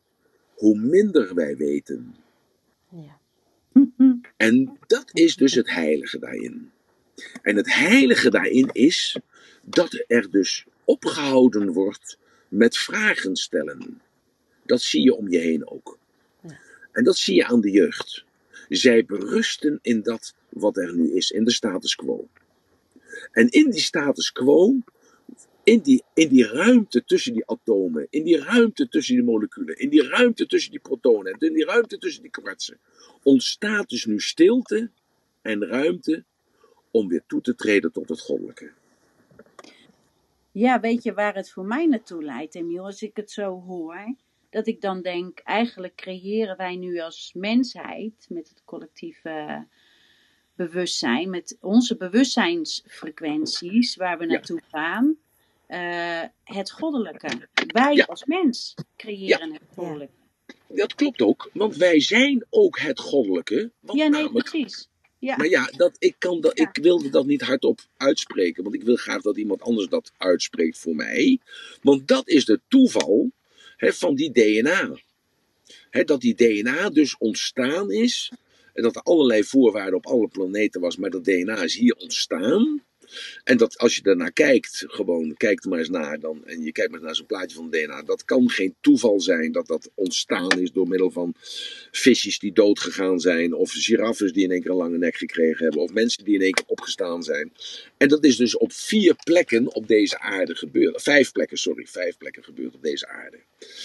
hoe 0.55 0.79
minder 0.79 1.35
wij 1.35 1.57
weten. 1.57 2.15
Ja. 2.89 3.19
En 4.37 4.79
dat 4.87 5.11
is 5.13 5.37
dus 5.37 5.55
het 5.55 5.71
heilige 5.71 6.19
daarin. 6.19 6.71
En 7.43 7.57
het 7.57 7.75
heilige 7.75 8.31
daarin 8.31 8.69
is 8.73 9.19
dat 9.63 10.05
er 10.07 10.31
dus 10.31 10.67
opgehouden 10.85 11.73
wordt 11.73 12.19
met 12.49 12.77
vragen 12.77 13.37
stellen. 13.37 14.01
Dat 14.65 14.83
zie 14.83 15.03
je 15.03 15.15
om 15.15 15.31
je 15.31 15.39
heen 15.39 15.69
ook. 15.69 15.99
En 16.93 17.05
dat 17.05 17.17
zie 17.17 17.35
je 17.35 17.47
aan 17.47 17.61
de 17.61 17.71
jeugd. 17.71 18.25
Zij 18.69 19.05
berusten 19.05 19.79
in 19.83 20.03
dat 20.03 20.35
wat 20.49 20.77
er 20.77 20.95
nu 20.95 21.13
is, 21.13 21.31
in 21.31 21.45
de 21.45 21.51
status 21.51 21.95
quo. 21.95 22.29
En 23.33 23.49
in 23.49 23.71
die 23.71 23.81
status 23.81 24.33
quo 24.33 24.77
in 25.65 25.81
die, 25.81 26.03
in 26.15 26.29
die 26.29 26.47
ruimte 26.47 27.05
tussen 27.05 27.35
die 27.35 27.47
atomen, 27.47 28.07
in 28.11 28.25
die 28.25 28.39
ruimte 28.39 28.89
tussen 28.89 29.15
die 29.15 29.25
moleculen, 29.25 29.79
in 29.79 29.91
die 29.91 30.03
ruimte 30.03 30.47
tussen 30.47 30.71
die 30.71 30.81
protonen, 30.81 31.35
in 31.39 31.55
die 31.55 31.65
ruimte 31.65 31.99
tussen 31.99 32.23
die 32.23 32.31
kwartsen, 32.31 32.79
ontstaat 33.23 33.89
dus 33.89 34.05
nu 34.05 34.21
stilte 34.21 34.91
en 35.43 35.67
ruimte 35.67 36.25
om 36.91 37.09
weer 37.09 37.23
toe 37.27 37.41
te 37.41 37.55
treden 37.55 37.93
tot 37.93 38.09
het 38.09 38.21
goddelijke. 38.21 38.73
Ja, 40.53 40.81
weet 40.81 41.03
je 41.03 41.13
waar 41.13 41.35
het 41.35 41.51
voor 41.51 41.65
mij 41.65 41.87
naartoe 41.87 42.25
leidt, 42.25 42.55
Emiel, 42.55 42.85
als 42.85 43.03
ik 43.03 43.17
het 43.17 43.31
zo 43.31 43.61
hoor? 43.61 44.15
Dat 44.51 44.67
ik 44.67 44.81
dan 44.81 45.03
denk, 45.03 45.39
eigenlijk 45.39 45.95
creëren 45.95 46.57
wij 46.57 46.77
nu 46.77 46.99
als 46.99 47.33
mensheid 47.35 48.27
met 48.29 48.49
het 48.49 48.63
collectieve 48.65 49.67
bewustzijn, 50.55 51.31
met 51.31 51.57
onze 51.61 51.97
bewustzijnsfrequenties 51.97 53.97
waar 53.97 54.19
we 54.19 54.27
naartoe 54.27 54.61
gaan, 54.71 55.17
uh, 55.71 56.23
het 56.45 56.71
goddelijke. 56.71 57.49
Wij 57.67 58.07
als 58.07 58.25
mens 58.25 58.75
creëren 58.97 59.53
het 59.53 59.63
goddelijke. 59.75 60.15
Dat 60.69 60.95
klopt 60.95 61.21
ook, 61.21 61.51
want 61.53 61.77
wij 61.77 62.01
zijn 62.01 62.47
ook 62.51 62.79
het 62.79 62.99
goddelijke. 62.99 63.71
ja, 63.93 64.09
nee, 64.09 64.31
precies. 64.31 64.89
Ja. 65.19 65.37
Maar 65.37 65.49
ja, 65.49 65.71
dat, 65.77 65.97
ik, 65.99 66.15
kan 66.19 66.41
dat, 66.41 66.59
ik 66.59 66.79
wilde 66.83 67.09
dat 67.09 67.27
niet 67.27 67.43
hardop 67.43 67.81
uitspreken, 67.97 68.63
want 68.63 68.75
ik 68.75 68.83
wil 68.83 68.97
graag 68.97 69.23
dat 69.23 69.37
iemand 69.37 69.63
anders 69.63 69.89
dat 69.89 70.13
uitspreekt 70.17 70.79
voor 70.79 70.95
mij. 70.95 71.39
Want 71.83 72.09
dat 72.09 72.29
is 72.29 72.45
de 72.45 72.61
toeval 72.69 73.31
hè, 73.77 73.93
van 73.93 74.15
die 74.15 74.33
DNA. 74.33 74.97
Hè, 75.91 76.05
dat 76.05 76.21
die 76.21 76.35
DNA 76.35 76.91
dus 76.91 77.17
ontstaan 77.19 77.91
is 77.91 78.33
En 78.73 78.83
dat 78.83 78.97
er 78.97 79.03
allerlei 79.03 79.45
voorwaarden 79.45 79.95
op 79.95 80.07
alle 80.07 80.29
planeten 80.29 80.81
was, 80.81 80.97
maar 80.97 81.11
dat 81.11 81.25
DNA 81.25 81.63
is 81.63 81.77
hier 81.77 81.95
ontstaan. 81.95 82.83
En 83.45 83.57
dat 83.57 83.79
als 83.79 83.97
je 83.97 84.03
daarnaar 84.03 84.33
kijkt, 84.33 84.85
gewoon 84.87 85.35
kijk 85.37 85.63
er 85.63 85.69
maar 85.69 85.79
eens 85.79 85.89
naar 85.89 86.21
dan, 86.21 86.47
en 86.47 86.63
je 86.63 86.73
kijkt 86.73 86.91
maar 86.91 87.01
naar 87.01 87.17
zo'n 87.17 87.27
plaatje 87.27 87.57
van 87.57 87.71
DNA, 87.71 88.03
dat 88.03 88.25
kan 88.25 88.51
geen 88.51 88.75
toeval 88.81 89.21
zijn 89.21 89.53
dat 89.53 89.67
dat 89.67 89.91
ontstaan 89.95 90.61
is 90.61 90.73
door 90.73 90.89
middel 90.89 91.11
van 91.11 91.35
visjes 91.91 92.39
die 92.39 92.53
dood 92.53 92.79
gegaan 92.79 93.21
zijn, 93.21 93.55
of 93.55 93.73
giraffes 93.73 94.33
die 94.33 94.45
in 94.45 94.51
één 94.51 94.61
keer 94.61 94.71
een 94.71 94.77
lange 94.77 94.99
nek 94.99 95.17
gekregen 95.17 95.65
hebben, 95.65 95.83
of 95.83 95.93
mensen 95.93 96.25
die 96.25 96.35
in 96.35 96.43
één 96.43 96.53
keer 96.53 96.67
opgestaan 96.67 97.23
zijn. 97.23 97.53
En 97.97 98.09
dat 98.09 98.25
is 98.25 98.37
dus 98.37 98.57
op 98.57 98.73
vier 98.73 99.15
plekken 99.25 99.75
op 99.75 99.89
deze 99.89 100.19
aarde 100.19 100.55
gebeurd. 100.55 101.03
Vijf 101.03 101.33
plekken, 101.33 101.59
sorry, 101.59 101.87
vijf 101.87 102.17
plekken 102.19 102.45
gebeurd 102.45 102.75
op 102.75 102.83
deze 102.83 103.09
aarde. 103.09 103.39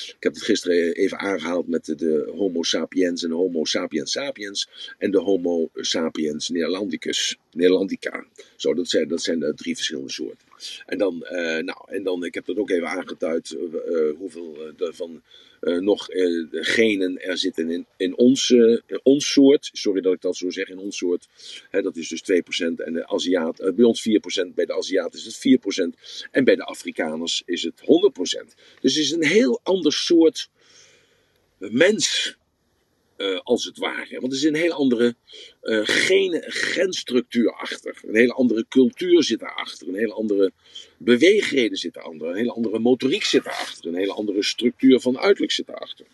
Ik 0.08 0.16
heb 0.20 0.34
het 0.34 0.44
gisteren 0.44 0.94
even 0.94 1.20
aangehaald 1.20 1.68
met 1.68 1.86
de, 1.86 2.32
Homo 2.36 2.64
sapiens 2.64 3.24
en 3.24 3.32
Homo 3.32 3.66
sapiens 3.66 4.12
sapiens 4.12 4.70
en 4.98 5.12
de 5.12 5.20
Homo 5.20 5.70
sapiens 5.74 6.50
neerlandicus, 6.50 7.38
Neerlandica. 7.52 8.26
Zo, 8.56 8.74
dat 8.74 8.90
zijn, 8.90 9.08
dat 9.16 9.24
zijn 9.24 9.40
de 9.40 9.54
drie 9.54 9.76
verschillende 9.76 10.12
soorten. 10.12 10.48
En 10.86 10.98
dan, 10.98 11.24
eh, 11.24 11.64
nou, 11.64 11.78
en 11.86 12.04
dan, 12.04 12.24
ik 12.24 12.34
heb 12.34 12.46
dat 12.46 12.58
ook 12.58 12.70
even 12.70 12.88
aangeduid, 12.88 13.52
eh, 13.52 13.64
eh, 13.64 14.16
hoeveel 14.18 14.74
uh, 14.80 14.88
van 14.92 15.22
nog 15.80 16.08
genen 16.52 17.22
er 17.22 17.38
zitten 17.38 17.70
in, 17.70 17.86
in, 17.98 18.18
ons, 18.18 18.54
ons 19.04 19.32
soort. 19.32 19.70
Sorry 19.74 20.02
dat 20.02 20.14
ik 20.14 20.22
dat 20.22 20.36
zo 20.36 20.50
zeg, 20.50 20.68
in 20.70 20.78
ons 20.78 20.98
soort. 20.98 21.28
Hè, 21.70 21.82
dat 21.82 21.96
is 21.96 22.08
dus 22.08 22.22
2% 22.22 22.82
en 22.84 22.94
de 22.94 23.08
Aziat, 23.08 23.72
bij 23.76 23.86
ons 23.86 24.02
4%, 24.02 24.54
bij 24.56 24.66
de 24.66 24.78
Aziaten 24.78 25.20
is 25.20 25.26
het 25.26 25.38
4% 25.38 26.30
en 26.32 26.44
bij 26.44 26.56
de 26.56 26.64
Afrikaners 26.64 27.44
is 27.46 27.64
het 27.64 27.82
100%. 27.82 28.56
Dus 28.82 28.96
het 28.96 29.04
is 29.04 29.12
een 29.12 29.26
heel 29.26 29.60
ander 29.64 29.94
soort 29.94 30.50
mens 31.58 32.38
uh, 33.18 33.40
als 33.44 33.66
het 33.66 33.78
ware. 33.78 34.20
Want 34.20 34.32
er 34.32 34.38
is 34.38 34.44
een 34.44 34.56
hele 34.56 34.74
andere 34.74 35.16
uh, 35.64 35.82
gen 35.84 36.44
genstructuur 36.48 37.54
achter. 37.54 37.98
Een 38.08 38.16
hele 38.16 38.34
andere 38.34 38.66
cultuur 38.70 39.24
zit 39.24 39.40
daarachter. 39.40 39.88
Een 39.88 39.96
hele 39.96 40.14
andere 40.14 40.52
beweegreden 40.98 41.78
zit 41.78 41.94
daarachter. 41.94 42.28
Een 42.28 42.36
hele 42.36 42.52
andere 42.52 42.80
motoriek 42.80 43.24
zit 43.24 43.44
daarachter. 43.44 43.88
Een 43.88 43.96
hele 43.96 44.14
andere 44.14 44.44
structuur 44.44 45.00
van 45.00 45.20
uiterlijk 45.20 45.52
zit 45.52 45.68
daarachter. 45.68 46.06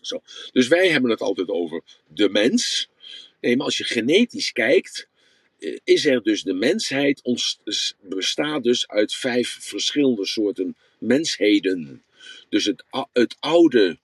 Zo. 0.00 0.22
Dus 0.52 0.68
wij 0.68 0.88
hebben 0.88 1.10
het 1.10 1.20
altijd 1.20 1.48
over 1.48 1.82
de 2.08 2.28
mens. 2.28 2.88
Nee, 3.40 3.56
maar 3.56 3.66
als 3.66 3.78
je 3.78 3.84
genetisch 3.84 4.52
kijkt, 4.52 5.08
eh, 5.58 5.78
is 5.84 6.06
er 6.06 6.22
dus 6.22 6.42
de 6.42 6.54
mensheid 6.54 7.22
bestaat 8.00 8.62
dus 8.62 8.88
uit 8.88 9.14
vijf 9.14 9.56
verschillende 9.60 10.26
soorten 10.26 10.76
mensheden. 10.98 12.02
Dus 12.48 12.64
het, 12.64 12.84
het 13.12 13.36
oude 13.40 13.98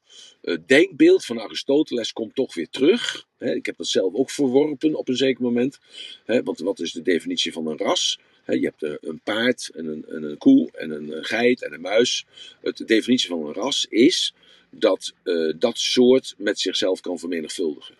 denkbeeld 0.66 1.24
van 1.24 1.40
Aristoteles 1.40 2.12
komt 2.12 2.34
toch 2.34 2.54
weer 2.54 2.68
terug. 2.70 3.26
ik 3.38 3.66
heb 3.66 3.76
dat 3.76 3.86
zelf 3.86 4.14
ook 4.14 4.30
verworpen 4.30 4.94
op 4.94 5.08
een 5.08 5.16
zeker 5.16 5.42
moment. 5.42 5.78
want 6.26 6.58
wat 6.58 6.80
is 6.80 6.92
de 6.92 7.02
definitie 7.02 7.52
van 7.52 7.66
een 7.66 7.78
ras? 7.78 8.18
je 8.54 8.64
hebt 8.64 8.82
eh, 8.82 8.92
een 9.00 9.20
paard 9.24 9.70
en 9.74 9.86
een, 9.86 10.04
een 10.06 10.38
koe 10.38 10.70
en 10.72 10.90
een 10.90 11.12
eh, 11.12 11.18
geit 11.24 11.62
en 11.62 11.72
een 11.72 11.80
muis. 11.80 12.26
de 12.60 12.84
definitie 12.84 13.28
van 13.28 13.46
een 13.46 13.52
ras 13.52 13.86
is 13.88 14.34
dat 14.70 15.14
dat 15.58 15.78
soort 15.78 16.34
met 16.38 16.60
zichzelf 16.60 17.00
kan 17.00 17.18
vermenigvuldigen. 17.18 17.94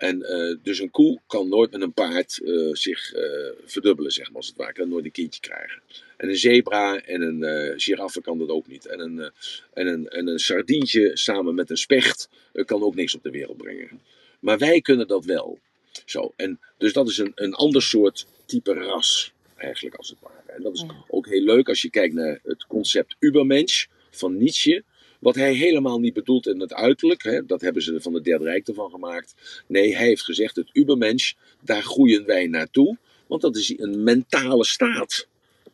En 0.00 0.18
uh, 0.18 0.56
dus 0.62 0.78
een 0.78 0.90
koe 0.90 1.20
kan 1.26 1.48
nooit 1.48 1.70
met 1.70 1.80
een 1.80 1.92
paard 1.92 2.40
uh, 2.42 2.74
zich 2.74 3.14
uh, 3.14 3.22
verdubbelen, 3.64 4.12
zeg 4.12 4.26
maar, 4.26 4.36
als 4.36 4.46
het 4.46 4.56
ware. 4.56 4.72
Kan 4.72 4.88
nooit 4.88 5.04
een 5.04 5.10
kindje 5.10 5.40
krijgen. 5.40 5.82
En 6.16 6.28
een 6.28 6.36
zebra 6.36 7.00
en 7.00 7.22
een 7.22 7.80
giraffe 7.80 8.20
kan 8.20 8.38
dat 8.38 8.48
ook 8.48 8.66
niet. 8.66 8.86
En 8.86 9.00
een, 9.00 9.30
en 9.72 9.86
een, 9.86 10.08
en 10.08 10.26
een 10.26 10.38
sardientje 10.38 11.16
samen 11.16 11.54
met 11.54 11.70
een 11.70 11.76
specht 11.76 12.28
kan 12.64 12.82
ook 12.82 12.94
niks 12.94 13.14
op 13.14 13.22
de 13.22 13.30
wereld 13.30 13.56
brengen. 13.56 14.00
Maar 14.40 14.58
wij 14.58 14.80
kunnen 14.80 15.08
dat 15.08 15.24
wel. 15.24 15.58
Zo, 16.04 16.32
en 16.36 16.60
dus 16.78 16.92
dat 16.92 17.08
is 17.08 17.18
een, 17.18 17.32
een 17.34 17.54
ander 17.54 17.82
soort 17.82 18.26
type 18.46 18.72
ras, 18.72 19.32
eigenlijk, 19.56 19.96
als 19.96 20.08
het 20.08 20.18
ware. 20.20 20.52
En 20.52 20.62
dat 20.62 20.74
is 20.74 20.84
ook 21.08 21.26
heel 21.26 21.42
leuk 21.42 21.68
als 21.68 21.82
je 21.82 21.90
kijkt 21.90 22.14
naar 22.14 22.40
het 22.42 22.66
concept 22.66 23.16
Übermensch 23.24 23.86
van 24.10 24.36
Nietzsche. 24.36 24.84
Wat 25.20 25.34
hij 25.34 25.54
helemaal 25.54 26.00
niet 26.00 26.14
bedoelt 26.14 26.46
in 26.46 26.60
het 26.60 26.74
uiterlijk, 26.74 27.22
hè, 27.22 27.46
dat 27.46 27.60
hebben 27.60 27.82
ze 27.82 28.00
van 28.00 28.12
de 28.12 28.20
Derde 28.20 28.44
Rijk 28.44 28.68
ervan 28.68 28.90
gemaakt. 28.90 29.34
Nee, 29.66 29.96
hij 29.96 30.06
heeft 30.06 30.22
gezegd: 30.22 30.56
het 30.56 30.70
Ubermensch, 30.72 31.32
daar 31.60 31.82
groeien 31.82 32.26
wij 32.26 32.46
naartoe, 32.46 32.96
want 33.26 33.42
dat 33.42 33.56
is 33.56 33.78
een 33.78 34.02
mentale 34.02 34.64
staat. 34.64 35.26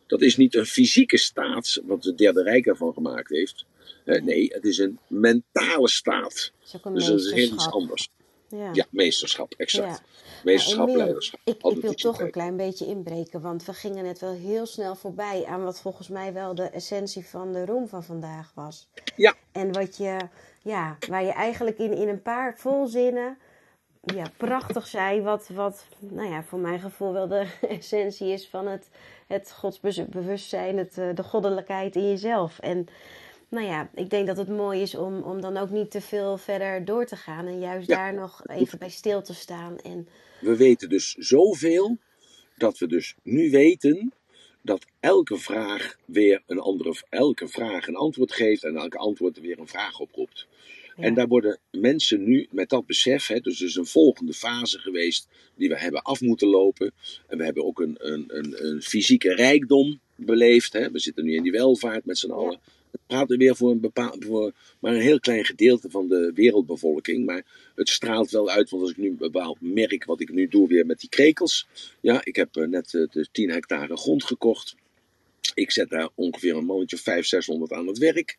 Dat 0.07 0.21
is 0.21 0.37
niet 0.37 0.55
een 0.55 0.65
fysieke 0.65 1.17
staat, 1.17 1.81
wat 1.85 2.03
de 2.03 2.15
Derde 2.15 2.43
Rijk 2.43 2.65
ervan 2.65 2.93
gemaakt 2.93 3.29
heeft. 3.29 3.65
Nee, 4.05 4.47
het 4.53 4.65
is 4.65 4.77
een 4.77 4.99
mentale 5.07 5.89
staat. 5.89 6.51
dus 6.93 7.05
dat 7.05 7.19
is 7.19 7.31
heel 7.31 7.53
iets 7.53 7.71
anders. 7.71 8.09
Ja, 8.49 8.69
ja 8.73 8.85
meesterschap, 8.89 9.53
exact. 9.57 10.01
Meesterschap, 10.43 10.87
leiderschap. 10.87 11.39
Ik, 11.43 11.63
ik 11.63 11.81
wil 11.81 11.93
toch 11.93 12.19
een 12.19 12.31
klein 12.31 12.57
beetje 12.57 12.85
inbreken, 12.85 13.41
want 13.41 13.65
we 13.65 13.73
gingen 13.73 14.03
net 14.03 14.19
wel 14.19 14.33
heel 14.33 14.65
snel 14.65 14.95
voorbij 14.95 15.45
aan 15.45 15.63
wat 15.63 15.81
volgens 15.81 16.07
mij 16.07 16.33
wel 16.33 16.55
de 16.55 16.69
essentie 16.69 17.25
van 17.25 17.53
de 17.53 17.65
room 17.65 17.87
van 17.87 18.03
vandaag 18.03 18.51
was. 18.55 18.87
Ja. 19.15 19.35
En 19.51 19.73
wat 19.73 19.97
je, 19.97 20.17
ja, 20.61 20.97
waar 21.07 21.23
je 21.23 21.31
eigenlijk 21.31 21.77
in, 21.77 21.93
in 21.93 22.07
een 22.07 22.21
paar 22.21 22.57
volzinnen 22.57 23.37
ja, 24.15 24.25
prachtig 24.37 24.87
zei, 24.87 25.21
wat, 25.21 25.47
wat 25.47 25.85
nou 25.99 26.29
ja, 26.29 26.43
voor 26.43 26.59
mijn 26.59 26.79
gevoel 26.79 27.13
wel 27.13 27.27
de 27.27 27.47
essentie 27.69 28.31
is 28.31 28.47
van 28.47 28.67
het, 28.67 28.89
het 29.27 29.51
godsbewustzijn, 29.51 30.77
het, 30.77 30.97
eh, 30.97 31.15
de 31.15 31.23
goddelijkheid 31.23 31.95
in 31.95 32.07
jezelf. 32.09 32.59
En 32.59 32.87
nou 33.49 33.65
ja, 33.65 33.89
ik 33.95 34.09
denk 34.09 34.27
dat 34.27 34.37
het 34.37 34.47
mooi 34.47 34.81
is 34.81 34.95
om, 34.95 35.21
om 35.21 35.41
dan 35.41 35.57
ook 35.57 35.69
niet 35.69 35.91
te 35.91 36.01
veel 36.01 36.37
verder 36.37 36.85
door 36.85 37.05
te 37.05 37.15
gaan 37.15 37.45
en 37.45 37.59
juist 37.59 37.87
daar 37.87 38.13
nog 38.13 38.41
even 38.47 38.79
bij 38.79 38.89
stil 38.89 39.21
te 39.21 39.33
staan. 39.33 39.79
En... 39.79 40.07
We 40.41 40.55
weten 40.55 40.89
dus 40.89 41.13
zoveel 41.13 41.97
dat 42.57 42.77
we 42.77 42.87
dus 42.87 43.15
nu 43.23 43.49
weten 43.49 44.13
dat 44.61 44.85
elke 44.99 45.37
vraag 45.37 45.97
weer 46.05 46.43
een 46.45 46.59
andere, 46.59 47.03
elke 47.09 47.47
vraag 47.47 47.87
een 47.87 47.95
antwoord 47.95 48.31
geeft 48.31 48.63
en 48.63 48.75
elke 48.75 48.97
antwoord 48.97 49.39
weer 49.39 49.59
een 49.59 49.67
vraag 49.67 49.99
oproept. 49.99 50.47
En 50.95 51.13
daar 51.13 51.27
worden 51.27 51.59
mensen 51.71 52.23
nu 52.23 52.47
met 52.51 52.69
dat 52.69 52.85
besef, 52.85 53.27
hè, 53.27 53.39
dus 53.39 53.59
er 53.59 53.67
is 53.67 53.75
een 53.75 53.85
volgende 53.85 54.33
fase 54.33 54.79
geweest 54.79 55.27
die 55.55 55.69
we 55.69 55.79
hebben 55.79 56.01
af 56.01 56.21
moeten 56.21 56.47
lopen. 56.47 56.91
En 57.27 57.37
we 57.37 57.43
hebben 57.43 57.65
ook 57.65 57.79
een, 57.79 57.95
een, 57.99 58.23
een, 58.27 58.65
een 58.65 58.81
fysieke 58.81 59.35
rijkdom 59.35 59.99
beleefd. 60.15 60.73
Hè. 60.73 60.91
We 60.91 60.99
zitten 60.99 61.25
nu 61.25 61.35
in 61.35 61.43
die 61.43 61.51
welvaart 61.51 62.05
met 62.05 62.17
z'n 62.17 62.31
allen. 62.31 62.59
Praten 63.07 63.37
weer 63.37 63.55
voor, 63.55 63.71
een 63.71 63.79
bepaald, 63.79 64.25
voor 64.25 64.53
maar 64.79 64.93
een 64.93 65.01
heel 65.01 65.19
klein 65.19 65.45
gedeelte 65.45 65.89
van 65.89 66.07
de 66.07 66.31
wereldbevolking. 66.35 67.25
Maar 67.25 67.71
het 67.75 67.89
straalt 67.89 68.31
wel 68.31 68.49
uit, 68.49 68.69
want 68.69 68.81
als 68.81 68.91
ik 68.91 68.97
nu 68.97 69.15
bepaald 69.15 69.57
merk 69.61 70.05
wat 70.05 70.21
ik 70.21 70.31
nu 70.31 70.47
doe 70.47 70.67
weer 70.67 70.85
met 70.85 70.99
die 70.99 71.09
krekels. 71.09 71.67
Ja, 72.01 72.21
ik 72.23 72.35
heb 72.35 72.55
eh, 72.55 72.67
net 72.67 72.93
eh, 72.93 73.01
de 73.11 73.27
10 73.31 73.49
hectare 73.49 73.97
grond 73.97 74.23
gekocht. 74.23 74.75
Ik 75.53 75.71
zet 75.71 75.89
daar 75.89 76.09
ongeveer 76.15 76.55
een 76.55 76.65
mannetje 76.65 76.97
500, 76.97 77.27
600 77.27 77.71
aan 77.71 77.87
het 77.87 77.97
werk. 77.97 78.37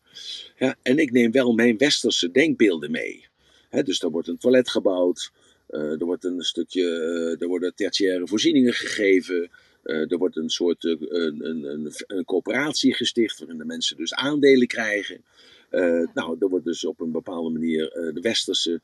Ja, 0.59 0.77
en 0.83 0.99
ik 0.99 1.13
neem 1.13 1.31
wel 1.31 1.53
mijn 1.53 1.77
westerse 1.77 2.31
denkbeelden 2.31 2.91
mee. 2.91 3.27
dus 3.71 4.03
er 4.03 4.11
wordt 4.11 4.29
een 4.29 4.39
toilet 4.39 4.69
gebouwd. 4.71 5.33
Uh, 5.71 6.01
er 6.01 6.05
wordt 6.05 6.25
een 6.25 6.43
stukje, 6.43 6.83
uh, 6.83 7.43
er 7.43 7.49
worden 7.49 7.75
tertiaire 7.75 8.27
voorzieningen 8.27 8.73
gegeven. 8.73 9.51
Uh, 9.89 10.13
er 10.13 10.19
wordt 10.19 10.37
een 10.37 10.49
soort 10.49 10.85
een, 10.85 11.47
een, 11.49 11.65
een, 11.65 11.93
een, 12.07 12.25
coöperatie 12.25 12.95
gesticht 12.95 13.39
waarin 13.39 13.59
de 13.59 13.65
mensen 13.65 13.97
dus 13.97 14.15
aandelen 14.15 14.67
krijgen. 14.67 15.25
nou, 16.15 16.37
er 16.41 16.49
wordt 16.49 16.65
dus 16.65 16.85
op 16.85 17.01
een 17.01 17.13
bepaalde 17.13 17.51
manier 17.51 17.91
de 18.15 18.21
westerse. 18.21 18.81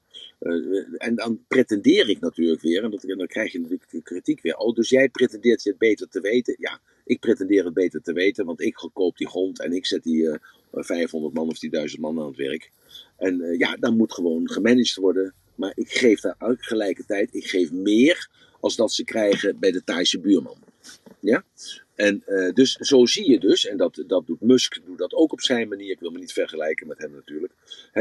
en 0.97 1.15
dan 1.15 1.45
pretendeer 1.49 2.09
ik 2.09 2.21
natuurlijk 2.21 2.61
weer, 2.61 2.85
en, 2.85 2.91
dat, 2.91 3.05
en 3.05 3.19
dan 3.19 3.27
krijg 3.27 3.53
je 3.53 3.61
natuurlijk 3.61 4.05
kritiek 4.05 4.43
weer. 4.43 4.57
Oh, 4.57 4.75
dus 4.75 4.89
jij 4.89 5.09
pretendeert 5.09 5.65
het 5.65 5.79
beter 5.79 6.09
te 6.09 6.21
weten. 6.21 6.57
Ja, 6.59 6.81
ik 7.05 7.21
pretendeer 7.21 7.65
het 7.65 7.75
beter 7.75 8.03
te 8.03 8.13
weten, 8.13 8.45
want 8.45 8.61
ik 8.61 8.89
koop 8.93 9.17
die 9.17 9.29
grond 9.29 9.61
en 9.61 9.73
ik 9.73 9.87
zet 9.87 10.03
die 10.03 10.23
uh, 10.23 10.35
eh, 10.71 10.85
500 10.85 11.35
man 11.35 11.49
of 11.49 11.59
die 11.59 11.71
1000 11.71 12.01
man 12.01 12.19
aan 12.19 12.27
het 12.27 12.37
werk. 12.37 12.71
En 13.17 13.41
uh, 13.41 13.59
ja, 13.59 13.77
dan 13.77 13.97
moet 13.97 14.13
gewoon 14.13 14.51
gemanaged 14.51 14.97
worden. 14.97 15.35
Maar 15.55 15.73
ik 15.75 15.91
geef 15.91 16.21
daar 16.21 16.37
tegelijkertijd, 16.39 17.35
ik 17.35 17.47
geef 17.47 17.73
meer 17.73 18.29
als 18.61 18.77
dat 18.77 18.93
ze 18.93 19.05
krijgen 19.05 19.59
bij 19.59 19.71
de 19.71 19.85
Thaise 19.85 20.21
buurman. 20.21 20.57
Ja? 21.25 21.45
En 21.95 22.23
uh, 22.27 22.53
dus 22.53 22.73
zo 22.73 23.07
zie 23.07 23.31
je 23.31 23.41
dus, 23.41 23.67
en 23.67 23.77
dat, 23.77 24.05
dat 24.07 24.27
doet 24.27 24.41
Musk 24.41 24.81
doet 24.85 24.99
dat 24.99 25.15
ook 25.15 25.33
op 25.33 25.41
zijn 25.41 25.69
manier. 25.69 25.91
Ik 25.91 26.01
wil 26.01 26.11
me 26.11 26.19
niet 26.19 26.33
vergelijken 26.33 26.87
met 26.87 26.99
hem 26.99 27.13
natuurlijk. 27.13 27.53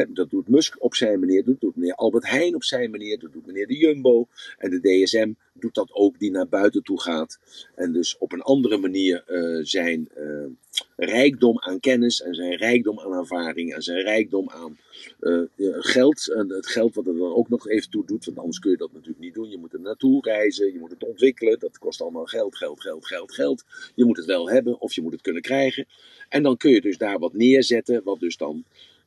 dat 0.10 0.30
doet 0.30 0.48
Musk 0.48 0.84
op 0.84 0.96
zijn 0.96 1.20
manier, 1.20 1.44
doet, 1.44 1.62
doet 1.62 1.76
meneer 1.76 1.96
Albert 1.96 2.30
Heijn 2.30 2.56
op 2.56 2.64
zijn 2.64 2.92
manier, 2.92 3.20
dat 3.20 3.34
doet 3.34 3.46
meneer 3.46 3.68
de 3.68 3.78
Jumbo. 3.78 4.28
En 4.58 4.70
de 4.70 4.80
DSM 4.80 5.34
doet 5.54 5.76
dat 5.76 5.94
ook, 5.94 6.20
die 6.20 6.32
naar 6.32 6.48
buiten 6.48 6.84
toe 6.84 7.02
gaat. 7.02 7.40
En 7.76 7.92
dus 7.92 8.18
op 8.18 8.32
een 8.32 8.42
andere 8.42 8.78
manier 8.78 9.24
uh, 9.28 9.66
zijn 9.66 10.10
uh, 10.18 10.46
rijkdom 10.96 11.60
aan 11.60 11.80
kennis 11.80 12.22
en 12.22 12.36
zijn 12.36 12.56
rijkdom 12.56 13.00
aan 13.00 13.14
ervaring 13.14 13.74
en 13.74 13.82
zijn 13.82 14.02
rijkdom 14.02 14.50
aan 14.50 14.78
geld. 15.80 16.32
En 16.32 16.50
het 16.50 16.68
geld 16.68 16.96
wat 16.96 17.08
er 17.08 17.18
dan 17.18 17.34
ook 17.34 17.50
nog 17.50 17.70
even 17.70 17.90
toe 17.90 18.06
doet, 18.06 18.26
want 18.26 18.38
anders 18.38 18.60
kun 18.60 18.72
je 18.72 18.78
dat 18.78 18.94
natuurlijk 18.94 19.20
niet 19.20 19.34
doen. 19.34 19.50
Je 19.50 19.58
moet 19.58 19.74
er 19.74 19.80
naartoe 19.80 20.22
reizen, 20.22 20.74
je 20.74 20.80
moet 20.80 20.92
het 20.92 21.04
ontwikkelen. 21.04 21.60
Dat 21.60 21.78
kost 21.78 22.02
allemaal 22.02 22.26
geld, 22.26 22.58
geld, 22.58 22.82
geld, 22.82 23.06
geld, 23.06 23.34
geld. 23.34 23.64
Je 23.96 24.06
moet 24.06 24.18
het 24.18 24.26
wel 24.26 24.50
hebben 24.50 24.82
of 24.82 24.94
je 24.94 25.02
moet 25.02 25.12
het 25.12 25.22
kunnen 25.22 25.42
krijgen. 25.42 25.86
En 26.30 26.44
dan 26.44 26.58
kun 26.58 26.72
je 26.72 26.82
dus 26.82 26.98
daar 26.98 27.20
wat 27.20 27.34
neerzetten, 27.34 28.04
wat 28.04 28.20
dus 28.20 28.38
dan 28.38 28.64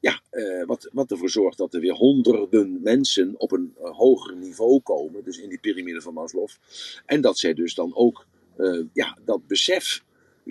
ja, 0.06 0.20
eh, 0.30 0.66
wat, 0.66 0.88
wat 0.92 1.10
ervoor 1.10 1.30
zorgt 1.30 1.58
dat 1.58 1.74
er 1.74 1.80
weer 1.80 1.94
honderden 1.94 2.80
mensen 2.82 3.34
op 3.38 3.52
een 3.52 3.74
eh, 3.78 3.90
hoger 3.90 4.36
niveau 4.36 4.80
komen, 4.80 5.24
dus 5.24 5.38
in 5.38 5.48
die 5.48 5.58
piramide 5.58 6.00
van 6.00 6.14
Maslow. 6.14 6.48
En 7.06 7.20
dat 7.20 7.38
zij 7.38 7.54
dus 7.54 7.74
dan 7.74 7.96
ook 7.96 8.26
eh, 8.56 8.80
ja, 8.92 9.18
dat 9.24 9.46
besef 9.46 10.04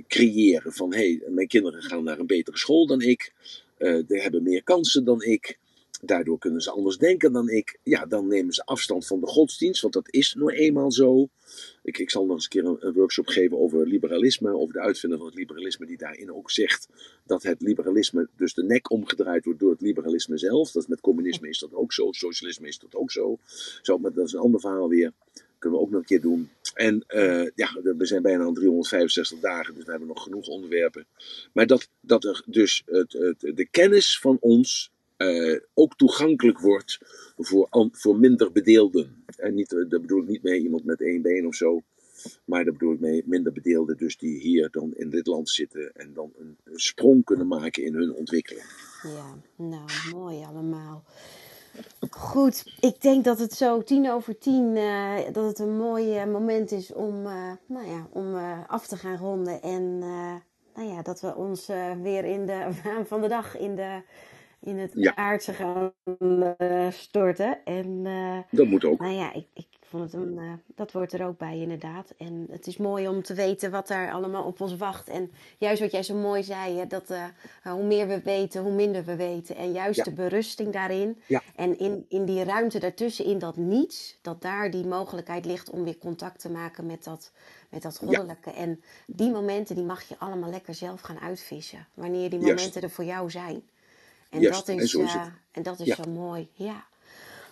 creëren 0.08 0.74
van 0.74 0.94
hé, 0.94 0.98
hey, 0.98 1.30
mijn 1.30 1.48
kinderen 1.48 1.82
gaan 1.82 2.04
naar 2.04 2.20
een 2.20 2.28
betere 2.28 2.58
school 2.58 2.88
dan 2.88 3.02
ik, 3.02 3.34
die 3.78 4.22
hebben 4.22 4.44
meer 4.44 4.64
kansen 4.64 5.04
dan 5.04 5.24
ik. 5.24 5.58
Daardoor 6.02 6.40
kunnen 6.40 6.62
ze 6.62 6.72
anders 6.72 6.98
denken 6.98 7.32
dan 7.32 7.50
ik. 7.50 7.80
Ja, 7.84 8.06
dan 8.06 8.28
nemen 8.28 8.54
ze 8.54 8.66
afstand 8.66 9.08
van 9.08 9.20
de 9.20 9.28
godsdienst, 9.28 9.82
want 9.82 9.94
dat 9.94 10.14
is 10.14 10.34
nou 10.34 10.52
eenmaal 10.52 10.92
zo. 10.92 11.30
Ik, 11.86 11.98
ik 11.98 12.10
zal 12.10 12.26
nog 12.26 12.36
eens 12.36 12.44
een 12.44 12.50
keer 12.50 12.66
een, 12.66 12.94
workshop 12.94 13.28
geven 13.28 13.58
over 13.58 13.88
liberalisme, 13.88 14.54
over 14.54 14.74
de 14.74 14.80
uitvinder 14.80 15.18
van 15.18 15.28
het 15.28 15.36
liberalisme, 15.38 15.86
die 15.86 15.98
daarin 15.98 16.34
ook 16.34 16.52
zegt 16.52 16.88
dat 17.26 17.44
het 17.44 17.62
liberalisme, 17.62 18.30
dus 18.36 18.54
de 18.54 18.64
nek 18.64 18.92
omgedraaid 18.92 19.46
wordt 19.46 19.60
door 19.60 19.72
het 19.72 19.82
liberalisme 19.82 20.38
zelf. 20.38 20.72
Dat 20.72 20.88
met 20.88 21.02
communisme 21.02 21.50
is 21.50 21.60
dat 21.60 21.74
ook 21.74 21.94
zo, 21.94 22.12
socialisme 22.12 22.68
is 22.68 22.80
dat 22.80 22.96
ook 22.96 23.12
zo. 23.12 23.40
zo 23.82 23.98
maar 23.98 24.14
dat 24.14 24.26
is 24.26 24.34
een 24.34 24.40
ander 24.40 24.60
verhaal 24.60 24.90
weer. 24.90 25.12
Kunnen 25.60 25.80
we 25.80 25.86
ook 25.86 25.92
nog 25.92 26.00
een 26.00 26.08
keer 26.08 26.22
doen. 26.22 26.50
En 26.74 27.04
uh, 27.08 27.50
ja, 27.56 27.80
we 27.82 28.06
zijn 28.06 28.22
bijna 28.22 28.44
aan 28.44 28.54
365 28.54 29.40
dagen, 29.40 29.76
dus 29.76 29.84
we 29.84 29.90
hebben 29.90 30.08
nog 30.08 30.24
genoeg 30.24 30.48
onderwerpen. 30.48 31.08
Maar 31.54 31.68
dat, 31.68 31.90
dat 32.02 32.24
er 32.24 32.44
dus 32.46 32.82
het, 32.86 33.14
het, 33.14 33.40
de 33.40 33.68
kennis 33.72 34.20
van 34.20 34.38
ons 34.40 34.92
uh, 35.18 35.60
ook 35.74 35.96
toegankelijk 35.96 36.60
wordt 36.60 36.98
voor, 37.38 37.68
voor 37.92 38.18
minder 38.18 38.52
bedeelden. 38.52 39.24
En 39.38 39.54
niet, 39.54 39.70
daar 39.70 40.02
bedoel 40.02 40.22
ik 40.22 40.28
niet 40.28 40.44
mee 40.44 40.62
iemand 40.62 40.86
met 40.86 41.02
één 41.02 41.22
been 41.22 41.48
of 41.48 41.56
zo. 41.56 41.82
Maar 42.46 42.64
daar 42.64 42.74
bedoel 42.74 42.94
ik 42.94 43.00
mee 43.00 43.24
minder 43.26 43.52
bedeelden, 43.52 43.98
dus 43.98 44.18
die 44.18 44.40
hier 44.40 44.70
dan 44.72 44.94
in 44.96 45.10
dit 45.10 45.28
land 45.28 45.50
zitten 45.50 45.92
en 45.94 46.14
dan 46.14 46.32
een, 46.38 46.58
sprong 46.74 47.24
kunnen 47.24 47.48
maken 47.48 47.84
in 47.84 47.94
hun 47.94 48.14
ontwikkeling. 48.14 48.66
Ja, 49.04 49.36
nou 49.56 49.86
mooi 50.12 50.44
allemaal. 50.44 51.04
Goed, 52.10 52.78
ik 52.80 53.02
denk 53.02 53.24
dat 53.24 53.40
het 53.40 53.54
zo 53.54 53.84
tien 53.84 54.10
over 54.12 54.38
tien, 54.38 54.76
uh, 54.76 55.18
dat 55.32 55.46
het 55.46 55.60
een 55.60 55.78
mooi 55.78 56.26
moment 56.26 56.72
is 56.72 56.94
om, 56.94 57.22
nou 57.68 57.86
ja, 57.86 58.08
om 58.12 58.36
af 58.68 58.88
te 58.88 58.98
gaan 58.98 59.18
ronden. 59.18 59.62
En 59.62 60.00
nou 60.76 60.88
ja, 60.88 61.02
dat 61.02 61.22
we 61.22 61.36
ons 61.36 61.68
weer 62.02 62.26
in 62.26 62.46
de 62.46 62.68
waan 62.84 63.06
van 63.12 63.22
de 63.22 63.28
dag 63.28 63.58
in 63.58 63.76
de 63.76 64.02
in 64.66 64.78
het 64.78 64.92
ja. 64.96 65.16
aardse 65.16 65.54
gaan 65.54 65.92
uh, 66.20 66.92
storten. 66.92 67.58
En, 67.66 67.88
uh, 68.06 68.38
dat 68.52 68.68
moet 68.68 68.86
ook. 68.86 69.00
Nou 69.00 69.14
ja, 69.14 69.34
ik, 69.34 69.48
ik 69.54 69.68
vond 69.82 70.04
het 70.04 70.14
een, 70.14 70.38
uh, 70.38 70.54
dat 70.76 70.92
wordt 70.92 71.14
er 71.14 71.26
ook 71.26 71.38
bij 71.38 71.60
inderdaad. 71.60 72.14
En 72.18 72.48
het 72.52 72.68
is 72.68 72.78
mooi 72.78 73.08
om 73.08 73.24
te 73.24 73.34
weten 73.34 73.72
wat 73.72 73.88
daar 73.88 74.12
allemaal 74.12 74.44
op 74.44 74.62
ons 74.62 74.76
wacht. 74.76 75.10
En 75.10 75.32
juist 75.58 75.82
wat 75.82 75.92
jij 75.92 76.04
zo 76.04 76.16
mooi 76.16 76.44
zei, 76.44 76.78
hè, 76.78 76.88
dat 76.88 77.14
hoe 77.64 77.84
meer 77.84 78.08
we 78.08 78.22
weten, 78.22 78.62
hoe 78.62 78.74
minder 78.74 79.04
we 79.06 79.16
weten. 79.16 79.56
En 79.56 79.72
juist 79.72 79.98
ja. 79.98 80.04
de 80.04 80.14
berusting 80.14 80.74
daarin. 80.74 81.22
Ja. 81.28 81.42
En 81.56 81.80
in, 81.80 82.06
in 82.10 82.26
die 82.26 82.44
ruimte 82.44 82.80
daartussen, 82.80 83.26
in 83.26 83.40
dat 83.40 83.58
niets, 83.58 84.20
dat 84.22 84.42
daar 84.42 84.72
die 84.72 84.86
mogelijkheid 84.86 85.46
ligt 85.46 85.70
om 85.70 85.84
weer 85.84 85.98
contact 85.98 86.40
te 86.40 86.52
maken 86.52 86.86
met 86.86 87.04
dat, 87.04 87.32
met 87.70 87.82
dat 87.82 87.98
goddelijke. 87.98 88.52
En 88.52 88.82
die 89.08 89.32
momenten, 89.32 89.76
die 89.76 89.86
mag 89.86 90.04
je 90.04 90.16
allemaal 90.18 90.50
lekker 90.50 90.74
zelf 90.74 91.02
gaan 91.02 91.20
uitvissen. 91.20 91.88
Wanneer 91.94 92.30
die 92.30 92.40
momenten 92.40 92.82
er 92.82 92.90
voor 92.90 93.04
jou 93.04 93.32
zijn. 93.32 93.64
En 94.30 94.40
Juist, 94.42 94.66
dat 94.66 94.76
en 94.76 94.82
is, 94.84 94.92
zo 94.92 95.02
is 95.02 95.16
uh, 95.16 95.26
en 95.52 95.64
dat 95.64 95.80
is 95.80 95.86
Ja. 95.88 95.96
zo 95.96 96.04
mooi. 96.12 96.50
Ja. 96.54 96.86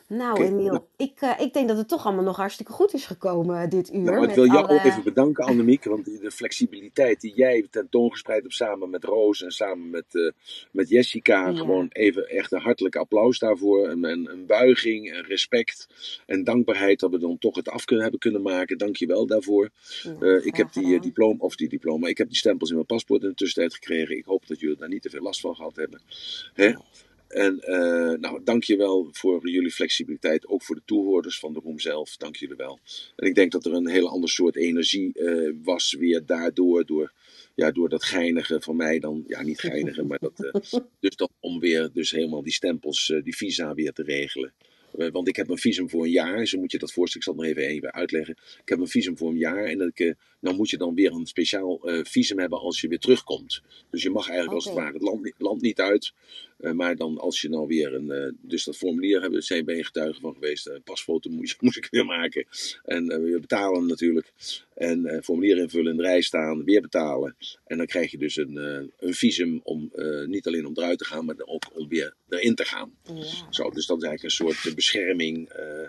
Nou, 0.07 0.43
Emiel, 0.43 0.65
nou. 0.71 0.81
ik, 0.97 1.21
eh, 1.21 1.39
ik 1.39 1.53
denk 1.53 1.67
dat 1.67 1.77
het 1.77 1.87
toch 1.87 2.05
allemaal 2.05 2.23
nog 2.23 2.35
hartstikke 2.37 2.71
goed 2.71 2.93
is 2.93 3.05
gekomen 3.05 3.61
eh, 3.61 3.69
dit 3.69 3.93
uur. 3.93 4.01
Nou, 4.01 4.27
ik 4.27 4.35
wil 4.35 4.45
jou 4.45 4.65
alle- 4.67 4.73
ook 4.79 4.83
even 4.85 5.03
bedanken, 5.03 5.43
Annemiek, 5.45 5.83
want 5.83 6.05
de 6.05 6.31
flexibiliteit 6.31 7.21
die 7.21 7.33
jij 7.35 7.67
tentoongespreid 7.71 8.41
hebt 8.41 8.53
samen 8.53 8.89
met 8.89 9.03
Roos 9.03 9.43
en 9.43 9.51
samen 9.51 9.89
met, 9.89 10.05
eh, 10.11 10.31
met 10.71 10.89
Jessica, 10.89 11.47
Ja. 11.49 11.57
gewoon 11.57 11.87
even 11.89 12.27
echt 12.29 12.51
een 12.51 12.61
hartelijk 12.61 12.95
applaus 12.95 13.39
daarvoor. 13.39 13.89
Een, 13.89 14.03
een, 14.03 14.29
een 14.31 14.45
buiging, 14.45 15.13
een 15.13 15.23
respect 15.25 15.87
en 16.25 16.43
dankbaarheid 16.43 16.99
dat 16.99 17.11
we 17.11 17.17
dan 17.19 17.37
toch 17.37 17.55
het 17.55 17.69
af 17.69 17.85
kunnen, 17.85 18.03
hebben 18.03 18.21
kunnen 18.21 18.41
maken. 18.41 18.77
Dank 18.77 18.95
je 18.95 19.05
wel 19.05 19.25
daarvoor. 19.25 19.69
Ik 20.43 20.55
heb 20.55 20.73
die 20.73 20.99
diploma, 20.99 21.37
of 21.39 21.55
die 21.55 21.69
diploma, 21.69 22.07
ik 22.07 22.17
heb 22.17 22.27
die 22.27 22.37
stempels 22.37 22.69
in 22.69 22.75
mijn 22.75 22.87
paspoort 22.87 23.21
in 23.23 23.29
de 23.29 23.35
tussentijd 23.35 23.73
gekregen. 23.73 24.17
Ik 24.17 24.25
hoop 24.25 24.47
dat 24.47 24.59
jullie 24.59 24.77
daar 24.77 24.87
niet 24.89 25.01
te 25.01 25.09
veel 25.09 25.21
last 25.21 25.39
van 25.39 25.55
gehad 25.55 25.75
hebben. 25.75 26.01
Hè? 26.53 26.73
En 27.33 27.59
eh, 27.59 28.19
nou, 28.19 28.43
dank 28.43 28.63
je 28.63 28.77
wel 28.77 29.07
voor 29.11 29.49
jullie 29.49 29.71
flexibiliteit, 29.71 30.47
ook 30.47 30.63
voor 30.63 30.75
de 30.75 30.81
toehoorders 30.85 31.39
van 31.39 31.53
de 31.53 31.59
room 31.59 31.79
zelf. 31.79 32.17
Dank 32.17 32.35
jullie 32.35 32.55
wel. 32.55 32.79
En 33.15 33.27
ik 33.27 33.35
denk 33.35 33.51
dat 33.51 33.65
er 33.65 33.73
een 33.73 33.87
hele 33.87 34.07
ander 34.09 34.29
soort 34.29 34.55
energie 34.55 35.13
eh, 35.13 35.53
was 35.63 35.93
weer 35.93 36.25
daardoor, 36.25 36.85
door, 36.85 37.13
ja, 37.55 37.71
door 37.71 37.89
dat 37.89 38.03
geinige 38.03 38.61
van 38.61 38.75
mij 38.75 38.99
dan, 38.99 39.23
ja 39.27 39.41
niet 39.41 39.59
geinige, 39.59 40.03
maar 40.03 40.19
dat, 40.19 40.43
eh, 40.43 40.81
dus 40.99 41.15
dat 41.15 41.31
om 41.39 41.59
weer 41.59 41.89
dus 41.93 42.11
helemaal 42.11 42.43
die 42.43 42.53
stempels, 42.53 43.13
die 43.23 43.35
visa 43.35 43.73
weer 43.73 43.93
te 43.93 44.03
regelen. 44.03 44.53
Want 45.11 45.27
ik 45.27 45.35
heb 45.35 45.49
een 45.49 45.57
visum 45.57 45.89
voor 45.89 46.03
een 46.03 46.11
jaar, 46.11 46.45
zo 46.45 46.59
moet 46.59 46.71
je 46.71 46.77
dat 46.77 46.91
voorstellen. 46.91 47.27
Ik 47.27 47.33
zal 47.33 47.43
het 47.43 47.55
nog 47.55 47.63
even, 47.63 47.75
even 47.75 47.93
uitleggen. 47.93 48.37
Ik 48.61 48.69
heb 48.69 48.79
een 48.79 48.87
visum 48.87 49.17
voor 49.17 49.29
een 49.29 49.37
jaar 49.37 49.65
en 49.65 49.77
dat 49.77 49.87
ik, 49.87 49.99
eh, 49.99 50.13
nou 50.39 50.55
moet 50.55 50.69
je 50.69 50.77
dan 50.77 50.95
weer 50.95 51.11
een 51.11 51.25
speciaal 51.25 51.79
visum 52.03 52.39
hebben 52.39 52.59
als 52.59 52.81
je 52.81 52.87
weer 52.87 52.99
terugkomt. 52.99 53.61
Dus 53.89 54.03
je 54.03 54.09
mag 54.09 54.27
eigenlijk 54.27 54.55
als 54.55 54.65
het 54.65 54.73
ware 54.73 54.93
het 54.93 55.01
land, 55.01 55.33
land 55.37 55.61
niet 55.61 55.79
uit. 55.79 56.13
Eh, 56.63 56.71
maar 56.71 56.95
dan 56.95 57.17
als 57.17 57.41
je 57.41 57.49
nou 57.49 57.67
weer 57.67 57.93
een, 57.93 58.11
eh, 58.11 58.31
dus 58.41 58.63
dat 58.63 58.77
formulier 58.77 59.21
hebben, 59.21 59.43
zijn 59.43 59.65
ben 59.65 59.75
je 59.75 59.83
getuige 59.83 60.19
van 60.19 60.33
geweest. 60.33 60.67
Een 60.67 60.83
pasfoto 60.83 61.29
moest, 61.29 61.61
moest 61.61 61.77
ik 61.77 61.87
weer 61.91 62.05
maken. 62.05 62.45
En 62.83 63.09
eh, 63.09 63.17
weer 63.19 63.39
betalen 63.39 63.87
natuurlijk. 63.87 64.31
En 64.75 65.05
eh, 65.05 65.21
formulier 65.21 65.57
invullen, 65.57 65.91
in 65.91 65.97
de 65.97 66.03
rij 66.03 66.21
staan, 66.21 66.63
weer 66.63 66.81
betalen. 66.81 67.35
En 67.65 67.77
dan 67.77 67.85
krijg 67.85 68.11
je 68.11 68.17
dus 68.17 68.37
een, 68.37 68.57
eh, 68.57 69.07
een 69.07 69.13
visum 69.13 69.59
om 69.63 69.89
eh, 69.95 70.25
niet 70.25 70.47
alleen 70.47 70.65
om 70.65 70.73
eruit 70.75 70.97
te 70.97 71.05
gaan, 71.05 71.25
maar 71.25 71.35
ook 71.45 71.63
om 71.73 71.87
weer 71.87 72.13
erin 72.29 72.55
te 72.55 72.65
gaan. 72.65 72.97
Ja. 73.03 73.13
Zo, 73.49 73.69
dus 73.69 73.85
dat 73.85 73.97
is 73.97 74.07
eigenlijk 74.07 74.23
een 74.23 74.29
soort 74.29 74.65
eh, 74.65 74.73
bescherming 74.73 75.49
eh, 75.49 75.87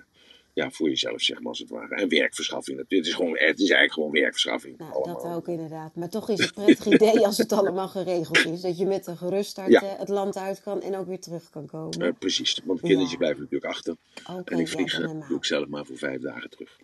ja, 0.54 0.70
voor 0.70 0.88
jezelf, 0.88 1.20
zeg 1.22 1.38
maar, 1.38 1.48
als 1.48 1.58
het 1.58 1.68
ware. 1.70 1.94
En 1.94 2.08
werkverschaffing. 2.08 2.78
Het 2.78 3.06
is, 3.06 3.14
gewoon, 3.14 3.30
het 3.30 3.58
is 3.60 3.70
eigenlijk 3.70 3.92
gewoon 3.92 4.10
werkverschaffing. 4.10 4.80
Allemaal. 4.80 5.22
dat 5.22 5.32
ook 5.34 5.48
inderdaad. 5.48 5.94
Maar 5.94 6.08
toch 6.08 6.28
is 6.28 6.40
het 6.40 6.56
een 6.56 6.62
prettig 6.64 6.86
idee 6.86 7.26
als 7.26 7.38
het 7.38 7.52
allemaal 7.52 7.88
geregeld 7.88 8.44
is. 8.44 8.60
Dat 8.60 8.78
je 8.78 8.86
met 8.86 9.06
een 9.06 9.16
gerust 9.16 9.56
hart 9.56 9.70
Ja. 9.70 9.82
eh, 9.82 9.98
het 9.98 10.08
land 10.08 10.36
uit 10.36 10.62
kan 10.62 10.82
en 10.82 10.96
ook 10.96 11.06
weer 11.06 11.20
terug 11.20 11.50
kan 11.50 11.66
komen. 11.66 12.00
Eh, 12.00 12.12
precies, 12.18 12.60
want 12.64 12.80
de 12.80 12.86
kindertjes 12.86 13.12
Ja. 13.12 13.18
blijven 13.18 13.40
natuurlijk 13.42 13.72
achter. 13.72 13.96
En 14.44 14.58
ik 14.58 14.68
vlieg 14.68 15.00
doe 15.28 15.36
ik 15.36 15.44
zelf 15.44 15.66
maar 15.68 15.84
voor 15.84 15.96
vijf 15.96 16.20
dagen 16.20 16.50
terug. 16.50 16.78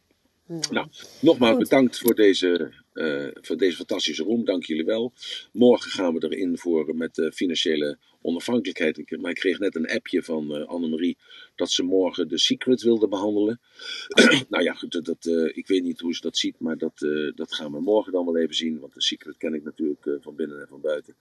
Nou, 0.51 0.63
Nou, 0.71 0.89
nogmaals 1.21 1.57
Goed. 1.57 1.63
bedankt 1.69 1.99
voor 1.99 2.15
deze, 2.15 2.73
eh, 2.93 3.29
voor 3.41 3.57
deze 3.57 3.77
fantastische 3.77 4.23
room. 4.23 4.45
Dank 4.45 4.65
jullie 4.65 4.85
wel. 4.85 5.13
Morgen 5.53 5.91
gaan 5.91 6.15
we 6.15 6.29
erin 6.29 6.59
voor 6.59 6.97
met 6.97 7.19
eh, 7.19 7.31
financiële 7.31 7.99
onafhankelijkheid. 8.23 8.99
Ik, 8.99 9.21
maar 9.21 9.31
ik 9.31 9.37
kreeg 9.37 9.59
net 9.59 9.75
een 9.75 9.91
appje 9.91 10.23
van 10.23 10.55
eh, 10.55 10.67
Annemarie 10.67 11.17
dat 11.55 11.71
ze 11.71 11.83
morgen 11.83 12.29
de 12.29 12.39
Secret 12.39 12.83
wilde 12.83 13.09
behandelen. 13.09 13.61
nou 14.49 14.63
ja, 14.63 14.73
goed, 14.75 14.93
dat, 14.93 15.05
dat, 15.05 15.27
ik 15.55 15.67
weet 15.67 15.83
niet 15.83 16.01
hoe 16.01 16.15
ze 16.15 16.21
dat 16.21 16.37
ziet, 16.37 16.59
maar 16.59 16.79
dat, 16.79 16.99
dat 17.35 17.55
gaan 17.55 17.73
we 17.73 17.81
morgen 17.81 18.13
dan 18.13 18.25
wel 18.25 18.37
even 18.37 18.55
zien. 18.55 18.79
Want 18.79 18.95
de 18.95 19.03
Secret 19.03 19.37
ken 19.37 19.55
ik 19.55 19.65
natuurlijk 19.65 20.19
van 20.21 20.35
binnen 20.37 20.61
en 20.61 20.69
van 20.69 20.81
buiten. 20.81 21.15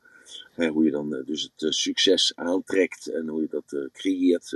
Hè, 0.51 0.67
hoe 0.67 0.85
je 0.85 0.91
dan 0.91 1.23
dus 1.25 1.49
het 1.55 1.73
succes 1.73 2.31
aantrekt 2.35 3.07
en 3.07 3.27
hoe 3.27 3.41
je 3.41 3.47
dat 3.49 3.89
creëert. 3.91 4.51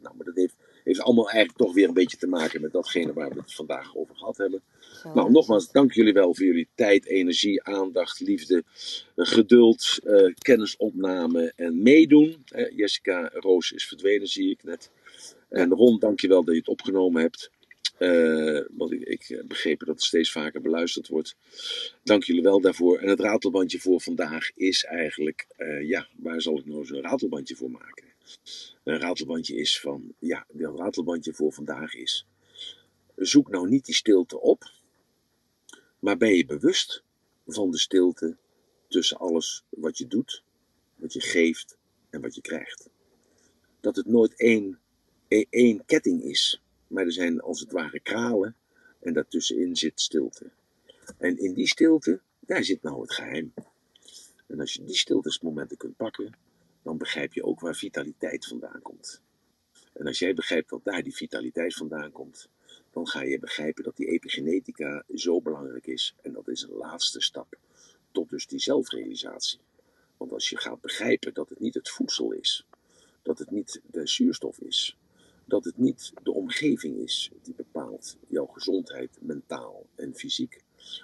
Nou, 0.00 0.16
maar 0.16 0.26
dat 0.26 0.34
heeft, 0.34 0.56
heeft 0.88 1.00
allemaal 1.00 1.30
eigenlijk 1.30 1.58
toch 1.58 1.74
weer 1.74 1.88
een 1.88 1.94
beetje 1.94 2.16
te 2.16 2.26
maken 2.26 2.60
met 2.60 2.72
datgene 2.72 3.12
waar 3.12 3.28
we 3.28 3.40
het 3.40 3.54
vandaag 3.54 3.96
over 3.96 4.16
gehad 4.16 4.36
hebben. 4.36 4.62
zo 5.02 5.12
Nou, 5.14 5.30
nogmaals, 5.30 5.70
dank 5.70 5.92
jullie 5.92 6.12
wel 6.12 6.34
voor 6.34 6.46
jullie 6.46 6.68
tijd, 6.74 7.06
energie, 7.06 7.62
aandacht, 7.62 8.20
liefde, 8.20 8.64
eh, 9.14 9.26
geduld, 9.26 9.98
eh, 10.04 10.34
kennisopname 10.38 11.52
en 11.56 11.82
meedoen. 11.82 12.44
Jessica 12.76 13.30
Roos 13.32 13.72
is 13.72 13.88
verdwenen, 13.88 14.26
zie 14.26 14.50
ik 14.50 14.64
net. 14.64 14.90
En 15.48 15.70
Ron, 15.70 15.98
dank 15.98 16.20
je 16.20 16.28
wel 16.28 16.44
dat 16.44 16.54
je 16.54 16.60
het 16.60 16.68
opgenomen 16.68 17.22
hebt. 17.22 17.50
Eh, 17.98 18.60
want 18.70 18.92
ik, 18.92 19.02
ik 19.02 19.24
heb 19.26 19.44
begrepen 19.48 19.86
dat 19.86 19.94
het 19.94 20.04
steeds 20.04 20.32
vaker 20.32 20.60
beluisterd 20.60 21.08
wordt. 21.08 21.36
Dank 22.02 22.24
jullie 22.24 22.42
wel 22.42 22.60
daarvoor. 22.60 22.98
En 22.98 23.08
het 23.08 23.20
ratelbandje 23.20 23.78
voor 23.78 24.00
vandaag 24.00 24.50
is 24.54 24.84
eigenlijk, 24.84 25.46
ja, 25.82 26.08
waar 26.16 26.42
zal 26.42 26.58
ik 26.58 26.66
nou 26.66 26.84
zo'n 26.84 27.02
ratelbandje 27.02 27.56
voor 27.56 27.70
maken? 27.70 28.07
Een 28.84 28.98
ratelbandje 28.98 29.56
is 29.56 29.80
van, 29.80 30.14
ja, 30.18 30.46
dat 30.52 30.78
ratelbandje 30.78 31.34
voor 31.34 31.52
vandaag 31.52 31.94
is. 31.94 32.26
Zoek 33.16 33.48
nou 33.50 33.68
niet 33.68 33.84
die 33.84 33.94
stilte 33.94 34.40
op, 34.40 34.72
maar 35.98 36.16
ben 36.16 36.34
je 36.34 36.46
bewust 36.46 37.02
van 37.46 37.70
de 37.70 37.78
stilte 37.78 38.36
tussen 38.88 39.18
alles 39.18 39.64
wat 39.68 39.98
je 39.98 40.06
doet, 40.06 40.42
wat 40.94 41.12
je 41.12 41.20
geeft 41.20 41.76
en 42.10 42.20
wat 42.20 42.34
je 42.34 42.40
krijgt. 42.40 42.90
Dat 43.80 43.96
het 43.96 44.06
nooit 44.06 44.34
één, 44.36 44.78
één 45.50 45.84
ketting 45.84 46.22
is, 46.22 46.62
maar 46.86 47.04
er 47.04 47.12
zijn 47.12 47.40
als 47.40 47.60
het 47.60 47.72
ware 47.72 48.00
kralen 48.00 48.56
en 49.00 49.12
daartussenin 49.12 49.76
zit 49.76 50.00
stilte. 50.00 50.50
En 51.18 51.38
in 51.38 51.54
die 51.54 51.66
stilte, 51.66 52.20
daar 52.40 52.64
zit 52.64 52.82
nou 52.82 53.00
het 53.00 53.12
geheim. 53.12 53.52
En 54.46 54.60
als 54.60 54.72
je 54.72 54.84
die 54.84 54.96
stiltesmomenten 54.96 55.76
kunt 55.76 55.96
pakken, 55.96 56.34
dan 56.88 56.98
begrijp 56.98 57.32
je 57.32 57.44
ook 57.44 57.60
waar 57.60 57.74
vitaliteit 57.74 58.46
vandaan 58.46 58.82
komt. 58.82 59.22
En 59.92 60.06
als 60.06 60.18
jij 60.18 60.34
begrijpt 60.34 60.68
dat 60.68 60.84
daar 60.84 61.02
die 61.02 61.14
vitaliteit 61.16 61.74
vandaan 61.74 62.12
komt, 62.12 62.48
dan 62.90 63.06
ga 63.06 63.22
je 63.22 63.38
begrijpen 63.38 63.84
dat 63.84 63.96
die 63.96 64.06
epigenetica 64.06 65.04
zo 65.14 65.40
belangrijk 65.40 65.86
is. 65.86 66.14
En 66.22 66.32
dat 66.32 66.48
is 66.48 66.62
een 66.62 66.76
laatste 66.76 67.20
stap 67.20 67.58
tot 68.12 68.30
dus 68.30 68.46
die 68.46 68.58
zelfrealisatie. 68.58 69.60
Want 70.16 70.32
als 70.32 70.48
je 70.50 70.56
gaat 70.56 70.80
begrijpen 70.80 71.34
dat 71.34 71.48
het 71.48 71.60
niet 71.60 71.74
het 71.74 71.88
voedsel 71.88 72.32
is, 72.32 72.66
Dat 73.22 73.38
het 73.38 73.50
niet 73.50 73.80
de 73.86 74.06
zuurstof 74.06 74.58
is. 74.58 74.96
Dat 75.44 75.64
het 75.64 75.78
niet 75.78 76.12
de 76.22 76.32
omgeving 76.32 76.96
is 76.98 77.30
die 77.42 77.54
bepaalt 77.54 78.16
jouw 78.28 78.46
gezondheid, 78.46 79.18
mentaal 79.20 79.86
en 79.94 80.14
fysiek. 80.14 80.62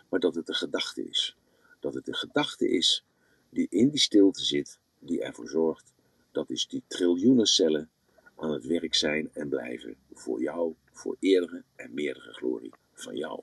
Maar 0.09 0.20
dat 0.20 0.35
het 0.35 0.47
de 0.47 0.55
gedachte 0.55 1.09
is. 1.09 1.36
Dat 1.81 1.94
het 1.94 2.05
de 2.05 2.15
gedachte 2.15 2.69
is 2.69 3.05
die 3.51 3.66
in 3.70 3.89
die 3.89 4.01
stilte 4.01 4.44
zit, 4.44 4.78
die 5.06 5.22
ervoor 5.22 5.48
zorgt 5.48 5.93
dat 6.32 6.51
is 6.51 6.66
die 6.66 6.82
triljoenen 6.86 7.47
cellen 7.47 7.90
aan 8.36 8.51
het 8.51 8.64
werk 8.64 8.94
zijn 8.94 9.31
en 9.32 9.48
blijven 9.48 9.97
voor 10.12 10.43
jou, 10.43 10.74
voor 10.93 11.16
eerdere 11.20 11.62
en 11.76 11.94
meerdere 11.94 12.32
glorie 12.32 12.72
van 12.93 13.16
jou. 13.16 13.40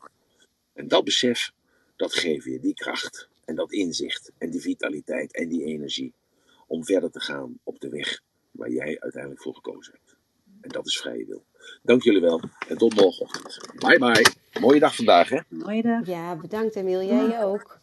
En 0.73 0.88
dat 0.88 1.03
besef, 1.03 1.51
dat 1.95 2.13
geeft 2.13 2.45
je 2.45 2.59
die 2.59 2.73
kracht 2.73 3.29
en 3.45 3.55
dat 3.55 3.71
inzicht 3.71 4.31
en 4.38 4.49
die 4.49 4.61
vitaliteit 4.61 5.35
en 5.35 5.49
die 5.49 5.63
energie 5.63 6.13
om 6.67 6.85
verder 6.85 7.11
te 7.11 7.19
gaan 7.19 7.59
op 7.63 7.79
de 7.79 7.89
weg 7.89 8.21
waar 8.51 8.71
jij 8.71 8.99
uiteindelijk 8.99 9.41
voor 9.41 9.55
gekozen 9.55 9.93
hebt. 9.93 10.15
En 10.61 10.69
dat 10.69 10.85
is 10.85 10.97
vrije 10.97 11.25
wil. 11.25 11.43
Dank 11.83 12.03
jullie 12.03 12.21
wel 12.21 12.41
en 12.67 12.77
tot 12.77 12.95
morgenochtend. 12.95 13.59
Bye 13.79 13.99
bye. 13.99 14.25
Mooie 14.61 14.79
dag 14.79 14.95
vandaag 14.95 15.29
hè. 15.29 15.39
Mooie 15.49 15.81
dag. 15.81 16.05
Ja, 16.05 16.35
bedankt 16.35 16.75
Emiel. 16.75 17.03
Jij 17.03 17.43
ook. 17.43 17.81